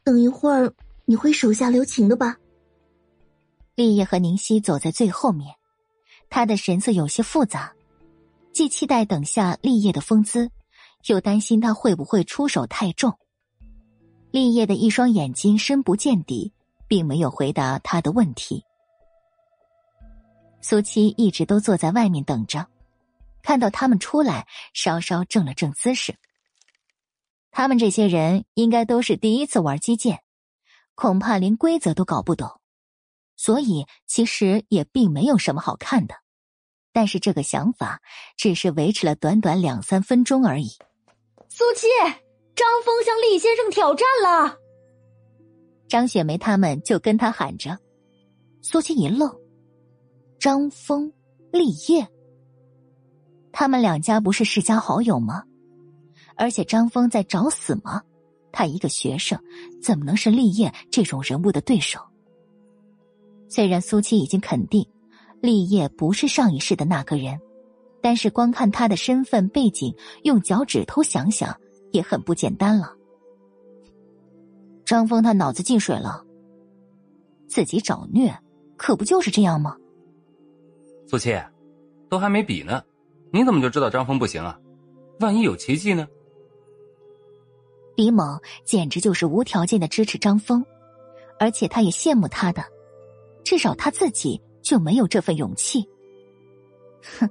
[0.06, 0.72] 等一会儿
[1.04, 2.36] 你会手下留情的吧？
[3.74, 5.52] 立业和宁熙走在最后面，
[6.30, 7.74] 他的神色有些复杂，
[8.52, 10.48] 既期待等下立业的风姿，
[11.08, 13.18] 又担心他会不会出手太重。
[14.30, 16.52] 立业的一双眼睛深不见底，
[16.86, 18.62] 并没有回答他的问题。
[20.60, 22.64] 苏七一直都坐在外面等着，
[23.42, 26.14] 看到他们出来，稍稍正了正姿势。
[27.56, 30.20] 他们这些人应该都是第一次玩击剑，
[30.94, 32.60] 恐怕连规则都搞不懂，
[33.34, 36.16] 所以其实也并没有什么好看的。
[36.92, 38.02] 但是这个想法
[38.36, 40.68] 只是维持了短短两三分钟而已。
[41.48, 41.86] 苏七。
[42.54, 44.58] 张峰向厉先生挑战了，
[45.88, 47.78] 张雪梅他们就跟他喊着。
[48.60, 49.34] 苏七一愣，
[50.38, 51.10] 张峰、
[51.52, 52.06] 厉业，
[53.50, 55.44] 他们两家不是世家好友吗？
[56.36, 58.02] 而且张峰在找死吗？
[58.52, 59.38] 他一个学生，
[59.82, 62.00] 怎么能是厉业这种人物的对手？
[63.48, 64.86] 虽然苏七已经肯定，
[65.40, 67.40] 厉业不是上一世的那个人，
[68.00, 71.56] 但是光看他的身份背景，用脚趾头想想。
[71.92, 72.94] 也很不简单了。
[74.84, 76.22] 张峰他脑子进水了，
[77.46, 78.36] 自己找虐，
[78.76, 79.76] 可不就是这样吗？
[81.06, 81.34] 苏七，
[82.10, 82.82] 都还没比呢，
[83.32, 84.58] 你怎么就知道张峰不行啊？
[85.20, 86.06] 万一有奇迹呢？
[87.96, 90.64] 李猛简直就是无条件的支持张峰，
[91.38, 92.62] 而且他也羡慕他的，
[93.42, 95.82] 至少他自己就没有这份勇气。
[97.18, 97.28] 哼，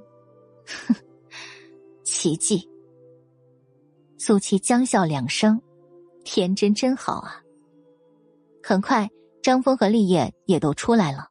[0.66, 0.94] 哼，
[2.04, 2.68] 奇迹。
[4.18, 5.60] 苏七僵笑两声，
[6.24, 7.40] 天真真好啊。
[8.60, 9.08] 很快，
[9.42, 11.28] 张峰和立业也都出来了。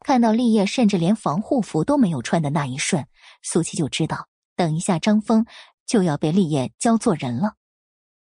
[0.00, 3.06] 看到立业甚至连防护服都没有穿的那一瞬，
[3.42, 5.46] 苏七就知道，等一下张峰
[5.86, 7.54] 就要被立业教做人了。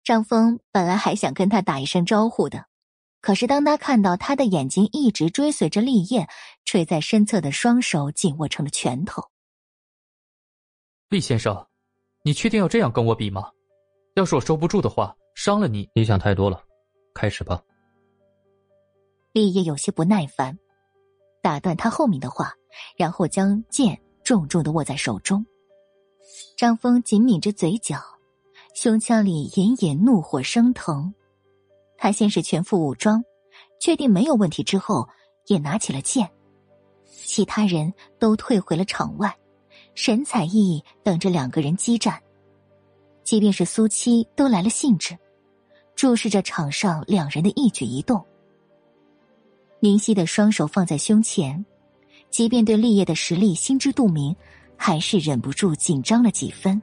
[0.04, 2.66] 张峰本来还想跟他打一声招呼的，
[3.22, 6.28] 可是当他看到他的眼睛一直追随着立业，
[6.66, 9.24] 垂在身侧的双手紧握成了拳头。
[11.10, 11.68] 厉先生，
[12.24, 13.52] 你确定要这样跟我比吗？
[14.16, 16.64] 要是我收不住的话，伤了你，你想太多了。
[17.14, 17.62] 开始吧。
[19.34, 20.58] 立业有些不耐烦，
[21.44, 22.54] 打断他后面的话，
[22.98, 25.46] 然后将剑重重的握在手中。
[26.58, 28.02] 张峰紧抿着嘴角。
[28.74, 31.14] 胸腔里隐隐怒火升腾，
[31.98, 33.24] 他先是全副武装，
[33.80, 35.08] 确定没有问题之后，
[35.48, 36.30] 也拿起了剑。
[37.06, 39.36] 其他人都退回了场外，
[39.94, 42.22] 神采奕奕等着两个人激战。
[43.24, 45.18] 即便是苏七都来了兴致，
[45.96, 48.26] 注视着场上两人的一举一动。
[49.80, 51.64] 宁熙的双手放在胸前，
[52.30, 54.36] 即便对立业的实力心知肚明，
[54.76, 56.82] 还是忍不住紧张了几分。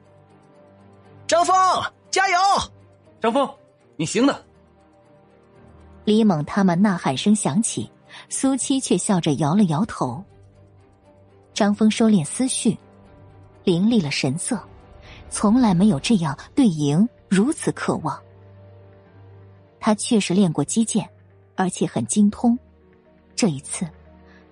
[1.29, 1.55] 张峰，
[2.09, 2.37] 加油！
[3.21, 3.47] 张峰，
[3.97, 4.43] 你行的！
[6.03, 7.87] 李猛他们呐喊声响起，
[8.29, 10.23] 苏七却笑着摇了摇头。
[11.53, 12.75] 张峰收敛思绪，
[13.63, 14.59] 凌厉了神色，
[15.29, 18.19] 从来没有这样对赢如此渴望。
[19.79, 21.07] 他确实练过击剑，
[21.55, 22.57] 而且很精通。
[23.35, 23.87] 这一次，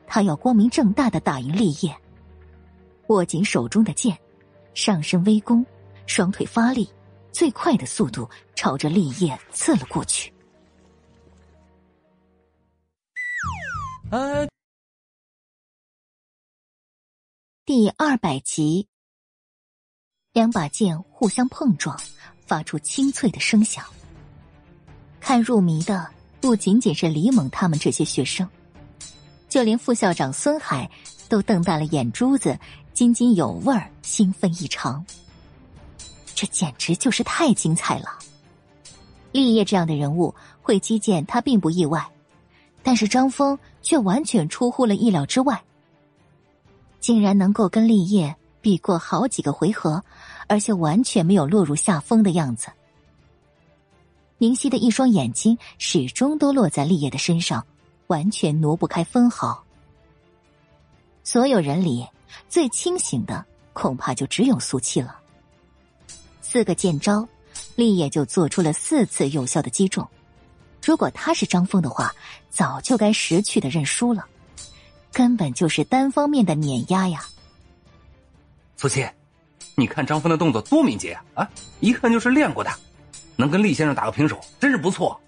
[0.06, 1.92] 他要光明正大的打赢立业。
[3.08, 4.16] 握紧手中的剑，
[4.76, 5.66] 上身微弓。
[6.08, 6.90] 双腿发力，
[7.32, 10.34] 最快的速度朝着立业刺了过去。
[17.66, 18.88] 第二百集，
[20.32, 22.00] 两把剑互相碰撞，
[22.46, 23.86] 发出清脆的声响。
[25.20, 28.50] 看入迷的不仅仅是李猛他们这些学生，
[29.50, 30.90] 就连副校长孙海
[31.28, 32.58] 都瞪大了眼珠子，
[32.94, 35.06] 津津有味儿，兴奋异常。
[36.38, 38.20] 这简直就是太精彩了！
[39.32, 42.08] 立业这样的人物会击剑，他并不意外，
[42.84, 45.60] 但是张峰却完全出乎了意料之外，
[47.00, 50.04] 竟然能够跟立业比过好几个回合，
[50.46, 52.68] 而且完全没有落入下风的样子。
[54.38, 57.66] 宁熙的一双眼睛始终都落在立业的身上，
[58.06, 59.64] 完全挪不开分毫。
[61.24, 62.08] 所有人里
[62.48, 63.44] 最清醒的，
[63.74, 65.20] 恐怕就只有苏七了。
[66.50, 67.28] 四个剑招，
[67.76, 70.08] 立业就做出了四次有效的击中。
[70.82, 72.16] 如果他是张峰的话，
[72.50, 74.26] 早就该识趣的认输了，
[75.12, 77.26] 根本就是单方面的碾压呀！
[78.78, 79.06] 苏七，
[79.76, 81.44] 你看张峰的动作多敏捷啊！
[81.44, 81.50] 啊，
[81.82, 82.72] 一看就是练过的，
[83.36, 85.20] 能跟厉先生打个平手，真是不错。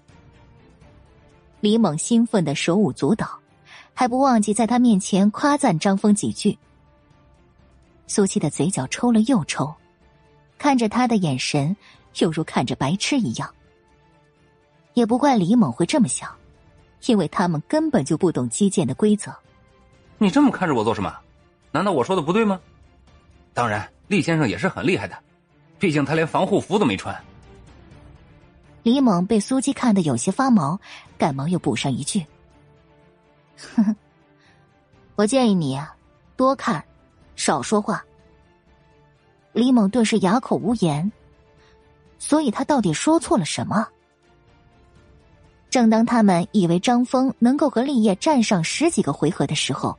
[1.60, 3.28] 李猛兴奋的手舞足蹈，
[3.92, 6.58] 还不忘记在他面前夸赞张峰几句。
[8.06, 9.70] 苏七的嘴角抽了又抽。
[10.60, 11.74] 看着他的眼神，
[12.18, 13.50] 犹如看着白痴一样。
[14.92, 16.30] 也不怪李猛会这么想，
[17.06, 19.34] 因为他们根本就不懂击剑的规则。
[20.18, 21.16] 你这么看着我做什么？
[21.72, 22.60] 难道我说的不对吗？
[23.54, 25.16] 当然，厉先生也是很厉害的，
[25.78, 27.18] 毕竟他连防护服都没穿。
[28.82, 30.78] 李猛被苏七看得有些发毛，
[31.16, 32.26] 赶忙又补上一句
[33.56, 33.96] ：“哼哼，
[35.16, 35.80] 我建议你
[36.36, 36.84] 多看，
[37.34, 38.04] 少说话。”
[39.52, 41.10] 李猛顿时哑口无言，
[42.18, 43.88] 所以他到底说错了什么？
[45.70, 49.98] 正当他们以为张峰能够和立业战上十几个回合的时候，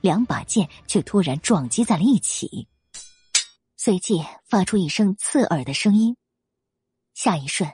[0.00, 2.66] 两把剑却突然撞击在了一起，
[3.76, 6.16] 随即发出一声刺耳的声音。
[7.14, 7.70] 下一瞬，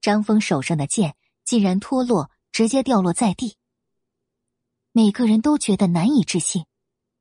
[0.00, 3.56] 张峰手上的剑竟然脱落，直接掉落在地。
[4.92, 6.66] 每个人都觉得难以置信，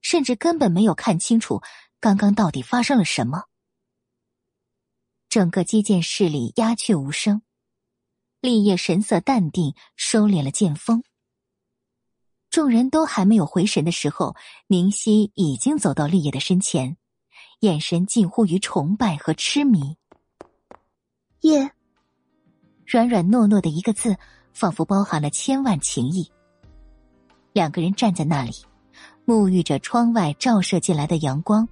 [0.01, 1.61] 甚至根本没有看清楚。
[2.01, 3.43] 刚刚到底发生了什么？
[5.29, 7.43] 整个击剑室里鸦雀无声，
[8.39, 11.03] 立业神色淡定，收敛了剑锋。
[12.49, 16.97] 众人都还没有回神的时候，宁熙已经走到立业的身前，
[17.59, 19.95] 眼神近乎于崇拜和痴迷。
[21.41, 21.71] 叶，
[22.87, 24.17] 软软糯糯的一个字，
[24.53, 26.31] 仿佛包含了千万情意。
[27.53, 28.51] 两个人站在那里，
[29.23, 31.69] 沐浴着窗外照射进来的阳光。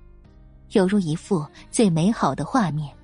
[0.72, 2.96] 犹如一幅最美好的画面。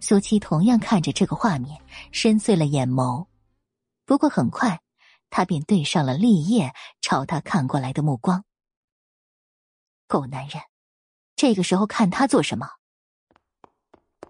[0.00, 1.80] 苏七同样看着这个画面，
[2.12, 3.26] 深邃了眼眸。
[4.04, 4.80] 不过很快，
[5.30, 8.44] 他便对上了立业朝他看过来的目光。
[10.06, 10.62] 狗男人，
[11.36, 12.68] 这个时候看他做什么？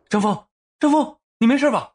[0.08, 0.46] 张峰，
[0.78, 1.94] 张峰，你没事吧？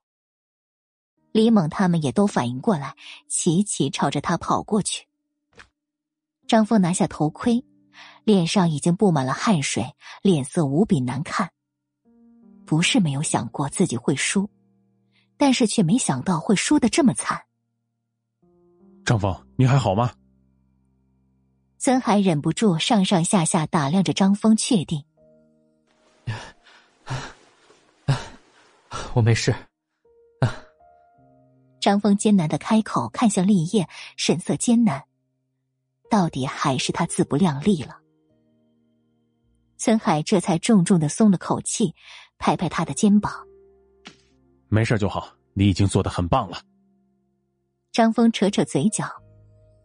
[1.31, 2.95] 李猛他们也都反应过来，
[3.29, 5.07] 齐齐朝着他跑过去。
[6.47, 7.63] 张峰拿下头盔，
[8.29, 11.49] 脸上已经布满了汗水，脸色无比难看。
[12.63, 14.47] 不是没有想过自己会输，
[15.35, 17.41] 但是却没想到会输的这么惨。
[19.03, 20.13] 张峰，你还好吗？
[21.79, 25.03] 孙海忍不住上上下下打量着张峰，确定。
[29.15, 29.55] 我没事。
[31.79, 35.05] 张峰艰难的开口，看向立业，神色艰难。
[36.11, 37.98] 到底还是他自不量力了。
[39.79, 41.95] 孙海这才重重的松了口气，
[42.37, 43.31] 拍拍他的肩膀
[44.67, 46.61] ：“没事就好，你已经做的很棒了。”
[47.93, 49.05] 张峰扯扯嘴角，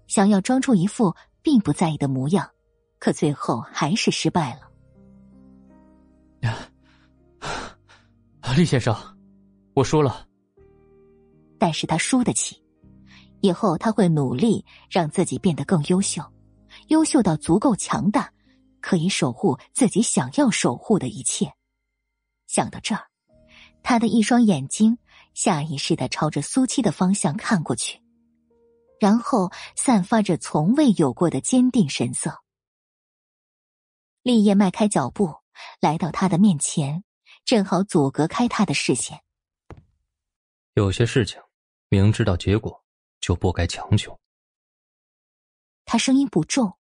[0.09, 2.51] 想要装出一副并不在意的模样，
[2.99, 4.63] 可最后还是失败了。
[8.57, 8.95] 厉先生，
[9.75, 10.27] 我输了。
[11.57, 12.61] 但是他输得起，
[13.41, 16.21] 以后他会努力让自己变得更优秀，
[16.89, 18.31] 优秀到足够强大，
[18.85, 21.51] 可以守护自己想要守护的一切。
[22.47, 23.09] 想到这儿，
[23.83, 24.99] 他的一双眼睛
[25.33, 28.03] 下意识的朝着苏七的方向看过去，
[29.01, 32.43] 然后散发着从未有过的坚定神色。
[34.23, 35.35] 立业迈开脚步
[35.81, 37.05] 来到他的面前，
[37.47, 39.23] 正好阻隔开他的视线。
[40.75, 41.41] 有些事情。
[41.91, 42.85] 明知道结果，
[43.21, 44.19] 就不该强求。
[45.85, 46.77] 他声音不重，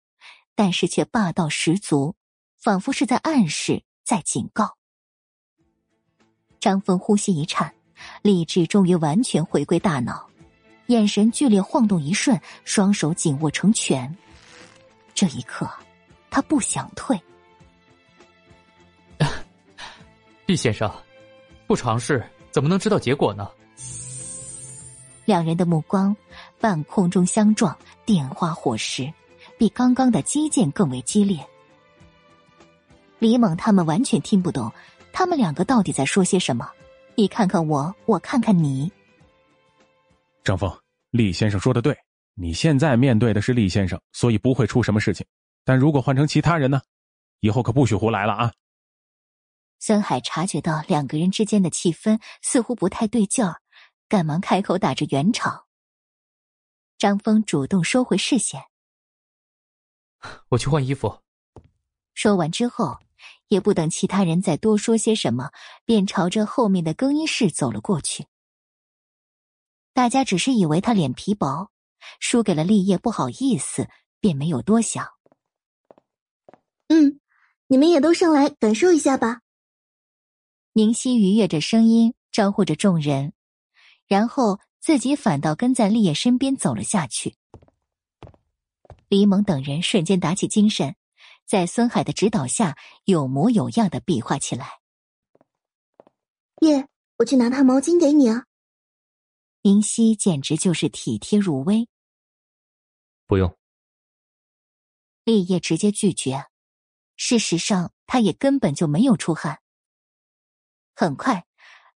[0.54, 2.14] 但是却霸道十足，
[2.58, 4.76] 仿佛是在暗示，在警告。
[6.60, 7.74] 张峰呼吸一颤，
[8.22, 10.28] 理智终于完全回归大脑，
[10.86, 14.16] 眼神剧烈晃动一瞬，双手紧握成拳。
[15.14, 15.68] 这一刻，
[16.30, 17.20] 他不想退。
[20.46, 20.90] 毕先生，
[21.66, 23.50] 不尝试怎么能知道结果呢？
[25.24, 26.16] 两人的目光
[26.60, 29.12] 半空中相撞，电花火石，
[29.62, 31.38] 比刚刚的击剑更为激烈。
[33.20, 34.72] 李猛他们完全听不懂，
[35.12, 36.68] 他们两个到底在说些什么？
[37.14, 38.90] 你看看我，我看看你。
[40.42, 40.68] 张峰，
[41.12, 41.96] 厉先生说的对，
[42.34, 45.24] 你现在面对的是厉先生，所以不会出什么事情。
[45.64, 46.82] 但如果换成其他人呢？
[47.38, 48.52] 以后可不许胡来了啊！
[49.78, 53.60] 孙海察觉到两个人之间的气氛似乎不太对劲儿。
[54.08, 55.66] 赶忙开口打着圆场。
[56.98, 58.60] 张峰主动收回视线，
[60.50, 61.20] 我去换衣服。
[62.14, 62.98] 说完之后，
[63.48, 65.50] 也不等其他人再多说些什么，
[65.84, 68.26] 便朝着后面的更衣室走了过去。
[69.92, 71.70] 大家只是以为他脸皮薄，
[72.20, 73.88] 输给了立业不好意思，
[74.20, 75.06] 便没有多想。
[76.88, 77.20] 嗯，
[77.66, 79.40] 你们也都上来感受一下吧。
[80.72, 83.32] 宁熙愉悦着声音招呼着众人。
[84.08, 87.36] 然后自己反倒跟在立业身边走了下去。
[89.12, 90.96] 李猛等人瞬间打起精神，
[91.44, 94.80] 在孙海的指导下有模有样的比划起来。
[96.62, 98.46] 叶，我去拿套毛巾给你啊。
[99.60, 101.90] 宁熙简直就是体贴入微。
[103.26, 103.54] 不用。
[105.24, 106.46] 立业直接拒绝。
[107.14, 109.60] 事实上，他也根本就没有出汗。
[110.96, 111.44] 很快，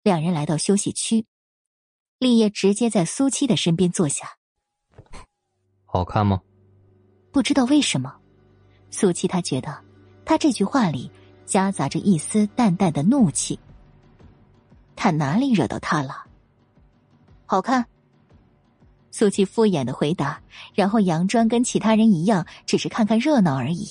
[0.03, 1.29] 两人来到休息区。
[2.19, 4.37] 立业直接在苏七的身边坐下。
[5.85, 6.43] 好看吗？
[7.35, 8.15] 不知道为什么，
[8.93, 9.77] 苏七他觉得
[10.25, 11.11] 他这句话里
[11.45, 13.59] 夹杂着一丝淡淡的怒气。
[14.95, 16.27] 他哪里惹到他了？
[17.45, 17.85] 好看。
[19.11, 20.41] 苏七敷衍的回答，
[20.75, 23.91] 然后佯装跟其他人一样，只是看看热闹而已。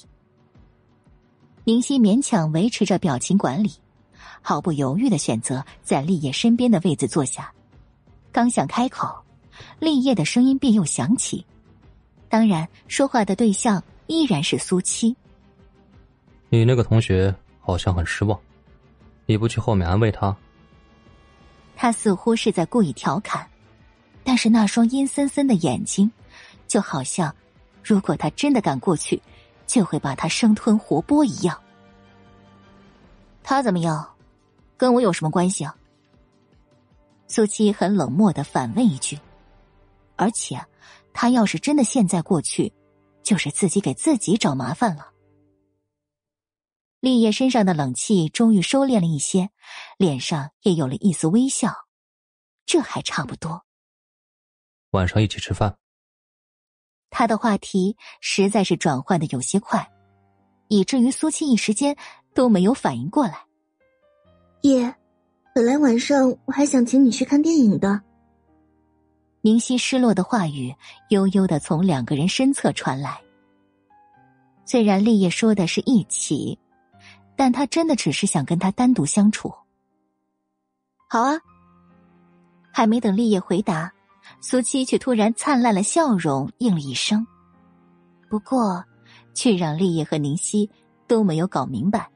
[1.65, 3.73] 宁夕勉强维持着表情管理，
[4.41, 7.51] 毫不犹豫的选择在立业身边的位子坐下。
[8.31, 9.13] 刚想开口，
[9.81, 11.45] 立业的声音便又响起。
[12.33, 15.15] 当然，说话的对象依然是苏七。
[16.49, 18.39] 你那个同学好像很失望，
[19.27, 20.35] 你不去后面安慰他？
[21.75, 23.47] 他似乎是在故意调侃，
[24.23, 26.11] 但是那双阴森森的眼睛，
[26.67, 27.31] 就好像，
[27.83, 29.21] 如果他真的敢过去，
[29.67, 31.55] 就会把他生吞活剥一样。
[33.43, 34.03] 他怎么样？
[34.75, 35.75] 跟我有什么关系啊？
[37.27, 39.19] 苏七很冷漠的反问一句，
[40.15, 40.59] 而且，
[41.14, 42.74] 他要是真的现在过去，
[43.22, 45.11] 就是自己给自己找麻烦了。
[47.00, 49.50] 立业身上的冷气终于收敛了一些，
[49.98, 51.74] 脸上也有了一丝微笑。
[52.66, 53.66] 这还差不多。
[54.92, 55.77] 晚上一起吃饭。
[57.09, 59.92] 他的话题实在是转换的有些快，
[60.69, 61.95] 以至于苏七一时间
[62.33, 63.45] 都没有反应过来。
[64.61, 64.95] 爷，
[65.53, 68.01] 本来晚上我还想请你去看电影的。
[69.45, 70.73] 明熙失落的话语
[71.09, 73.19] 悠悠的从两个人身侧传来。
[74.63, 76.57] 虽然立业说的是一起，
[77.35, 79.53] 但他真的只是想跟他单独相处。
[81.09, 81.38] 好啊。
[82.72, 83.91] 还没等立业回答，
[84.39, 87.27] 苏七却突然灿烂了笑容，应了一声。
[88.30, 88.81] 不过，
[89.33, 90.67] 却让立业和宁熙
[91.05, 92.09] 都没有搞明白，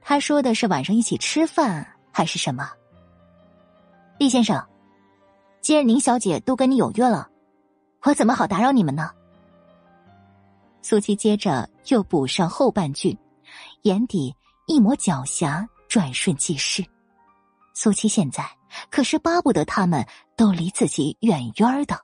[0.00, 2.70] 他说的是晚上一起吃饭还是什么？
[4.20, 4.64] 厉先生，
[5.64, 7.30] 既然宁小姐都跟你有约了，
[8.02, 9.10] 我怎么好打扰你们呢？
[10.82, 13.18] 苏七接着又补上后半句，
[13.80, 14.36] 眼底
[14.66, 16.84] 一抹狡黠转瞬即逝。
[17.72, 18.46] 苏七现在
[18.90, 21.98] 可是巴不得他们都离自己远远的。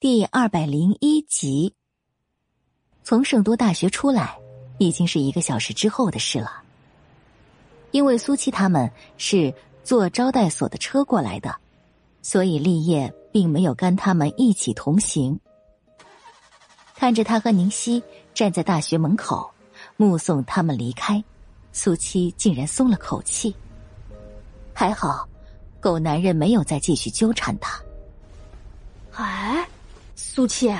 [0.00, 1.74] 第二百零一集，
[3.04, 4.40] 从圣都大学出来，
[4.78, 6.61] 已经是一个小时之后的事了。
[7.92, 9.54] 因为苏七他们是
[9.84, 11.54] 坐招待所的车过来的，
[12.20, 13.12] 所以立业。
[13.32, 15.40] 并没有跟他们一起同行。
[16.94, 18.02] 看着他和宁熙
[18.34, 19.50] 站在大学门口，
[19.96, 21.24] 目送他们离开，
[21.72, 23.56] 苏七竟然松了口气。
[24.74, 25.26] 还好，
[25.80, 27.80] 狗男人没有再继续纠缠他。
[29.14, 29.66] 哎，
[30.14, 30.70] 苏七，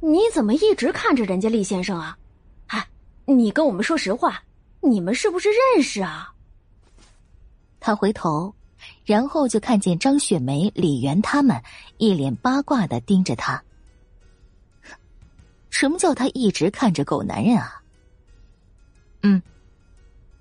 [0.00, 2.18] 你怎么一直看着人家厉先生啊？
[2.66, 2.84] 哎，
[3.26, 4.42] 你跟我们说实话，
[4.80, 6.34] 你们是不是认识啊？
[7.80, 8.54] 他回头。
[9.06, 11.60] 然后就看见张雪梅、李媛他们
[11.96, 13.60] 一脸八卦的盯着他。
[15.70, 17.82] 什么叫他一直看着狗男人啊？
[19.22, 19.42] 嗯，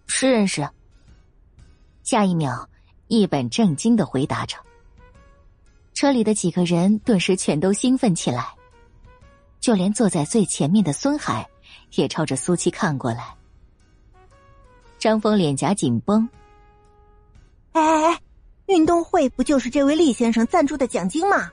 [0.05, 0.67] 是认识。
[2.03, 2.67] 下一秒，
[3.07, 4.57] 一本正经的回答着。
[5.93, 8.53] 车里的几个人顿时全都兴奋起来，
[9.61, 11.49] 就连坐在最前面的孙海
[11.93, 13.33] 也朝着苏七看过来。
[14.99, 16.29] 张峰脸颊紧绷。
[17.75, 18.19] 哎哎哎！
[18.67, 21.51] 运动会不就是这位厉先生赞助的奖金吗？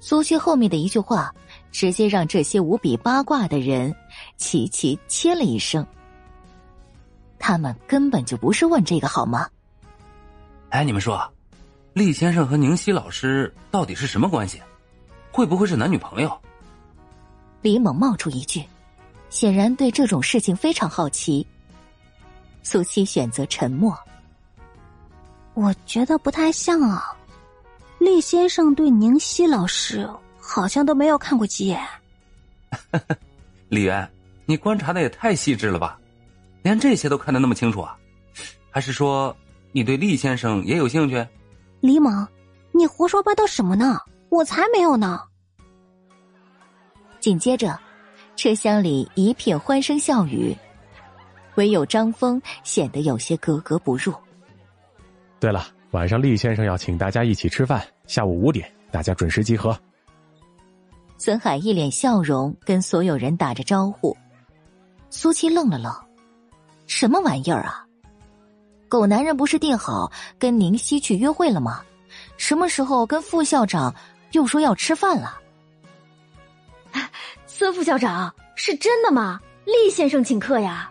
[0.00, 1.32] 苏西后面的一句话，
[1.70, 3.94] 直接让这些无比八卦的人
[4.36, 5.86] 齐齐切了一声。
[7.38, 9.48] 他们根本就不是问这个好吗？
[10.70, 11.32] 哎，你们说，
[11.92, 14.60] 厉先生和宁熙老师到底是什么关系？
[15.30, 16.40] 会不会是男女朋友？
[17.62, 18.64] 李猛冒出一句，
[19.30, 21.46] 显然对这种事情非常好奇。
[22.64, 23.96] 苏西选择沉默。
[25.54, 27.16] 我觉得不太像啊，
[27.98, 30.08] 厉先生对宁熙老师
[30.38, 31.80] 好像都没有看过几眼。
[33.70, 34.10] 李渊，
[34.46, 35.98] 你观察的也太细致了吧，
[36.62, 37.96] 连这些都看得那么清楚啊？
[38.70, 39.34] 还是说
[39.70, 41.24] 你对厉先生也有兴趣？
[41.80, 42.26] 李猛，
[42.72, 44.00] 你胡说八道什么呢？
[44.30, 45.22] 我才没有呢！
[47.20, 47.78] 紧接着，
[48.34, 50.56] 车厢里一片欢声笑语，
[51.54, 54.12] 唯有张峰显得有些格格不入。
[55.44, 59.78] 对了，晚上厉先生要请大家一起吃饭，下午五点，大家准时集合。
[61.18, 64.16] 孙海一脸笑容，跟所有人打着招呼。
[65.10, 65.94] 苏七愣了愣，
[66.86, 67.84] 什么玩意儿啊？
[68.88, 71.82] 狗男人不是定好跟宁熙去约会了吗？
[72.38, 73.94] 什么时候跟副校长
[74.32, 75.38] 又说要吃饭了？
[77.46, 79.38] 孙副校长是真的吗？
[79.66, 80.90] 厉先生请客呀？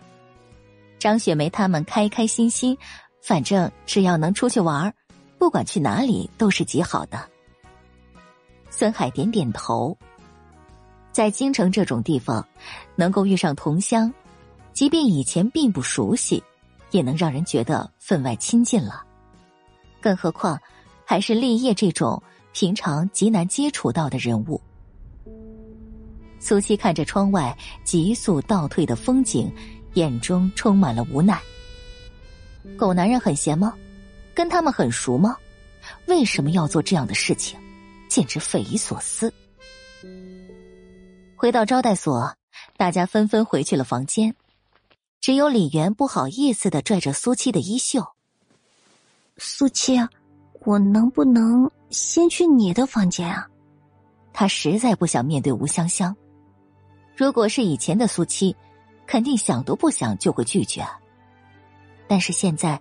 [1.00, 2.78] 张雪梅他们开开心心。
[3.24, 4.94] 反正只要能出去玩，
[5.40, 7.18] 不管去哪里都是极好的。
[8.70, 9.98] 孙海点点头，
[11.14, 12.46] 在京城这种地方，
[12.98, 14.14] 能够遇上同乡，
[14.74, 16.44] 即便以前并不熟悉，
[16.92, 19.02] 也能让人觉得分外亲近了。
[20.02, 20.60] 更何况
[21.06, 22.22] 还是立业这种
[22.52, 24.60] 平常极难接触到的人物。
[26.40, 29.50] 苏七看着窗外急速倒退的风景，
[29.94, 31.42] 眼中充满了无奈。
[32.78, 33.74] 狗男人很闲吗？
[34.34, 35.38] 跟他们很熟吗？
[36.08, 37.60] 为什么要做这样的事情？
[38.10, 39.34] 简直匪夷所思。
[41.36, 42.34] 回到招待所，
[42.78, 44.36] 大家纷纷回去了房间，
[45.20, 48.06] 只有李媛不好意思的拽着苏七的衣袖。
[49.38, 50.00] 苏七，
[50.62, 53.48] 我能不能先去你的房间啊？
[54.32, 56.16] 他实在不想面对吴香香。
[57.16, 58.56] 如果是以前的苏七，
[59.06, 60.84] 肯定想都不想就会拒绝。
[62.14, 62.80] 但是现在，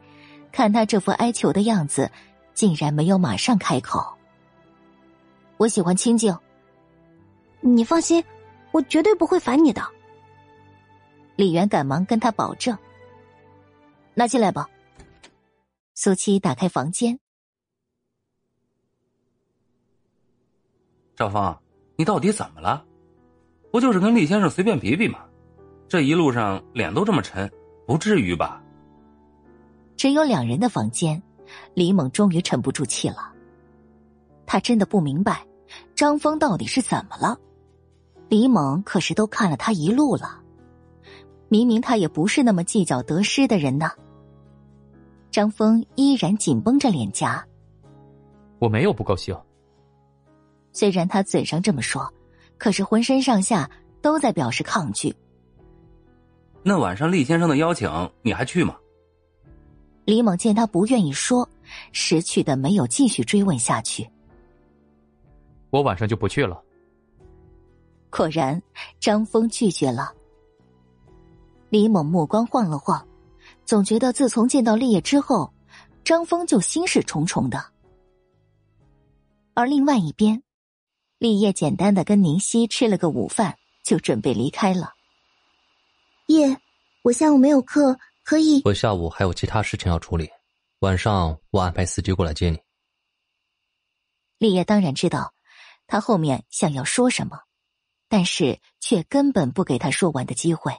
[0.52, 2.12] 看他这副哀求的样子，
[2.52, 3.98] 竟然没有马上开口。
[5.56, 6.36] 我喜欢清静。
[7.62, 8.22] 你放心，
[8.72, 9.80] 我绝对不会烦你的。
[11.34, 12.76] 李媛赶忙跟他保证
[14.12, 14.68] ：“那进来吧。”
[15.96, 17.18] 苏七打开房间，
[21.16, 21.56] 赵峰，
[21.96, 22.84] 你到底怎么了？
[23.70, 25.20] 不就是跟厉先生随便比比吗？
[25.88, 27.50] 这一路上脸都这么沉，
[27.86, 28.62] 不至于吧？
[29.96, 31.22] 只有两人的房间，
[31.74, 33.32] 李猛终于沉不住气了。
[34.46, 35.46] 他真的不明白，
[35.94, 37.38] 张峰到底是怎么了？
[38.28, 40.40] 李猛可是都看了他一路了，
[41.48, 43.90] 明明他也不是那么计较得失的人呢。
[45.30, 47.46] 张峰依然紧绷着脸颊。
[48.58, 49.36] 我没有不高兴。
[50.72, 52.12] 虽然他嘴上这么说，
[52.58, 55.14] 可是浑身上下都在表示抗拒。
[56.62, 57.90] 那晚上厉先生的邀请，
[58.22, 58.76] 你还去吗？
[60.04, 61.48] 李猛见他不愿意说，
[61.92, 64.08] 识趣的没有继续追问下去。
[65.70, 66.62] 我晚上就不去了。
[68.10, 68.60] 果然，
[69.00, 70.12] 张峰拒绝了。
[71.70, 73.06] 李猛目光晃了晃。
[73.64, 75.52] 总觉得自从见到立业之后，
[76.04, 77.64] 张峰就心事重重的。
[79.54, 80.42] 而另外一边，
[81.18, 84.92] 立业简单的跟宁熙吃了个午饭，就准备离开了。
[86.26, 86.56] 叶，
[87.02, 88.62] 我下午没有课，可以。
[88.64, 90.30] 我下午还有其他事情要处理，
[90.80, 92.58] 晚上我安排司机过来接你。
[94.38, 95.34] 立业当然知道，
[95.86, 97.40] 他后面想要说什么，
[98.08, 100.78] 但是却根本不给他说完的机会。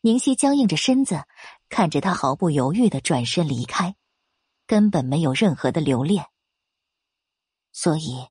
[0.00, 1.24] 宁熙僵硬着身子，
[1.68, 3.94] 看着他毫不犹豫的转身离开，
[4.66, 6.26] 根本没有任何的留恋。
[7.72, 8.26] 所以，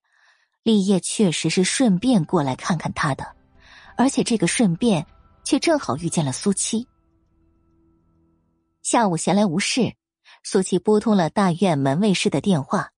[0.61, 3.35] 立业确实是顺便过来看看他的，
[3.97, 5.05] 而且这个顺便
[5.43, 6.87] 却正好遇见了苏七。
[8.83, 9.95] 下午闲来无事，
[10.43, 12.91] 苏七拨通了大院门卫室的电话。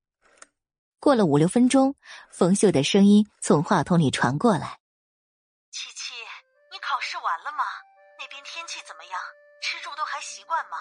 [0.99, 1.93] 过了五六分钟，
[2.31, 4.80] 冯秀的声音从话筒里传过来
[5.69, 6.15] ：“七七，
[6.72, 7.64] 你考试完了吗？”
[8.19, 9.14] 那边天气怎么样？
[9.61, 10.77] 吃住都还习惯吗？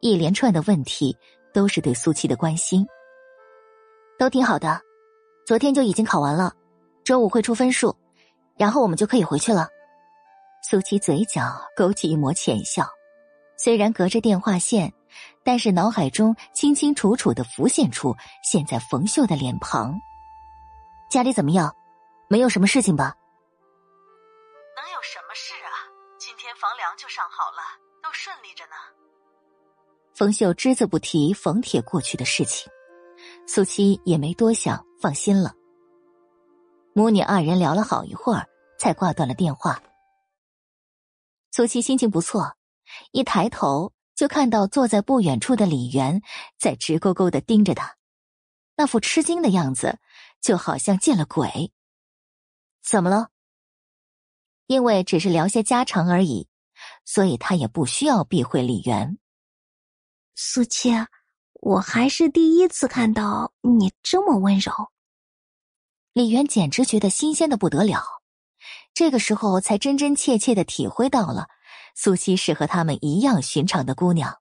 [0.00, 1.16] 一连串的问题
[1.52, 2.84] 都是对苏七的关心。
[4.18, 4.82] 都挺好的，
[5.46, 6.52] 昨天就已经考完了，
[7.04, 7.96] 周五会出分数，
[8.56, 9.68] 然后我们就可以回去了。
[10.68, 12.84] 苏七嘴角勾起一抹浅笑，
[13.56, 14.92] 虽然隔着电话线，
[15.44, 19.94] 但是脑海中清清楚楚的浮现出现在冯秀的脸庞。
[21.10, 21.74] 家里怎么样？
[22.28, 23.14] 没有什么事情吧？
[24.76, 25.86] 能有什么事啊？
[26.18, 27.62] 今天房梁就上好了，
[28.02, 28.72] 都顺利着呢。
[30.14, 32.70] 冯秀只字不提冯铁过去的事情，
[33.46, 35.52] 苏七也没多想，放心了。
[36.94, 38.46] 母女二人聊了好一会儿，
[38.78, 39.80] 才挂断了电话。
[41.52, 42.56] 苏七心情不错，
[43.12, 46.22] 一抬头就看到坐在不远处的李媛
[46.58, 47.96] 在直勾勾的盯着他，
[48.76, 49.98] 那副吃惊的样子，
[50.40, 51.72] 就好像见了鬼。
[52.82, 53.30] 怎么了？
[54.66, 56.48] 因为只是聊些家常而已，
[57.04, 59.18] 所以他也不需要避讳李媛。
[60.34, 60.90] 苏七，
[61.60, 64.72] 我还是第一次看到你这么温柔。
[66.12, 68.02] 李媛简直觉得新鲜的不得了，
[68.94, 71.48] 这个时候才真真切切的体会到了
[71.94, 74.40] 苏七是和他们一样寻常的姑娘。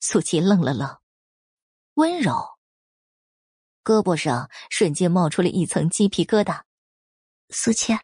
[0.00, 0.98] 苏七愣了愣，
[1.94, 2.58] 温柔，
[3.82, 6.62] 胳膊上瞬间冒出了一层鸡皮疙瘩。
[7.48, 7.94] 苏七。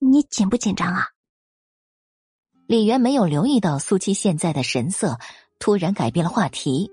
[0.00, 1.08] 你紧不紧张啊？
[2.66, 5.18] 李媛没有留意到苏七现在的神色，
[5.58, 6.90] 突然改变了话题。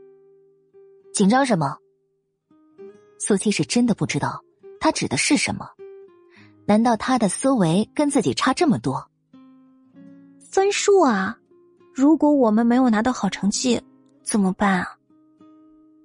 [1.13, 1.77] 紧张什么？
[3.19, 4.41] 苏七是真的不知道
[4.80, 5.67] 他指的是什么？
[6.65, 9.10] 难道他的思维跟自己差这么多？
[10.51, 11.38] 分数啊！
[11.95, 13.81] 如果我们没有拿到好成绩，
[14.21, 14.97] 怎么办啊？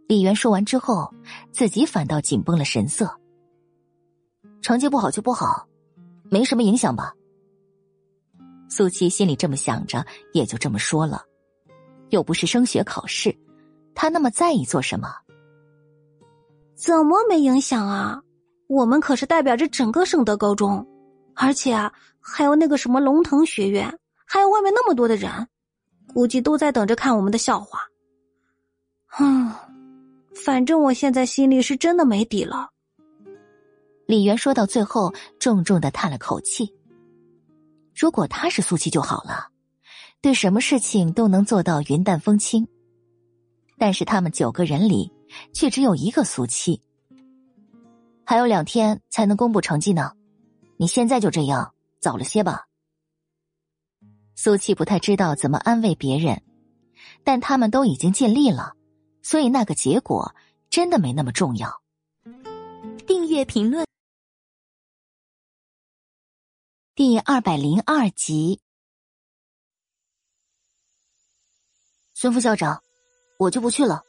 [0.07, 1.13] 李媛说完之后，
[1.51, 3.13] 自己反倒紧绷了神色。
[4.63, 5.67] 成绩不好就不好。
[6.31, 7.13] 没什么影响吧？
[8.69, 11.25] 苏七心里这么想着，也就这么说了。
[12.11, 13.37] 又不是升学考试，
[13.97, 15.09] 他那么在意做什么？
[16.77, 18.23] 怎么没影响啊？
[18.69, 20.87] 我们可是代表着整个圣德高中，
[21.35, 23.93] 而且啊，还有那个什么龙腾学院，
[24.27, 25.31] 还有外面那么多的人，
[26.13, 27.81] 估计都在等着看我们的笑话。
[29.19, 29.51] 嗯，
[30.35, 32.69] 反正我现在心里是真的没底了。
[34.07, 36.75] 李媛说到最后，重重的叹了口气。
[37.95, 39.49] 如果他是苏七就好了，
[40.21, 42.67] 对什么事情都能做到云淡风轻。
[43.79, 45.13] 但是他们九个人里，
[45.53, 46.81] 却只有一个苏七。
[48.25, 50.13] 还有两天才能公布成绩呢，
[50.77, 52.67] 你现在就这样，早了些吧。
[54.37, 56.43] 苏七不太知道怎么安慰别人，
[57.25, 58.75] 但他们都已经尽力了，
[59.23, 60.35] 所以那个结果
[60.69, 61.83] 真的没那么重要。
[63.07, 63.87] 订阅评论。
[66.95, 68.61] 第二百零二集。
[72.13, 72.83] 孙副校长，
[73.39, 74.03] 我就不去了。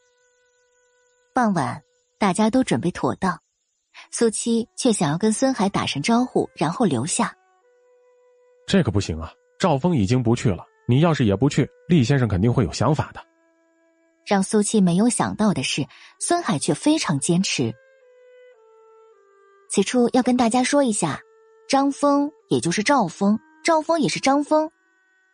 [1.33, 1.81] 傍晚，
[2.19, 3.41] 大家都准备妥当，
[4.11, 7.33] 苏七却想要跟孙海打声招呼，然后留下。
[8.65, 9.31] 这个不行啊！
[9.59, 13.21] 赵峰已经不去了，你要是也不去，厉先生肯定会有想法的。
[14.25, 15.87] 让苏七没有想到的是，
[16.19, 17.73] 孙海却非常坚持。
[19.69, 21.19] 此处要跟大家说一下，
[21.67, 24.69] 张峰也就是赵峰，赵峰也是张峰，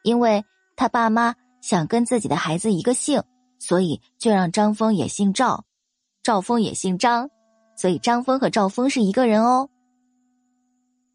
[0.03, 0.43] 因为
[0.75, 3.21] 他爸妈想跟自己的孩子一个姓，
[3.59, 5.65] 所以就让张峰也姓赵，
[6.23, 7.29] 赵峰也姓张，
[7.75, 9.69] 所以张峰和赵峰是一个人哦。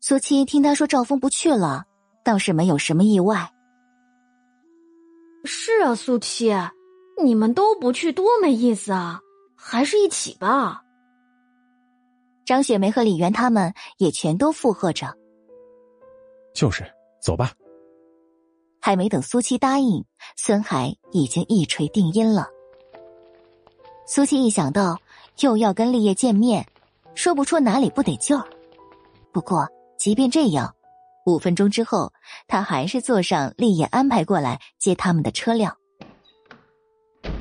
[0.01, 1.85] 苏七听他说赵峰不去了，
[2.29, 3.51] 倒是没有什么意外。
[5.47, 6.53] 是啊，苏七，
[7.25, 9.23] 你们都不去多没意思啊，
[9.57, 10.83] 还是一起吧。
[12.45, 15.17] 张雪梅和李媛他们也全都附和着。
[16.55, 16.85] 就是，
[17.23, 17.51] 走吧。
[18.79, 20.05] 还没等苏七答应，
[20.37, 22.47] 孙海已经一锤定音了。
[24.07, 24.99] 苏七一想到
[25.41, 26.67] 又要跟立业见面，
[27.15, 28.47] 说不出哪里不得劲儿。
[29.33, 29.67] 不过，
[29.97, 30.75] 即便这样，
[31.29, 32.13] 五分钟之后，
[32.47, 35.77] 他还是坐上立业安排过来接他们的车辆。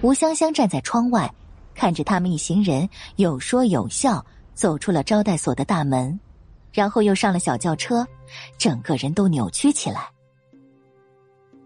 [0.01, 1.33] 吴香香站在窗外，
[1.73, 4.25] 看着他们一行人有说有笑。
[4.53, 6.19] 走出了招待所的大门，
[6.73, 8.03] 然后又上了小轿车，
[8.57, 10.09] 整个人都扭曲起来。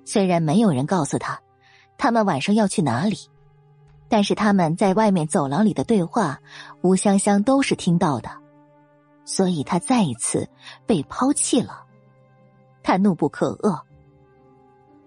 [0.04, 1.40] 虽然没有人告诉他，
[1.98, 3.18] 他们晚上要去哪里，
[4.10, 6.42] 但是他们在外面走廊里的对话，
[6.82, 8.30] 吴香香都是听到的，
[9.24, 10.50] 所以他再一次
[10.86, 11.86] 被抛弃了。
[12.84, 13.84] 他怒不可遏，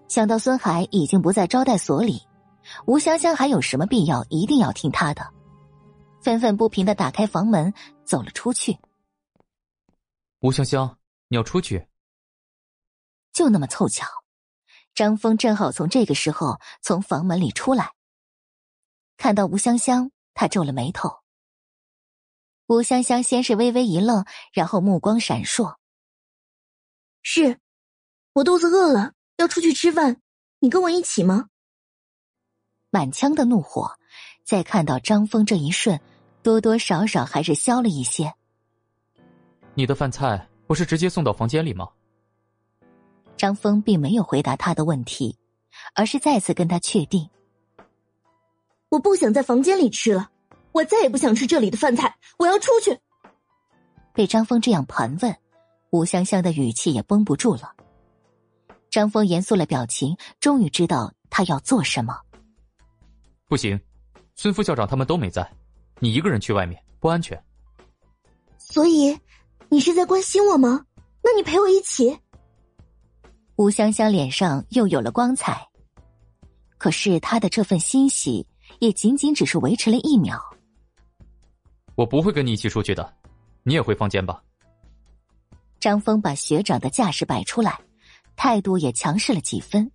[0.09, 2.23] 想到孙海已经不在招待所里，
[2.87, 5.33] 吴香香还有什么必要一定要听他的？
[6.23, 8.79] 愤愤不平的打开房门，走了出去。
[10.41, 11.87] 吴香香，你要出去？
[13.33, 14.07] 就那么凑巧，
[14.95, 17.93] 张峰正好从这个时候从房门里出来。
[19.17, 21.11] 看到吴香香，他皱了眉头。
[22.67, 25.77] 吴香香先是微微一愣，然后目光闪烁
[27.21, 27.61] ：“是，
[28.35, 30.21] 我肚子饿了，要出去吃饭，
[30.59, 31.47] 你跟我一起吗？”
[32.91, 33.93] 满腔的怒火，
[34.45, 35.99] 在看到张峰这一瞬。
[36.43, 38.35] 多多少少还是消了一些。
[39.73, 41.89] 你的饭菜不是直接送到房间里吗？
[43.35, 45.39] 张峰并没有回答他的问题，
[45.95, 47.31] 而是再次跟他确定
[48.91, 50.29] ：“我不想在房间里吃了，
[50.73, 53.01] 我再也不想吃这里的饭菜，我要出去。”
[54.13, 55.35] 被张峰这样盘问，
[55.93, 57.75] 吴香香的语气也绷不住了。
[58.95, 62.17] 张峰严肃了表情，终于知道他要做什么。
[63.49, 63.81] 不行，
[64.37, 65.45] 孙副校长他们都没在。
[65.99, 67.37] 你一个人去外面不安全，
[68.57, 69.19] 所以
[69.69, 70.87] 你是在关心我吗？
[71.25, 72.17] 那你陪我一起。
[73.57, 75.67] 吴香香脸上又有了光彩，
[76.79, 78.47] 可是她的这份欣喜
[78.79, 80.41] 也仅仅只是维持了一秒。
[81.97, 83.13] 我不会跟你一起出去的，
[83.65, 84.41] 你也回房间吧。
[85.81, 87.81] 张峰把学长的架势摆出来，
[88.37, 89.91] 态度也强势了几分。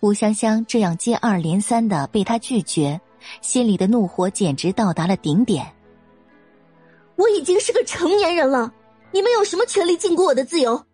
[0.00, 3.00] 吴香香这样接二连三的被他拒绝。
[3.40, 5.74] 心里的怒火简直到达了顶点。
[7.16, 8.70] 我已经是个成年人了，
[9.12, 10.84] 你们有什么权利禁锢我的自由？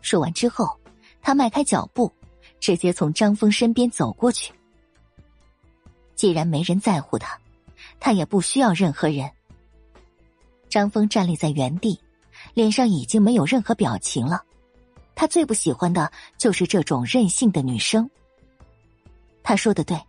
[0.00, 0.78] 说完之后，
[1.20, 2.12] 他迈开脚步，
[2.60, 4.54] 直接从张峰身边走过去。
[6.14, 7.36] 既然没人在乎他，
[7.98, 9.28] 他也不需要任何人。
[10.68, 11.98] 张峰站立在原地，
[12.54, 14.44] 脸上已经没有任何表情了。
[15.16, 18.08] 他最不喜欢的就是这种任性的女生。
[19.42, 20.00] 他说的对。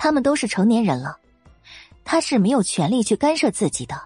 [0.00, 1.18] 他们都是成年人了，
[2.04, 4.00] 他是没有权利去干涉自己的。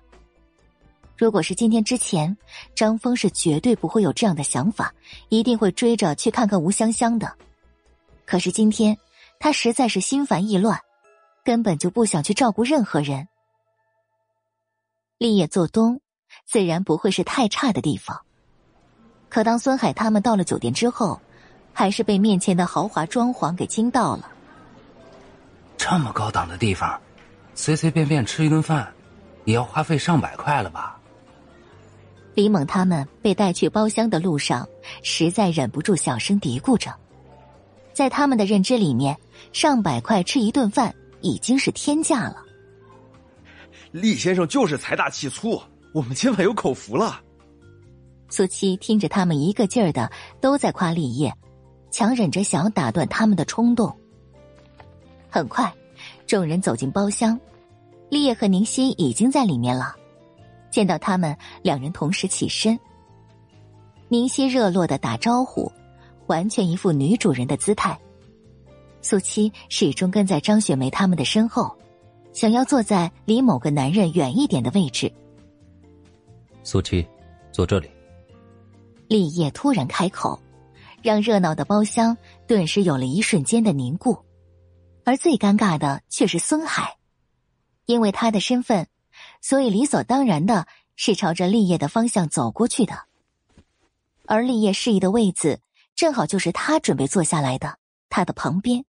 [1.19, 2.35] 如果是今天之前，
[2.75, 4.95] 张峰是绝对不会有这样的想法，
[5.29, 7.37] 一定会追着去看看吴香香的。
[8.25, 8.97] 可是今天，
[9.39, 10.81] 他实在是心烦意乱，
[11.45, 13.29] 根本就不想去照顾任何人。
[15.19, 16.01] 立业做东，
[16.47, 18.25] 自然不会是太差的地方。
[19.33, 21.19] 可当孙海他们到了酒店之后，
[21.73, 24.31] 还是被面前的豪华装潢给惊到了。
[25.79, 27.01] 这么高档的地方，
[27.55, 28.93] 随随便便吃一顿饭，
[29.47, 30.99] 也要花费上百块了吧？
[32.35, 34.69] 李猛他们被带去包厢的路上，
[35.03, 36.95] 实在忍不住小声嘀咕着。
[37.95, 39.17] 在他们的认知里面，
[39.55, 42.37] 上百块吃一顿饭已经是天价了。
[43.93, 45.59] 厉先生就是财大气粗，
[45.95, 47.19] 我们今晚有口福了。
[48.33, 51.31] 苏七听着他们一个劲儿的都在夸立业，
[51.91, 53.95] 强忍着想打断他们的冲动。
[55.29, 55.71] 很快，
[56.27, 57.39] 众人走进包厢，
[58.09, 59.95] 立业和宁夕已经在里面了。
[60.71, 62.81] 见到他们，两人同时起身。
[64.09, 65.71] 宁夕热络的打招呼，
[66.27, 68.01] 完全一副女主人的姿态。
[69.03, 71.77] 苏七始终跟在张雪梅他们的身后，
[72.33, 75.13] 想要坐在离某个男人远一点的位置。
[76.63, 77.07] 苏七，
[77.53, 77.91] 坐这里。
[79.13, 80.41] 立业突然开口，
[81.03, 82.17] 让热闹的包厢
[82.49, 84.25] 顿时有了一瞬间的凝固，
[85.05, 86.97] 而最尴尬的却是孙海，
[87.85, 88.89] 因为他的身份，
[89.43, 90.67] 所以理所当然的
[90.97, 93.01] 是朝着立业的方向走过去的，
[94.25, 95.61] 而立业示意的位子
[95.95, 97.77] 正好就是他准备坐下来的，
[98.09, 98.87] 他的旁边。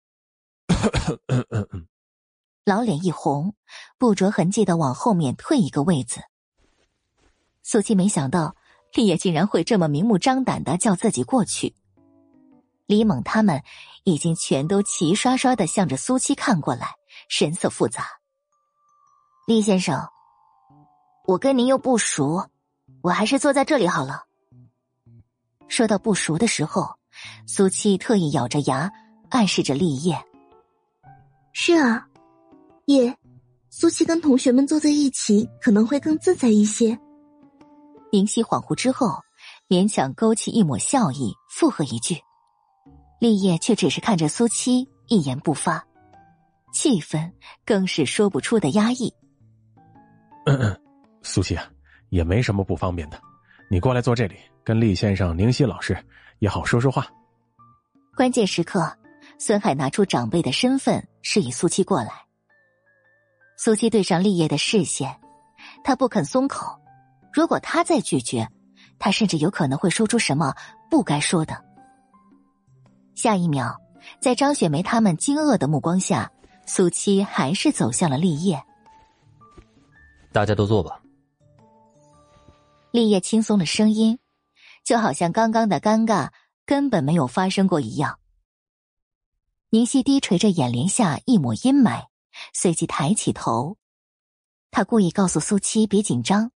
[2.64, 3.56] 老脸一红，
[3.98, 6.22] 不着痕迹的往后面退一个位子。
[7.62, 8.56] 苏七没想到
[8.94, 11.74] 厉业竟然会这么明目张胆的叫自己过去。
[12.86, 13.64] 李猛他们
[14.04, 16.96] 已经全都齐刷刷的向着苏七看过来，
[17.28, 18.06] 神色复杂。
[19.48, 20.08] 厉先生，
[21.26, 22.50] 我跟您又不熟，
[23.02, 24.26] 我还是坐在这里好了。
[25.68, 26.96] 说到不熟的时候，
[27.48, 28.92] 苏七特意咬着牙，
[29.30, 30.24] 暗示着立业。
[31.52, 32.08] 是啊，
[32.86, 33.18] 叶，
[33.70, 37.00] 苏七跟同学们坐在一起可能会更自在一些。
[38.14, 39.24] 明熙恍惚之后，
[39.68, 42.16] 勉强勾起一抹笑意，附和一句。
[43.20, 45.84] 立业却只是看着苏七，一言不发，
[46.72, 47.32] 气氛
[47.66, 49.12] 更是说不出的压抑。
[50.46, 50.82] 嗯嗯，
[51.24, 51.68] 苏七啊，
[52.10, 53.20] 也没什么不方便的，
[53.68, 55.98] 你过来坐这里，跟厉先生、宁熙老师
[56.38, 57.08] 也好说说话。
[58.16, 58.96] 关键时刻。
[59.40, 62.12] 孙海拿出长辈的身份，示意苏七过来。
[63.58, 65.20] 苏七对上立业的视线，
[65.84, 66.80] 他不肯松口。
[67.34, 68.48] 如果他再拒绝，
[69.00, 70.54] 他甚至有可能会说出什么
[70.90, 71.66] 不该说的。
[73.16, 73.76] 下一秒，
[74.20, 76.32] 在张雪梅他们惊愕的目光下，
[76.66, 78.64] 苏七还是走向了立业。
[80.32, 81.02] 大家都坐吧。
[82.92, 84.20] 立业轻松的声音，
[84.84, 86.30] 就好像刚刚的尴尬
[86.66, 88.20] 根本没有发生过一样。
[89.72, 92.06] 宁熙低垂着眼帘下一抹阴霾，
[92.54, 93.78] 随即抬起头。
[94.70, 96.52] 他故意告诉苏七别紧张，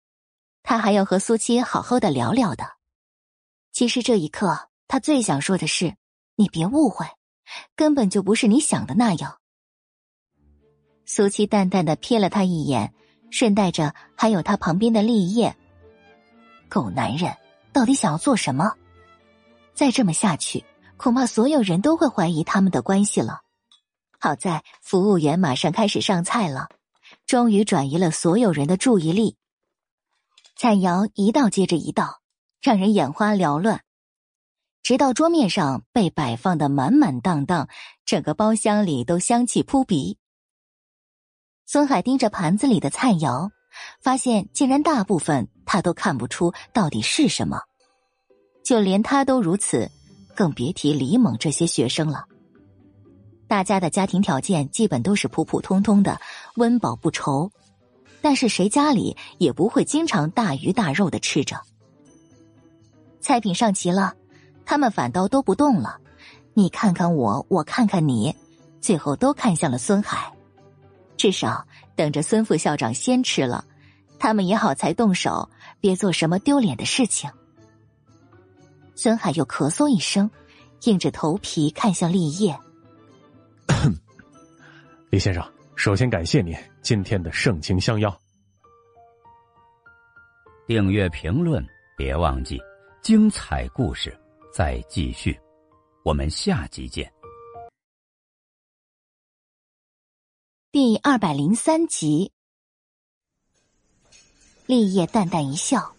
[0.65, 2.65] 他还要和苏七好好的聊聊的。
[3.70, 5.94] 其实这一刻，他最想说的是：
[6.34, 7.07] 你别误会，
[7.76, 9.39] 根本就不是你想的那样。
[11.07, 12.93] 苏七淡淡的瞥了他一眼，
[13.31, 15.55] 顺带着还有他旁边的立业。
[16.68, 17.36] 狗男人，
[17.73, 18.75] 到底想要做什么？
[19.75, 20.65] 再这么下去。
[20.97, 23.43] 恐怕所有人都会怀疑他们的关系了。
[24.20, 26.68] 好在服务员马上开始上菜了，
[27.26, 29.36] 终于转移了所有人的注意力。
[30.57, 32.20] 菜肴一道接着一道，
[32.62, 33.83] 让人眼花缭乱，
[34.83, 37.68] 直到桌面上被摆放的满满当当，
[38.05, 40.18] 整个包厢里都香气扑鼻。
[41.66, 43.50] 孙海盯着盘子里的菜肴，
[44.00, 47.60] 发现竟然大部分他都看不出到底是什么，
[48.65, 49.91] 就连他都如此。
[50.36, 52.24] 更别提李猛这些学生了。
[53.47, 56.20] 大家的家庭条件基本都是普普通通的，
[56.57, 57.52] 温饱不愁。
[58.25, 61.61] 但是谁家里也不会经常大鱼大肉的吃着。
[63.20, 64.15] 菜品上齐了，
[64.65, 65.99] 他们反倒都不动了。
[66.55, 68.35] 你看看我，我看看你，
[68.81, 70.33] 最后都看向了孙海。
[71.19, 73.62] 至少等着孙副校长先吃了，
[74.19, 77.31] 他们也好才动手，别做什么丢脸的事情。
[78.94, 80.31] 孙海又咳嗽一声，
[80.85, 82.59] 硬着头皮看向立业。
[85.12, 85.47] 李先生，
[85.77, 88.20] 首先感谢您今天的盛情相邀。
[90.67, 91.65] 订阅评论
[91.97, 92.59] 别忘记，
[93.03, 94.17] 精彩故事
[94.53, 95.39] 再继续，
[96.05, 97.12] 我们下集见。
[100.70, 102.33] 第二百零三集，
[104.67, 105.94] 立业淡淡一笑：“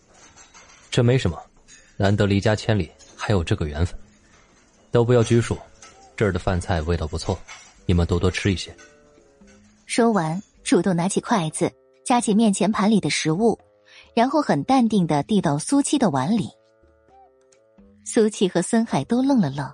[0.90, 1.40] 这没什么。”
[1.98, 3.98] 难得离家千里，还有这个缘分，
[4.92, 5.58] 都不要拘束。
[6.18, 7.38] 这儿的饭菜味道不错，
[7.86, 8.76] 你们多多吃一些。
[9.86, 11.72] 说完，主动拿起筷子，
[12.04, 13.60] 夹起面前盘里的食物，
[14.14, 16.50] 然后很淡定的递到苏七的碗里。
[18.04, 19.72] 苏七和孙海都愣了愣，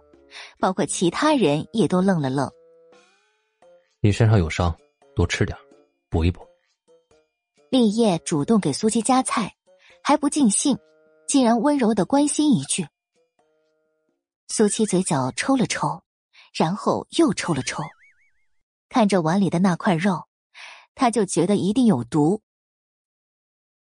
[0.60, 2.50] 包括其他人也都愣了愣。
[4.00, 4.76] 你身上有伤，
[5.16, 5.58] 多吃点，
[6.10, 6.42] 补一补。
[7.70, 9.56] 立业主动给苏七夹菜，
[10.04, 10.78] 还不尽兴。
[11.28, 12.86] 竟然温柔的关心一句，
[14.50, 16.02] 苏七嘴角抽了抽，
[16.54, 17.82] 然后又抽了抽，
[18.92, 20.28] 看着碗里的那块肉，
[20.96, 22.42] 他就觉得一定有毒。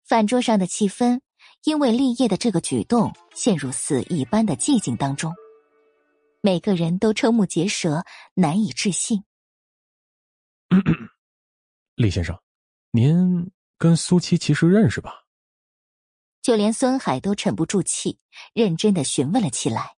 [0.05, 1.21] 饭桌上的气氛
[1.65, 5.35] 因为立业的这个举动陷入死一般的寂静当中，
[6.41, 9.25] 每个人都瞠目结舌，难以置信。
[11.97, 12.41] 李先生，
[12.93, 15.25] 您跟苏七其实认识吧？
[16.41, 18.21] 就连孙海都沉不住气，
[18.55, 19.97] 认真的询问了起来。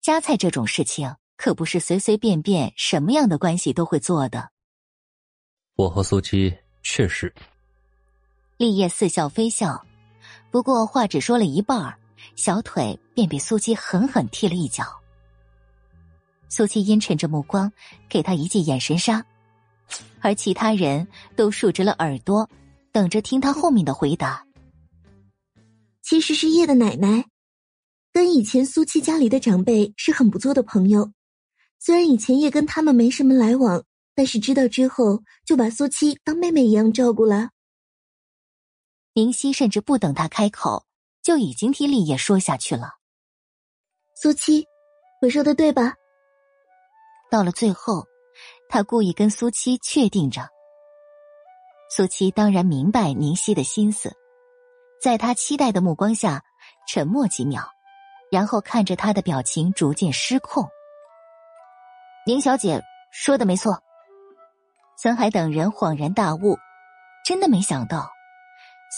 [0.00, 4.50] 夹菜这种事情可不是随随便便什么样的关系都会做的。
[5.76, 7.32] 我和苏七确实。
[8.56, 9.84] 立业似笑非笑，
[10.50, 11.94] 不过话只说了一半
[12.34, 14.84] 小腿便被苏七狠狠踢了一脚。
[16.48, 17.70] 苏七阴沉着目光，
[18.08, 19.26] 给他一记眼神杀，
[20.20, 22.48] 而其他人都竖直了耳朵，
[22.92, 24.46] 等着听他后面的回答。
[26.00, 27.26] 其实是叶的奶奶，
[28.12, 31.12] 跟以前苏七家里的长辈是很不错的朋友。
[31.78, 37.50] 虽然以前也跟他们没什么来往，但是知道之后就把苏七当妹妹一样照顾了。
[39.12, 40.84] 明熙甚至不等他开口，
[41.22, 42.94] 就已经替立业说下去了。
[44.20, 44.66] 苏七，
[45.22, 45.94] 我说的对吧？
[47.30, 48.04] 到了最后，
[48.68, 50.48] 他故意跟苏七确定着。
[51.90, 54.12] 苏七当然明白宁熙的心思，
[55.00, 56.42] 在他期待的目光下，
[56.88, 57.68] 沉默几秒，
[58.30, 60.68] 然后看着他的表情逐渐失控。
[62.28, 62.82] 宁小姐
[63.12, 63.80] 说的没错。
[65.00, 66.56] 孙海等人恍然大悟，
[67.24, 68.10] 真的没想到，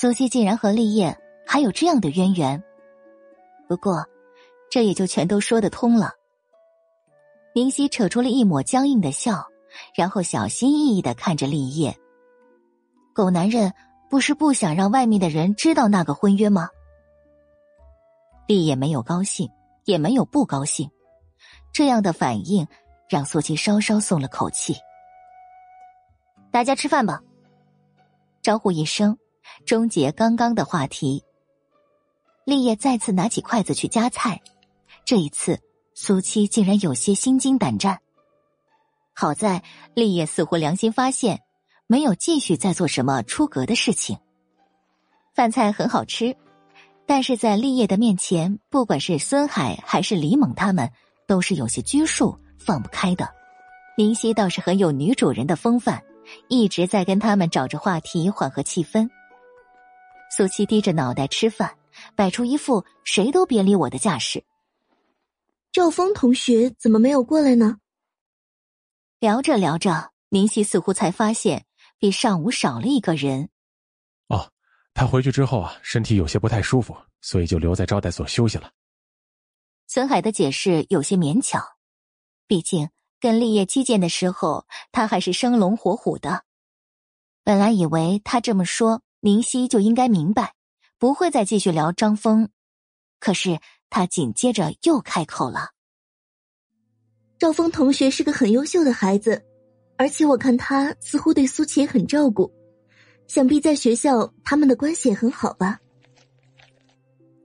[0.00, 1.14] 苏西竟然和立业
[1.46, 2.64] 还有这样的渊源。
[3.68, 4.02] 不过，
[4.70, 6.14] 这也就全都说得通了。
[7.54, 9.46] 宁熙扯出了一抹僵硬的笑，
[9.94, 11.94] 然后小心翼翼的看着立业。
[13.12, 13.74] 狗男人
[14.08, 16.70] 不是不想让外面的人知道那个婚约吗？
[18.46, 19.50] 立业没有高兴，
[19.84, 20.90] 也没有不高兴，
[21.74, 22.66] 这样的反应
[23.08, 24.74] 让苏七稍稍松了口气。
[26.50, 27.20] 大家吃饭吧。
[28.42, 29.18] 招呼一声，
[29.66, 31.24] 终结刚刚的话题。
[32.44, 34.40] 立业再次拿起筷子去夹菜，
[35.04, 35.60] 这一次。
[36.00, 37.98] 苏七竟然有些心惊胆战。
[39.12, 39.64] 好在
[39.94, 41.42] 立业似乎良心发现，
[41.88, 44.16] 没有继续再做什么出格的事情。
[45.34, 46.36] 饭菜很好吃，
[47.04, 50.88] 但是在立业的面前，不管是孙海还是李猛，他们
[51.26, 52.38] 都是有些拘束、
[52.68, 53.34] 放不开的。
[53.96, 56.04] 林夕倒是很有女主人的风范，
[56.48, 59.08] 一直在跟他们找着话题缓和气氛。
[60.36, 61.78] 苏七低着脑袋吃饭，
[62.14, 64.44] 摆出一副谁都别理我的架势。
[65.72, 67.78] 赵峰同学怎么没有过来呢？
[69.18, 71.64] 聊着聊着，林夕似乎才发现
[71.98, 73.48] 比上午少了一个人。
[74.28, 74.52] 哦，
[74.92, 78.70] 他回去之后啊，身体有些不太舒服，所以就留在招待所休息了。
[79.86, 81.64] 孙海的解释有些勉强，
[82.48, 86.42] 毕竟跟立业击剑的时候，他还是生龙活虎的。
[87.44, 90.54] 本来以为他这么说，明熙就应该明白，
[90.98, 92.48] 不会再继续聊张峰。
[93.20, 93.60] 可是。
[93.90, 95.70] 他紧接着又开口了
[97.40, 99.42] ：“赵峰同学是个很优秀的孩子，
[99.96, 102.52] 而且我看他似乎对苏琪很照顾，
[103.28, 105.80] 想必在学校他们的关系也很好吧？”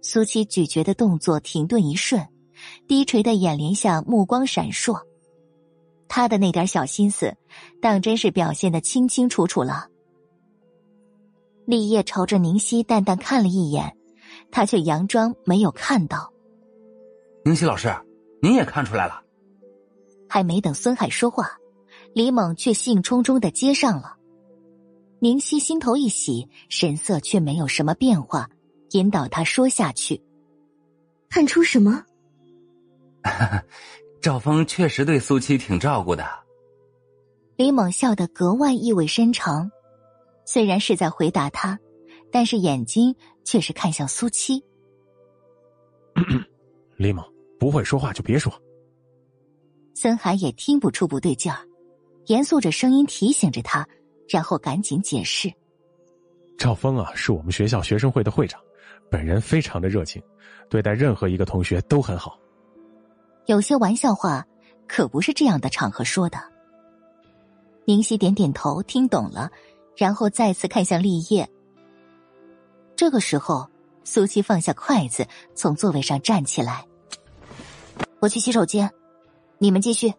[0.04, 2.22] 苏琪咀嚼的动作停顿一瞬，
[2.88, 5.02] 低垂的眼帘下目光闪烁，
[6.08, 7.36] 他的那点小心思，
[7.82, 9.88] 当真是表现的清清楚楚了。
[11.66, 13.96] 立业朝着宁熙淡淡看了一眼，
[14.52, 16.32] 他却佯装没有看到。
[17.46, 17.94] 宁熙老师，
[18.42, 19.22] 您也看出来了。
[20.28, 21.52] 还没等孙海说话，
[22.14, 24.18] 李猛却兴冲冲的接上了。
[25.20, 28.50] 宁熙心头一喜，神色却没有什么变化，
[28.92, 30.22] 引导他说下去。
[31.30, 32.04] 看出什么？
[34.22, 36.26] 赵峰确实对苏七挺照顾的。
[37.56, 39.72] 李猛笑得格外意味深长，
[40.46, 41.80] 虽然是在回答他，
[42.32, 44.64] 但是眼睛却是看向苏七。
[46.98, 47.24] 李猛。
[47.60, 48.52] 不会说话就别说。
[49.96, 51.66] 森海也听不出不对劲儿，
[52.26, 53.88] 严肃着声音提醒着他，
[54.28, 55.50] 然后赶紧解释
[56.60, 58.60] ：“赵峰啊，是我们学校学生会的会长，
[59.10, 60.22] 本人非常的热情，
[60.70, 62.38] 对待任何一个同学都很好。
[63.46, 64.46] 有些玩笑话
[64.88, 66.38] 可不是这样的场合说的。”
[67.86, 69.52] 宁熙点点头，听懂了，
[69.98, 71.50] 然后再次看向立业。
[72.96, 73.70] 这个时候，
[74.06, 76.86] 苏七放下筷子，从座位上站起来。
[78.20, 78.90] 我去洗手间，
[79.58, 80.14] 你们继续。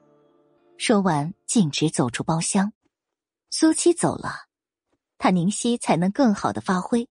[0.76, 2.72] 说完，径直走出包厢。
[3.50, 4.46] 苏七走了，
[5.16, 7.08] 他宁熙才能更好的发挥。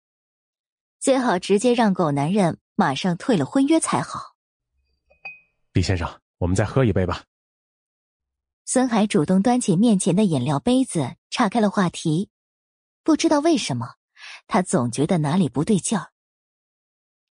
[1.00, 4.33] 最好直接让狗男人马上退了婚约才好。
[5.74, 7.24] 李先生，我们再喝一杯吧。
[8.64, 12.30] 孙海主动端起面前的饮料杯子，岔开了话题。
[13.02, 13.96] 不知道为什么，
[14.46, 16.12] 他总觉得哪里不对劲儿。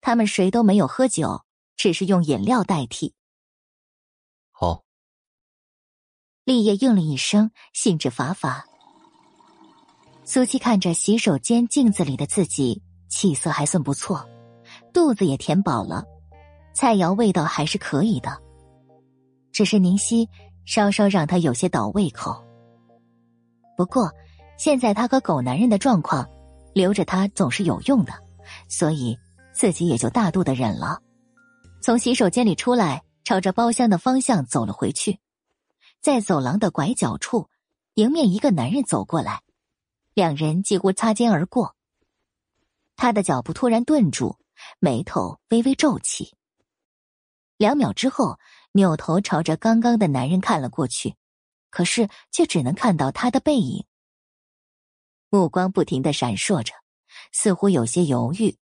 [0.01, 1.45] 他们谁都没有喝酒，
[1.77, 3.13] 只是用饮料代替。
[4.49, 4.83] 好，
[6.43, 8.65] 立业应了一声，兴致乏乏。
[10.25, 14.27] 苏七看着洗手间镜子里的自己，气色还算不错，
[14.91, 16.03] 肚子也填饱了，
[16.73, 18.37] 菜肴味道还是可以的。
[19.51, 20.27] 只是宁熙
[20.65, 22.43] 稍稍让他有些倒胃口。
[23.75, 24.11] 不过，
[24.57, 26.29] 现在他和狗男人的状况，
[26.73, 28.13] 留着他总是有用的，
[28.69, 29.17] 所以
[29.53, 31.01] 自己也就大度的忍了。
[31.81, 35.19] 从洗手间里出来，朝着包厢的方向走了回去，
[35.99, 37.49] 在走廊的拐角处，
[37.95, 39.41] 迎面一个男人走过来，
[40.13, 41.75] 两人几乎擦肩而过。
[42.95, 44.37] 他的脚步突然顿住，
[44.79, 46.35] 眉头微微皱起，
[47.61, 48.39] 两秒之后，
[48.71, 51.15] 扭头朝着刚刚的男人看了过去。
[51.69, 53.85] 可是，却只能看到他的背影，
[55.29, 56.73] 目光不停的闪烁着，
[57.31, 58.57] 似乎有些犹豫。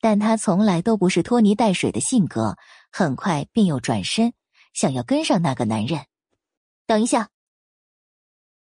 [0.00, 2.56] 但他从来都不是拖泥带水的性格，
[2.90, 4.32] 很快便又转身，
[4.72, 6.06] 想要跟上那个男人。
[6.86, 7.28] 等一下，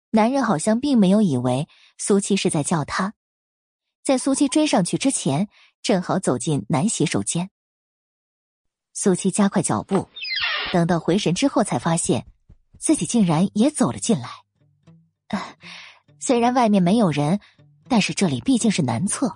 [0.09, 1.67] 男人好像并没有以为
[1.99, 3.13] 苏七是在叫他，
[4.03, 5.49] 在苏七追上去之前，
[5.83, 7.51] 正好走进男洗手间。
[8.93, 10.07] 苏七加快脚步，
[10.71, 12.25] 等到回神之后，才发现。
[12.81, 14.29] 自己竟然也走了进来，
[16.17, 17.41] 虽然外面没有人，
[17.89, 19.35] 但是这里毕竟是男厕。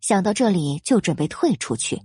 [0.00, 2.00] 想到这里，就准备退出去，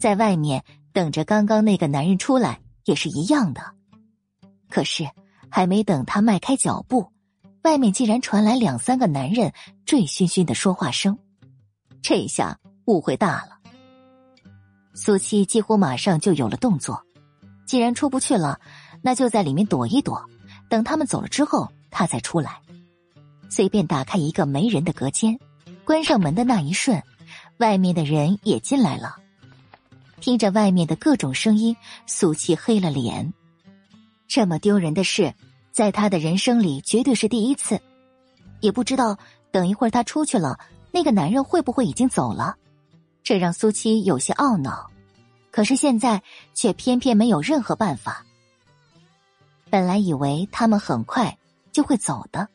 [0.00, 3.62] 在外面等着刚刚那个男人出来也是一样的。
[4.68, 5.08] 可是
[5.48, 7.12] 还没等他迈开脚步，
[7.62, 9.52] 外面竟然传来两三个男人
[9.86, 11.16] 醉醺醺的说话声，
[12.02, 13.55] 这下误会大了。
[14.96, 17.04] 苏七几乎马上就有了动作，
[17.66, 18.58] 既然出不去了。
[19.02, 20.24] 那就在里面躲一躲，
[20.68, 22.60] 等他们走了之后，他再出来。
[23.48, 25.38] 随便打开一个没人的隔间，
[25.84, 27.00] 关上门的那一瞬，
[27.58, 29.16] 外面的人也进来了。
[30.18, 31.76] 听着外面的各种声音，
[32.06, 33.32] 苏七黑了脸。
[34.26, 35.34] 这么丢人的事，
[35.70, 37.78] 在他的人生里绝对是第一次。
[38.60, 39.18] 也不知道
[39.52, 40.58] 等一会儿他出去了，
[40.90, 42.56] 那个男人会不会已经走了？
[43.26, 44.88] 这让苏七有些懊恼。
[45.50, 46.22] 可是现在
[46.54, 48.24] 却偏偏没有任何办法。
[49.68, 51.36] 本来以为他们很快
[51.72, 52.46] 就会走的，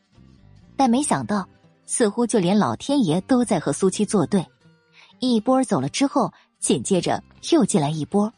[0.74, 1.46] 但没想到，
[1.84, 4.46] 似乎就连老天爷都在和苏七作对。
[5.18, 8.32] 一波走了之后，紧接着又进来一波。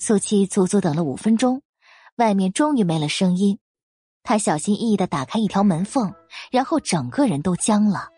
[0.00, 1.62] 苏七足足等了五分钟，
[2.16, 3.56] 外面终于没了声音。
[4.24, 6.12] 他小心翼翼的打开一条门缝，
[6.50, 8.08] 然后整个人都僵了。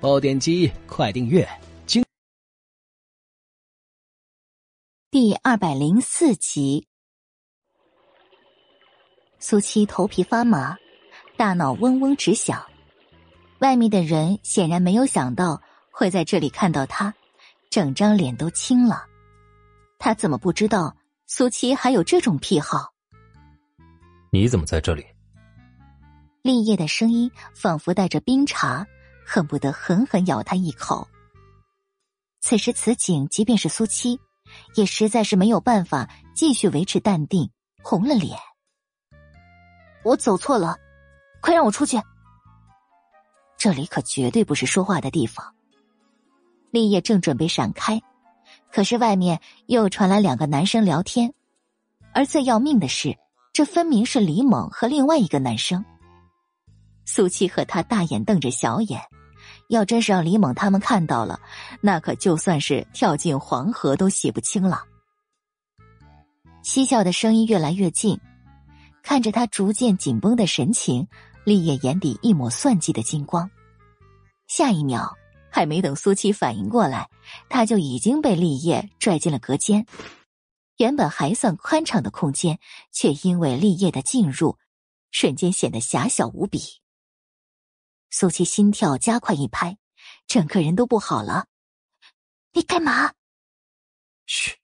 [0.00, 1.48] 爆点击，快订阅！
[5.10, 6.86] 第二百零四集，
[9.40, 10.76] 苏七头皮发麻，
[11.36, 12.64] 大脑嗡嗡直响。
[13.58, 15.60] 外面的人显然没有想到
[15.90, 17.12] 会在这里看到他，
[17.68, 19.04] 整张脸都青了。
[19.98, 20.96] 他怎么不知道
[21.26, 22.94] 苏七还有这种癖好？
[24.30, 25.04] 你怎么在这里？
[26.42, 28.86] 立业的声音仿佛带着冰茶，
[29.28, 31.06] 恨不得狠狠咬他一口。
[32.40, 34.18] 此时此景，即便是苏七。
[34.74, 37.50] 也实在是没有办法继续维持淡定，
[37.82, 38.38] 红了脸。
[40.02, 40.78] 我走错了，
[41.42, 42.00] 快让我出去！
[43.58, 45.54] 这里可绝对不是说话的地方。
[46.70, 48.00] 立业正准备闪开，
[48.72, 51.34] 可是外面又传来两个男生聊天，
[52.14, 53.18] 而最要命的是，
[53.52, 55.84] 这分明是李猛和另外一个男生。
[57.04, 59.02] 苏七和他大眼瞪着小眼。
[59.68, 61.40] 要真是让李猛他们看到了，
[61.80, 64.82] 那可就算是跳进黄河都洗不清了。
[66.62, 68.18] 嬉笑的声音越来越近，
[69.02, 71.06] 看着他逐渐紧绷的神情，
[71.44, 73.50] 立业眼底一抹算计的金光。
[74.46, 75.16] 下一秒，
[75.50, 77.08] 还没等苏七反应过来，
[77.48, 79.86] 他就已经被立业拽进了隔间。
[80.78, 82.58] 原本还算宽敞的空间，
[82.92, 84.56] 却因为立业的进入，
[85.10, 86.60] 瞬间显得狭小无比。
[88.10, 89.76] 苏七心跳加快一拍，
[90.26, 91.46] 整个人都不好了。
[92.52, 93.12] 你干嘛？
[94.26, 94.56] 嘘！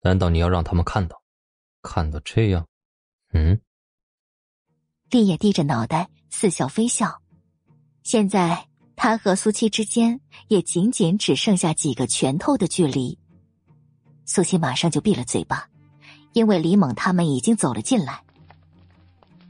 [0.00, 1.22] 难道你要让他们看到？
[1.82, 2.66] 看到这样？
[3.32, 3.60] 嗯？
[5.10, 7.22] 厉野低着脑袋，似笑非笑。
[8.02, 13.18] 现在他和苏七之间也仅仅只剩下几个拳头的距离。
[14.24, 15.68] 苏七马上就闭了嘴巴，
[16.32, 18.24] 因为李猛他们已经走了进来。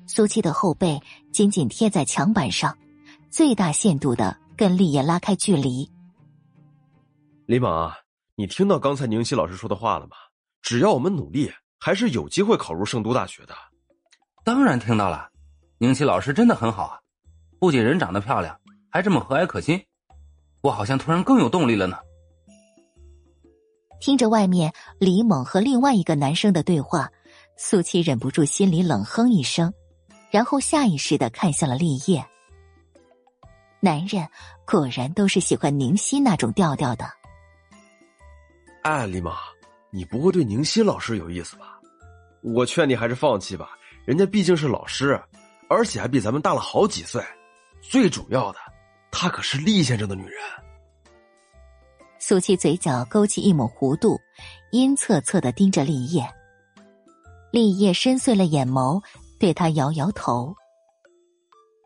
[0.06, 1.00] 苏七的后背
[1.32, 2.76] 紧紧贴在墙板上。
[3.30, 5.90] 最大限度的跟立业拉开距离。
[7.46, 7.90] 李猛，
[8.34, 10.16] 你听到刚才宁熙老师说的话了吗？
[10.62, 13.54] 只要我们努力，还是有机会考入圣都大学的。
[14.42, 15.28] 当然听到了，
[15.78, 16.98] 宁熙老师真的很好啊，
[17.60, 18.58] 不仅人长得漂亮，
[18.90, 19.80] 还这么和蔼可亲，
[20.62, 21.96] 我好像突然更有动力了呢。
[24.00, 27.10] 听着外面李猛和另外一个男生的对话，
[27.56, 29.72] 苏七忍不住心里冷哼一声，
[30.30, 32.26] 然后下意识的看向了立业。
[33.80, 34.26] 男人
[34.66, 37.04] 果然都是喜欢宁熙那种调调的。
[38.82, 39.36] 哎，李妈，
[39.90, 41.78] 你不会对宁熙老师有意思吧？
[42.42, 43.70] 我劝你还是放弃吧，
[44.04, 45.20] 人家毕竟是老师，
[45.68, 47.22] 而且还比咱们大了好几岁。
[47.80, 48.58] 最主要的，
[49.10, 50.40] 她可是厉先生的女人。
[52.18, 54.18] 苏七嘴角勾起一抹弧度，
[54.70, 56.28] 阴恻恻的盯着立业。
[57.52, 59.02] 立业深邃了眼眸，
[59.38, 60.54] 对他摇摇头：“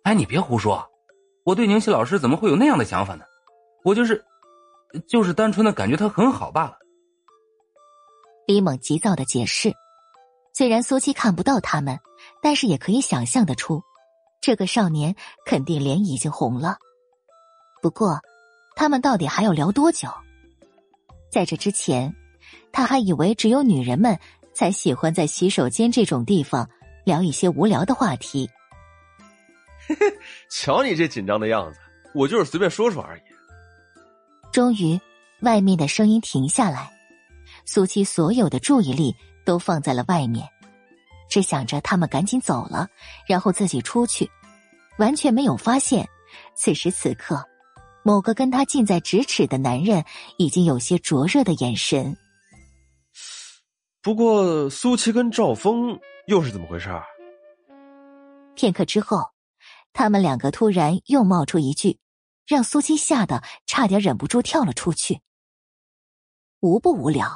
[0.05, 0.90] 哎，你别胡说，
[1.45, 3.25] 我对宁熙老师怎么会有那样的想法呢？
[3.85, 4.25] 我就是，
[5.09, 6.77] 就是单纯的感觉他很好罢了。”
[8.47, 9.73] 李猛急躁的解释。
[10.53, 11.99] 虽然苏七看不到他们，
[12.43, 13.83] 但是也可以想象得出，
[14.41, 15.15] 这个少年
[15.47, 16.77] 肯定脸已经红了。
[17.81, 18.19] 不过，
[18.75, 20.09] 他们到底还要聊多久？
[21.31, 22.15] 在这之前，
[22.73, 24.19] 他还以为只有女人们
[24.53, 26.69] 才喜欢在洗手间这种地方
[27.05, 28.51] 聊一些无聊的话题。
[30.51, 31.79] 瞧你这紧张的样子，
[32.15, 33.21] 我就是随便说说而已。
[34.53, 35.01] 终于，
[35.43, 36.91] 外面的声音停下来，
[37.65, 39.15] 苏七所有的注意力。
[39.43, 40.47] 都放在了外面，
[41.29, 42.87] 只想着他们赶紧走了，
[43.27, 44.31] 然后自己出去，
[44.99, 46.07] 完全没有发现，
[46.55, 47.43] 此时此刻，
[48.05, 50.05] 某个跟他近在咫尺的男人
[50.37, 52.17] 已经有些灼热的眼神。
[54.03, 56.91] 不过，苏七跟赵峰又是怎么回事？
[58.55, 59.25] 片刻之后，
[59.93, 61.99] 他们两个突然又冒出一句，
[62.47, 65.21] 让苏七吓得差点忍不住跳了出去。
[66.61, 67.29] 无不无聊，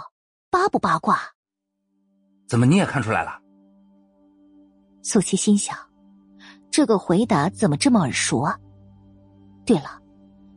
[0.51, 1.19] 八不八卦。
[2.47, 3.41] 怎么你也看出来了？
[5.03, 5.77] 苏七心想，
[6.71, 8.59] 这个回答怎么这么耳熟啊？
[9.67, 10.01] 对了，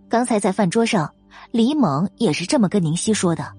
[0.09, 1.13] 刚才在饭桌上，
[1.51, 3.53] 李猛也是这么跟宁熙说的。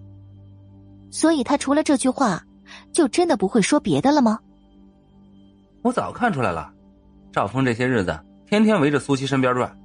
[1.11, 2.45] 所以他除了这句话，
[2.93, 4.39] 就真的不会说别的了吗？
[5.83, 6.71] 我早看出来了，
[7.33, 8.19] 赵峰这些日子
[8.49, 9.79] 天天围着苏七身边转，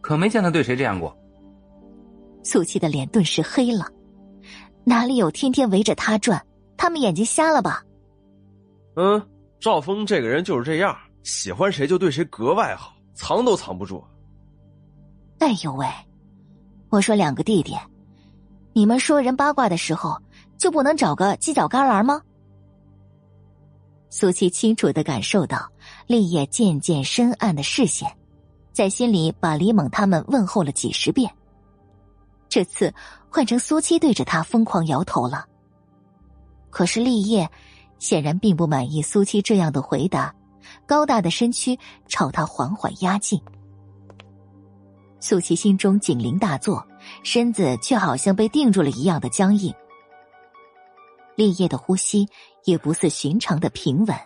[0.00, 1.16] 可没见他对谁这样过。
[2.42, 3.86] 苏七的脸顿时黑了，
[4.82, 6.44] 哪里有天天围着他转？
[6.76, 7.80] 他们眼睛瞎了吧？
[8.96, 9.24] 嗯，
[9.60, 14.02] 赵峰这个人就是这样，喜欢谁就对谁格外好，藏都藏不住。
[15.38, 15.86] 哎呦喂！
[16.88, 17.76] 我说两个弟弟，
[18.72, 20.20] 你们说人八卦的时候
[20.58, 22.20] 就不能找个犄角旮旯吗？
[24.10, 25.70] 苏七清楚的感受到
[26.06, 28.10] 立业渐渐深暗的视线，
[28.72, 31.32] 在心里把李猛他们问候了几十遍。
[32.48, 32.92] 这次
[33.30, 35.46] 换成苏七对着他疯狂摇头了。
[36.70, 37.48] 可是立业
[37.98, 40.34] 显然并不满意苏七这样的回答，
[40.86, 43.40] 高大的身躯朝他缓缓压近。
[45.20, 46.84] 苏七心中警铃大作，
[47.22, 49.72] 身子却好像被定住了一样的僵硬。
[51.36, 52.28] 立业的呼吸
[52.64, 54.16] 也不似寻常的平稳，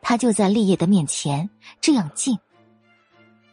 [0.00, 1.48] 他就在立业的面前
[1.80, 2.38] 这样近，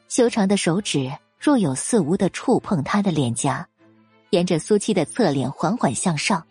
[0.08, 3.68] 修长的手指若有似无的触碰他的脸颊，
[4.30, 6.46] 沿着苏七的侧脸缓缓向上。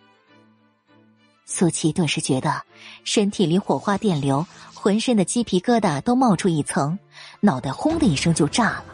[1.47, 2.63] 苏七顿时觉得
[3.05, 6.99] 身体里火花电流，浑身的鸡皮疙瘩都冒出一层，
[7.41, 8.85] 脑袋轰的一声就炸了。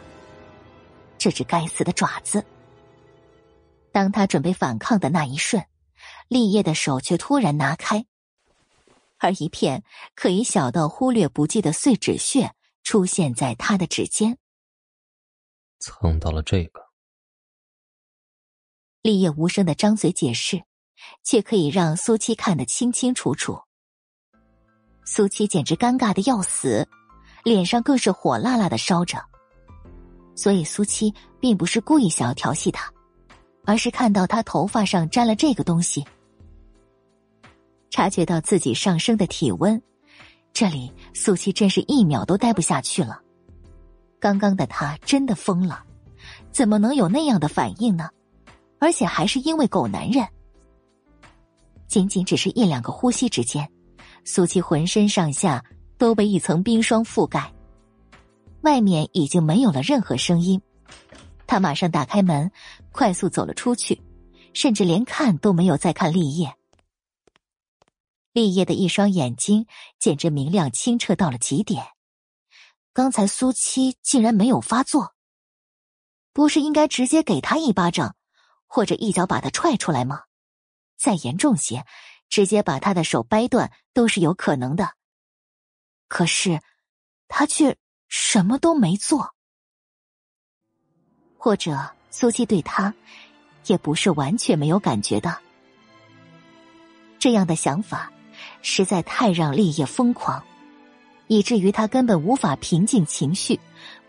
[1.17, 2.43] 这只该死的爪子！
[3.91, 5.63] 当他准备反抗的那一瞬，
[6.27, 8.05] 立业的手却突然拿开，
[9.21, 9.83] 而一片
[10.15, 14.37] 可以小到忽略不计的碎纸屑出现在他的指尖。
[15.79, 16.81] 蹭到了这个，
[19.01, 20.63] 立业无声的张嘴解释。
[21.23, 23.59] 却可以让苏七看得清清楚楚。
[25.03, 26.87] 苏七简直尴尬的要死，
[27.43, 29.17] 脸上更是火辣辣的烧着。
[30.35, 32.93] 所以苏七并不是故意想要调戏他，
[33.65, 36.05] 而是看到他头发上沾了这个东西，
[37.91, 39.79] 察觉到自己上升的体温，
[40.53, 43.21] 这里苏七真是一秒都待不下去了。
[44.17, 45.83] 刚刚的他真的疯了，
[46.51, 48.09] 怎么能有那样的反应呢？
[48.79, 50.25] 而且还是因为狗男人。
[51.85, 53.69] 仅仅只是一两个呼吸之间，
[54.23, 55.63] 苏七浑身上下
[55.97, 57.51] 都被一层冰霜覆盖。
[58.61, 60.61] 外面已经没有了任何声音，
[61.45, 62.49] 他马上打开门，
[62.93, 64.01] 快速走了出去，
[64.53, 66.55] 甚至连看都没有再看立业。
[68.33, 69.67] 立业的一双眼睛
[69.99, 71.85] 简直明亮清澈到了极点。
[72.93, 75.15] 刚才苏七竟然没有发作，
[76.33, 78.15] 不是应该直接给他一巴掌，
[78.67, 80.23] 或者一脚把他踹出来吗？
[80.97, 81.85] 再严重些，
[82.29, 84.95] 直接把他的手掰断都是有可能的。
[86.07, 86.61] 可是，
[87.27, 87.77] 他却
[88.07, 89.33] 什么都没做，
[91.37, 92.93] 或者苏七对他
[93.67, 95.41] 也不是完全没有感觉的。
[97.17, 98.11] 这样的想法
[98.61, 100.41] 实在太让立业疯狂，
[101.27, 103.59] 以至于他根本无法平静情绪，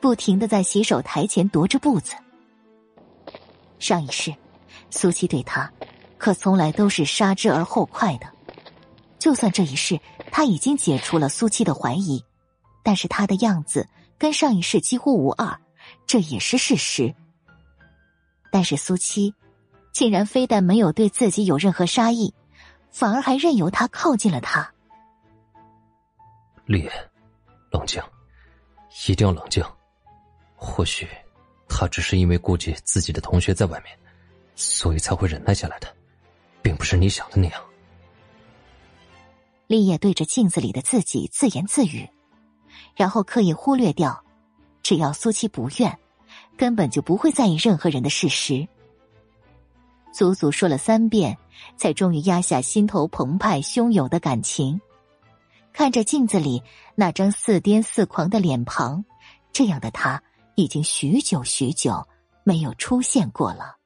[0.00, 2.14] 不停的在洗手台前踱着步子。
[3.78, 4.34] 上一世，
[4.90, 5.70] 苏七对他，
[6.18, 8.26] 可从来都是杀之而后快的。
[9.18, 10.00] 就算这一世
[10.31, 12.24] 他已经解除了苏七的怀疑，
[12.82, 15.58] 但是他的样子跟上一世几乎无二，
[16.06, 17.14] 这也是事实。
[18.50, 19.32] 但是苏七，
[19.92, 22.34] 竟然非但没有对自己有任何杀意，
[22.93, 24.73] 反而还任由他靠近了他。
[26.67, 26.89] 烈，
[27.73, 28.01] 冷静，
[29.09, 29.65] 一定要冷静。
[30.55, 31.09] 或许，
[31.69, 33.99] 他只是因为顾及自己的同学在外面，
[34.55, 35.89] 所以才会忍耐下来的，
[36.62, 37.61] 并不是你想的那样。
[39.67, 42.09] 立业对着镜子里的自己自言自语，
[42.95, 44.23] 然后刻意忽略掉，
[44.83, 45.99] 只要苏七不愿，
[46.57, 48.69] 根本就不会在意任何人的事实。
[50.12, 51.37] 足足说了三遍，
[51.76, 54.81] 才终于压下心头澎湃汹涌的感情。
[55.72, 56.62] 看着镜子里
[56.94, 59.05] 那张似癫似狂的脸庞，
[59.52, 60.22] 这样的他
[60.55, 62.06] 已经许久许久
[62.44, 63.78] 没有出现过了。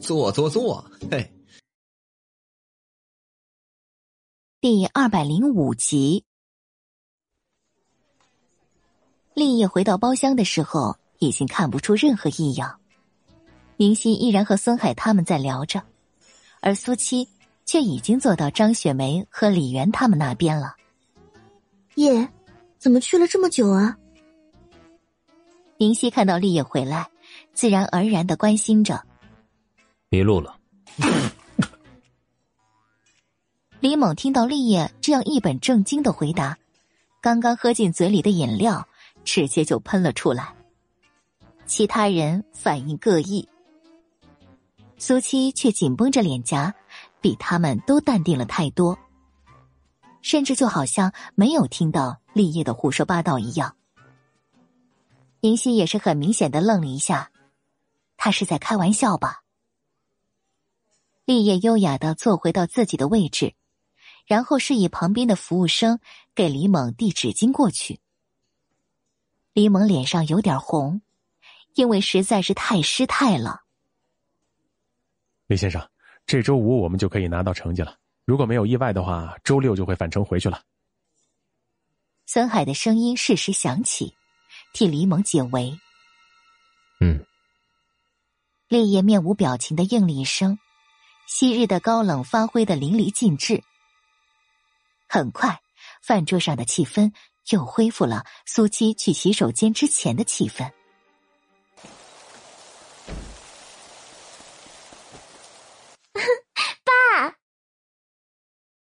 [0.00, 1.32] 坐坐坐，嘿。
[4.60, 6.24] 第二百零五集，
[9.34, 12.79] 立业回到包厢的时候，已经看不出任何异样。
[13.80, 15.82] 明熙依然和孙海他们在聊着，
[16.60, 17.26] 而苏七
[17.64, 20.76] 却已经坐到张雪梅和李媛他们那边了。
[21.94, 22.28] 叶，
[22.76, 23.96] 怎么去了这么久啊？
[25.78, 27.08] 明熙看到立业回来，
[27.54, 29.02] 自然而然的关心着。
[30.10, 30.58] 迷路了。
[33.80, 36.58] 李猛听到立业这样一本正经的回答，
[37.22, 38.86] 刚刚喝进嘴里的饮料
[39.24, 40.54] 直接就喷了出来。
[41.64, 43.48] 其他人反应各异，
[45.00, 46.74] 苏七却紧绷着脸颊，
[47.22, 48.98] 比他们都淡定了太多，
[50.20, 53.74] 甚至就好像没有听到立业的胡说八道一样。
[55.40, 57.32] 宁夕也是很明显的愣了一下，
[58.18, 59.42] 他是在开玩笑吧？
[61.24, 63.54] 立业优雅的坐回到自己的位置。
[64.26, 65.98] 然后示意旁边的服务生
[66.36, 67.98] 给李猛递纸巾过去。
[69.54, 71.00] 李猛脸上有点红，
[71.74, 73.62] 因为实在是太失态了。
[75.50, 75.84] 李先生，
[76.26, 77.96] 这周五我们就可以拿到成绩了。
[78.24, 80.62] 如果没有意外的话，周六就会返程回去了。
[82.24, 84.14] 孙海的声音适时响起，
[84.72, 85.76] 替李猛解围。
[87.00, 87.26] 嗯。
[88.68, 90.56] 烈焰面无表情的应了一声，
[91.26, 93.64] 昔日的高冷发挥的淋漓尽致。
[95.08, 95.60] 很快，
[96.00, 97.12] 饭桌上的气氛
[97.48, 100.70] 又恢复了苏七去洗手间之前的气氛。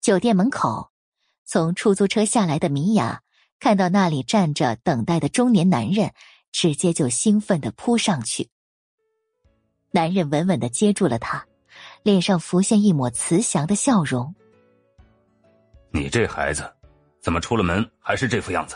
[0.06, 0.92] 酒店门口，
[1.45, 3.24] 从出租车下来的米娅
[3.59, 6.14] 看到那里站着等待的中年男人，
[6.51, 8.51] 直接就兴奋的扑上去。
[9.90, 11.48] 男人稳稳的接住了她，
[12.03, 14.35] 脸上浮现一抹慈祥的笑容。
[15.90, 16.72] 你这孩子，
[17.19, 18.75] 怎么出了门还是这副样子？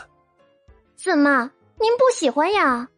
[0.96, 2.88] 怎么，您不喜欢呀？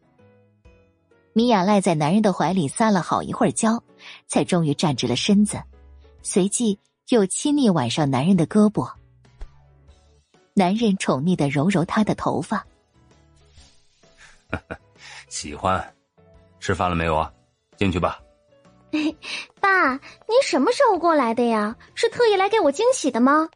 [1.33, 3.83] 米娅赖在男人的怀里撒了好一会儿娇，
[4.25, 5.61] 才终于站直了身子，
[6.23, 6.79] 随即
[7.09, 8.91] 又亲昵挽上男人的胳膊。
[10.53, 12.65] 男人宠溺的揉揉她的头发，
[15.29, 15.93] 喜欢。
[16.59, 17.33] 吃饭了没有啊？
[17.75, 18.21] 进去吧。
[19.59, 21.75] 爸，您什么时候过来的呀？
[21.93, 23.49] 是特意来给我惊喜的吗？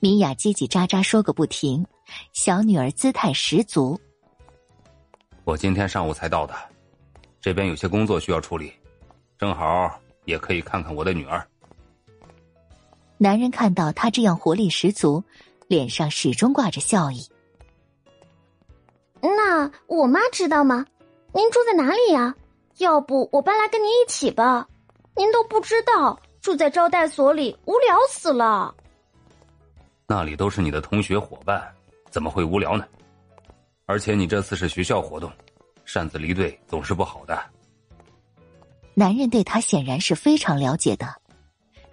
[0.00, 1.84] 米娅叽叽喳喳说个不停，
[2.32, 4.00] 小女儿姿态十足。
[5.44, 6.54] 我今天上午才到的，
[7.40, 8.72] 这边有些工作需要处理，
[9.36, 11.46] 正好也可以看看我的女儿。
[13.18, 15.22] 男人看到她这样活力十足，
[15.68, 17.26] 脸上始终挂着笑意。
[19.20, 20.86] 那我妈知道吗？
[21.32, 22.34] 您住在哪里呀？
[22.78, 24.68] 要不我搬来跟您一起吧？
[25.16, 28.74] 您都不知道，住在招待所里无聊死了。
[30.06, 31.66] 那里都是你的同学伙伴，
[32.10, 32.86] 怎么会无聊呢？
[33.86, 35.32] 而且你这次是学校活动，
[35.84, 37.42] 擅自离队总是不好的。
[38.94, 41.06] 男人对他显然是非常了解的，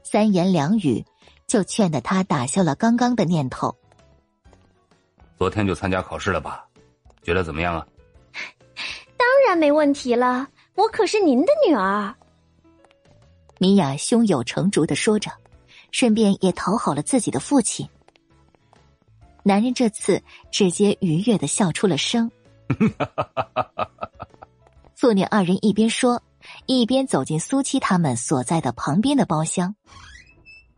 [0.03, 1.03] 三言两语
[1.47, 3.75] 就劝得他打消了刚刚的念头。
[5.37, 6.65] 昨天就参加考试了吧？
[7.21, 7.87] 觉得怎么样啊？
[9.17, 12.13] 当然没问题了，我可是您的女儿。
[13.59, 15.31] 米娅胸有成竹的说着，
[15.91, 17.87] 顺便也讨好了自己的父亲。
[19.43, 22.31] 男人这次直接愉悦的笑出了声，
[24.95, 26.21] 父女二人一边说，
[26.65, 29.75] 一边走进苏七他们所在的旁边的包厢。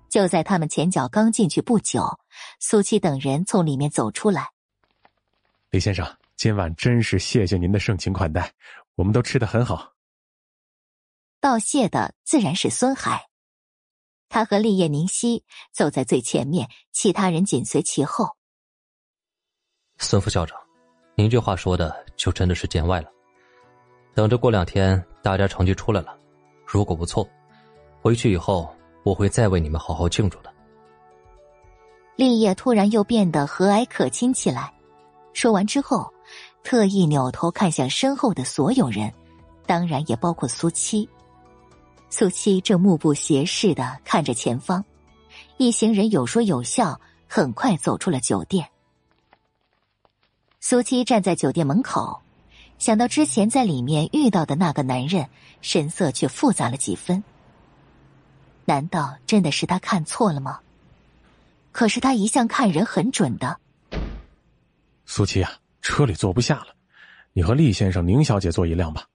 [0.09, 2.19] 就在他们前脚刚进去不久，
[2.59, 4.51] 苏七等人从里面走出来。
[5.69, 8.53] 李先生，今晚真是谢谢您的盛情款待，
[8.95, 9.93] 我们都吃的很好。
[11.41, 13.27] 道谢的自然是孙海，
[14.29, 18.35] 他和立业、宁熙走在最前面，其他人紧随其后。
[19.97, 20.57] 孙副校长，
[21.15, 23.11] 您这话说的就真的是见外了。
[24.13, 26.17] 等着过两天大家成绩出来了，
[26.65, 27.27] 如果不错，
[28.01, 28.73] 回去以后
[29.05, 30.51] 我会再为你们好好庆祝的。
[32.15, 34.73] 立业突然又变得和蔼可亲起来。
[35.31, 36.11] 说完之后，
[36.63, 39.13] 特意扭头看向身后的所有人，
[39.67, 41.07] 当然也包括苏七。
[42.09, 44.83] 苏七正目不斜视的看着前方，
[45.57, 48.67] 一行人有说有笑，很快走出了酒店。
[50.59, 52.21] 苏七站在酒店门口，
[52.79, 55.29] 想到之前在里面遇到的那个男人，
[55.61, 57.23] 神色却复杂了几分。
[58.65, 60.59] 难道真的是他看错了吗？
[61.71, 63.59] 可是他一向看人很准的。
[65.05, 66.67] 苏七啊，车里坐不下了，
[67.33, 69.05] 你和厉先生、宁小姐坐一辆吧。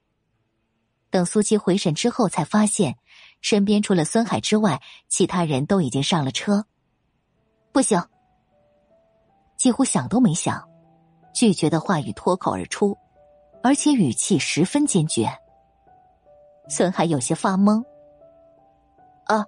[1.10, 2.96] 等苏七回神之后，才发现
[3.40, 6.66] 身边除了孙海之外，其他人都已经上了车。
[7.72, 8.00] 不行，
[9.56, 10.68] 几乎想都没想，
[11.34, 12.96] 拒绝的话语脱口而出，
[13.62, 15.28] 而且语气十分坚决。
[16.68, 17.82] 孙海有些发懵。
[19.32, 19.46] 啊，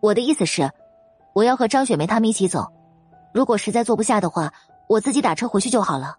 [0.00, 0.70] 我的意思是，
[1.32, 2.66] 我要和张雪梅他们一起走，
[3.32, 4.52] 如果实在坐不下的话。
[4.88, 6.18] 我自己打车回去就好了。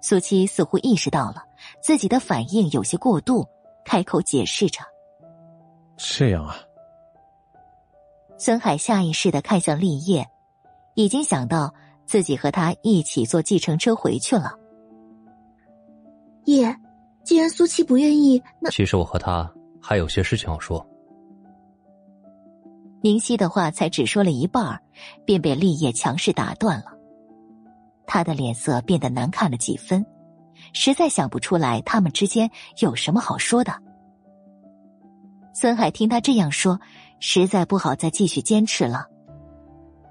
[0.00, 1.42] 苏七似乎意识到了
[1.82, 3.44] 自己的反应有些过度，
[3.84, 4.80] 开口解释着
[5.98, 6.54] ：“这样啊。”
[8.38, 10.24] 孙海下意识的看向立业，
[10.94, 11.74] 已经想到
[12.06, 14.52] 自己和他一起坐计程车回去了。
[16.44, 16.76] 叶，
[17.24, 19.52] 既然苏七不愿意，那其实我和他
[19.86, 20.84] 还有些事情要说。
[23.02, 24.80] 明熙的话才只说了一半
[25.26, 26.86] 便被立业强势打断了。
[28.06, 30.02] 他的脸色变得难看了几分，
[30.72, 33.74] 实在想不出来他们之间有什么好说的。
[35.52, 36.80] 孙海听他这样说，
[37.20, 39.06] 实在不好再继续坚持了。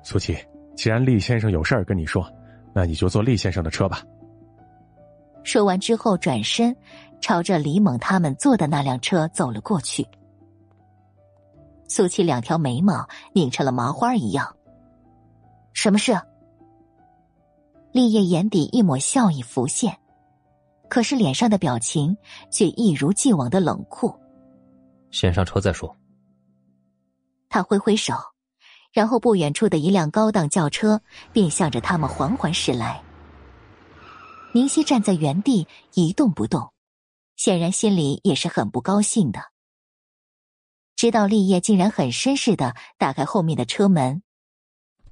[0.03, 0.37] 苏琪，
[0.75, 2.23] 既然厉先生有事儿跟你说，
[2.75, 4.03] 那你就坐厉先生的车吧。
[5.43, 6.75] 说完之后，转身
[7.23, 10.05] 朝着李猛他们坐的那辆车走了过去。
[11.87, 14.57] 苏七两条眉毛拧成了麻花一样。
[15.71, 16.19] 什么事？
[17.93, 19.97] 立业眼底一抹笑意浮现，
[20.89, 22.17] 可是脸上的表情
[22.51, 24.13] 却一如既往的冷酷。
[25.09, 25.95] 先上车再说。
[27.47, 28.13] 他挥挥手，
[28.91, 30.99] 然后不远处的一辆高档轿车
[31.31, 33.01] 便向着他们缓缓驶来。
[34.53, 36.72] 宁熙站在原地一动不动，
[37.35, 39.51] 显然心里也是很不高兴的。
[40.95, 44.23] 知道立业竟然很绅士的打开后面的车门，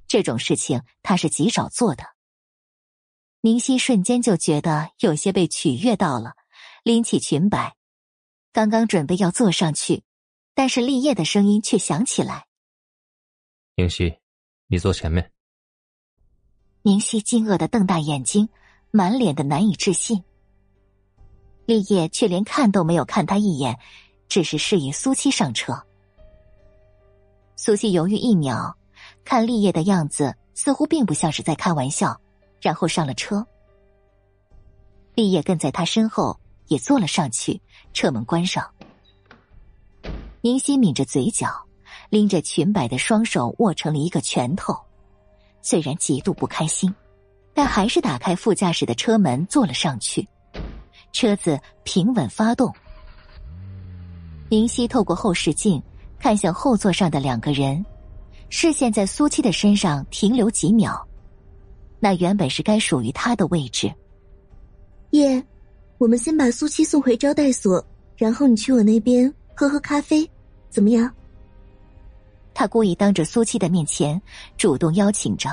[0.06, 2.04] 这种事情他是极少做的。
[3.42, 6.34] 宁熙瞬间就觉得有些被取悦到了，
[6.84, 7.76] 拎起裙摆，
[8.52, 10.04] 刚刚准备要坐上去，
[10.54, 12.46] 但是立业的声音却响起来
[13.74, 14.16] ：“宁熙，
[14.68, 15.32] 你坐前面。”
[16.82, 18.48] 宁熙惊愕的瞪大眼睛，
[18.92, 20.24] 满脸的难以置信。
[21.66, 23.78] 立业却连看都没有看他一眼。
[24.28, 25.78] 只是示意苏七上车。
[27.54, 28.74] 苏七犹豫一秒，
[29.26, 32.18] 看立业的样子，似乎并不像是在开玩笑，
[32.58, 33.46] 然后上了车。
[35.14, 37.60] 立业跟在他身后，也坐了上去，
[37.92, 38.66] 车门关上。
[40.40, 41.48] 宁熙抿着嘴角，
[42.08, 44.74] 拎着裙摆的双手握成了一个拳头，
[45.60, 46.94] 虽然极度不开心，
[47.52, 50.26] 但还是打开副驾驶的车门坐了上去。
[51.12, 52.72] 车子平稳发动。
[54.48, 55.82] 林夕透过后视镜
[56.18, 57.84] 看向后座上的两个人，
[58.50, 61.06] 视线在苏七的身上停留几秒，
[62.00, 63.92] 那原本是该属于他的位置。
[65.10, 65.42] 叶，
[65.98, 67.84] 我们先把苏七送回招待所，
[68.16, 70.28] 然后你去我那边喝喝咖啡，
[70.68, 71.10] 怎么样？
[72.54, 74.20] 他故意当着苏七的面前
[74.58, 75.48] 主动邀请着，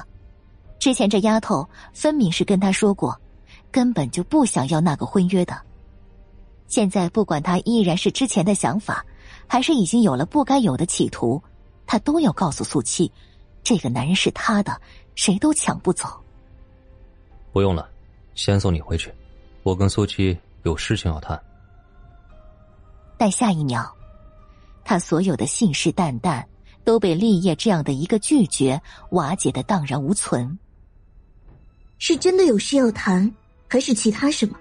[0.77, 3.17] 之前这丫头分明是跟他说过，
[3.72, 5.59] 根本就不想要那个婚约的。
[6.67, 9.06] 现在不管他依然是之前的想法，
[9.48, 11.41] 还是已经有了不该有的企图，
[11.88, 13.11] 他都要告诉苏七，
[13.64, 14.80] 这个男人是他的，
[15.15, 16.07] 谁都抢不走。
[17.51, 17.89] 不用了，
[18.35, 19.11] 先送你回去，
[19.64, 21.41] 我跟苏七有事情要谈。
[23.17, 23.91] 但下一秒，
[24.85, 26.45] 他所有的信誓旦旦
[26.83, 30.57] 都被立业这样的一个拒绝瓦解的荡然无存。
[31.98, 33.30] 是真的有事要谈，
[33.69, 34.57] 还是其他什么？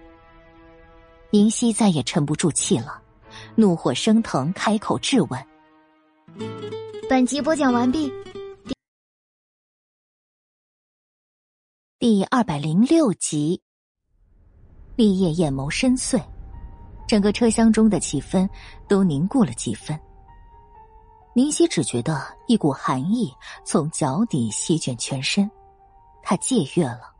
[1.30, 3.02] 宁溪再也沉不住气了，
[3.56, 5.46] 怒火升腾，开口质问
[7.08, 8.12] ：“本集播讲完毕。
[11.98, 13.60] 第二百零六集，
[14.94, 16.22] 立业眼眸深邃，
[17.08, 18.46] 整个车厢中的气氛
[18.86, 19.98] 都凝固了几分。
[21.34, 23.32] 宁溪只觉得一股寒意
[23.64, 25.50] 从脚底席卷全身，
[26.22, 27.17] 他借阅了。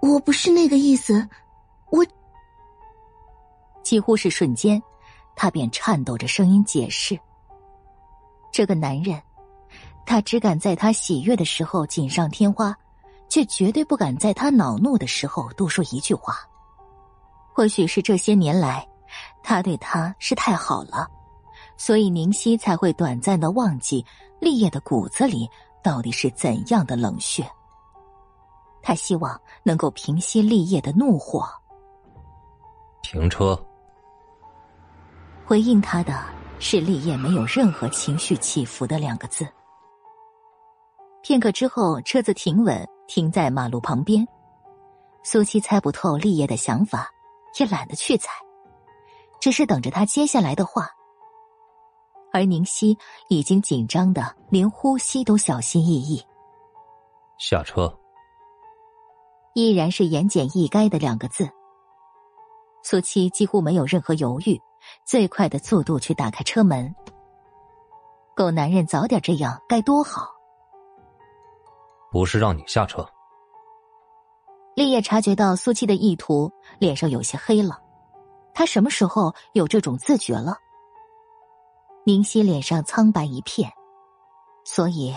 [0.00, 1.28] 我，不是那个意思，
[1.90, 2.04] 我
[3.82, 4.82] 几乎是瞬间，
[5.34, 7.18] 他便颤抖着声音解释
[8.52, 9.20] ：“这个男人。”
[10.06, 12.74] 他只敢在他喜悦的时候锦上添花，
[13.28, 16.34] 却绝对不敢在他恼怒的时候多说一句话。
[17.52, 18.88] 或许是这些年来，
[19.42, 21.06] 他对他是太好了，
[21.76, 24.02] 所以宁熙才会短暂的忘记
[24.40, 25.46] 立业的骨子里
[25.82, 27.46] 到底是怎样的冷血。
[28.88, 31.46] 他希望能够平息立业的怒火。
[33.02, 33.54] 停车。
[35.44, 36.24] 回应他的
[36.58, 39.46] 是立业没有任何情绪起伏的两个字。
[41.20, 44.26] 片刻之后，车子停稳，停在马路旁边。
[45.22, 47.10] 苏七猜不透立业的想法，
[47.60, 48.30] 也懒得去猜，
[49.38, 50.88] 只是等着他接下来的话。
[52.32, 52.96] 而宁熙
[53.28, 56.24] 已经紧张的连呼吸都小心翼翼。
[57.36, 57.94] 下车。
[59.58, 61.50] 依然是言简意赅的两个字。
[62.84, 64.60] 苏七几乎没有任何犹豫，
[65.04, 66.94] 最快的速度去打开车门。
[68.36, 70.28] 狗男人早点这样该多好。
[72.12, 73.04] 不是让你下车。
[74.76, 77.80] 立业察觉到苏七的意图，脸上有些黑了。
[78.54, 80.56] 他什么时候有这种自觉了？
[82.04, 83.72] 宁熙脸上苍白一片，
[84.64, 85.12] 所以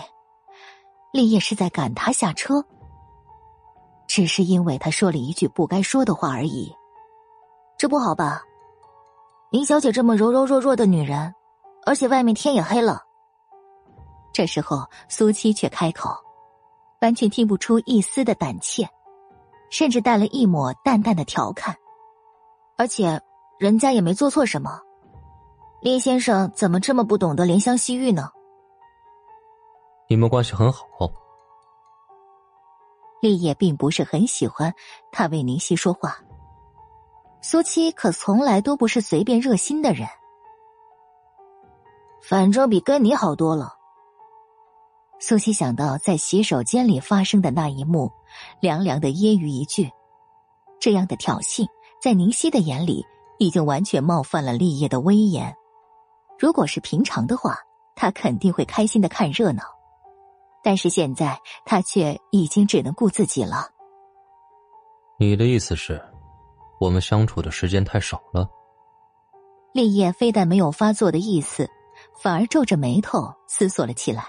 [1.12, 2.64] 立业是在赶他下车。
[4.14, 6.70] 只是因为他说了一句不该说的话而已，
[7.78, 8.42] 这不好吧？
[9.50, 11.34] 林小姐这么柔柔弱弱的女人，
[11.86, 13.00] 而且外面天也黑了。
[14.30, 16.10] 这时候，苏七却开口。
[17.00, 18.86] 完全听不出一丝的胆怯，
[19.70, 21.74] 甚至带了一抹淡淡的调侃。
[22.76, 23.18] 而且，
[23.58, 24.78] 人家也没做错什么。
[25.80, 28.28] 林先生怎么这么不懂得怜香惜玉呢？
[30.06, 30.86] 你们关系很好。
[33.22, 34.74] 立业并不是很喜欢
[35.12, 36.18] 他为宁熙说话。
[37.40, 40.08] 苏七可从来都不是随便热心的人。
[42.20, 43.74] 反正比跟你好多了。
[45.20, 48.10] 苏西想到在洗手间里发生的那一幕，
[48.58, 49.88] 凉凉的揶揄一句
[50.80, 51.64] ：“这样的挑衅，
[52.00, 53.06] 在宁熙的眼里
[53.38, 55.54] 已经完全冒犯了立业的威严。
[56.40, 57.56] 如果是平常的话，
[57.94, 59.62] 他肯定会开心的看热闹，
[60.62, 63.70] 但是现在他却已经只能顾自己了。”
[65.18, 66.02] 你的意思是，
[66.80, 68.48] 我们相处的时间太少了？
[69.72, 71.68] 立业非但没有发作的意思，
[72.20, 74.24] 反而皱着眉头思索了起来。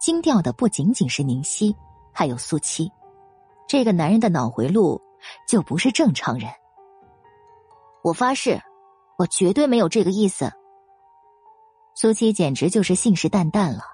[0.00, 1.76] 惊掉的不仅仅是宁熙，
[2.12, 2.90] 还有苏七。
[3.68, 5.00] 这个男人的脑回路
[5.48, 6.50] 就不是正常人。
[8.02, 8.60] 我发誓，
[9.16, 10.52] 我绝对没有这个意思。
[11.94, 13.84] 苏七简直就是信誓旦旦了，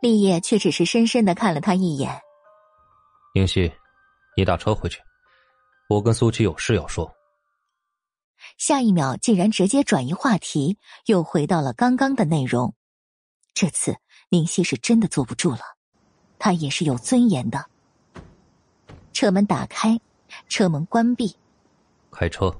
[0.00, 2.20] 立业却只是深深的看了他一眼。
[3.34, 3.72] 宁熙，
[4.36, 5.00] 你打车回去，
[5.88, 7.10] 我跟苏七有事要说。
[8.56, 12.74] 下一秒，竟然直接转移话题，又回到了刚刚的内容。
[13.54, 13.96] 这次。
[14.30, 15.60] 宁熙是真的坐不住了，
[16.38, 17.64] 他也是有尊严的。
[19.14, 19.98] 车门打开，
[20.50, 21.34] 车门关闭，
[22.12, 22.54] 开车。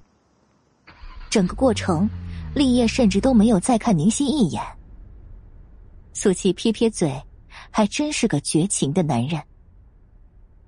[1.29, 2.09] 整个过程，
[2.55, 4.65] 立业甚至都没有再看宁熙一眼。
[6.15, 7.23] 苏七撇撇嘴，
[7.71, 9.43] 还真是个绝情的男人。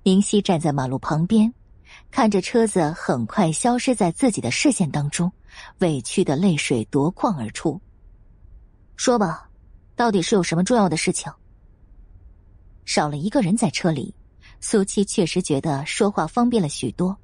[0.03, 1.53] 宁熙站在马路旁边，
[2.09, 5.31] 看着车子很快消失在自己的视线当中，
[5.79, 7.79] 委屈的泪水夺眶而出。
[8.95, 9.47] 说吧。
[9.93, 11.31] 到底是有什么重要的事情？
[12.85, 14.15] 少了一个人在车里，
[14.59, 17.15] 苏七确实觉得说话方便了许多。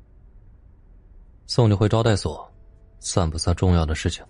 [1.48, 2.48] 送你回招待所，
[3.00, 4.24] 算不算重要的事情？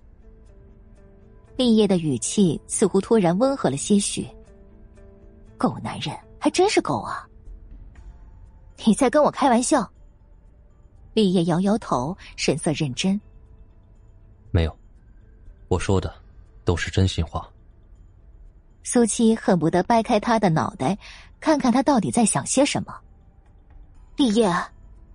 [1.57, 4.25] 立业的语气似乎突然温和了些许。
[5.57, 7.27] 狗男人还真是狗啊！
[8.85, 9.91] 你在跟我开玩笑？
[11.13, 13.19] 立业摇摇头，神色认真。
[14.51, 14.79] 没有，
[15.67, 16.13] 我说的
[16.63, 17.49] 都是真心话。
[18.83, 20.97] 苏七恨不得掰开他的脑袋，
[21.39, 22.95] 看看他到底在想些什么。
[24.15, 24.49] 立业，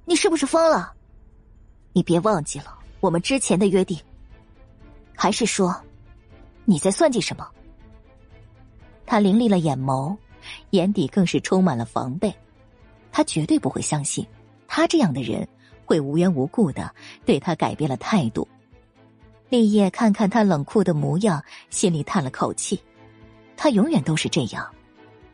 [0.04, 0.92] 你是不是疯了？
[1.92, 3.98] 你别忘记了我们之前的约定。
[5.14, 5.74] 还是说，
[6.64, 7.48] 你在算计什么？
[9.06, 10.16] 他凌厉了眼眸，
[10.72, 12.34] 眼底更是充满了防备。
[13.10, 14.26] 他绝对不会相信，
[14.66, 15.46] 他这样的人
[15.86, 16.94] 会无缘无故的
[17.24, 18.46] 对他改变了态度。
[19.48, 22.80] 立业看看他冷酷的模样，心里叹了口气。
[23.56, 24.66] 他永远都是这样，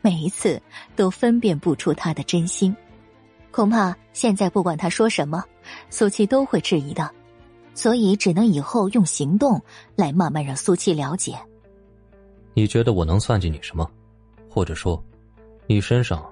[0.01, 0.61] 每一次
[0.95, 2.75] 都分辨不出他的真心。
[3.49, 5.43] 恐怕现在不管他说什么，
[5.89, 7.09] 苏七都会质疑的，
[7.73, 9.59] 所以只能以后用行动
[9.95, 11.35] 来慢慢让苏七了解。
[12.53, 13.89] 你觉得我能算计你什么？
[14.49, 15.01] 或者说，
[15.71, 16.27] 你身上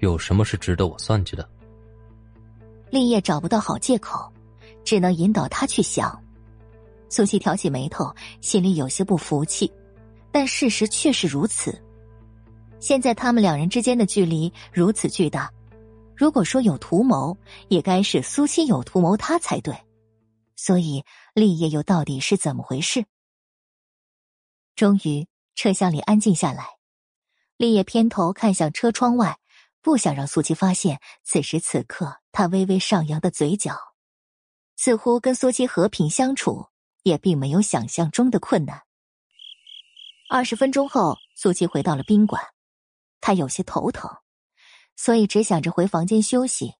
[0.00, 1.48] 有什么是值得我算计的？
[2.90, 4.30] 立业找不到好借口，
[4.84, 6.22] 只能引导他去想。
[7.08, 9.72] 苏西挑起眉头，心里有些不服气，
[10.30, 11.82] 但事实确实如此。
[12.80, 15.50] 现在他们两人之间的距离如此巨大。
[16.14, 17.34] 如果说有图谋，
[17.68, 19.74] 也该是苏西有图谋他才对。
[20.54, 23.06] 所以立业又到底是怎么回事？
[24.76, 26.81] 终于，车厢里安静下来。
[27.62, 29.38] 立业偏头看向车窗外，
[29.82, 33.78] 不想让苏七发现此时此刻他微微上扬的嘴角。
[34.76, 36.66] 似乎跟苏七和平相处，
[37.04, 38.82] 也并没有想象中的困难。
[40.28, 42.42] 二十分钟后，苏七回到了宾馆，
[43.20, 44.10] 他有些头疼。
[44.96, 46.74] 所以只想着回房间休息，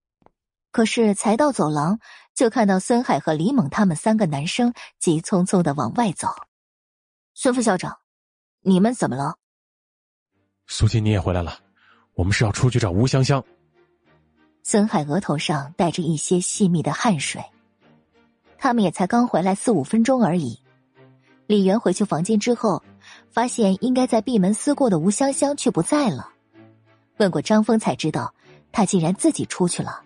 [0.72, 2.00] 可是才到走廊，
[2.34, 6.26] 就看到孙海和李猛他们三个男生急匆匆的往外走。
[7.34, 8.00] 孙副校长，
[8.62, 9.36] 你们怎么了？
[10.66, 11.58] 苏琪，你也回来了，
[12.14, 13.42] 我们是要出去找吴香香。
[14.62, 17.42] 孙海额头上带着一些细密的汗水，
[18.58, 20.58] 他们也才刚回来四五分钟而已。
[21.46, 22.82] 李元回去房间之后，
[23.30, 26.30] 发现应该在闭门思过的吴香香却不在了。
[27.18, 28.32] 问过张峰才知道，
[28.70, 30.02] 他竟然自己出去了。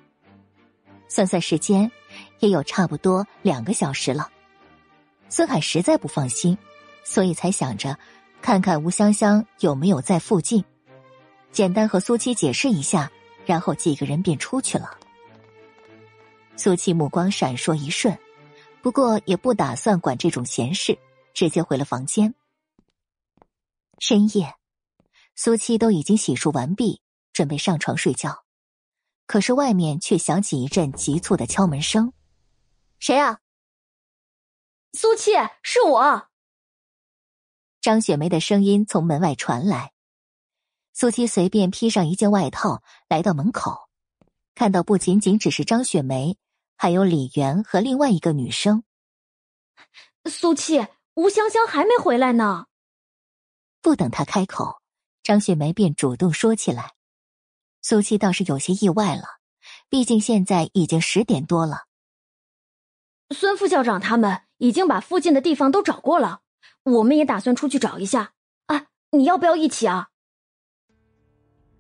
[1.07, 1.93] 算算时间，
[2.41, 4.29] 也有差不多两个小时了。
[5.29, 6.57] 孙海实在不放心，
[7.05, 7.97] 所以才想着
[8.47, 10.65] 看看吴香香有没有在附近，
[11.51, 13.11] 简单和苏七解释一下，
[13.45, 14.97] 然后几个人便出去了。
[16.57, 18.17] 苏七目光闪烁一瞬，
[18.83, 20.97] 不过也不打算管这种闲事，
[21.35, 22.37] 直接回了房间。
[23.99, 24.55] 深夜。
[25.35, 27.03] 苏七都已经洗漱完毕，
[27.33, 28.45] 准备上床睡觉，
[29.27, 32.13] 可是外面却响起一阵急促的敲门声。
[33.01, 33.41] 谁啊？
[34.93, 35.33] 苏七，
[35.65, 36.29] 是我。
[37.87, 39.93] 张雪梅的声音从门外传来。
[40.93, 43.89] 苏七随便披上一件外套，来到门口，
[44.57, 46.37] 看到不仅仅只是张雪梅，
[46.77, 48.83] 还有李媛和另外一个女生。
[50.29, 50.85] 苏七，
[51.15, 52.67] 吴香香还没回来呢。
[53.81, 54.83] 不等他开口。
[55.23, 56.95] 张雪梅便主动说起来，
[57.83, 59.39] 苏七倒是有些意外了，
[59.89, 61.85] 毕竟现在已经十点多了。
[63.31, 66.41] 孙副校长他们已经把附近的地方都找过了，
[66.87, 68.33] 我们也打算出去找一下。
[68.67, 70.09] 啊，你要不要一起啊？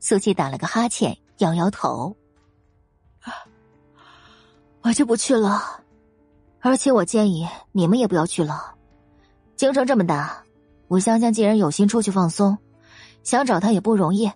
[0.00, 2.16] 苏七打了个哈欠，摇摇头，
[4.82, 5.82] 我就不去了。
[6.60, 8.74] 而且我建议你们也不要去了。
[9.54, 10.44] 京城这么大，
[10.88, 12.58] 吴香香既然有心出去放松。
[13.22, 14.30] 想找他也不容易，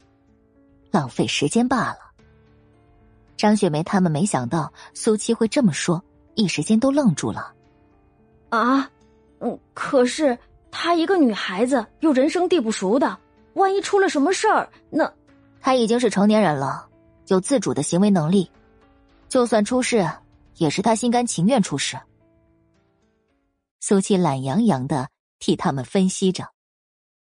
[0.90, 1.98] 浪费时间罢了。
[3.36, 6.02] 张雪梅他们没想到苏七会这么说，
[6.34, 7.54] 一时间都愣住了。
[8.48, 8.90] 啊，
[9.38, 10.36] 嗯，可是
[10.70, 13.18] 她一个女孩子，又人生地不熟的，
[13.54, 15.12] 万一出了什么事儿，那
[15.60, 16.88] 她已经是成年人了，
[17.26, 18.50] 有自主的行为能力，
[19.28, 20.08] 就算出事，
[20.56, 21.98] 也是她心甘情愿出事。
[23.80, 25.08] 苏七懒洋洋的
[25.38, 26.48] 替他们分析着，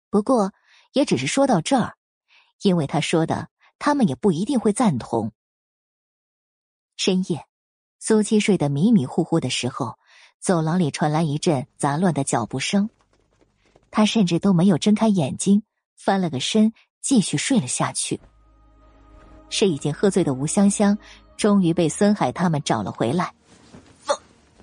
[0.10, 0.52] 不过。
[0.94, 1.94] 也只是说到这儿，
[2.64, 5.32] 因为他说的，他们也不一定会赞同。
[6.98, 7.46] 深夜，
[8.00, 10.00] 苏七睡得迷迷糊糊的时候，
[10.40, 12.90] 走廊里传来一阵杂乱的脚步声，
[13.92, 15.64] 他甚至都没有睁开眼睛，
[15.96, 18.20] 翻了个身，继续睡了下去。
[19.50, 20.98] 是已经喝醉的吴香香，
[21.38, 23.34] 终于被孙海他们找了回来。
[24.02, 24.18] 放，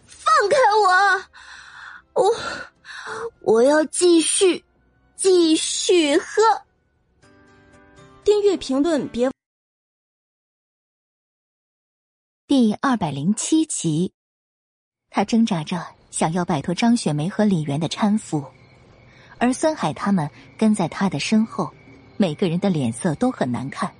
[0.07, 0.57] 放开
[2.15, 2.23] 我！
[2.23, 2.35] 我，
[3.41, 4.65] 我要继续。
[5.17, 6.43] 继续喝。
[8.23, 9.31] 订阅评论别。
[12.47, 14.13] 第二百零七集，
[15.09, 18.45] 他挣扎着想要摆脱张雪梅和李媛的搀扶，
[19.39, 21.73] 而孙海他们跟在他的身后，
[22.17, 23.91] 每个人的脸色都很难看。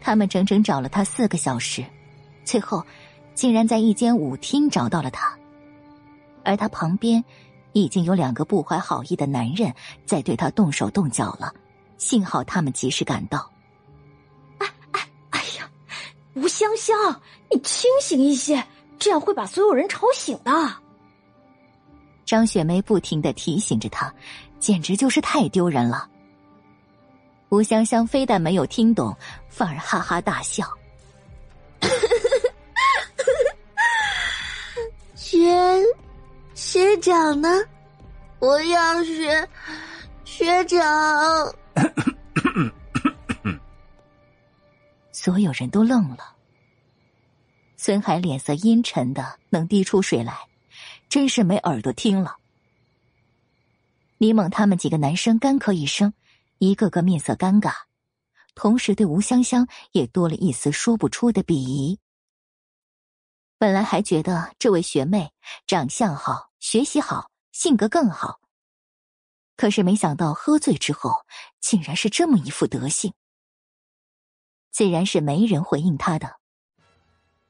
[0.00, 1.84] 他们整整找了他四个小时，
[2.44, 2.84] 最后
[3.34, 5.36] 竟然在一间舞厅找到了他，
[6.44, 7.24] 而他旁边。
[7.76, 9.74] 已经有两个不怀好意的男人
[10.06, 11.52] 在对他动手动脚了，
[11.98, 13.50] 幸好他们及时赶到。
[14.58, 15.68] 哎哎哎呀，
[16.34, 18.64] 吴香香，你清醒一些，
[19.00, 20.52] 这样会把所有人吵醒的。
[22.34, 24.12] 张雪梅不停的提醒着他，
[24.58, 26.10] 简直就是太丢人了。
[27.50, 29.16] 吴香香非但没有听懂，
[29.48, 30.66] 反而哈哈大笑。
[35.14, 35.80] 学。
[36.54, 37.48] 学长呢？
[38.40, 39.48] 我要学
[40.24, 40.82] 学长。
[45.12, 46.34] 所有人都愣了。
[47.76, 50.34] 孙海脸色阴沉的能滴出水来，
[51.14, 52.38] 真是没耳朵听了。
[54.18, 56.12] 李猛他们几个男生干咳一声，
[56.58, 57.72] 一个个面色尴尬，
[58.56, 62.00] 同时对吴香香也多了一丝说不出的鄙夷。
[63.58, 65.32] 本来还觉得这位学妹
[65.68, 68.40] 长相好、学习好、性格更好，
[69.56, 71.24] 可是没想到喝醉之后
[71.60, 73.14] 竟然是这么一副德行。
[74.72, 76.40] 自然是没人回应他的。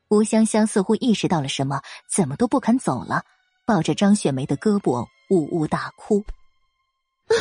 [0.09, 3.25] 吴香香似乎意识到了什么，怎么都不肯走了，
[3.67, 6.25] 抱着张雪梅的胳膊呜呜大哭。
[7.29, 7.35] 啊！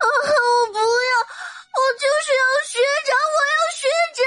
[0.00, 0.06] 我
[0.72, 1.14] 不要，
[1.74, 4.22] 我就是要学长，我要学长。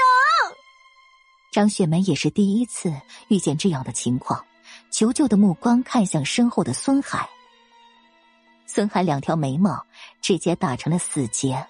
[1.52, 2.92] 张雪梅也是第一次
[3.28, 4.44] 遇见这样的情况，
[4.90, 7.28] 求救的目光看向身后的孙海。
[8.66, 9.86] 孙海两条眉毛
[10.20, 11.66] 直接打成了死结。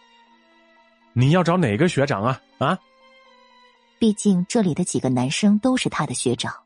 [1.12, 2.40] 你要找哪个学长啊？
[2.58, 2.78] 啊！
[3.98, 6.63] 毕竟这里的几个男生都是他的学长。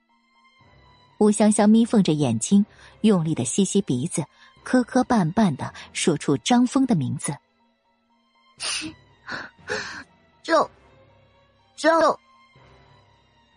[1.19, 2.65] 吴香香眯缝着眼睛，
[3.03, 4.25] 用力的吸吸鼻子。
[4.65, 7.35] 磕磕绊绊的说出张峰的名字，
[10.43, 10.69] 赵
[11.75, 12.21] 赵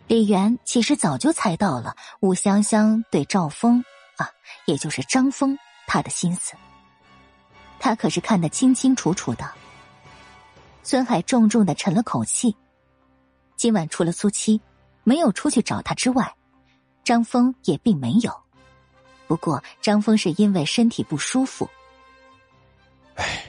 [0.06, 3.84] 李元其实早就猜到了吴香香对赵峰
[4.16, 4.30] 啊，
[4.64, 6.54] 也就是张峰他的心思，
[7.78, 9.52] 他可是看得清清楚楚的。
[10.82, 12.56] 孙海重重的沉了口气，
[13.56, 14.58] 今晚除了苏七
[15.04, 16.34] 没有出去找他之外，
[17.04, 18.32] 张峰也并没有。
[19.26, 21.68] 不过，张峰是因为身体不舒服。
[23.14, 23.44] 哎，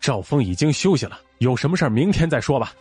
[0.00, 2.72] 赵峰已经休息了，有什么事明天再说吧。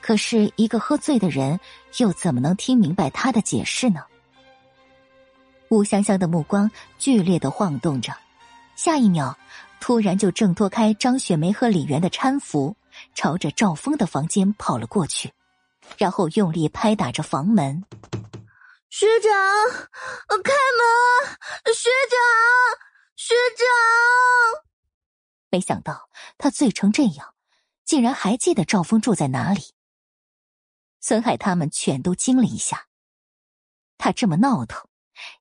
[0.00, 1.58] 可是，一个喝醉的人
[1.98, 4.02] 又怎么能听明白他的解释呢？
[5.70, 8.12] 吴香香的目光剧烈的晃动着，
[8.76, 9.36] 下一秒，
[9.80, 12.76] 突然就挣脱开张雪梅和李媛的搀扶，
[13.14, 15.32] 朝着赵峰的房间跑了过去，
[15.96, 17.82] 然后用力拍打着房门。
[18.96, 19.28] 学长，
[20.44, 21.74] 开门！
[21.74, 22.16] 学长，
[23.16, 24.64] 学长！
[25.50, 26.08] 没想到
[26.38, 27.34] 他醉成这样，
[27.84, 29.74] 竟然还记得赵峰住在哪里。
[31.00, 32.86] 孙海他们全都惊了一下。
[33.98, 34.88] 他这么闹腾，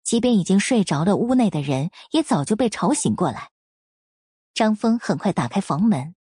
[0.01, 3.51] 即便已经睡着了，屋内的人也早就被吵醒过来。
[4.56, 6.15] 张峰很快打开房门，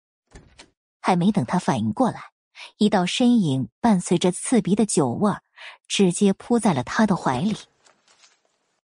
[1.02, 2.32] 还没等他反应过来，
[2.76, 5.42] 一道身影伴随着刺鼻的酒味儿。
[5.88, 7.56] 直接扑在了他的怀里，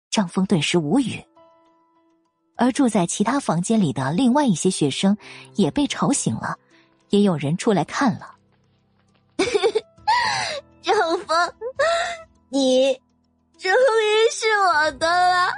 [0.10, 1.24] 张峰顿时无语。
[2.56, 5.18] 而住在其他房间里的另外一些学生
[5.56, 6.58] 也被吵醒了，
[7.10, 8.34] 也有人出来看了。
[10.82, 10.96] 张
[11.28, 11.54] 峰，
[12.50, 12.94] 你
[13.58, 15.52] 终于是我的了！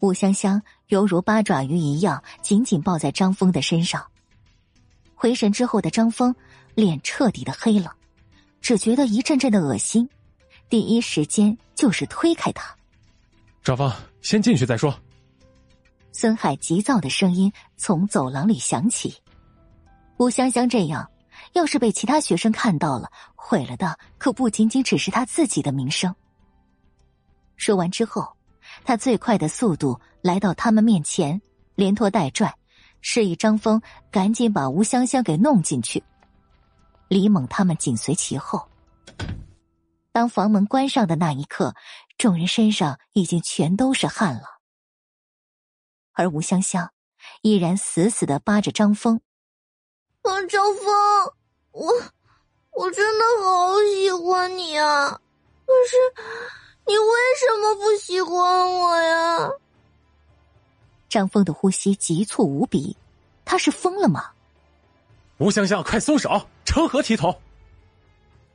[0.00, 4.04] 吴香香犹如八爪鱼一样紧紧抱在张峰的身上。
[5.14, 6.34] 回神之后的张峰
[6.74, 7.94] 脸彻底的黑了。
[8.60, 10.08] 只觉得一阵阵的恶心，
[10.68, 12.74] 第一时间就是推开他。
[13.62, 14.94] 张峰，先进去再说。
[16.12, 19.14] 孙海急躁的声音从走廊里响起。
[20.16, 21.10] 吴香香这样，
[21.54, 26.14] 要是被其他学生看到了，毁了的可不仅仅只是他自己的名声。
[27.56, 28.34] 说完之后，
[28.84, 31.40] 他最快的速度来到他们面前，
[31.74, 32.54] 连拖带拽，
[33.06, 36.02] 示意张峰赶紧把吴香香给弄进去。
[37.06, 38.66] 李猛他们紧随其后。
[40.10, 41.74] 当房门关上的那一刻，
[42.16, 44.58] 众人身上已经全都是汗了，
[46.14, 46.92] 而吴香香
[47.42, 49.20] 依然死死的扒着张峰。
[50.22, 50.86] 啊，张峰，
[51.72, 51.92] 我
[52.72, 55.10] 我真的好喜欢你啊！
[55.66, 55.96] 可是
[56.86, 57.04] 你为
[57.38, 59.50] 什么不喜欢我呀？
[61.14, 62.96] 张峰的呼吸急促无比，
[63.44, 64.32] 他是疯了吗？
[65.38, 66.48] 吴香香，快松手！
[66.64, 67.40] 成何体统？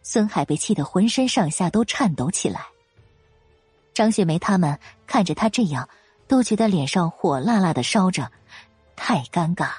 [0.04, 2.68] 孙海被气得浑身上下都颤抖起来。
[3.94, 5.88] 张雪梅他们看着他这样，
[6.28, 8.30] 都觉得脸上火辣辣的烧着，
[8.98, 9.72] 太尴尬，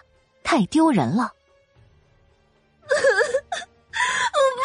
[0.43, 1.35] 太丢人了。
[2.89, 4.63] 我不，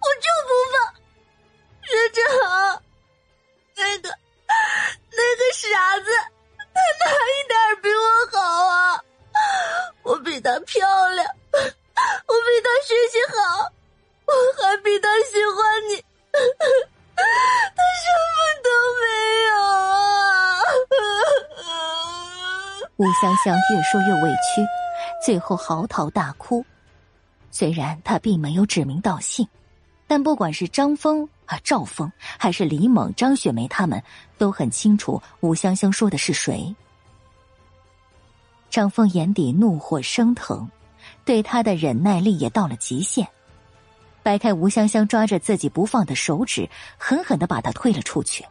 [0.00, 0.76] 我就不放
[1.86, 2.82] 学长，
[3.76, 4.08] 那个
[5.12, 6.37] 那个傻子，他
[7.00, 9.00] 他哪一点比我好啊？
[10.02, 11.26] 我比他漂亮。
[12.28, 13.34] 我比他学习好，
[14.26, 14.32] 我
[14.62, 15.56] 还比他喜欢
[15.88, 15.96] 你，
[16.32, 17.20] 他
[17.98, 18.68] 什么都
[19.00, 19.04] 没
[19.48, 19.50] 有
[21.64, 21.68] 啊！
[22.96, 24.64] 吴香香越说越委屈，
[25.24, 26.64] 最后嚎啕大哭。
[27.50, 29.48] 虽然他并没有指名道姓，
[30.06, 34.00] 但不管是张峰而赵峰还是李猛、张雪梅他们
[34.36, 36.76] 都很清楚吴香香说的是谁。
[38.70, 40.70] 张峰眼底怒火升腾，
[41.24, 43.26] 对他的忍耐力也到了极限，
[44.22, 46.68] 掰开吴香香抓着自己不放的手指，
[46.98, 48.44] 狠狠的把他推了出去。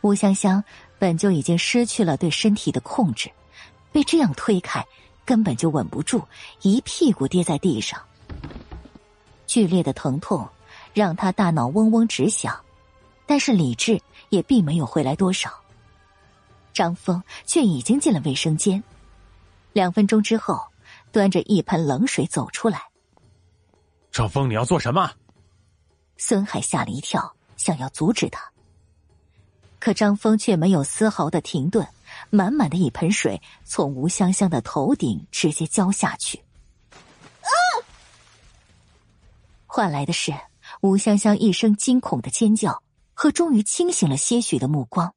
[0.00, 0.64] 吴香香
[0.98, 3.30] 本就已经失去了对身体的控制，
[3.92, 4.82] 被这样推开，
[5.26, 6.22] 根本就稳不住，
[6.62, 8.00] 一屁股跌在地上。
[9.46, 10.48] 剧烈的疼痛
[10.92, 12.58] 让他大脑嗡嗡直响，
[13.26, 15.52] 但是理智也并没有回来多少。
[16.72, 18.82] 张峰却已经进了卫生间，
[19.72, 20.60] 两分钟之后，
[21.12, 22.88] 端着一盆冷水走出来。
[24.12, 25.10] 张峰，你要做什么？
[26.16, 28.50] 孙海吓了一跳，想要阻止他。
[29.78, 31.86] 可张峰却没有丝毫的停顿，
[32.28, 36.38] 满满的一盆水从吴香香的头顶直接浇下去，
[37.40, 37.48] 啊！
[39.66, 40.34] 换来的是
[40.82, 45.14] 吴香香一声惊恐的尖叫和终于清醒了些许的目光。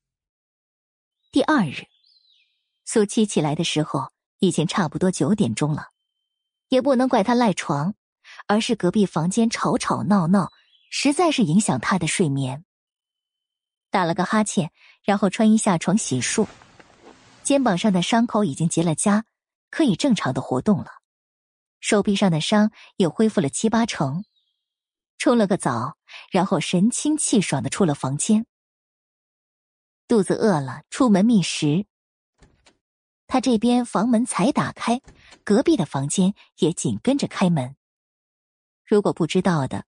[1.32, 1.86] 第二日，
[2.84, 5.92] 苏七起来的时候已经差不多九点钟了，
[6.68, 7.96] 也不能怪他赖床，
[8.46, 10.52] 而是隔壁房间吵吵闹闹，
[10.90, 12.66] 实在是影响他的睡眠。
[13.90, 14.70] 打了个哈欠，
[15.06, 16.46] 然后穿衣下床洗漱，
[17.42, 19.24] 肩膀上的伤口已经结了痂，
[19.70, 20.88] 可以正常的活动了。
[21.80, 24.26] 手臂上的伤也恢复了七八成，
[25.18, 25.98] 冲了个澡，
[26.32, 28.46] 然后神清气爽的出了房间。
[30.08, 31.86] 肚子饿了，出门觅食。
[33.28, 35.02] 他这边房门才打开，
[35.44, 37.76] 隔壁的房间也紧跟着开门。
[38.86, 39.86] 如果不知道的。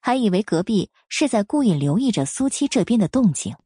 [0.00, 3.56] 还以为隔壁是在故意留意着苏七这边的动静。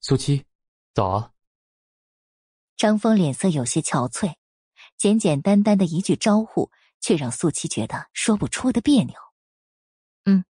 [0.00, 0.44] 苏七，
[0.94, 1.32] 早啊！
[2.76, 4.36] 张峰脸色有些憔悴，
[4.96, 6.70] 简简单单的一句招呼，
[7.06, 9.14] 却让苏七觉得说不出的别扭。
[10.24, 10.44] 嗯，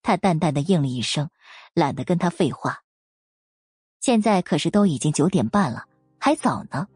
[0.00, 1.28] 他淡淡的应了一声，
[1.74, 2.78] 懒得跟他废话。
[4.00, 5.84] 现在可是都已经九点半了，
[6.18, 6.88] 还早呢。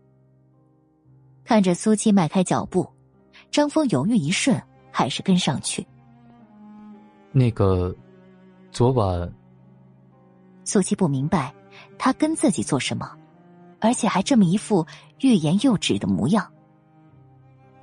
[1.44, 2.90] 看着苏七迈开脚步，
[3.50, 4.58] 张峰犹豫一瞬。
[4.92, 5.86] 还是跟上去。
[7.30, 7.94] 那个，
[8.72, 9.32] 昨晚，
[10.64, 11.54] 苏七不明白
[11.96, 13.16] 他跟自己做什么，
[13.80, 14.84] 而且还这么一副
[15.20, 16.52] 欲言又止的模样。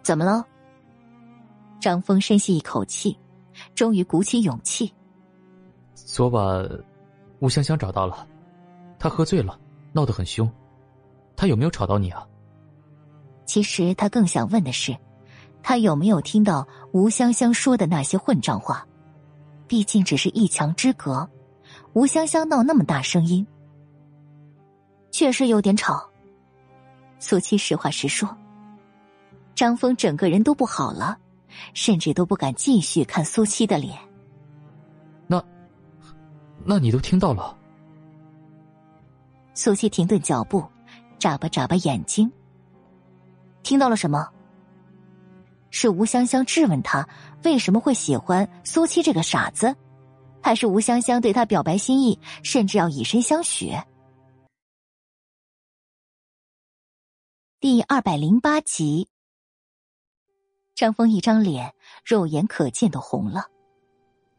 [0.08, 0.42] 怎么了？
[1.82, 3.20] 张峰深吸一口气，
[3.76, 4.90] 终于鼓起勇气。
[5.94, 6.66] 昨晚，
[7.40, 8.26] 吴香香找到了，
[8.98, 9.60] 她喝醉了，
[9.92, 10.50] 闹得很凶。
[11.36, 12.26] 她有没有吵到你啊？
[13.46, 14.96] 其实他更想问的是。
[15.62, 18.88] 他有没有听到吴香香说的那些混账话？
[19.68, 21.30] 毕竟只是一墙之隔，
[21.92, 23.46] 吴香香闹那么大声音，
[25.12, 26.10] 确实有点吵。
[27.20, 28.34] 苏七实话实说，
[29.58, 31.18] 张峰整个人都不好了，
[31.74, 33.98] 甚至都不敢继续看苏七的脸。
[35.26, 35.44] 那，
[36.64, 37.58] 那你都听到了？
[39.56, 40.64] 苏七停顿脚步，
[41.18, 42.32] 眨巴眨巴眼睛，
[43.64, 44.30] 听到了什么？
[45.72, 47.10] 是吴香香质问他
[47.44, 49.76] 为什么会喜欢苏七这个傻子，
[50.40, 53.74] 还是吴香香对他表白心意，甚至要以身相许？
[57.60, 59.10] 第二百零八集，
[60.78, 61.74] 张峰一张脸
[62.06, 63.48] 肉眼可见的红了，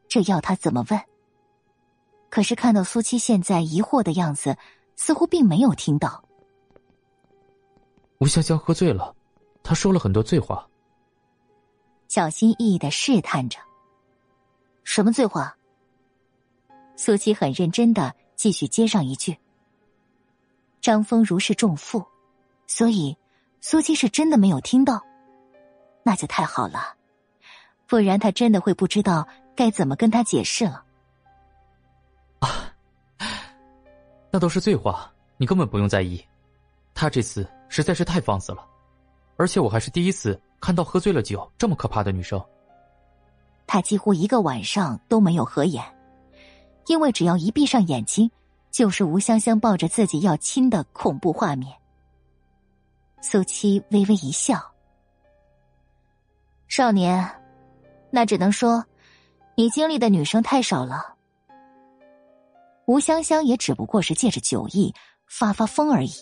[0.07, 1.01] 这要他怎么问？
[2.31, 4.57] 可是看到苏七现在疑惑的样子，
[4.95, 6.23] 似乎并没有听到。
[8.19, 9.17] 吴香香喝醉了，
[9.65, 10.65] 她说了很多醉话。
[12.07, 13.59] 小心翼翼的试探着，
[14.85, 15.57] 什么醉话？
[16.95, 19.37] 苏七很认真的继续接上一句。
[20.81, 22.07] 张峰如释重负，
[22.69, 23.17] 所以
[23.61, 25.03] 苏七是真的没有听到，
[26.09, 26.97] 那就太好了，
[27.87, 30.83] 不然他真的会不知道该怎么跟他解释了。
[32.39, 32.73] 啊，
[34.31, 36.25] 那都是醉话，你根本不用在意。
[36.95, 38.65] 他这次实在是太放肆了，
[39.37, 40.41] 而且我还是第一次。
[40.61, 42.43] 看到喝醉了酒这么可怕的女生，
[43.67, 45.85] 他几乎一个晚上都没有合眼，
[46.87, 48.31] 因为只要一闭上眼睛，
[48.71, 51.77] 就是吴香香抱着自己要亲的恐怖画面。
[53.21, 54.59] 苏七微微一笑
[56.69, 57.29] ：“少年，
[58.11, 58.85] 那只能说
[59.57, 61.17] 你经历的女生太少了。
[62.87, 64.95] 吴香香也只不过是借着酒意
[65.27, 66.13] 发发疯而已，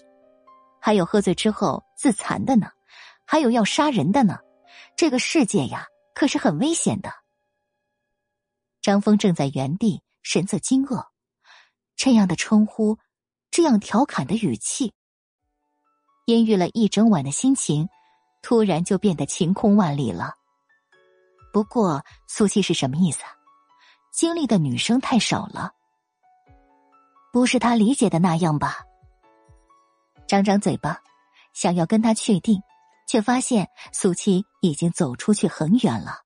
[0.80, 2.70] 还有喝醉之后自残的呢。”
[3.28, 4.38] 还有要杀人的呢，
[4.96, 7.10] 这个世界呀，可是很危险的。
[8.80, 11.08] 张峰正在原地，神色惊愕，
[11.96, 12.98] 这样的称呼，
[13.50, 14.94] 这样调侃的语气，
[16.26, 17.88] 阴郁了一整晚的心情，
[18.48, 20.36] 突然就变得晴空万里了。
[21.52, 23.24] 不过苏七是什么意思？
[24.12, 25.72] 经历的女生太少了，
[27.32, 28.84] 不是他理解的那样吧？
[30.28, 31.02] 张张嘴巴，
[31.54, 32.62] 想要跟他确定，
[33.08, 36.22] 却发现苏七已经走出去很远了。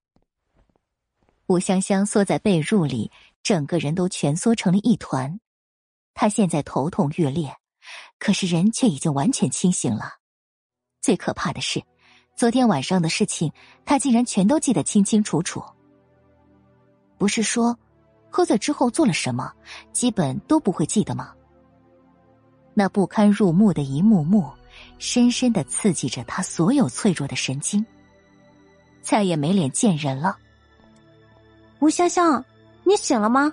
[1.46, 3.10] 吴香香缩在被褥里，
[3.42, 5.40] 整个人都蜷缩成了一团。
[6.12, 7.56] 她现在头痛欲裂，
[8.18, 10.18] 可是人却已经完全清醒了。
[11.00, 11.82] 最可怕的是。
[12.40, 13.52] 昨天晚上的事情，
[13.84, 15.62] 他竟然全都记得清清楚楚。
[17.18, 17.78] 不是说，
[18.30, 19.52] 喝醉之后做了什么，
[19.92, 21.34] 基本都不会记得吗？
[22.72, 24.50] 那不堪入目的一幕幕，
[24.98, 27.84] 深深的刺激着他所有脆弱的神经，
[29.02, 30.38] 再也没脸见人了。
[31.80, 32.42] 吴香香，
[32.84, 33.52] 你醒了吗？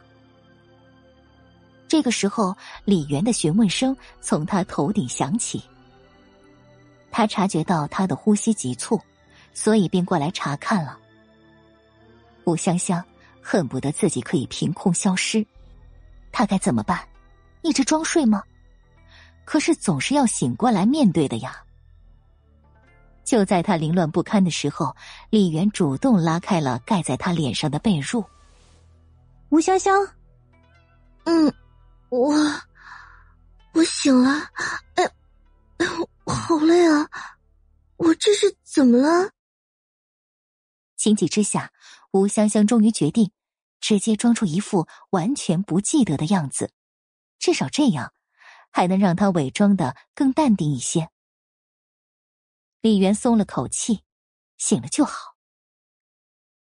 [1.90, 5.62] 这个时候，李媛的询问声从他头顶响起。
[7.18, 9.02] 他察觉到他的呼吸急促，
[9.52, 11.00] 所以便过来查看了。
[12.44, 13.04] 吴香香
[13.42, 15.44] 恨不得自己可以凭空消失，
[16.32, 17.04] 他该怎么办？
[17.64, 18.44] 一直装睡吗？
[19.46, 21.60] 可是总是要醒过来面对的呀。
[23.24, 24.96] 就在他凌乱不堪的时候，
[25.32, 28.24] 李媛主动拉开了盖在他脸上的被褥。
[29.50, 30.08] 吴香香，
[31.24, 31.52] 嗯，
[32.10, 32.32] 我
[33.74, 34.48] 我醒了，
[34.94, 35.12] 哎。
[36.32, 37.10] 好累啊！
[37.98, 39.32] 我这是怎么了？
[40.96, 41.72] 情急之下，
[42.12, 43.32] 吴香香终于决定
[43.80, 46.72] 直接装出一副完全不记得的样子，
[47.40, 48.14] 至少这样
[48.72, 51.10] 还能让他伪装的更淡定一些。
[52.82, 54.04] 李媛松了口气，
[54.58, 55.36] 醒了就好。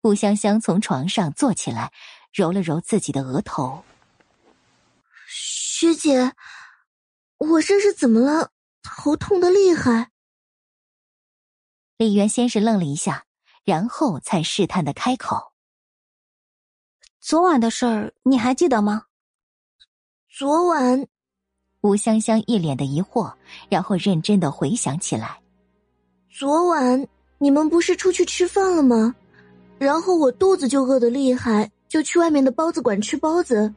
[0.01, 1.91] 吴香香从床上坐起来，
[2.31, 3.83] 揉了揉自己的额头。
[5.27, 6.33] 学姐，
[7.37, 8.51] 我这是怎么了？
[8.95, 10.11] 头痛的厉害。
[11.97, 13.25] 李媛先是愣了一下，
[13.63, 15.51] 然后才试探的开口
[17.19, 19.05] ：“昨晚的事儿你还记得吗？”
[20.29, 21.07] 昨晚，
[21.81, 23.33] 吴香香一脸的疑惑，
[23.67, 25.41] 然后认真的回想起来
[26.29, 27.07] ：“昨晚
[27.39, 29.15] 你们不是出去吃饭了吗？
[29.79, 33.73] 然后我肚子就饿得厉害，就去外面的包子馆吃包子。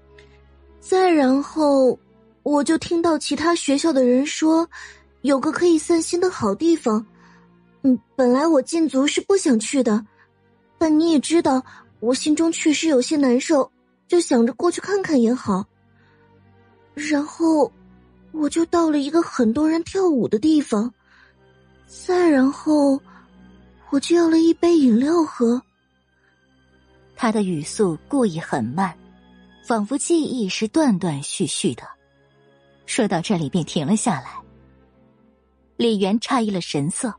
[0.78, 1.98] 再然后，
[2.42, 4.68] 我就听到其他学校的人说。”
[5.22, 7.04] 有个可以散心的好地方，
[7.82, 10.04] 嗯，本来我禁足是不想去的，
[10.78, 11.62] 但你也知道，
[12.00, 13.70] 我心中确实有些难受，
[14.08, 15.64] 就想着过去看看也好。
[16.94, 17.70] 然后，
[18.32, 20.92] 我就到了一个很多人跳舞的地方，
[21.86, 23.00] 再然后，
[23.90, 25.60] 我就要了一杯饮料喝。
[27.14, 28.96] 他的语速故意很慢，
[29.62, 31.82] 仿佛记忆是断断续续的。
[32.86, 34.39] 说到这里，便停了下来。
[35.80, 37.14] 李媛诧异了神色：“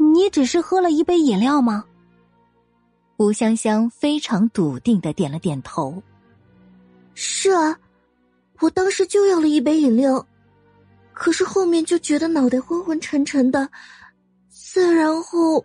[0.00, 1.84] 你只是喝了一杯饮料吗？”
[3.18, 6.02] 吴香香非常笃定的点了点头
[7.12, 7.78] ：“是啊，
[8.60, 10.26] 我当时就要了一杯饮料，
[11.12, 13.68] 可是后面就觉得脑袋昏昏沉沉的，
[14.48, 15.62] 再然后……”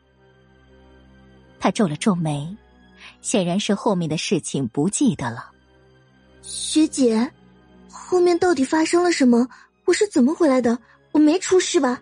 [1.61, 2.53] 他皱了皱眉，
[3.21, 5.49] 显然是后面的事情不记得了。
[6.41, 7.31] 学姐，
[7.89, 9.47] 后面到底发生了什么？
[9.85, 10.77] 我是怎么回来的？
[11.11, 12.01] 我没出事吧？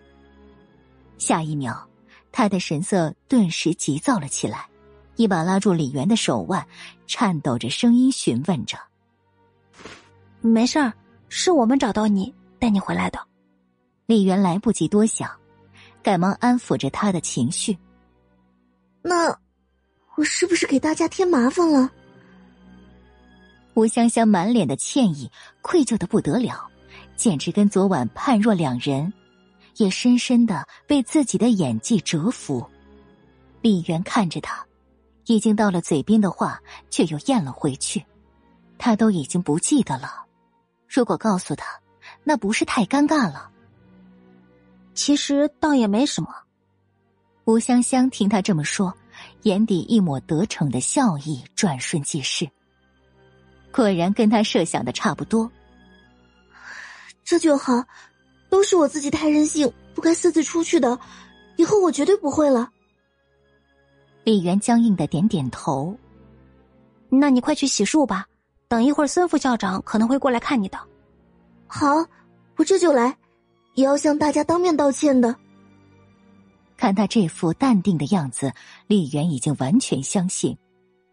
[1.18, 1.86] 下一秒，
[2.32, 4.68] 他的神色顿时急躁了起来，
[5.16, 6.66] 一把拉住李媛的手腕，
[7.06, 8.78] 颤抖着声音询问着
[10.40, 10.92] ：“没事儿，
[11.28, 13.20] 是我们找到你，带你回来的。”
[14.06, 15.30] 李媛来不及多想，
[16.02, 17.76] 赶忙安抚着他的情绪
[19.02, 19.28] ：“那
[20.16, 21.90] 我是不是给大家添麻烦了？”
[23.74, 25.30] 吴香香满脸的歉意，
[25.60, 26.69] 愧疚的不得了。
[27.20, 29.12] 简直跟昨晚判若两人，
[29.76, 32.66] 也深深的被自己的演技折服。
[33.60, 34.64] 李媛看着他，
[35.26, 36.58] 已经到了嘴边的话，
[36.88, 38.02] 却又咽了回去。
[38.78, 40.24] 他都已经不记得了，
[40.88, 41.66] 如果告诉他，
[42.24, 43.50] 那不是太尴尬了？
[44.94, 46.28] 其实倒也没什么。
[47.44, 48.94] 吴香香听他这么说，
[49.42, 52.48] 眼底一抹得逞的笑意转瞬即逝。
[53.70, 55.52] 果然跟他设想的差不多。
[57.30, 57.84] 这就好，
[58.48, 60.98] 都是我自己太任性，不该私自出去的，
[61.54, 62.68] 以后我绝对不会了。
[64.24, 65.96] 李媛僵硬的点点头。
[67.08, 68.26] 那你快去洗漱吧，
[68.66, 70.78] 等一会儿孙副校长可能会过来看你的。
[71.68, 72.04] 好，
[72.56, 73.16] 我这就来，
[73.74, 75.36] 也要向大家当面道歉的。
[76.76, 78.52] 看他这副淡定的样子，
[78.88, 80.58] 李媛已经完全相信，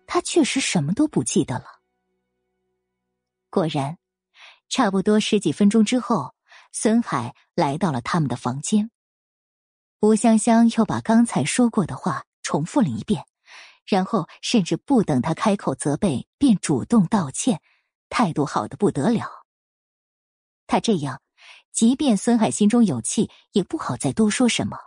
[0.08, 1.66] 他确实什么都不记得了。
[3.52, 3.96] 果然。
[4.70, 6.34] 差不多十几分钟之后，
[6.72, 8.92] 孙海来到了他们的房间。
[10.00, 13.26] 吴香香又把刚才说过的话重复了一遍，
[13.86, 17.62] 然后甚至不等他开口责备，便主动道歉，
[18.10, 19.28] 态度好的不得了。
[20.68, 21.22] 他这样，
[21.72, 24.78] 即便孙海心中有气，也不好再多说什么。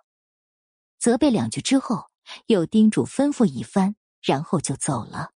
[0.98, 2.10] 责备两句之后，
[2.46, 5.30] 又叮嘱吩咐一番，然后就走了。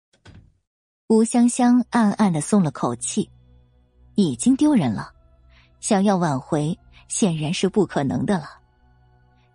[1.07, 3.29] 吴香香暗暗的松了口气，
[4.21, 5.11] 已经丢人了，
[5.79, 6.77] 想要挽回
[7.07, 8.59] 显然是不可能的了。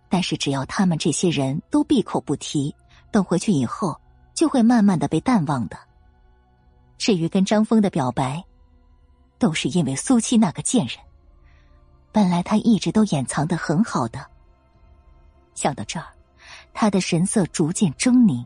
[0.09, 2.75] 但是只要他们这些人都闭口不提。
[3.09, 3.99] 等回去以后，
[4.33, 5.77] 就会慢慢的被淡忘的。
[6.97, 8.43] 至于跟张峰的表白，
[9.39, 10.97] 都是因为苏七那个贱人。
[12.11, 14.27] 本来他一直都掩藏的很好的。
[15.55, 16.07] 想到这儿，
[16.73, 18.45] 他的神色逐渐狰狞。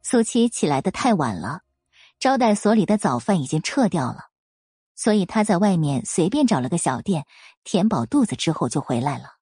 [0.00, 1.60] 苏七起来的太晚了，
[2.24, 4.28] 招待所里的早饭已经撤掉了，
[4.94, 7.26] 所以他在外面随便找了个小店，
[7.64, 9.34] 填饱肚子之后就回来了。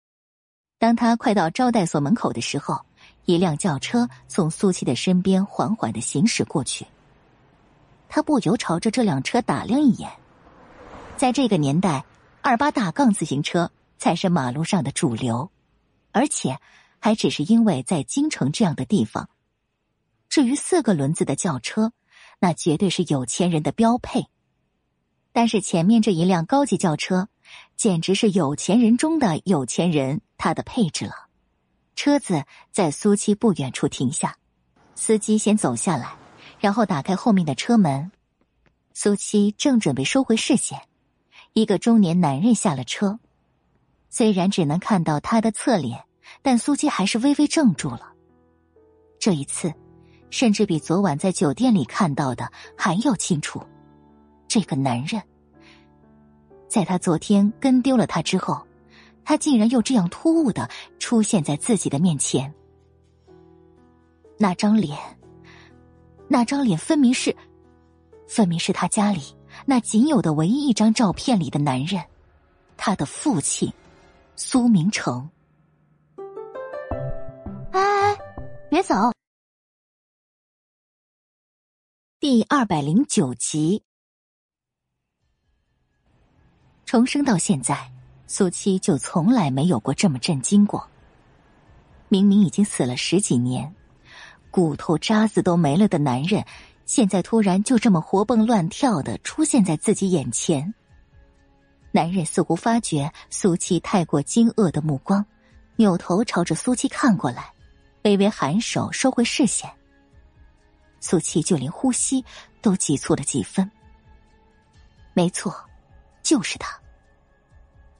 [0.80, 2.80] 当他快到招待所门口的时候，
[3.24, 6.84] 一辆轿车从苏七的身边缓缓的行驶过去，
[8.08, 10.10] 他不由朝着这辆车打量一眼。
[11.16, 12.04] 在这个年代，
[12.40, 15.52] 二八大杠自行车才是马路上的主流，
[16.10, 16.58] 而且
[16.98, 19.28] 还只是因为在京城这样的地方。
[20.28, 21.92] 至于四个轮子的轿车，
[22.42, 24.26] 那绝对是有钱人的标配。
[25.32, 27.28] 但是前面这一辆高级轿车，
[27.76, 31.28] 简直是有钱人中的有钱人，他的配置了。
[31.94, 34.36] 车子在苏七不远处停下，
[34.96, 36.16] 司机先走下来，
[36.58, 38.10] 然后打开后面的车门。
[38.92, 40.80] 苏七正准备收回视线，
[41.52, 43.20] 一个中年男人下了车。
[44.10, 46.04] 虽然只能看到他的侧脸，
[46.42, 48.12] 但苏七还是微微怔住了。
[49.20, 49.72] 这一次，
[50.32, 53.62] 甚至比昨晚在酒店里看到的还要清楚。
[54.48, 55.22] 这个男人，
[56.66, 58.60] 在他昨天跟丢了他之后。
[59.24, 62.52] 他竟然又这样突兀的出现在自己的面前，
[64.36, 64.98] 那张脸，
[66.26, 67.36] 那张脸分明是，
[68.26, 69.20] 分明是他家里
[69.64, 72.02] 那仅有的唯一一张照片里的男人，
[72.76, 73.72] 他的父亲，
[74.34, 75.30] 苏明成。
[77.70, 78.18] 哎，
[78.68, 79.12] 别走！
[82.24, 83.82] 第二百零九集，
[86.86, 87.90] 重生到现在。
[88.28, 90.88] 苏七就从来没有过这么震惊过。
[92.08, 93.74] 明明已经死了十几年，
[94.52, 96.44] 骨头渣子都没了的男人，
[96.86, 100.72] 现在突然就这么活蹦乱跳的出现在自己眼前。
[101.90, 105.26] 男人似乎发觉苏七太过惊愕的目光，
[105.74, 107.52] 扭头朝着苏七看过来，
[108.04, 109.68] 微微颔首收回视线。
[111.02, 112.24] 苏七就连呼吸
[112.62, 113.70] 都急促了几分。
[115.12, 115.54] 没错，
[116.22, 116.80] 就是他。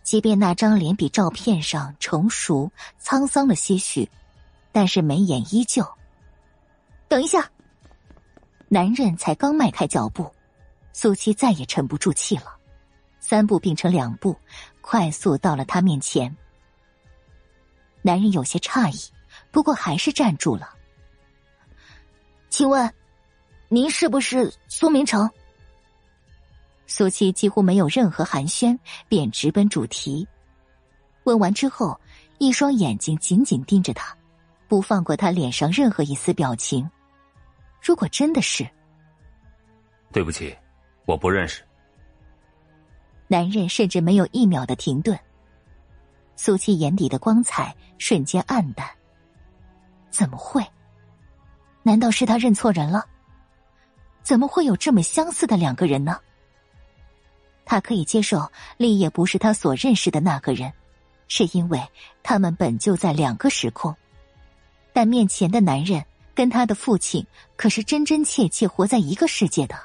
[0.02, 2.70] 即便那张脸比照片上成熟
[3.02, 4.08] 沧桑了些许，
[4.70, 5.86] 但是眉眼依旧。
[7.08, 7.50] 等一下，
[8.68, 10.32] 男人才刚迈开脚步，
[10.92, 12.56] 苏七再也沉不住气了，
[13.18, 14.36] 三步并成两步，
[14.81, 16.34] 快速到了他面前。
[18.00, 19.12] 男人有些诧异，
[19.50, 20.70] 不过还是站住了。
[22.52, 22.92] 请问，
[23.70, 25.26] 您是不是苏明成？
[26.86, 30.28] 苏七几乎没有任何寒暄，便直奔主题。
[31.24, 31.98] 问完之后，
[32.36, 34.14] 一双眼睛紧紧盯着他，
[34.68, 36.86] 不放过他脸上任何一丝表情。
[37.81, 38.68] 如果真的是，
[40.12, 40.55] 对不起，
[41.06, 41.62] 我不认识。
[43.28, 45.18] 男人甚至没有一秒的停顿。
[46.36, 48.86] 苏七眼底的光彩瞬间暗淡。
[50.10, 50.62] 怎么会？
[51.82, 53.04] 难道是他认错人了？
[54.22, 56.18] 怎么会有这么相似的两个人呢？
[57.64, 60.72] 他可以接受立业不是他所认识的那个人，
[61.28, 61.80] 是因为
[62.22, 63.94] 他们本就在两个时空。
[64.92, 66.04] 但面前的男人
[66.34, 69.76] 跟他的父亲可是真真切切活在一个世界的。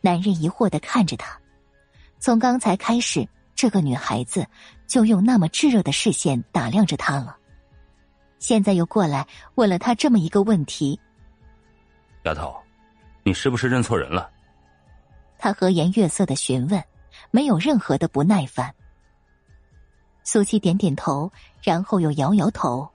[0.00, 1.38] 男人疑惑的看着他，
[2.18, 4.46] 从刚才开始，这个女孩子
[4.86, 7.36] 就用那么炙热的视线打量着他了，
[8.38, 9.26] 现在又过来
[9.56, 10.98] 问了他这么一个问题
[12.24, 12.56] ：“丫头，
[13.22, 14.30] 你是不是认错人了？”
[15.38, 16.82] 他和颜悦色的询问，
[17.30, 18.74] 没有任何的不耐烦。
[20.24, 21.30] 苏七点点头，
[21.62, 22.88] 然后又摇摇头。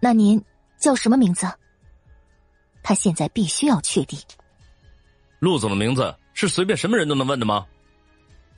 [0.00, 0.42] 那您
[0.78, 1.46] 叫什么名字？
[2.82, 4.18] 他现在必须要确定。
[5.38, 7.66] 陆总的名字是随便什么人都能问的吗？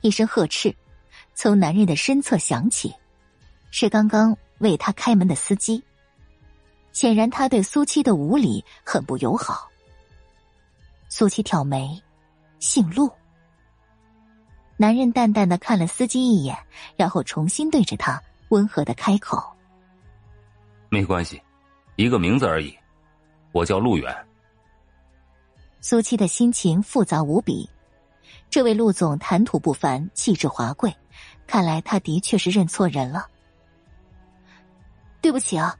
[0.01, 0.73] 一声呵斥，
[1.33, 2.93] 从男人的身侧响起，
[3.71, 5.83] 是刚刚为他开门的司机。
[6.91, 9.69] 显然，他对苏七的无礼很不友好。
[11.09, 12.01] 苏七挑眉。
[12.59, 13.09] 姓陆。
[14.75, 16.57] 男人淡淡的看了司机一眼，
[16.97, 19.41] 然后重新对着他温和的开口
[20.91, 21.41] ：“没关系，
[21.95, 22.77] 一个名字而已，
[23.53, 24.13] 我叫陆远。
[25.79, 27.69] 苏七的心情复杂无比。
[28.49, 30.93] 这位陆总谈吐不凡，气质华贵，
[31.47, 33.27] 看来他的确是认错人了。
[35.21, 35.77] 对不起啊，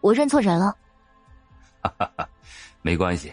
[0.00, 0.76] 我认错人了。
[1.82, 2.28] 哈哈哈，
[2.82, 3.32] 没关系，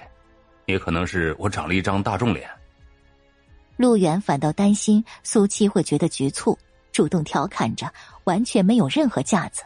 [0.66, 2.50] 也可能是我长了一张大众脸。
[3.76, 6.58] 陆远反倒担心苏七会觉得局促，
[6.92, 7.92] 主动调侃着，
[8.24, 9.64] 完全没有任何架子。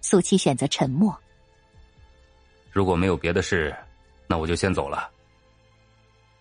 [0.00, 1.14] 苏七选择沉默。
[2.70, 3.74] 如果没有别的事，
[4.26, 5.10] 那我就先走了。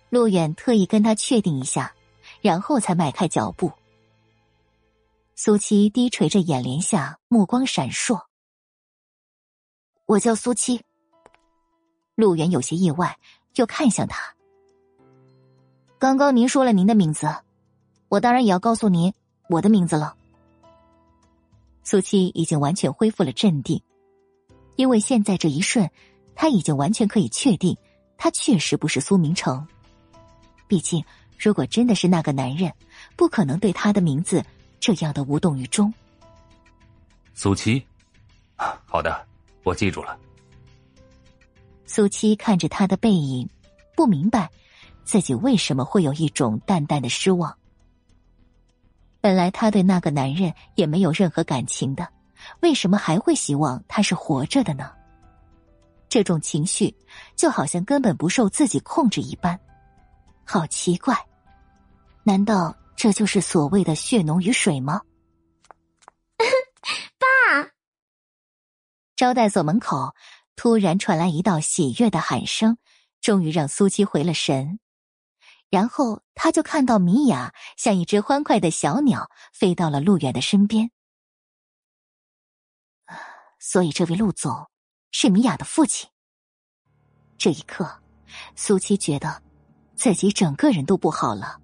[0.10, 1.92] 陆远特意跟他确定一下，
[2.42, 3.72] 然后才迈开脚步。
[5.42, 8.26] 苏七低垂着眼帘下，目光闪烁。
[10.06, 10.82] 我叫苏七。
[12.16, 13.18] 陆远有些意外，
[13.56, 14.36] 又看向他。
[15.98, 17.34] 刚刚您说了您的名字，
[18.10, 19.14] 我当然也要告诉您
[19.48, 20.14] 我的名字了。
[21.86, 23.82] 苏七已经完全恢复了镇定，
[24.76, 25.90] 因为现在这一瞬，
[26.36, 27.78] 他已经完全可以确定，
[28.18, 29.66] 他确实不是苏明成。
[30.68, 31.02] 毕竟，
[31.38, 32.74] 如果真的是那个男人，
[33.16, 34.44] 不可能对他的名字
[34.80, 35.94] 这样的无动于衷。
[37.34, 37.86] 苏七，
[38.86, 39.26] 好的，
[39.64, 40.18] 我记住了。
[41.86, 43.50] 苏七看着他的背影，
[43.96, 44.50] 不明白
[45.04, 47.56] 自己为什么会有一种淡淡的失望。
[49.22, 52.08] 本来他对那个男人也没有任何感情的，
[52.62, 54.92] 为什么还会希望他是活着的呢？
[56.08, 56.96] 这种情绪
[57.36, 59.60] 就好像根本不受自己控制一般。
[60.46, 61.16] 好奇怪，
[62.24, 65.04] 难道这就是所谓的血浓于水吗？
[67.18, 67.72] 爸！
[69.16, 70.14] 招待所门口
[70.58, 72.78] 突然传来一道喜悦的喊声，
[73.22, 74.82] 终于让苏七回了神。
[75.70, 80.92] 然后他就看到米娅像一只欢快的小鸟飞到了陆远的身边。
[83.60, 84.70] 所以，这位陆总
[85.14, 86.10] 是米娅的父亲。
[87.38, 88.04] 这一刻，
[88.58, 89.42] 苏七觉得。
[89.96, 91.62] 自己整个人都不好了，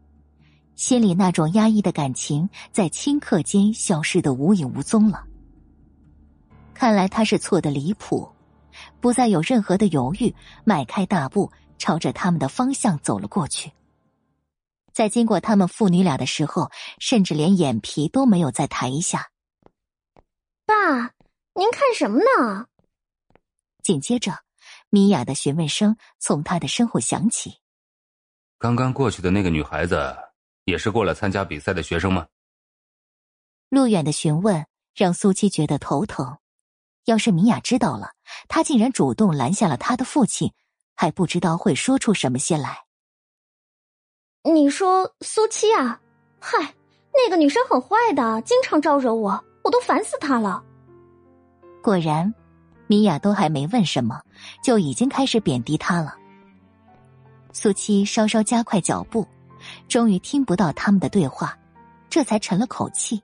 [0.76, 5.26] 心里那种压抑的感情在顷刻间消失的无影无踪了。
[6.74, 8.30] 看来他是错的离谱，
[9.00, 13.72] 不再有任何的犹豫，迈开大步朝着他们的方向走了过去。
[14.92, 19.30] 在经过他们父女俩的时候，甚至连眼皮都没有再抬一下。
[20.66, 20.76] 爸，
[21.54, 22.68] 您看什么呢？
[23.84, 24.40] 紧接着，
[24.90, 27.58] 米娅的询问声从他的身后响起。
[28.58, 30.16] 刚刚过去的那个女孩子，
[30.66, 32.28] 也是过来参加比赛的学生吗？
[33.70, 36.38] 陆远的询问让苏七觉得头疼。
[37.06, 38.14] 要是米娅知道了，
[38.48, 40.52] 她竟然主动拦下了他的父亲，
[40.96, 42.84] 还不知道会说出什么些来。
[44.44, 46.02] 你说苏七啊？
[46.40, 46.74] 嗨，
[47.14, 50.64] 那个女生很坏的，经常招惹我，我都烦死她了。
[51.84, 52.34] 果然，
[52.88, 54.20] 米娅都还没问什么，
[54.64, 56.16] 就已经开始贬低他了。
[57.54, 59.28] 苏七稍稍加快脚步，
[59.88, 61.58] 终于听不到他们的对话，
[62.10, 63.22] 这才沉了口气。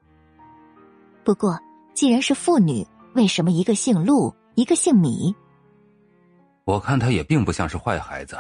[1.24, 1.60] 不过，
[1.94, 5.36] 既然是父女，为什么一个姓陆，一个姓米？
[6.66, 8.38] 我看他也并不像是坏孩子。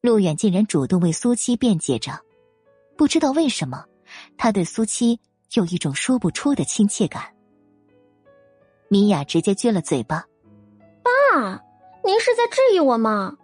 [0.00, 2.18] 陆远竟然主动为苏七辩解着，
[2.96, 3.84] 不知道为什么，
[4.36, 5.18] 他对苏七
[5.54, 7.22] 有一种说不出的亲切感。
[8.88, 10.24] 米娅直接撅了嘴巴
[11.02, 11.62] ：“爸，
[12.04, 13.36] 您是在质疑我吗？”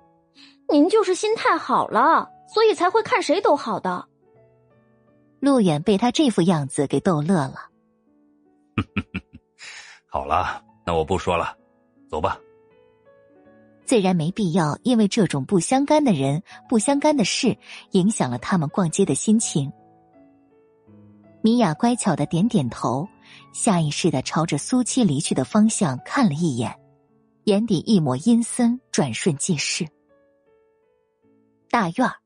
[0.70, 4.08] 您就是心太好了，所以才会看谁都好的。
[5.38, 7.68] 陆远被他这副样子给逗乐了。
[10.10, 11.56] 好了，那我不说了，
[12.10, 12.40] 走吧。
[13.84, 17.56] 自然没必要因为这种不相干的人、不相干的事，
[17.92, 19.72] 影响了他们逛街的心情。
[21.40, 23.08] 米娅乖巧的点点头，
[23.54, 26.78] 下意识的朝着苏七离去的方向看了一眼，
[27.44, 29.86] 眼底一抹阴森，转瞬即逝。
[31.70, 32.16] 大院儿，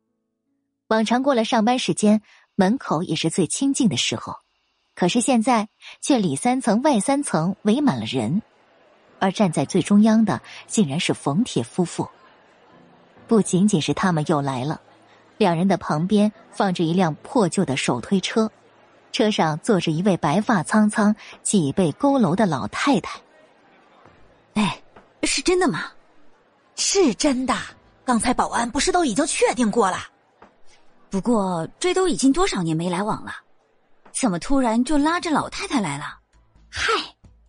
[0.88, 2.22] 往常过了上班时间，
[2.54, 4.36] 门口也是最清静的时候，
[4.94, 5.68] 可是现在
[6.00, 8.42] 却里三层外三层围满了人，
[9.18, 12.08] 而站在最中央的竟然是冯铁夫妇。
[13.26, 14.80] 不仅仅是他们又来了，
[15.38, 18.50] 两人的旁边放着一辆破旧的手推车，
[19.12, 23.18] 车上坐着一位白发苍苍、脊背佝偻的老太太。
[24.54, 24.82] 哎，
[25.22, 25.84] 是真的吗？
[26.76, 27.54] 是真的。
[28.04, 29.96] 刚才保安不是都已经确定过了？
[31.12, 33.34] 不过这都已经多少年没来往了，
[34.12, 36.04] 怎么突然就拉着老太太来了？
[36.70, 36.90] 嗨，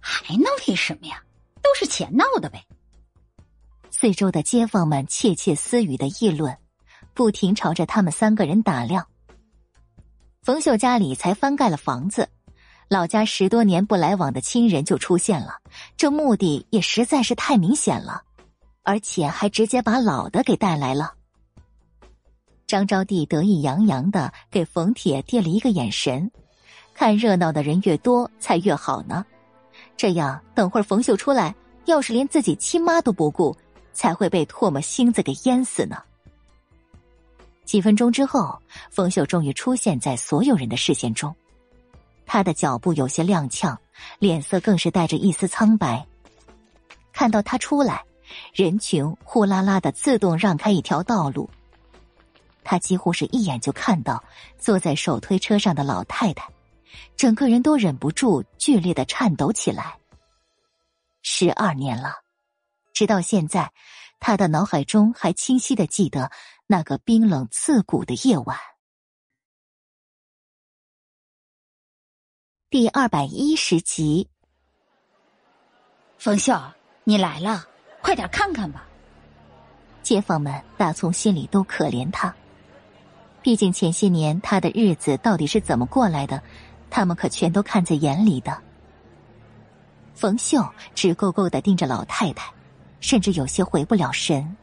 [0.01, 1.23] 还闹点什么呀？
[1.61, 2.61] 都是钱闹的呗。
[3.89, 6.53] 四周的街坊们窃窃私语的议论，
[7.13, 9.07] 不停朝着他们三个人打量。
[10.41, 12.27] 冯秀家里才翻盖了房子，
[12.89, 15.55] 老家十多年不来往的亲人就出现了，
[15.95, 18.23] 这目的也实在是太明显了，
[18.83, 21.13] 而且还直接把老的给带来了。
[22.65, 26.31] 张招娣得意洋洋的给冯铁递了一个眼神，
[26.93, 29.25] 看热闹的人越多才越好呢。
[29.95, 31.53] 这样，等会儿冯秀出来，
[31.85, 33.55] 要是连自己亲妈都不顾，
[33.93, 35.97] 才会被唾沫星子给淹死呢。
[37.65, 38.59] 几分钟之后，
[38.89, 41.33] 冯秀终于出现在所有人的视线中，
[42.25, 43.77] 他的脚步有些踉跄，
[44.19, 46.05] 脸色更是带着一丝苍白。
[47.11, 48.03] 看到他出来，
[48.53, 51.49] 人群呼啦啦的自动让开一条道路。
[52.63, 54.23] 他几乎是一眼就看到
[54.57, 56.49] 坐在手推车上的老太太，
[57.15, 59.97] 整个人都忍不住剧烈的颤抖起来。
[61.21, 62.15] 十二年了，
[62.93, 63.71] 直到现在，
[64.19, 66.31] 他的脑海中还清晰的记得
[66.67, 68.57] 那个冰冷刺骨的夜晚。
[72.69, 74.29] 第二百一十集，
[76.17, 76.59] 冯秀，
[77.03, 77.67] 你来了，
[78.01, 78.87] 快点看看吧。
[80.01, 82.35] 街坊们打从心里都可怜他。
[83.43, 86.41] 毕竟前些年他的日子到底是怎么过来的，
[86.89, 88.57] 他们可全都看在眼里的。
[90.15, 90.65] 冯秀
[90.95, 92.53] 直勾勾的盯着老太太，
[93.01, 94.55] 甚至有些回不了神。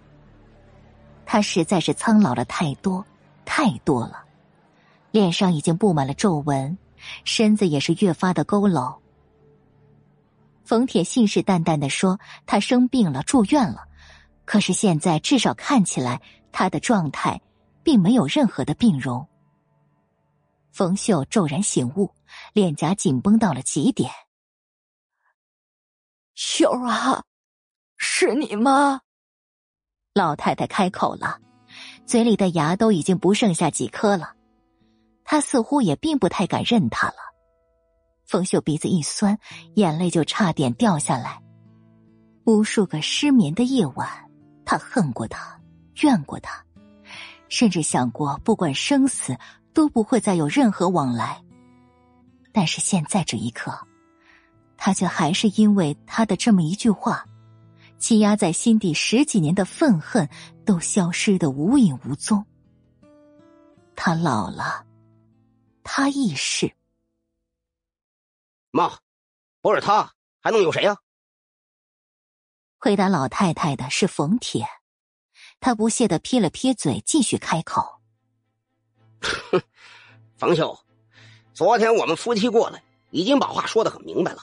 [1.26, 3.04] 他实在是苍老了太多，
[3.44, 4.24] 太多了，
[5.10, 6.78] 脸上已经布满了皱纹，
[7.24, 8.96] 身子也是越发的佝偻。
[10.64, 13.84] 冯铁信誓旦旦的说他生病了，住院了，
[14.46, 17.42] 可是现在至少看起来他的状态。
[17.82, 19.26] 并没有任何的病容。
[20.70, 22.14] 冯秀骤然醒悟，
[22.52, 24.10] 脸颊紧绷到了极点。
[26.34, 27.24] 秀儿啊，
[27.96, 29.00] 是你吗？
[30.14, 31.40] 老太太开口了，
[32.06, 34.34] 嘴里的牙都已经不剩下几颗了。
[35.24, 37.14] 她似乎也并不太敢认他了。
[38.24, 39.38] 冯秀鼻子一酸，
[39.74, 41.42] 眼泪就差点掉下来。
[42.44, 44.08] 无数个失眠的夜晚，
[44.64, 45.60] 他恨过他，
[46.02, 46.64] 怨过他。
[47.50, 49.36] 甚至想过，不管生死，
[49.74, 51.44] 都不会再有任何往来。
[52.52, 53.78] 但是现在这一刻，
[54.78, 57.26] 他却还是因为他的这么一句话，
[57.98, 60.26] 积压在心底十几年的愤恨
[60.64, 62.42] 都消失的无影无踪。
[63.94, 64.86] 他老了，
[65.82, 66.72] 他亦是。
[68.70, 68.98] 妈，
[69.60, 70.96] 不是他，还能有谁呀？
[72.78, 74.66] 回答老太太的是冯铁。
[75.60, 77.82] 他不屑的撇了撇嘴，继续开口
[79.20, 79.60] ：“哼，
[80.38, 80.78] 冯秀，
[81.52, 84.42] 昨天我们夫妻过来，已经把话说的很明白了。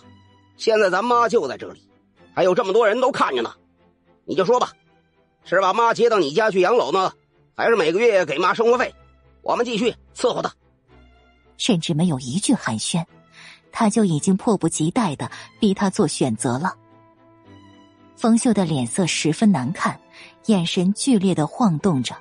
[0.57, 1.89] 现在咱妈就在这里，
[2.35, 3.53] 还有这么多人都看着呢。
[4.25, 4.71] 你就说吧，
[5.43, 7.11] 是把妈接到你家去养老呢，
[7.55, 8.93] 还是每个月给妈生活费？
[9.41, 10.53] 我们继续伺候她。”
[11.57, 13.03] 甚至没有一句寒暄，
[13.71, 16.75] 他就已经迫不及待的逼他做选择了。
[18.15, 19.99] 冯秀的脸色十分难看。
[20.45, 22.15] 眼神剧烈的晃动着，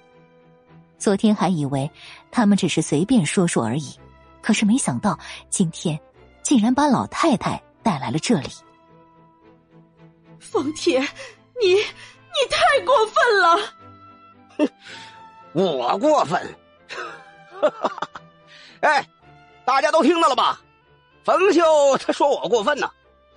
[0.98, 1.90] 昨天还以为
[2.30, 3.98] 他们只是随便说说而已，
[4.42, 5.18] 可是没想到
[5.48, 5.98] 今天
[6.42, 8.48] 竟然把老太太带来了这里。
[10.38, 11.00] 冯铁，
[11.60, 13.58] 你你太过分了！
[14.58, 14.68] 哼，
[15.54, 16.56] 我过分？
[18.80, 19.08] 哎，
[19.64, 20.60] 大家都听到了吧？
[21.24, 21.62] 冯秀
[21.98, 22.88] 他说我过分呢，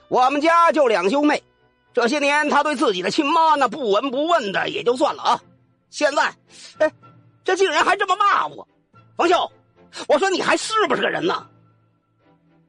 [0.09, 1.41] 我们家就两兄妹。
[1.93, 5.42] 这些年，他对自己的亲妈那不闻不问的也就算了啊，
[5.90, 6.34] 现在，
[6.77, 6.92] 哎，
[7.43, 8.68] 这竟然还这么骂我，
[9.18, 9.51] 冯秀，
[10.08, 11.48] 我说你还是不是个人呢？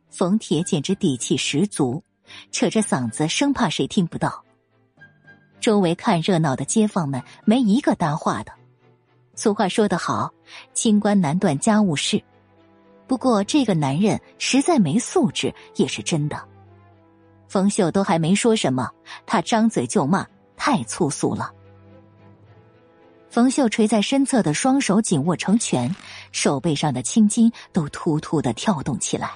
[0.08, 2.02] 冯铁简直底气十足，
[2.50, 4.44] 扯着嗓子，生怕谁听不到。
[5.60, 8.52] 周围看热闹的街坊们没一个搭话的。
[9.36, 10.32] 俗话说得好，
[10.72, 12.20] 清官难断家务事。
[13.06, 16.48] 不过这个男人实在没素质，也是真的。
[17.50, 18.88] 冯秀都还没说什么，
[19.26, 20.24] 他张嘴就骂，
[20.56, 21.52] 太粗俗了。
[23.28, 25.92] 冯秀垂在身侧的双手紧握成拳，
[26.30, 29.32] 手背上的青筋都突突的跳动起来。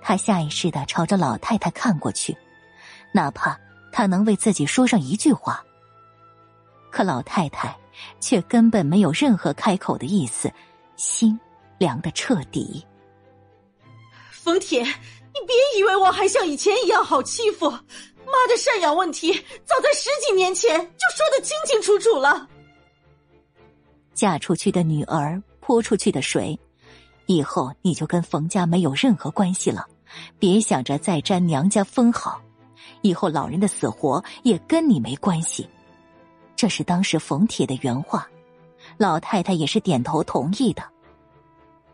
[0.00, 2.36] 他下意识的朝着老太太看过去，
[3.10, 3.58] 哪怕
[3.90, 5.60] 他能为自己说上一句话。
[6.88, 7.76] 可老太太
[8.20, 10.48] 却根本没有任何开口的意思，
[10.94, 11.36] 心
[11.78, 12.86] 凉的彻底。
[14.30, 14.86] 冯铁。
[15.34, 19.32] 你别以为我还像以前一样好欺负，妈的赡养问题
[19.64, 22.48] 早在十几年前就说的清清楚楚了。
[24.14, 26.58] 嫁出去的女儿泼出去的水，
[27.26, 29.86] 以后你就跟冯家没有任何关系了，
[30.38, 32.40] 别想着再沾娘家风好，
[33.00, 35.66] 以后老人的死活也跟你没关系。
[36.54, 38.28] 这是当时冯铁的原话，
[38.98, 40.82] 老太太也是点头同意的。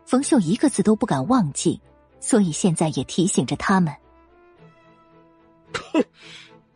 [0.05, 1.79] 冯秀一个字都不敢忘记。
[2.19, 3.93] 所以现在也提醒着他们。
[5.73, 6.03] 哼，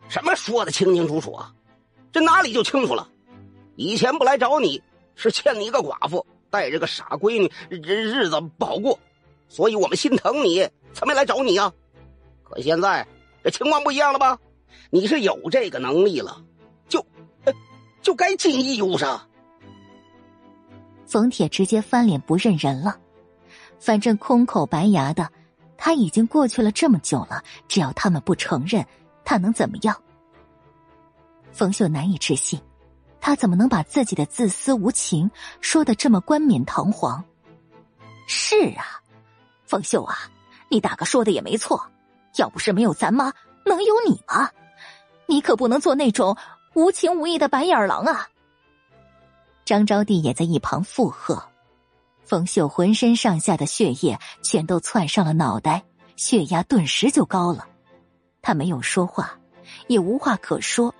[0.08, 1.52] 什么说的清清楚楚啊？
[2.12, 3.08] 这哪里就清楚了？
[3.76, 4.80] 以前不来找你
[5.16, 8.98] 是欠你一个寡妇，带着个傻闺女，日日子不好过，
[9.48, 11.72] 所以我们心疼你才没来找你啊。
[12.42, 13.06] 可现在
[13.42, 14.38] 这情况不一样了吧？
[14.90, 16.40] 你是有这个能力了，
[16.88, 17.04] 就
[18.00, 19.28] 就该尽义务上。
[21.06, 22.96] 冯铁直接翻脸不认人了，
[23.78, 25.30] 反正空口白牙的，
[25.76, 28.86] 他已经过去了这么久了，只要他们不承认，
[29.24, 30.00] 他能怎么样？
[31.52, 32.60] 冯秀难以置信，
[33.20, 35.30] 他怎么能把自己的自私无情
[35.60, 37.24] 说的这么冠冕堂皇？
[38.26, 39.00] 是啊，
[39.66, 40.16] 冯秀啊，
[40.68, 41.84] 你大哥说的也没错，
[42.36, 43.32] 要不是没有咱妈，
[43.64, 44.50] 能有你吗？
[45.26, 46.36] 你可不能做那种
[46.74, 48.28] 无情无义的白眼狼啊！
[49.64, 51.42] 张招娣也在一旁附和，
[52.24, 55.82] 冯秀浑身上下的血液全都窜上了脑袋，
[56.16, 57.68] 血压顿时就高了。
[58.40, 59.38] 他没有说话，
[59.88, 60.94] 也无话可说。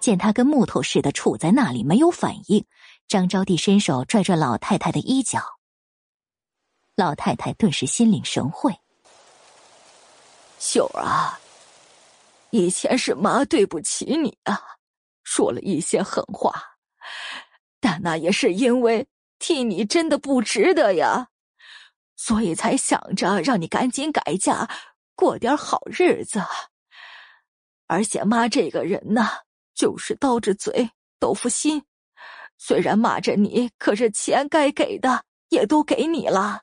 [0.00, 2.64] 见他跟木头似的杵在那里没有反应，
[3.06, 5.40] 张招娣伸手拽拽老太太的衣角。
[6.96, 8.74] 老太太顿时心领神会
[10.58, 11.38] ：“秀儿啊，
[12.50, 14.60] 以前是妈对不起你啊，
[15.22, 16.52] 说了一些狠话。”
[17.80, 19.06] 但那也是因为
[19.42, 21.26] 替你真的不值得呀，
[22.14, 24.70] 所以才想着让你赶紧改嫁，
[25.16, 26.40] 过点好日子。
[27.88, 29.28] 而且妈这个人呢，
[29.74, 31.82] 就是刀子嘴豆腐心，
[32.56, 36.62] 虽然骂着你，可是钱该给的也都给你了。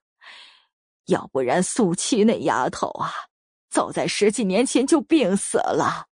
[1.07, 3.11] 要不然素七那丫头啊，
[3.69, 6.07] 早在十几年前就病死了。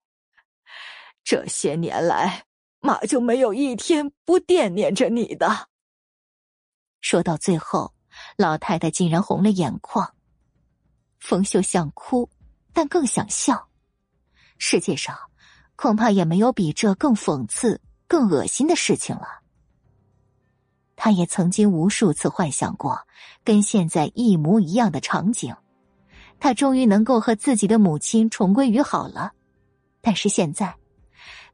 [1.23, 2.43] 这些年来。
[2.79, 5.67] 妈就没有一天不惦念着你的。
[7.09, 7.93] 说到最后，
[8.35, 10.13] 老太太竟然红了眼眶。
[11.21, 12.29] 冯秀想哭，
[12.73, 13.69] 但更想笑。
[14.57, 15.17] 世界上
[15.77, 17.79] 恐怕也没有比这更讽刺、
[18.09, 19.39] 更恶心的事情了。
[20.97, 23.07] 他也曾经无数次幻想过
[23.41, 25.55] 跟现在一模一样的场景，
[26.41, 29.31] 他终于能够和自己的母亲重归于好了。
[30.01, 30.75] 但是现在，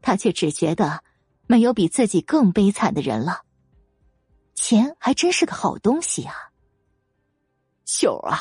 [0.01, 1.03] 他却只觉得。
[1.45, 3.42] 没有比自己更悲惨的人了。
[4.65, 6.33] 钱还真是个好东西啊，
[7.83, 8.39] 秀儿啊，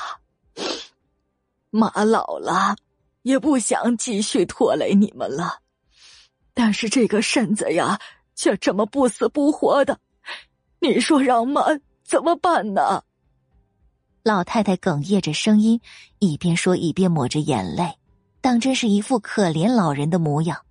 [1.70, 2.76] 妈老了，
[3.23, 5.59] 也不想继续拖累你们了。
[6.55, 7.99] 但是这个身子呀，
[8.36, 9.99] 却这么不死不活的，
[10.78, 11.60] 你说让妈
[12.05, 13.02] 怎么办呢？
[14.23, 15.81] 老太太哽咽着声音，
[16.20, 17.99] 一边说一边抹着眼泪，
[18.41, 20.65] 当真是一副可怜老人的模样。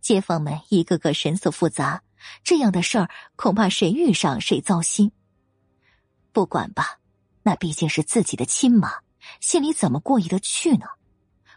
[0.00, 2.04] 街坊们一个个神色复杂，
[2.42, 5.12] 这样的事儿恐怕谁遇上谁糟心。
[6.32, 6.98] 不管吧，
[7.42, 8.90] 那毕竟是自己的亲妈，
[9.40, 10.86] 心里怎么过意得去呢？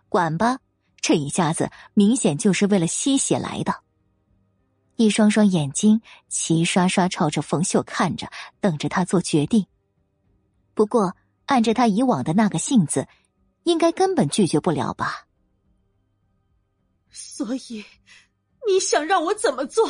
[0.09, 0.59] 管吧，
[0.99, 3.83] 这一家子明显就是为了吸血来的。
[4.95, 9.65] 一双双眼睛齐刷刷朝着冯秀看着，等着他做决定。
[10.73, 11.15] 不过，
[11.45, 13.07] 按着他以往的那个性子，
[13.63, 15.27] 应该根本拒绝不了吧。
[17.09, 17.85] 所以。
[18.67, 19.89] 你想让我怎么做？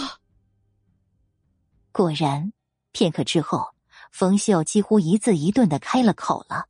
[1.91, 2.53] 果然，
[2.93, 3.73] 片刻之后，
[4.11, 6.67] 冯秀几乎一字一顿的开了口了。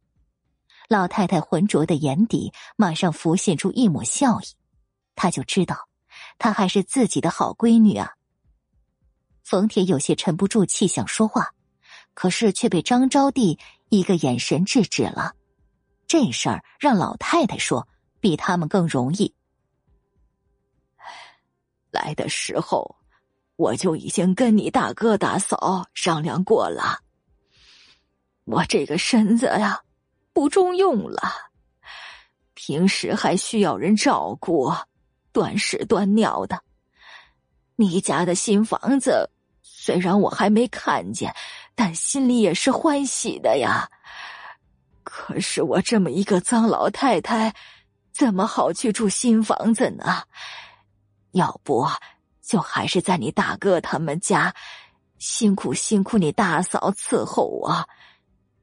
[0.89, 4.45] 老太太浑浊的眼底马上浮现出一抹笑意，
[5.15, 5.87] 她就知道，
[6.37, 8.13] 她还是自己的好闺女啊。
[9.43, 11.53] 冯铁有些沉不住气想说话，
[12.13, 13.59] 可是却被张招娣
[13.89, 15.33] 一个眼神制止了。
[16.07, 17.87] 这事儿让老太太说，
[18.19, 19.33] 比他们更容易。
[21.91, 22.97] 来的时候，
[23.61, 27.01] 我就已经跟你大哥大嫂商量过了。
[28.45, 29.81] 我这个身子呀，
[30.33, 31.21] 不中用了，
[32.55, 34.73] 平时还需要人照顾，
[35.31, 36.59] 断屎断尿的。
[37.75, 39.29] 你家的新房子，
[39.61, 41.31] 虽然我还没看见，
[41.75, 43.87] 但心里也是欢喜的呀。
[45.03, 47.53] 可是我这么一个脏老太太，
[48.11, 50.23] 怎么好去住新房子呢？
[51.33, 51.87] 要不，
[52.51, 54.53] 就还是在你大哥他们家，
[55.19, 57.87] 辛苦辛苦你大嫂伺候我，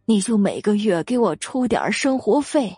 [0.05, 2.77] 你就每个月给我出点生活费，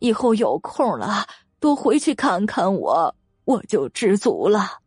[0.00, 1.28] 以后有空了
[1.60, 3.14] 多回去看看我，
[3.44, 4.80] 我就知足了。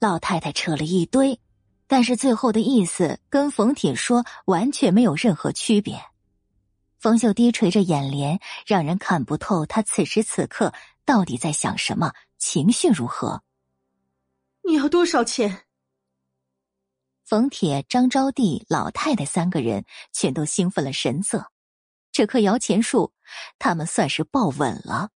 [0.00, 1.38] 老太太扯了一堆，
[1.86, 6.02] 但是最后的意思跟冯铁说完全没有任何区别。
[6.98, 13.44] 冯秀低垂着眼帘，让人看不透他此时此刻到底在想什么，情绪如何。
[14.64, 15.66] 你要多少钱？
[17.24, 21.50] 冯铁、张招娣、老太太三个人全都兴奋了神色。
[22.10, 23.12] 这棵摇钱树，
[23.58, 25.10] 他们算是抱稳了。